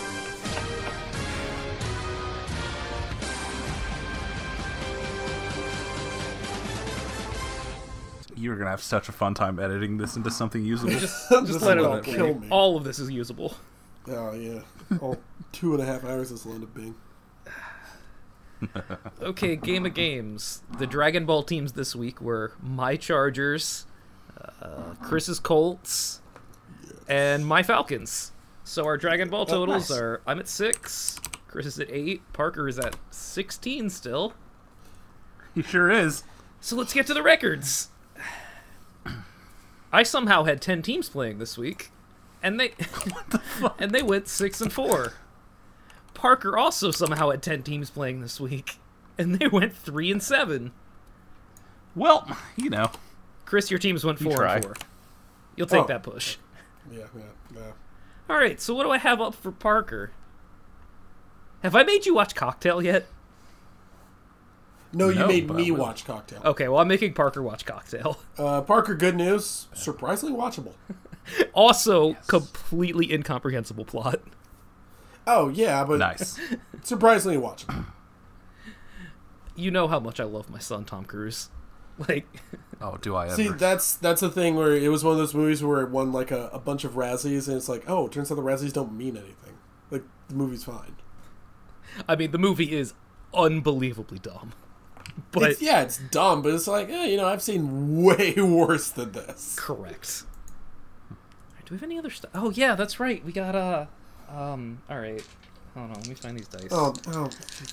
You're 8.40 8.56
gonna 8.56 8.70
have 8.70 8.82
such 8.82 9.08
a 9.08 9.12
fun 9.12 9.34
time 9.34 9.58
editing 9.58 9.98
this 9.98 10.16
into 10.16 10.30
something 10.30 10.64
usable. 10.64 10.92
Just, 10.98 11.28
just 11.46 11.60
let 11.62 11.78
it 11.78 11.84
all 11.84 12.00
kill 12.00 12.34
me. 12.34 12.48
All 12.50 12.76
of 12.76 12.84
this 12.84 12.98
is 12.98 13.10
usable. 13.10 13.54
Oh 14.08 14.32
yeah, 14.32 14.60
all 15.00 15.18
two 15.52 15.74
and 15.74 15.82
a 15.82 15.86
half 15.86 16.04
hours 16.04 16.30
this 16.30 16.44
will 16.44 16.54
end 16.54 16.64
up 16.64 16.74
being. 16.74 16.94
Okay, 19.22 19.56
game 19.56 19.86
of 19.86 19.94
games. 19.94 20.62
The 20.78 20.86
Dragon 20.86 21.24
Ball 21.24 21.42
teams 21.42 21.72
this 21.72 21.94
week 21.96 22.20
were 22.20 22.52
my 22.62 22.96
Chargers, 22.96 23.86
uh, 24.60 24.94
Chris's 25.02 25.38
Colts, 25.38 26.20
and 27.08 27.46
my 27.46 27.62
Falcons. 27.62 28.32
So 28.64 28.84
our 28.84 28.96
Dragon 28.98 29.28
Ball 29.30 29.46
totals 29.46 29.90
nice. 29.90 29.98
are 29.98 30.20
I'm 30.26 30.38
at 30.38 30.48
six, 30.48 31.18
Chris 31.48 31.66
is 31.66 31.78
at 31.80 31.90
eight, 31.90 32.20
Parker 32.32 32.68
is 32.68 32.78
at 32.78 32.96
sixteen 33.10 33.88
still. 33.90 34.34
he 35.54 35.62
sure 35.62 35.90
is. 35.90 36.24
So 36.60 36.76
let's 36.76 36.92
get 36.92 37.06
to 37.06 37.14
the 37.14 37.22
records. 37.22 37.88
I 39.92 40.02
somehow 40.02 40.44
had 40.44 40.60
ten 40.60 40.82
teams 40.82 41.08
playing 41.08 41.38
this 41.38 41.58
week, 41.58 41.90
and 42.42 42.58
they 42.60 42.72
and 43.78 43.90
they 43.92 44.02
went 44.02 44.28
six 44.28 44.60
and 44.60 44.72
four. 44.72 45.14
Parker 46.14 46.56
also 46.56 46.90
somehow 46.90 47.30
had 47.30 47.42
ten 47.42 47.62
teams 47.62 47.90
playing 47.90 48.20
this 48.20 48.38
week, 48.40 48.76
and 49.18 49.36
they 49.36 49.46
went 49.48 49.74
three 49.74 50.10
and 50.10 50.22
seven. 50.22 50.72
Well, 51.94 52.36
you 52.56 52.70
know. 52.70 52.90
Chris, 53.46 53.68
your 53.70 53.78
teams 53.78 54.04
went 54.04 54.20
four 54.20 54.36
try. 54.36 54.56
and 54.56 54.64
four. 54.64 54.74
You'll 55.56 55.66
take 55.66 55.84
Oh. 55.84 55.86
that 55.88 56.02
push. 56.04 56.36
Yeah, 56.90 57.06
yeah, 57.16 57.22
yeah. 57.54 57.72
All 58.28 58.36
right. 58.36 58.60
So 58.60 58.74
what 58.74 58.84
do 58.84 58.90
I 58.90 58.98
have 58.98 59.20
up 59.20 59.34
for 59.34 59.50
Parker? 59.50 60.12
Have 61.64 61.74
I 61.74 61.82
made 61.82 62.06
you 62.06 62.14
watch 62.14 62.34
Cocktail 62.36 62.80
yet? 62.80 63.06
No, 64.92 65.08
you 65.08 65.20
No, 65.20 65.26
made 65.28 65.46
but 65.46 65.54
I 65.54 65.56
me 65.58 65.70
will. 65.70 65.80
watch 65.80 66.04
Cocktail. 66.04 66.40
Okay. 66.44 66.68
Well, 66.68 66.80
I'm 66.80 66.88
making 66.88 67.14
Parker 67.14 67.42
watch 67.42 67.64
Cocktail. 67.64 68.18
Uh, 68.38 68.60
Parker, 68.62 68.94
good 68.94 69.16
news. 69.16 69.68
Surprisingly 69.74 70.34
watchable. 70.34 70.72
Also, 71.52 72.14
completely 72.26 73.12
incomprehensible 73.12 73.84
plot. 73.84 74.20
Oh 75.26 75.48
yeah, 75.48 75.84
but 75.84 75.98
Nice. 75.98 76.40
surprisingly 76.82 77.36
watchable. 77.36 77.84
You 79.54 79.70
know 79.70 79.88
how 79.88 80.00
much 80.00 80.18
I 80.20 80.24
love 80.24 80.48
my 80.48 80.58
son 80.58 80.84
Tom 80.84 81.04
Cruise. 81.04 81.50
Like, 82.08 82.26
Oh, 82.80 82.96
do 82.96 83.14
I 83.14 83.26
ever? 83.26 83.34
See, 83.36 83.48
that's 83.48 83.94
that's 83.96 84.22
the 84.22 84.30
thing 84.30 84.56
where 84.56 84.72
it 84.72 84.88
was 84.88 85.04
one 85.04 85.12
of 85.12 85.18
those 85.18 85.34
movies 85.34 85.62
where 85.62 85.82
it 85.82 85.90
won 85.90 86.12
like 86.12 86.30
a, 86.30 86.48
a 86.50 86.58
bunch 86.58 86.84
of 86.84 86.92
Razzies, 86.92 87.46
and 87.46 87.58
it's 87.58 87.68
like, 87.68 87.84
oh, 87.86 88.06
it 88.06 88.12
turns 88.12 88.32
out 88.32 88.36
the 88.36 88.42
Razzies 88.42 88.72
don't 88.72 88.94
mean 88.96 89.18
anything. 89.18 89.58
Like 89.90 90.04
the 90.28 90.34
movie's 90.34 90.64
fine. 90.64 90.96
I 92.08 92.16
mean, 92.16 92.30
the 92.30 92.38
movie 92.38 92.72
is 92.74 92.94
unbelievably 93.34 94.20
dumb. 94.20 94.54
But 95.32 95.42
it's, 95.52 95.62
yeah, 95.62 95.82
it's 95.82 95.98
dumb, 95.98 96.42
but 96.42 96.52
it's 96.54 96.66
like, 96.66 96.88
eh, 96.90 97.06
you 97.06 97.16
know, 97.16 97.26
I've 97.26 97.42
seen 97.42 98.02
way 98.02 98.34
worse 98.38 98.90
than 98.90 99.12
this. 99.12 99.54
correct. 99.58 100.24
Alright, 101.52 101.64
Do 101.66 101.74
we 101.74 101.76
have 101.76 101.82
any 101.82 101.98
other 101.98 102.10
stuff? 102.10 102.30
Oh 102.34 102.50
yeah, 102.50 102.74
that's 102.74 102.98
right. 103.00 103.24
We 103.24 103.32
got 103.32 103.54
uh, 103.54 103.86
um. 104.28 104.82
All 104.90 104.98
right. 104.98 105.22
Hold 105.74 105.90
on. 105.90 105.94
Let 105.96 106.08
me 106.08 106.14
find 106.14 106.38
these 106.38 106.48
dice. 106.48 106.68
Oh, 106.72 106.92
oh, 107.08 107.28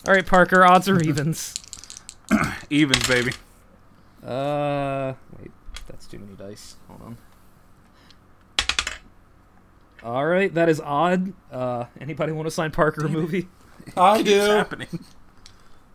All 0.07 0.13
right, 0.13 0.25
Parker. 0.25 0.63
Odds 0.65 0.87
or 0.87 0.99
evens? 1.01 1.55
Evens, 2.69 3.07
baby. 3.07 3.31
Uh, 4.25 5.13
wait, 5.39 5.51
that's 5.87 6.05
too 6.07 6.19
many 6.19 6.33
dice. 6.35 6.75
Hold 6.87 7.01
on. 7.01 7.17
All 10.03 10.25
right, 10.25 10.53
that 10.53 10.69
is 10.69 10.79
odd. 10.79 11.33
Uh, 11.51 11.85
anybody 11.99 12.31
want 12.31 12.45
to 12.47 12.51
sign 12.51 12.71
Parker 12.71 13.05
a 13.05 13.09
movie? 13.09 13.47
I 13.95 14.19
It's 14.19 14.29
do. 14.29 14.39
happening. 14.39 14.87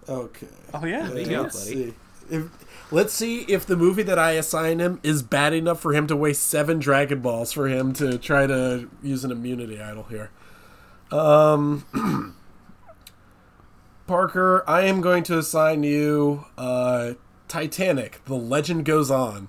Okay. 0.08 0.46
Oh 0.74 0.84
yeah. 0.84 1.08
There 1.08 1.18
you 1.20 1.26
go, 1.26 1.42
Let's 1.42 1.64
buddy. 1.64 1.84
see. 1.90 1.94
If, 2.30 2.44
let's 2.90 3.12
see 3.12 3.40
if 3.42 3.66
the 3.66 3.76
movie 3.76 4.02
that 4.04 4.18
I 4.18 4.32
assign 4.32 4.78
him 4.78 5.00
is 5.02 5.22
bad 5.22 5.52
enough 5.52 5.80
for 5.80 5.92
him 5.92 6.06
to 6.06 6.16
waste 6.16 6.46
seven 6.46 6.78
Dragon 6.78 7.20
Balls 7.20 7.52
for 7.52 7.68
him 7.68 7.92
to 7.94 8.16
try 8.16 8.46
to 8.46 8.88
use 9.02 9.24
an 9.24 9.30
immunity 9.30 9.80
idol 9.80 10.04
here. 10.04 10.30
Um, 11.10 11.84
Parker, 14.06 14.64
I 14.68 14.82
am 14.82 15.00
going 15.00 15.22
to 15.24 15.38
assign 15.38 15.82
you 15.82 16.46
uh, 16.56 17.14
Titanic. 17.48 18.24
The 18.24 18.34
Legend 18.34 18.84
Goes 18.84 19.10
On. 19.10 19.48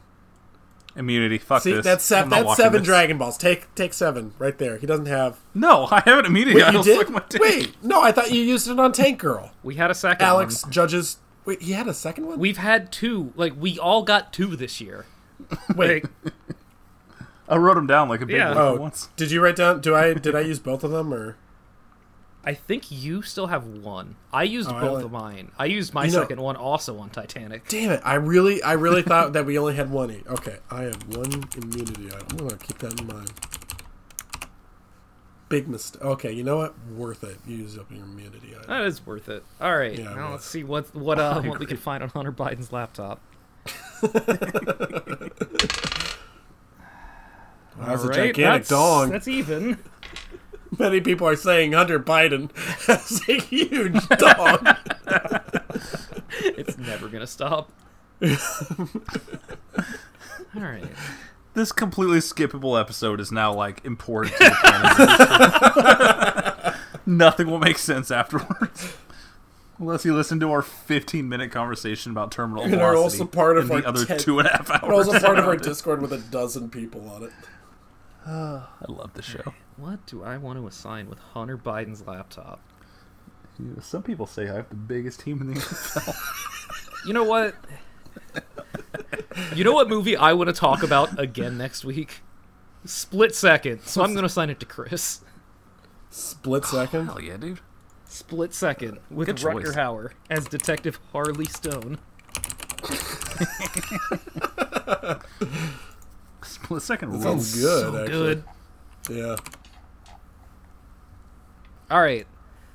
Immunity. 0.96 1.38
Fuck 1.40 1.64
See, 1.64 1.74
this. 1.74 1.84
that's 1.84 2.12
I'm 2.12 2.30
seven. 2.30 2.30
That's 2.46 2.56
seven 2.58 2.82
this. 2.82 2.86
Dragon 2.88 3.18
Balls. 3.18 3.38
Take 3.38 3.74
take 3.76 3.94
seven 3.94 4.34
right 4.38 4.56
there. 4.58 4.78
He 4.78 4.86
doesn't 4.86 5.08
have. 5.08 5.40
No, 5.56 5.88
I 5.92 6.02
have 6.06 6.20
an 6.20 6.26
immunity. 6.26 6.56
Wait, 6.58 6.64
I 6.64 6.68
you 6.68 6.74
don't 6.74 6.86
did? 6.86 6.98
suck 7.00 7.10
my 7.10 7.24
dick. 7.30 7.42
Wait, 7.42 7.76
no, 7.84 8.02
I 8.02 8.12
thought 8.12 8.32
you 8.32 8.42
used 8.42 8.68
it 8.68 8.80
on 8.80 8.92
Tank 8.92 9.20
Girl. 9.20 9.52
We 9.64 9.76
had 9.76 9.90
a 9.90 9.96
second. 9.96 10.26
Alex 10.26 10.64
one. 10.64 10.72
judges. 10.72 11.18
Wait, 11.46 11.62
he 11.64 11.72
had 11.74 11.88
a 11.88 11.94
second 11.94 12.28
one. 12.28 12.38
We've 12.40 12.58
had 12.58 12.92
two. 12.92 13.34
Like 13.36 13.54
we 13.60 13.80
all 13.80 14.04
got 14.04 14.32
two 14.34 14.56
this 14.56 14.80
year. 14.80 15.06
Wait, 15.76 16.04
Like, 16.24 16.34
I 17.50 17.58
wrote 17.58 17.74
them 17.76 17.88
down 17.88 18.08
like 18.08 18.22
a 18.22 18.26
big 18.26 18.36
Yeah. 18.38 18.50
one 18.50 18.58
Oh, 18.58 18.76
for 18.76 18.82
once. 18.82 19.10
did 19.18 19.32
you 19.32 19.42
write 19.42 19.56
down? 19.58 19.82
Do 19.82 19.96
I 19.96 20.14
did 20.14 20.36
I 20.36 20.42
use 20.42 20.60
both 20.60 20.84
of 20.84 20.92
them 20.92 21.14
or? 21.14 21.38
I 22.46 22.54
think 22.54 22.92
you 22.92 23.22
still 23.22 23.48
have 23.48 23.66
one. 23.66 24.16
I 24.34 24.44
used 24.44 24.70
Oh, 24.70 24.76
I 24.76 24.82
both 24.82 24.90
only- 24.92 25.04
of 25.06 25.12
mine. 25.14 25.52
I 25.58 25.66
used 25.66 25.94
my 25.94 26.06
You 26.06 26.12
know- 26.12 26.20
second 26.20 26.42
one 26.42 26.56
also 26.58 26.98
on 27.00 27.10
Titanic. 27.10 27.68
Damn 27.70 27.92
it! 27.92 28.02
I 28.04 28.16
really, 28.16 28.62
I 28.62 28.74
really 28.74 29.02
thought 29.12 29.34
that 29.34 29.46
we 29.46 29.58
only 29.58 29.76
had 29.76 29.90
one. 29.90 30.12
E- 30.12 30.24
Okay, 30.28 30.58
I 30.70 30.84
have 30.84 31.02
one 31.16 31.46
immunity 31.56 32.08
item. 32.08 32.28
I'm 32.32 32.38
gonna 32.38 32.58
keep 32.58 32.78
that 32.80 33.00
in 33.00 33.08
mind. 33.08 33.32
Big 35.50 35.68
mistake. 35.68 36.02
Okay, 36.02 36.32
you 36.32 36.44
know 36.44 36.58
what? 36.58 36.74
Worth 36.98 37.24
it. 37.24 37.38
You 37.46 37.58
use 37.58 37.78
up 37.78 37.90
your 37.92 38.04
immunity 38.04 38.56
item. 38.56 38.68
That 38.68 38.82
is 38.88 39.06
worth 39.06 39.30
it. 39.30 39.44
All 39.62 39.78
right. 39.78 39.98
Yeah, 39.98 40.14
now 40.16 40.32
let's 40.32 40.46
see 40.46 40.64
what 40.64 40.94
what 40.96 41.20
uh 41.20 41.42
what 41.44 41.60
we 41.60 41.66
can 41.66 41.78
find 41.78 42.02
on 42.04 42.10
Hunter 42.10 42.32
Biden's 42.32 42.72
laptop. 42.74 43.22
That's 47.80 48.04
All 48.04 48.06
a 48.06 48.08
right, 48.08 48.16
gigantic 48.16 48.36
that's, 48.36 48.70
dog. 48.70 49.10
That's 49.12 49.28
even. 49.28 49.80
Many 50.80 51.02
people 51.02 51.28
are 51.28 51.36
saying 51.36 51.74
Hunter 51.74 52.00
Biden 52.00 52.52
has 52.88 53.22
a 53.28 53.40
huge 53.40 54.08
dog. 54.10 54.78
It's 56.40 56.78
never 56.78 57.08
gonna 57.10 57.28
stop. 57.28 57.72
All 60.56 60.62
right. 60.62 60.84
This 61.54 61.72
completely 61.72 62.20
skippable 62.20 62.80
episode 62.80 63.20
is 63.20 63.32
now 63.32 63.54
like 63.54 63.86
important 63.86 64.36
to 64.38 64.44
the 64.44 64.58
canon. 66.64 66.74
Nothing 67.06 67.48
will 67.48 67.60
make 67.60 67.78
sense 67.78 68.10
afterwards. 68.10 68.96
Unless 69.78 70.06
you 70.06 70.16
listen 70.16 70.40
to 70.40 70.52
our 70.52 70.62
15 70.62 71.28
minute 71.28 71.52
conversation 71.52 72.12
about 72.12 72.32
terminal 72.32 72.64
And 72.64 72.76
are 72.76 72.94
velocity 72.94 73.22
also 73.22 73.26
part 73.26 73.58
of 73.58 73.70
in 73.70 73.78
the 73.78 73.84
our 73.84 73.90
other 73.90 74.06
10 74.06 74.20
two 74.20 74.40
and 74.40 74.48
a 74.48 74.52
half 74.52 74.70
hours. 74.72 74.82
We're 74.84 74.94
also 74.94 75.20
part 75.20 75.40
of 75.40 75.46
our. 75.46 75.58
Discord 75.58 76.02
with 76.02 76.14
a 76.14 76.20
dozen 76.20 76.70
people 76.70 77.08
on 77.10 77.24
it. 77.24 77.32
I 78.26 78.64
love 78.88 79.14
the 79.14 79.22
show. 79.22 79.54
What 79.78 80.06
do 80.06 80.24
I 80.24 80.38
want 80.38 80.60
to 80.60 80.68
assign 80.68 81.10
with 81.10 81.20
Hunter 81.20 81.58
Biden's 81.58 82.06
laptop? 82.06 82.62
Some 83.82 84.04
people 84.04 84.26
say 84.26 84.50
I 84.50 84.56
have 84.56 84.70
the 84.70 84.76
biggest 84.76 85.20
team 85.20 85.42
in 85.42 85.48
the 85.48 85.60
NFL. 85.60 86.16
You 87.06 87.12
know 87.12 87.26
what? 87.26 87.54
you 89.54 89.66
know 89.66 89.74
what 89.74 89.90
movie 89.90 90.16
I 90.16 90.32
want 90.32 90.48
to 90.48 90.54
talk 90.54 90.84
about 90.84 91.20
again 91.20 91.58
next 91.58 91.84
week? 91.84 92.22
Split 92.86 93.36
Second. 93.36 93.82
So 93.82 94.02
I'm 94.02 94.14
going 94.14 94.22
to 94.22 94.28
assign 94.28 94.50
it 94.50 94.62
to 94.62 94.66
Chris. 94.66 95.20
Split 96.10 96.64
oh, 96.68 96.78
second. 96.78 97.08
Hell 97.08 97.22
yeah, 97.22 97.36
dude. 97.36 97.60
Split 98.06 98.54
Second 98.54 99.00
with 99.10 99.28
Good 99.28 99.36
choice. 99.36 99.76
Hauer 99.76 100.12
as 100.30 100.46
Detective 100.46 100.98
Harley 101.12 101.44
Stone. 101.44 101.98
Split 106.44 106.82
second 106.82 107.10
rules. 107.12 107.24
Sounds 107.24 107.56
good. 107.56 107.82
so 107.82 107.98
actually. 107.98 108.36
good. 108.36 108.44
Yeah. 109.10 109.36
All 111.94 112.02
right. 112.02 112.26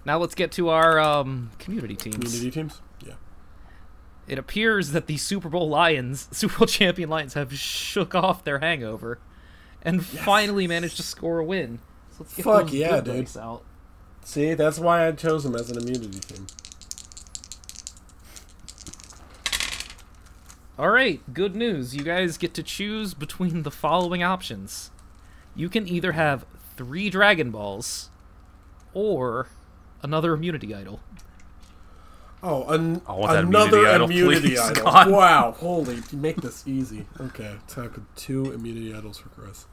Now 0.05 0.17
let's 0.19 0.37
get 0.37 0.53
to 0.53 0.69
our 0.69 1.01
um, 1.01 1.51
community 1.59 1.97
teams. 1.97 2.19
Community 2.19 2.53
teams. 2.53 2.81
Yeah. 3.05 3.15
It 4.29 4.39
appears 4.39 4.93
that 4.93 5.09
the 5.09 5.17
Super 5.17 5.49
Bowl 5.49 5.69
Lions, 5.69 6.29
Super 6.37 6.59
Bowl 6.59 6.67
champion 6.69 7.11
Lions, 7.11 7.35
have 7.35 7.53
shook 7.53 8.15
off 8.15 8.45
their 8.45 8.61
hangover 8.61 9.19
and 9.83 10.05
finally 10.07 10.69
managed 10.69 10.99
to 10.99 11.03
score 11.03 11.41
a 11.41 11.45
win. 11.45 11.81
So 12.13 12.17
let's 12.21 12.35
get 12.37 12.45
Fuck 12.45 12.73
yeah, 12.73 13.01
dude. 13.01 13.37
out. 13.37 13.65
See, 14.23 14.55
that's 14.55 14.79
why 14.79 15.09
I 15.09 15.11
chose 15.11 15.45
him 15.45 15.57
as 15.57 15.69
an 15.69 15.79
immunity 15.79 16.21
team. 16.21 16.47
All 20.79 20.91
right, 20.91 21.21
good 21.35 21.57
news. 21.57 21.97
You 21.97 22.05
guys 22.05 22.37
get 22.37 22.55
to 22.55 22.63
choose 22.63 23.15
between 23.15 23.65
the 23.65 23.71
following 23.73 24.23
options. 24.23 24.93
You 25.57 25.69
can 25.69 25.89
either 25.89 26.13
have 26.13 26.47
three 26.77 27.11
Dragon 27.11 27.51
Balls 27.51 28.11
or 28.99 29.47
another 30.03 30.33
immunity 30.35 30.75
idol. 30.75 30.99
Oh, 32.43 32.65
an- 32.69 33.01
I 33.07 33.13
want 33.13 33.33
that 33.33 33.45
another 33.45 33.79
immunity 33.79 33.95
idol, 33.95 34.11
immunity 34.11 34.49
please, 34.51 34.61
idol. 34.61 34.85
God. 34.91 35.11
Wow, 35.11 35.53
holy, 35.57 35.97
you 35.97 36.19
make 36.19 36.37
this 36.41 36.67
easy. 36.67 37.07
Okay, 37.21 37.55
time 37.69 37.91
for 37.91 38.03
two 38.17 38.53
immunity 38.53 38.93
idols 38.95 39.19
for 39.19 39.29
Chris. 39.31 39.67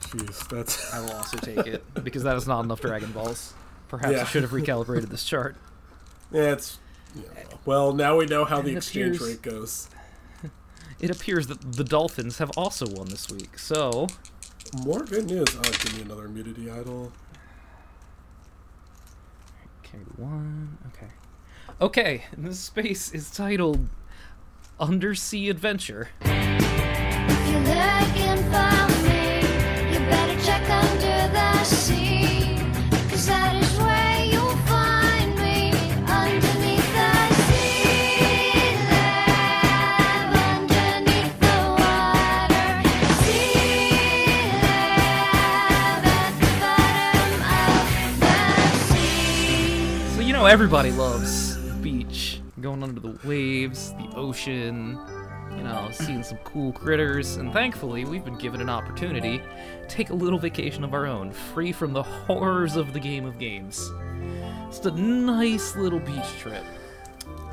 Jeez, 0.00 0.48
that's 0.48 0.92
I 0.94 1.00
will 1.00 1.12
also 1.12 1.36
take 1.42 1.66
it 1.66 1.84
because 2.02 2.22
that 2.22 2.36
is 2.36 2.46
not 2.46 2.64
enough 2.64 2.80
Dragon 2.80 3.12
Balls. 3.12 3.52
Perhaps 3.88 4.12
Yeah. 4.12 4.20
I 4.22 4.24
should 4.24 4.42
have 4.42 4.52
recalibrated 4.52 5.08
this 5.10 5.24
chart. 5.24 5.56
yeah, 6.32 6.52
it's 6.52 6.78
yeah, 7.14 7.22
well. 7.64 7.92
Now 7.94 8.16
we 8.16 8.26
know 8.26 8.44
how 8.44 8.60
the 8.62 8.76
exchange 8.76 9.16
appears- 9.16 9.28
rate 9.30 9.42
goes. 9.42 9.88
It 11.00 11.10
appears 11.12 11.46
that 11.46 11.60
the 11.74 11.84
Dolphins 11.84 12.38
have 12.38 12.50
also 12.56 12.84
won 12.88 13.06
this 13.08 13.30
week, 13.30 13.56
so 13.56 14.08
More 14.84 15.04
good 15.04 15.26
news. 15.30 15.46
Oh, 15.56 15.62
give 15.62 15.94
me 15.96 16.02
another 16.02 16.24
immunity 16.24 16.68
idol. 16.68 17.12
Okay, 19.88 20.04
one. 20.16 20.76
Okay. 20.88 21.12
Okay, 21.80 22.24
and 22.32 22.44
this 22.50 22.58
space 22.58 23.12
is 23.12 23.30
titled 23.30 23.88
Undersea 24.78 25.48
Adventure. 25.48 26.08
Everybody 50.48 50.90
loves 50.90 51.58
beach. 51.82 52.40
Going 52.62 52.82
under 52.82 53.00
the 53.00 53.18
waves, 53.22 53.92
the 53.92 54.08
ocean, 54.16 54.98
you 55.54 55.62
know, 55.62 55.90
seeing 55.92 56.22
some 56.22 56.38
cool 56.38 56.72
critters, 56.72 57.36
and 57.36 57.52
thankfully, 57.52 58.06
we've 58.06 58.24
been 58.24 58.38
given 58.38 58.62
an 58.62 58.70
opportunity 58.70 59.42
to 59.82 59.88
take 59.88 60.08
a 60.08 60.14
little 60.14 60.38
vacation 60.38 60.84
of 60.84 60.94
our 60.94 61.04
own, 61.04 61.32
free 61.32 61.70
from 61.70 61.92
the 61.92 62.02
horrors 62.02 62.76
of 62.76 62.94
the 62.94 62.98
game 62.98 63.26
of 63.26 63.38
games. 63.38 63.92
Just 64.68 64.86
a 64.86 64.90
nice 64.90 65.76
little 65.76 66.00
beach 66.00 66.30
trip. 66.38 66.64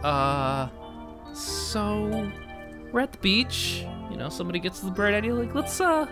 Uh, 0.01 0.69
so 1.33 2.31
we're 2.93 3.01
at 3.01 3.11
the 3.11 3.17
beach. 3.17 3.85
You 4.09 4.15
know, 4.15 4.29
somebody 4.29 4.59
gets 4.59 4.79
the 4.79 4.89
bright 4.89 5.13
idea, 5.13 5.35
like, 5.35 5.53
let's 5.53 5.81
uh, 5.81 6.07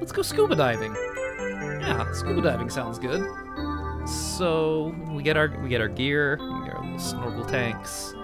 let's 0.00 0.10
go 0.10 0.22
scuba 0.22 0.56
diving. 0.56 0.96
Yeah, 1.80 2.12
scuba 2.12 2.42
diving 2.42 2.70
sounds 2.70 2.98
good. 2.98 3.24
So 4.06 4.94
we 5.10 5.22
get 5.22 5.36
our 5.36 5.48
we 5.62 5.68
get 5.68 5.80
our 5.80 5.88
gear, 5.88 6.38
we 6.40 6.66
get 6.66 6.74
our 6.74 6.82
little 6.82 6.98
snorkel 6.98 7.44
tanks. 7.44 8.14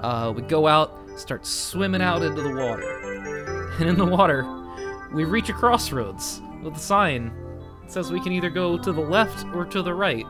Uh, 0.00 0.32
we 0.34 0.42
go 0.42 0.66
out, 0.66 0.98
start 1.16 1.46
swimming 1.46 2.02
out 2.02 2.22
into 2.22 2.42
the 2.42 2.50
water, 2.50 3.70
and 3.80 3.88
in 3.88 3.96
the 3.96 4.04
water, 4.04 4.44
we 5.14 5.24
reach 5.24 5.48
a 5.48 5.52
crossroads 5.52 6.42
with 6.62 6.76
a 6.76 6.80
sign 6.80 7.32
that 7.80 7.90
says 7.90 8.12
we 8.12 8.20
can 8.20 8.32
either 8.32 8.50
go 8.50 8.76
to 8.76 8.92
the 8.92 9.00
left 9.00 9.46
or 9.54 9.64
to 9.64 9.82
the 9.82 9.94
right. 9.94 10.26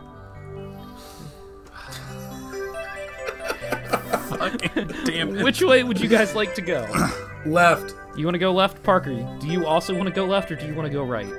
Damn 5.04 5.36
it. 5.36 5.42
Which 5.42 5.62
way 5.62 5.84
would 5.84 6.00
you 6.00 6.08
guys 6.08 6.34
like 6.34 6.54
to 6.54 6.62
go? 6.62 6.86
Left. 7.46 7.94
You 8.16 8.26
want 8.26 8.34
to 8.34 8.38
go 8.38 8.52
left, 8.52 8.82
Parker? 8.82 9.14
Do 9.40 9.48
you 9.48 9.66
also 9.66 9.94
want 9.94 10.06
to 10.06 10.14
go 10.14 10.24
left, 10.24 10.52
or 10.52 10.56
do 10.56 10.66
you 10.66 10.74
want 10.74 10.86
to 10.86 10.92
go 10.92 11.02
right? 11.02 11.32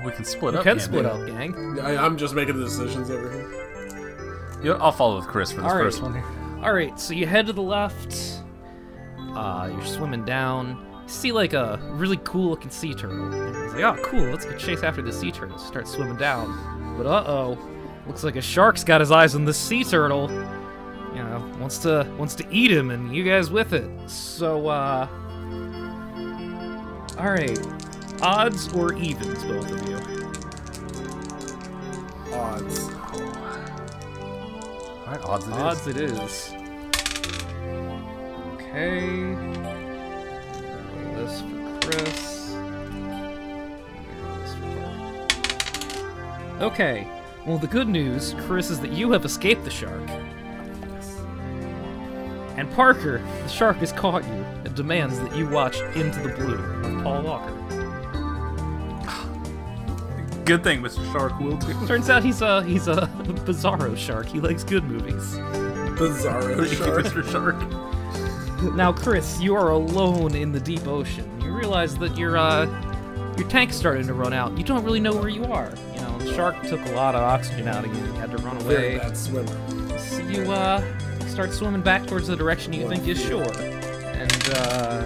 Oh, 0.00 0.04
we 0.06 0.12
can 0.12 0.24
split 0.24 0.54
You 0.54 0.58
up. 0.60 0.64
can 0.64 0.76
can't 0.78 0.82
split 0.82 1.06
up, 1.06 1.26
gang. 1.26 1.78
I, 1.80 1.96
I'm 1.96 2.16
just 2.16 2.34
making 2.34 2.58
the 2.58 2.64
decisions 2.64 3.10
over 3.10 3.30
here. 3.30 4.58
You 4.62 4.70
know, 4.72 4.76
I'll 4.80 4.92
follow 4.92 5.16
with 5.16 5.26
Chris 5.28 5.50
for 5.52 5.60
this 5.60 5.70
All 5.70 5.76
right. 5.76 5.84
first 5.84 6.02
one. 6.02 6.14
here. 6.14 6.24
All 6.62 6.72
right, 6.72 6.98
so 6.98 7.14
you 7.14 7.26
head 7.26 7.46
to 7.46 7.52
the 7.52 7.62
left. 7.62 8.16
Uh, 9.34 9.70
you're 9.72 9.84
swimming 9.84 10.24
down. 10.24 10.84
You 11.02 11.08
see 11.08 11.32
like 11.32 11.52
a 11.52 11.78
really 11.92 12.18
cool 12.24 12.50
looking 12.50 12.70
sea 12.70 12.92
turtle. 12.94 13.32
And 13.32 13.64
it's 13.64 13.74
like, 13.74 13.84
oh, 13.84 14.02
cool. 14.02 14.22
Let's 14.24 14.44
go 14.44 14.56
chase 14.56 14.82
after 14.82 15.00
the 15.02 15.12
sea 15.12 15.30
turtle. 15.30 15.58
Start 15.58 15.86
swimming 15.86 16.16
down. 16.16 16.96
But 16.98 17.06
uh 17.06 17.24
oh, 17.26 17.58
looks 18.08 18.24
like 18.24 18.34
a 18.36 18.40
shark's 18.42 18.82
got 18.82 19.00
his 19.00 19.12
eyes 19.12 19.34
on 19.36 19.44
the 19.44 19.54
sea 19.54 19.84
turtle. 19.84 20.28
You 21.14 21.22
know, 21.24 21.52
wants 21.60 21.78
to 21.78 22.12
wants 22.18 22.34
to 22.36 22.46
eat 22.50 22.70
him, 22.72 22.90
and 22.90 23.14
you 23.14 23.22
guys 23.24 23.50
with 23.50 23.72
it. 23.72 23.88
So 24.10 24.66
uh, 24.68 25.06
all 27.18 27.30
right, 27.30 27.58
odds 28.22 28.72
or 28.74 28.94
evens, 28.94 29.44
both 29.44 29.70
of 29.70 29.88
you. 29.88 29.96
Odds. 32.34 32.88
All 35.06 35.14
right, 35.14 35.22
odds 35.24 35.46
it 35.46 35.52
is. 35.52 35.60
Odds 35.60 35.86
it 35.86 35.96
is. 35.96 36.52
Okay. 38.54 39.00
This 41.14 41.40
for 41.40 41.80
Chris. 41.80 42.54
This 44.40 44.52
for 44.54 44.68
Parker. 44.80 46.64
Okay. 46.64 47.06
Well, 47.46 47.58
the 47.58 47.66
good 47.66 47.88
news, 47.88 48.34
Chris, 48.40 48.68
is 48.68 48.78
that 48.80 48.92
you 48.92 49.10
have 49.12 49.24
escaped 49.24 49.64
the 49.64 49.70
shark. 49.70 50.06
And 52.58 52.70
Parker, 52.72 53.22
the 53.42 53.48
shark 53.48 53.76
has 53.78 53.92
caught 53.92 54.24
you 54.24 54.30
and 54.64 54.74
demands 54.74 55.18
that 55.20 55.34
you 55.34 55.48
watch 55.48 55.80
Into 55.94 56.20
the 56.20 56.34
Blue 56.34 56.58
with 56.82 57.02
Paul 57.04 57.22
Walker. 57.22 57.54
Good 60.48 60.64
thing 60.64 60.80
Mr. 60.80 61.12
Shark 61.12 61.38
will 61.38 61.58
do. 61.58 61.74
Turns 61.86 62.08
out 62.08 62.24
he's 62.24 62.40
a 62.40 62.62
he's 62.64 62.88
a 62.88 63.02
bizarro 63.46 63.94
shark. 63.96 64.26
He 64.26 64.40
likes 64.40 64.64
good 64.64 64.82
movies. 64.82 65.34
Bizarro 65.98 66.56
Thank 66.56 66.70
you, 66.70 66.76
shark. 66.76 67.04
Mr. 67.04 67.30
Shark. 67.30 68.74
Now, 68.74 68.92
Chris, 68.92 69.38
you 69.40 69.54
are 69.54 69.70
alone 69.70 70.34
in 70.34 70.50
the 70.50 70.58
deep 70.58 70.86
ocean. 70.86 71.30
You 71.42 71.52
realize 71.54 71.96
that 71.98 72.16
your 72.16 72.38
uh, 72.38 72.64
your 73.36 73.46
tank's 73.48 73.76
starting 73.76 74.06
to 74.06 74.14
run 74.14 74.32
out. 74.32 74.56
You 74.56 74.64
don't 74.64 74.82
really 74.84 75.00
know 75.00 75.14
where 75.14 75.28
you 75.28 75.44
are. 75.44 75.70
You 75.94 76.00
know, 76.00 76.18
the 76.18 76.34
shark 76.34 76.62
took 76.62 76.80
a 76.86 76.92
lot 76.92 77.14
of 77.14 77.20
oxygen 77.22 77.68
out 77.68 77.84
of 77.84 77.94
you. 77.94 78.02
You 78.04 78.12
had 78.14 78.30
to 78.30 78.38
run 78.38 78.58
Very 78.60 78.94
away. 78.96 78.98
bad 78.98 79.16
swimmer. 79.18 79.98
So 79.98 80.18
you 80.22 80.50
uh, 80.50 80.82
start 81.28 81.52
swimming 81.52 81.82
back 81.82 82.06
towards 82.06 82.26
the 82.26 82.36
direction 82.36 82.72
you 82.72 82.88
think 82.88 83.06
is 83.06 83.22
shore. 83.22 83.52
And 83.60 84.50
uh, 84.54 85.02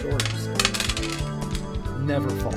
Shorts. 0.00 0.46
never 2.00 2.30
fall 2.30 2.54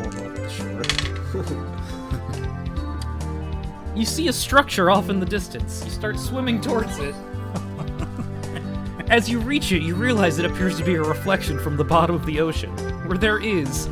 you 4.00 4.06
see 4.06 4.30
a 4.30 4.34
structure 4.34 4.90
off 4.90 5.10
in 5.10 5.20
the 5.20 5.26
distance. 5.26 5.84
You 5.84 5.92
start 5.92 6.18
swimming 6.18 6.62
towards 6.62 6.98
it. 7.00 7.14
As 9.10 9.30
you 9.30 9.40
reach 9.40 9.72
it, 9.72 9.82
you 9.82 9.96
realize 9.96 10.40
it 10.40 10.46
appears 10.46 10.78
to 10.78 10.84
be 10.84 10.96
a 10.96 11.02
reflection 11.02 11.60
from 11.60 11.76
the 11.76 11.84
bottom 11.84 12.16
of 12.16 12.26
the 12.26 12.40
ocean, 12.40 12.72
where 13.08 13.18
there 13.18 13.40
is 13.40 13.90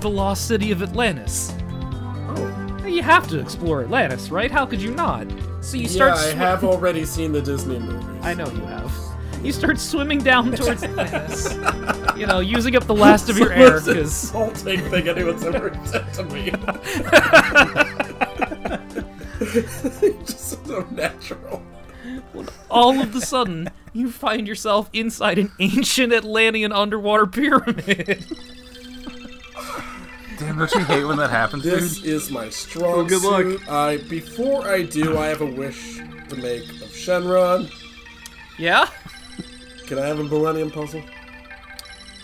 the 0.00 0.10
lost 0.10 0.48
city 0.48 0.72
of 0.72 0.82
Atlantis. 0.82 1.54
Oh. 1.60 2.84
You 2.86 3.02
have 3.02 3.28
to 3.28 3.38
explore 3.38 3.82
Atlantis, 3.82 4.30
right? 4.30 4.50
How 4.50 4.66
could 4.66 4.82
you 4.82 4.90
not? 4.92 5.28
So 5.60 5.76
you 5.76 5.86
start. 5.86 6.16
Yeah. 6.16 6.22
I 6.22 6.32
swi- 6.32 6.36
have 6.36 6.64
already 6.64 7.04
seen 7.04 7.30
the 7.30 7.42
Disney 7.42 7.78
movies. 7.78 8.04
I 8.22 8.34
know 8.34 8.46
you 8.46 8.62
have. 8.62 8.92
You 9.44 9.52
start 9.52 9.78
swimming 9.78 10.20
down 10.20 10.52
towards 10.56 10.82
Atlantis. 10.82 11.52
you 12.16 12.26
know, 12.26 12.40
using 12.40 12.74
up 12.74 12.86
the 12.86 12.94
last 12.94 13.28
of 13.28 13.38
your 13.38 13.52
air 13.52 13.72
Most 13.72 13.86
because 13.86 14.24
insulting 14.24 14.80
thing 14.90 15.08
anyone's 15.08 15.44
ever 15.44 15.78
said 15.84 16.12
to 16.14 16.24
me. 16.24 16.52
Just 20.26 20.66
so 20.66 20.86
natural. 20.90 21.62
When 22.32 22.48
all 22.70 22.98
of 23.00 23.14
a 23.14 23.20
sudden 23.20 23.68
you 23.92 24.10
find 24.10 24.46
yourself 24.48 24.88
inside 24.92 25.38
an 25.38 25.52
ancient 25.60 26.12
Atlantean 26.12 26.72
underwater 26.72 27.26
pyramid. 27.26 28.24
Damn, 30.38 30.58
don't 30.58 30.72
you 30.74 30.80
hate 30.84 31.04
when 31.04 31.18
that 31.18 31.30
happens, 31.30 31.62
This 31.62 31.98
dude? 31.98 32.06
is 32.06 32.30
my 32.30 32.48
strong 32.48 33.06
good 33.06 33.22
luck. 33.22 33.42
suit. 33.42 33.68
I 33.68 33.98
before 34.08 34.66
I 34.66 34.82
do, 34.82 35.16
I 35.18 35.26
have 35.28 35.40
a 35.40 35.46
wish 35.46 35.98
to 35.98 36.36
make 36.36 36.62
of 36.82 36.88
Shenron. 36.88 37.70
yeah? 38.58 38.88
Can 39.86 39.98
I 39.98 40.06
have 40.06 40.18
a 40.18 40.24
Millennium 40.24 40.70
Puzzle? 40.70 41.02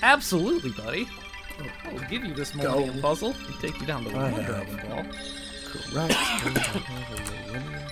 Absolutely, 0.03 0.71
buddy. 0.71 1.07
Oh, 1.61 1.67
I'll 1.91 2.09
give 2.09 2.25
you 2.25 2.35
this 2.35 2.55
Millennium 2.55 2.97
Go. 2.97 3.03
Puzzle 3.03 3.35
and 3.47 3.55
take 3.61 3.79
you 3.81 3.87
down 3.87 4.05
to 4.05 4.11
I 4.11 4.31
one 4.33 4.43
have. 4.43 4.47
Dragon 4.67 4.89
Ball. 4.89 5.05
Right. 5.93 6.15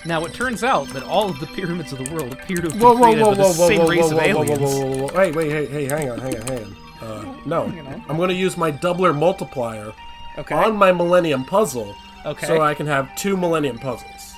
Now, 0.05 0.23
it 0.25 0.33
turns 0.33 0.63
out 0.63 0.87
that 0.89 1.03
all 1.03 1.29
of 1.29 1.39
the 1.39 1.47
pyramids 1.47 1.91
of 1.91 1.97
the 1.97 2.13
world 2.13 2.31
appear 2.31 2.57
to 2.57 2.63
have 2.63 2.71
been 2.73 2.81
Whoa, 2.81 2.93
whoa, 2.93 3.01
created 3.03 3.21
whoa, 3.23 3.31
by 3.31 3.35
the 3.35 3.41
whoa, 3.43 3.53
whoa, 3.53 3.67
same 3.67 3.79
whoa, 3.81 3.87
race 3.87 3.99
whoa, 3.99 4.07
of 4.07 4.13
whoa, 4.13 4.19
whoa, 4.19 4.43
aliens. 4.43 4.59
whoa, 4.59 4.85
whoa, 4.85 4.97
whoa, 4.97 5.07
Hey, 5.09 5.31
wait, 5.31 5.49
hey, 5.51 5.65
hey, 5.65 5.85
hang 5.85 6.09
on, 6.11 6.19
hang 6.19 6.35
on, 6.39 6.47
hang 6.47 6.63
on. 6.63 6.75
Uh, 7.01 7.35
no, 7.45 7.63
I'm 8.09 8.17
gonna 8.17 8.33
use 8.33 8.57
my 8.57 8.71
doubler 8.71 9.17
multiplier 9.17 9.93
Okay. 10.37 10.55
on 10.55 10.75
my 10.77 10.91
Millennium 10.91 11.43
Puzzle, 11.45 11.95
okay. 12.25 12.47
so 12.47 12.61
I 12.61 12.73
can 12.73 12.87
have 12.87 13.13
two 13.15 13.35
Millennium 13.35 13.77
Puzzles. 13.79 14.33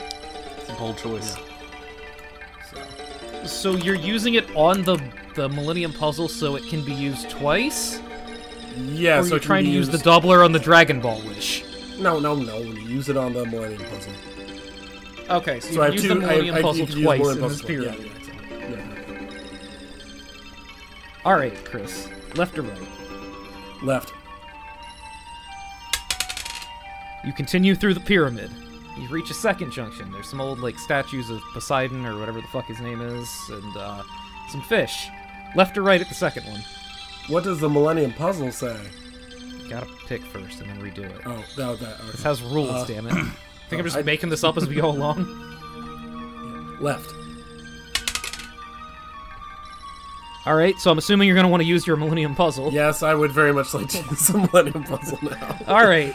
It's 0.00 0.68
a 0.70 0.72
bold 0.74 0.98
choice. 0.98 1.36
So 3.44 3.72
you're 3.76 3.94
using 3.94 4.34
it 4.34 4.54
on 4.56 4.82
the 4.82 4.98
the 5.34 5.48
Millennium 5.48 5.92
Puzzle 5.92 6.28
so 6.28 6.56
it 6.56 6.64
can 6.68 6.84
be 6.84 6.94
used 6.94 7.28
twice? 7.30 8.00
Yeah, 8.76 9.20
or 9.20 9.22
so 9.22 9.30
you're 9.30 9.38
trying 9.40 9.64
to 9.64 9.70
use 9.70 9.88
the 9.88 9.98
doubler 9.98 10.44
on 10.44 10.52
the 10.52 10.58
Dragon 10.58 11.00
Ball 11.00 11.20
Wish? 11.26 11.64
No, 11.98 12.18
no, 12.18 12.34
no. 12.34 12.58
Use 12.58 13.08
it 13.08 13.16
on 13.16 13.32
the 13.32 13.44
Millennium 13.46 13.82
Puzzle. 13.90 14.12
Okay, 15.30 15.60
so 15.60 15.72
you 15.72 15.82
I 15.82 15.84
have 15.86 15.94
use 15.94 16.02
two. 16.02 16.08
the 16.08 16.14
I, 16.14 16.18
Millennium 16.18 16.54
I, 16.56 16.62
Puzzle 16.62 16.86
can 16.86 16.96
use 16.96 17.04
twice 17.04 17.28
in 17.28 17.40
this 17.40 17.62
pyramid. 17.62 18.00
yeah, 18.00 18.16
exactly. 18.16 18.58
Yeah. 18.70 19.38
All 21.24 21.34
right, 21.34 21.64
Chris. 21.64 22.08
Left 22.34 22.58
or 22.58 22.62
right? 22.62 22.88
Left. 23.82 24.12
You 27.24 27.32
continue 27.32 27.74
through 27.74 27.94
the 27.94 28.00
pyramid. 28.00 28.50
You 28.98 29.08
reach 29.08 29.30
a 29.30 29.34
second 29.34 29.70
junction. 29.72 30.12
There's 30.12 30.28
some 30.28 30.40
old 30.40 30.60
like 30.60 30.78
statues 30.78 31.30
of 31.30 31.40
Poseidon 31.52 32.04
or 32.04 32.18
whatever 32.18 32.40
the 32.40 32.46
fuck 32.48 32.66
his 32.66 32.80
name 32.80 33.00
is, 33.00 33.28
and 33.50 33.76
uh, 33.76 34.02
some 34.50 34.60
fish. 34.62 35.08
Left 35.56 35.76
or 35.78 35.82
right 35.82 36.00
at 36.00 36.08
the 36.08 36.14
second 36.14 36.44
one? 36.46 36.62
What 37.28 37.44
does 37.44 37.58
the 37.60 37.68
Millennium 37.68 38.12
Puzzle 38.12 38.52
say? 38.52 38.76
You 39.62 39.70
gotta 39.70 39.86
pick 40.06 40.22
first 40.26 40.60
and 40.60 40.68
then 40.68 40.80
redo 40.80 41.04
it. 41.10 41.20
Oh, 41.24 41.42
no, 41.56 41.74
that. 41.76 41.98
This 42.12 42.22
has 42.22 42.42
rules, 42.42 42.70
Uh, 42.70 42.84
damn 42.86 43.06
it. 43.06 43.12
I 43.14 43.22
Think 43.70 43.80
I'm 43.80 43.84
just 43.86 43.96
I- 43.96 44.02
making 44.02 44.28
this 44.28 44.44
up 44.44 44.56
as 44.58 44.68
we 44.68 44.74
go 44.74 44.88
along? 44.90 45.26
Left. 46.80 47.10
All 50.46 50.54
right, 50.54 50.76
so 50.78 50.90
I'm 50.90 50.98
assuming 50.98 51.26
you're 51.26 51.36
gonna 51.36 51.48
want 51.48 51.62
to 51.62 51.66
use 51.66 51.86
your 51.86 51.96
Millennium 51.96 52.34
Puzzle. 52.34 52.70
Yes, 52.70 53.02
I 53.02 53.14
would 53.14 53.30
very 53.32 53.54
much 53.54 53.72
like 53.72 53.88
to 53.88 53.98
use 54.10 54.28
the 54.28 54.38
Millennium 54.38 54.84
Puzzle 54.84 55.18
now. 55.22 55.58
All 55.66 55.86
right. 55.86 56.14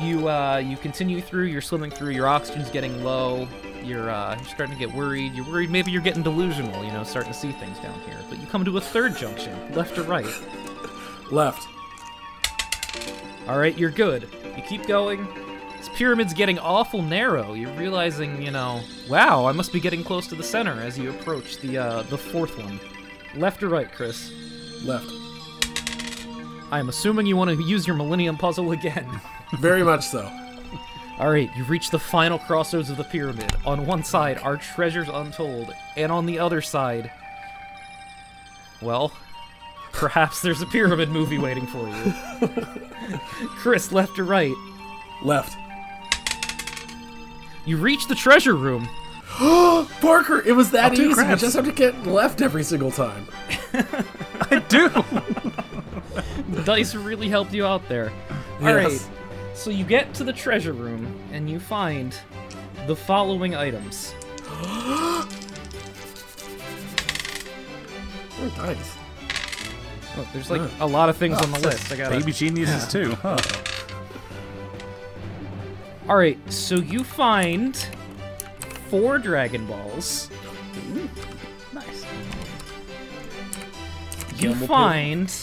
You 0.00 0.28
uh, 0.28 0.58
you 0.58 0.76
continue 0.76 1.20
through. 1.20 1.44
You're 1.46 1.60
swimming 1.62 1.90
through. 1.90 2.10
Your 2.10 2.28
oxygen's 2.28 2.70
getting 2.70 3.02
low. 3.02 3.48
You're 3.86 4.10
uh, 4.10 4.34
you're 4.34 4.44
starting 4.44 4.74
to 4.74 4.78
get 4.78 4.92
worried. 4.92 5.34
You're 5.34 5.46
worried 5.46 5.70
maybe 5.70 5.92
you're 5.92 6.02
getting 6.02 6.22
delusional. 6.22 6.84
You 6.84 6.90
know, 6.92 7.04
starting 7.04 7.32
to 7.32 7.38
see 7.38 7.52
things 7.52 7.78
down 7.78 7.98
here. 8.00 8.18
But 8.28 8.38
you 8.38 8.46
come 8.46 8.64
to 8.64 8.76
a 8.76 8.80
third 8.80 9.16
junction, 9.16 9.56
left 9.74 9.96
or 9.96 10.02
right. 10.02 10.26
Left. 11.30 11.68
All 13.48 13.58
right, 13.58 13.76
you're 13.78 13.90
good. 13.90 14.28
You 14.56 14.62
keep 14.62 14.86
going. 14.86 15.26
This 15.76 15.88
pyramid's 15.90 16.34
getting 16.34 16.58
awful 16.58 17.00
narrow. 17.00 17.52
You're 17.52 17.72
realizing, 17.74 18.42
you 18.42 18.50
know, 18.50 18.80
wow, 19.08 19.46
I 19.46 19.52
must 19.52 19.72
be 19.72 19.78
getting 19.78 20.02
close 20.02 20.26
to 20.28 20.34
the 20.34 20.42
center 20.42 20.72
as 20.72 20.98
you 20.98 21.10
approach 21.10 21.58
the 21.58 21.78
uh, 21.78 22.02
the 22.02 22.18
fourth 22.18 22.58
one. 22.58 22.80
Left 23.36 23.62
or 23.62 23.68
right, 23.68 23.90
Chris? 23.92 24.32
Left. 24.84 25.08
I'm 26.72 26.88
assuming 26.88 27.26
you 27.26 27.36
want 27.36 27.50
to 27.50 27.62
use 27.62 27.86
your 27.86 27.94
Millennium 27.94 28.36
Puzzle 28.36 28.72
again. 28.72 29.08
Very 29.60 29.84
much 29.84 30.04
so. 30.04 30.28
All 31.18 31.30
right, 31.30 31.50
you 31.56 31.64
reach 31.64 31.90
the 31.90 31.98
final 31.98 32.38
crossroads 32.38 32.90
of 32.90 32.98
the 32.98 33.04
pyramid. 33.04 33.50
On 33.64 33.86
one 33.86 34.04
side 34.04 34.38
are 34.42 34.56
treasures 34.56 35.08
untold, 35.08 35.72
and 35.96 36.12
on 36.12 36.26
the 36.26 36.38
other 36.38 36.60
side, 36.60 37.10
well, 38.82 39.12
perhaps 39.92 40.42
there's 40.42 40.60
a 40.60 40.66
pyramid 40.66 41.08
movie 41.08 41.38
waiting 41.38 41.66
for 41.66 41.88
you. 41.88 42.48
Chris, 43.56 43.92
left 43.92 44.18
or 44.18 44.24
right? 44.24 44.52
Left. 45.22 45.56
You 47.64 47.78
reach 47.78 48.06
the 48.08 48.14
treasure 48.14 48.54
room. 48.54 48.86
Oh 49.40 49.90
Parker, 50.02 50.42
it 50.46 50.52
was 50.52 50.70
that 50.72 50.92
I'll 50.92 51.00
easy. 51.00 51.22
You 51.26 51.36
just 51.36 51.56
have 51.56 51.64
to 51.64 51.72
get 51.72 52.06
left 52.06 52.42
every 52.42 52.62
single 52.62 52.90
time. 52.90 53.26
I 53.72 54.62
do. 54.68 54.90
Dice 56.64 56.94
really 56.94 57.28
helped 57.30 57.52
you 57.54 57.64
out 57.66 57.88
there. 57.88 58.12
All 58.60 58.68
Yes. 58.68 59.08
right, 59.08 59.10
so 59.56 59.70
you 59.70 59.84
get 59.84 60.14
to 60.14 60.22
the 60.22 60.32
treasure 60.32 60.72
room 60.72 61.18
and 61.32 61.50
you 61.50 61.58
find 61.58 62.16
the 62.86 62.94
following 62.94 63.56
items. 63.56 64.14
Oh, 68.38 68.52
nice. 68.58 68.96
Look, 70.14 70.30
there's 70.34 70.50
like 70.50 70.60
a 70.80 70.86
lot 70.86 71.08
of 71.08 71.16
things 71.16 71.38
on 71.38 71.50
the 71.52 71.58
ah, 71.58 71.68
list. 71.68 71.90
I 71.90 71.96
got 71.96 72.10
Baby 72.10 72.32
geniuses 72.32 72.86
too. 72.86 73.14
Huh. 73.22 73.38
All 76.08 76.16
right, 76.16 76.38
so 76.52 76.76
you 76.76 77.02
find 77.02 77.74
four 78.90 79.18
Dragon 79.18 79.66
Balls. 79.66 80.30
Nice. 81.72 82.04
You 84.36 84.54
find 84.54 85.34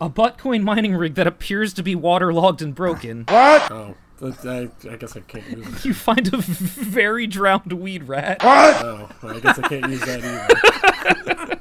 a 0.00 0.08
buttcoin 0.08 0.62
mining 0.62 0.94
rig 0.96 1.14
that 1.14 1.26
appears 1.26 1.72
to 1.74 1.82
be 1.82 1.94
waterlogged 1.94 2.62
and 2.62 2.74
broken. 2.74 3.24
What? 3.28 3.70
Oh, 3.70 3.94
I, 4.22 4.68
I 4.90 4.96
guess 4.96 5.16
I 5.16 5.20
can't 5.20 5.48
use 5.48 5.66
it. 5.66 5.84
You 5.84 5.94
find 5.94 6.32
a 6.32 6.38
very 6.38 7.26
drowned 7.26 7.72
weed 7.72 8.04
rat. 8.04 8.42
What? 8.42 8.84
Oh, 8.84 9.08
I 9.22 9.40
guess 9.40 9.58
I 9.58 9.68
can't 9.68 9.90
use 9.90 10.00
that 10.00 10.24
either. 10.24 11.60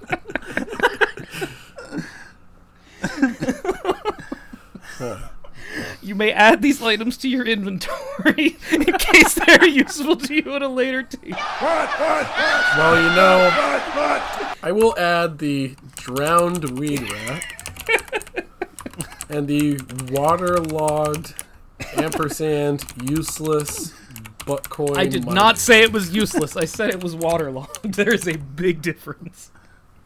You 6.04 6.16
may 6.16 6.32
add 6.32 6.62
these 6.62 6.82
items 6.84 7.18
to 7.18 7.30
your 7.30 7.46
inventory 7.46 8.58
in 8.72 8.84
case 8.84 9.34
they're 9.34 9.66
useful 9.66 10.18
to 10.18 10.34
you 10.36 10.54
at 10.56 10.62
a 10.62 10.68
later 10.68 11.02
date. 11.04 11.34
Well, 11.62 12.96
you 13.02 13.16
know, 13.16 13.50
I 14.62 14.72
will 14.72 14.98
add 15.00 15.40
the 15.40 15.76
drowned 15.96 16.78
weed 16.78 17.10
rat 17.10 17.44
and 19.30 19.48
the 19.48 19.80
waterlogged 20.12 21.34
ampersand 21.98 22.84
useless 23.04 23.94
butt 24.46 24.70
coin. 24.70 24.98
I 24.98 25.06
did 25.06 25.26
mine. 25.26 25.36
not 25.36 25.58
say 25.58 25.82
it 25.84 25.92
was 25.92 26.14
useless. 26.16 26.56
I 26.58 26.66
said 26.66 26.90
it 26.90 27.02
was 27.04 27.16
waterlogged. 27.16 27.80
There 27.96 28.14
is 28.14 28.28
a 28.28 28.38
big 28.38 28.82
difference. 28.82 29.52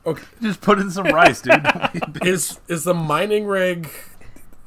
Okay, 0.06 0.24
Just 0.42 0.62
put 0.62 0.80
in 0.80 0.90
some 0.92 1.08
rice, 1.08 1.42
dude. 1.42 1.62
Don't 1.64 1.94
be 1.94 2.00
a 2.00 2.02
bitch. 2.02 2.26
is 2.26 2.60
is 2.68 2.84
the 2.86 2.94
mining 2.94 3.46
rig? 3.46 3.90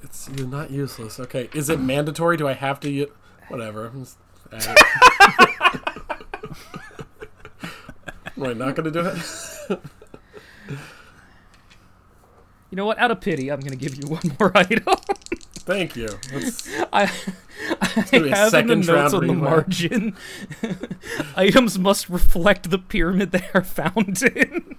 It's 0.02 0.28
not 0.28 0.70
useless. 0.70 1.18
Okay, 1.20 1.48
is 1.54 1.68
it 1.70 1.80
mandatory? 1.80 2.36
Do 2.36 2.46
I 2.48 2.52
have 2.54 2.80
to? 2.80 2.90
U- 2.90 3.12
Whatever. 3.48 3.86
I'm 3.86 4.00
just 4.04 4.18
add. 4.52 4.76
Am 8.36 8.42
I 8.44 8.52
not 8.54 8.74
gonna 8.74 8.90
do 8.90 9.00
it? 9.00 9.80
You 12.70 12.76
know 12.76 12.86
what? 12.86 12.98
Out 12.98 13.10
of 13.10 13.20
pity, 13.20 13.50
I'm 13.50 13.60
going 13.60 13.76
to 13.76 13.76
give 13.76 13.96
you 13.96 14.08
one 14.08 14.22
more 14.40 14.52
item. 14.56 14.84
Thank 15.60 15.96
you. 15.96 16.08
That's, 16.32 16.68
I, 16.92 17.02
I 17.02 17.08
have 18.28 18.54
in 18.54 18.66
the 18.68 18.76
notes 18.76 19.14
on 19.14 19.26
the 19.26 19.34
margin. 19.34 20.16
Items 21.36 21.78
must 21.78 22.08
reflect 22.08 22.70
the 22.70 22.78
pyramid 22.78 23.32
they 23.32 23.48
are 23.54 23.62
found 23.64 24.22
in. 24.22 24.76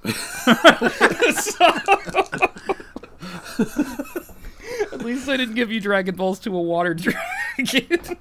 So- 1.36 1.66
At 4.94 5.04
least 5.06 5.30
I 5.30 5.38
didn't 5.38 5.56
give 5.56 5.72
you 5.72 5.80
Dragon 5.80 6.16
Balls 6.16 6.40
to 6.40 6.56
a 6.56 6.62
water 6.62 6.94
dragon. 6.94 8.18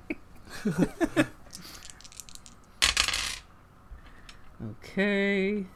okay. 4.70 5.66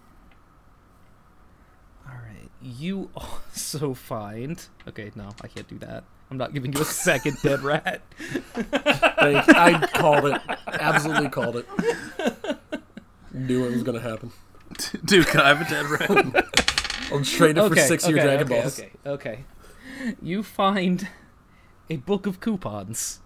Alright. 2.65 2.81
You 2.81 3.11
also 3.15 3.95
find. 3.95 4.65
Okay, 4.89 5.13
no, 5.15 5.31
I 5.43 5.49
can't 5.49 5.69
do 5.69 5.79
that. 5.79 6.05
I'm 6.31 6.39
not 6.39 6.55
giving 6.55 6.73
you 6.73 6.81
a 6.81 6.85
second 6.85 7.37
dead 7.43 7.63
rat. 7.63 8.03
I 8.57 9.89
called 9.93 10.27
it. 10.27 10.41
Absolutely 10.67 11.29
called 11.29 11.57
it. 11.57 11.67
Knew 13.33 13.67
it 13.67 13.73
was 13.73 13.83
gonna 13.83 14.01
happen. 14.01 14.33
dude, 15.05 15.27
can 15.27 15.41
I 15.41 15.49
have 15.49 15.61
a 15.61 15.69
dead 15.69 15.87
rat? 15.87 16.45
I'll 17.13 17.23
trade 17.23 17.59
it 17.59 17.69
for 17.69 17.77
six 17.77 18.09
year 18.09 18.17
okay, 18.17 18.27
Dragon 18.27 18.47
okay, 18.47 18.61
Balls. 18.61 18.81
Okay, 18.81 18.91
okay. 19.07 19.45
You 20.23 20.43
find 20.43 21.09
a 21.91 21.97
book 21.97 22.27
of 22.27 22.41
coupons. 22.41 23.21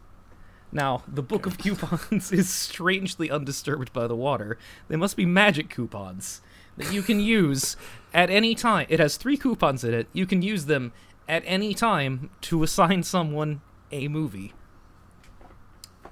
Now, 0.71 1.03
the 1.07 1.23
book 1.23 1.47
of 1.47 1.57
coupons 1.57 2.31
is 2.33 2.51
strangely 2.53 3.31
undisturbed 3.31 3.93
by 3.93 4.07
the 4.07 4.17
water. 4.17 4.59
They 4.89 4.97
must 4.97 5.17
be 5.17 5.25
magic 5.25 5.71
coupons 5.71 6.43
that 6.77 6.93
you 6.93 7.03
can 7.03 7.21
use 7.21 7.77
at 8.13 8.31
any 8.31 8.55
time. 8.55 8.87
It 8.89 9.01
has 9.01 9.17
three 9.17 9.37
coupons 9.37 9.85
in 9.85 9.95
it. 9.95 10.09
You 10.13 10.27
can 10.27 10.43
use 10.43 10.67
them 10.67 10.93
at 11.29 11.43
any 11.47 11.75
time 11.75 12.31
to 12.43 12.63
assign 12.63 13.03
someone 13.03 13.61
a 13.91 14.09
movie. 14.09 14.53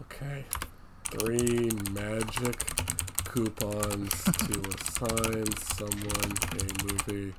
Okay. 0.02 0.44
Three 1.04 1.70
magic 1.92 2.64
coupons 3.24 4.24
to 4.24 4.60
assign 4.78 5.46
someone 5.56 6.32
a 6.52 6.84
movie. 6.84 7.34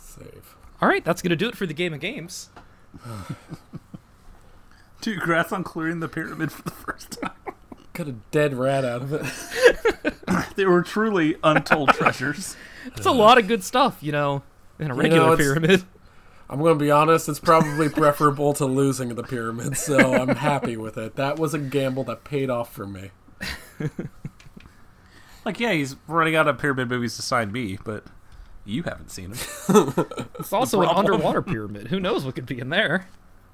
Save. 0.00 0.56
All 0.80 0.88
right, 0.88 1.04
that's 1.04 1.22
going 1.22 1.30
to 1.30 1.36
do 1.36 1.48
it 1.48 1.56
for 1.56 1.66
the 1.66 1.74
game 1.74 1.92
of 1.92 2.00
games. 2.00 2.50
dude, 5.00 5.18
congrats 5.18 5.52
on 5.52 5.64
clearing 5.64 6.00
the 6.00 6.08
pyramid 6.08 6.52
for 6.52 6.62
the 6.62 6.70
first 6.70 7.18
time. 7.20 7.32
Got 7.92 8.08
a 8.08 8.12
dead 8.30 8.54
rat 8.54 8.84
out 8.84 9.02
of 9.02 9.12
it. 9.12 10.14
They 10.56 10.66
were 10.66 10.82
truly 10.82 11.36
untold 11.42 11.90
treasures. 11.90 12.56
It's 12.86 13.06
a 13.06 13.12
lot 13.12 13.38
of 13.38 13.48
good 13.48 13.62
stuff, 13.64 13.98
you 14.00 14.12
know, 14.12 14.42
in 14.78 14.90
a 14.90 14.94
regular 14.94 15.34
it's- 15.34 15.38
pyramid. 15.38 15.84
I'm 16.50 16.60
going 16.60 16.78
to 16.78 16.84
be 16.84 16.90
honest, 16.90 17.26
it's 17.28 17.40
probably 17.40 17.88
preferable 17.88 18.52
to 18.54 18.66
losing 18.66 19.14
the 19.14 19.22
pyramid, 19.22 19.78
so 19.78 20.12
I'm 20.12 20.28
happy 20.36 20.76
with 20.76 20.98
it. 20.98 21.16
That 21.16 21.38
was 21.38 21.54
a 21.54 21.58
gamble 21.58 22.04
that 22.04 22.22
paid 22.24 22.50
off 22.50 22.72
for 22.72 22.86
me. 22.86 23.10
Like, 25.44 25.60
yeah, 25.60 25.72
he's 25.72 25.96
running 26.06 26.34
out 26.36 26.48
of 26.48 26.56
pyramid 26.58 26.88
movies 26.88 27.16
to 27.16 27.22
sign 27.22 27.52
me, 27.52 27.78
but 27.84 28.04
You 28.64 28.82
haven't 28.84 29.10
seen 29.10 29.32
him. 29.32 29.38
It's 30.38 30.52
also 30.54 30.80
an 30.82 30.88
underwater 30.88 31.42
pyramid. 31.42 31.88
Who 31.88 32.00
knows 32.00 32.24
what 32.24 32.34
could 32.34 32.46
be 32.46 32.58
in 32.58 32.70
there? 32.70 33.06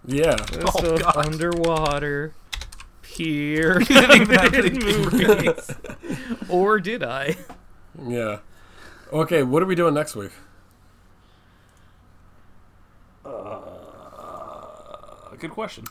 Yeah. 0.04 0.36
List 0.52 0.62
Oh, 0.76 0.96
God. 0.98 1.16
underwater 1.16 2.32
pyramid 3.02 3.88
movies. 4.84 5.70
or 6.48 6.78
did 6.80 7.02
I? 7.02 7.36
Yeah. 8.06 8.38
Okay, 9.12 9.42
what 9.42 9.62
are 9.62 9.66
we 9.66 9.74
doing 9.74 9.94
next 9.94 10.14
week? 10.14 10.30
A 13.24 13.66
good 15.38 15.50
question. 15.50 15.84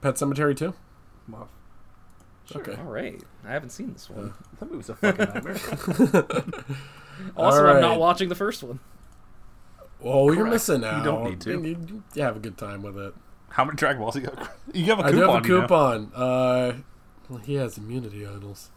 Pet 0.00 0.14
Sematary 0.14 0.56
2? 0.56 0.72
Well, 1.28 1.48
Okay. 2.56 2.76
All 2.76 2.84
right. 2.84 3.22
I 3.44 3.50
haven't 3.52 3.70
seen 3.70 3.92
this 3.92 4.08
one. 4.08 4.32
that 4.58 4.70
movie's 4.70 4.88
a 4.88 4.94
fucking 4.96 5.26
nightmare. 5.26 5.56
Also, 7.36 7.66
All 7.66 7.74
I'm 7.74 7.80
not 7.82 7.98
watching 7.98 8.28
the 8.28 8.36
first 8.36 8.62
one. 8.62 8.78
Oh, 10.04 10.28
you're 10.28 10.36
Correct. 10.42 10.52
missing 10.52 10.82
You 10.82 10.86
out. 10.86 11.04
don't 11.04 11.24
need 11.24 11.40
to. 11.40 11.50
You, 11.50 12.02
you 12.14 12.22
have 12.22 12.36
a 12.36 12.38
good 12.38 12.56
time 12.56 12.80
with 12.82 12.96
it. 12.96 13.12
How 13.48 13.64
many 13.64 13.74
Dragon 13.76 14.00
Balls 14.00 14.14
you 14.14 14.22
got? 14.22 14.52
You 14.72 14.84
have 14.84 15.00
a 15.00 15.02
I 15.02 15.10
coupon. 15.10 15.10
I 15.10 15.12
do 15.16 15.20
have 15.32 15.44
a 15.44 15.48
you 15.48 15.54
know. 15.54 15.60
coupon. 15.62 16.12
Uh, 16.14 16.72
well, 17.28 17.40
he 17.40 17.54
has 17.54 17.76
immunity 17.76 18.24
idols. 18.24 18.70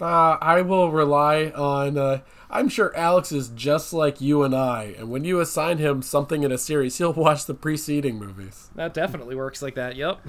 Uh, 0.00 0.36
I 0.40 0.60
will 0.62 0.90
rely 0.90 1.46
on. 1.54 1.96
Uh, 1.96 2.20
I'm 2.50 2.68
sure 2.68 2.94
Alex 2.96 3.32
is 3.32 3.48
just 3.48 3.92
like 3.92 4.20
you 4.20 4.42
and 4.42 4.54
I, 4.54 4.94
and 4.98 5.10
when 5.10 5.24
you 5.24 5.40
assign 5.40 5.78
him 5.78 6.02
something 6.02 6.42
in 6.42 6.52
a 6.52 6.58
series, 6.58 6.98
he'll 6.98 7.12
watch 7.14 7.46
the 7.46 7.54
preceding 7.54 8.18
movies. 8.18 8.70
That 8.74 8.94
definitely 8.94 9.36
works 9.36 9.62
like 9.62 9.74
that. 9.74 9.96
Yep. 9.96 10.20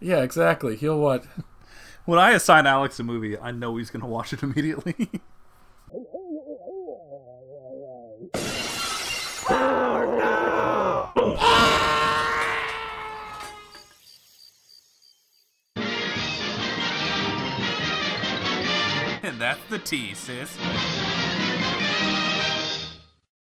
Yeah, 0.00 0.22
exactly. 0.22 0.76
He'll 0.76 0.98
watch. 0.98 1.24
When 2.06 2.18
I 2.18 2.30
assign 2.32 2.66
Alex 2.66 2.98
a 2.98 3.04
movie, 3.04 3.38
I 3.38 3.52
know 3.52 3.76
he's 3.76 3.90
gonna 3.90 4.06
watch 4.06 4.32
it 4.32 4.42
immediately. 4.42 5.10
That's 19.40 19.64
the 19.70 19.78
T, 19.78 20.12
sis. 20.12 20.56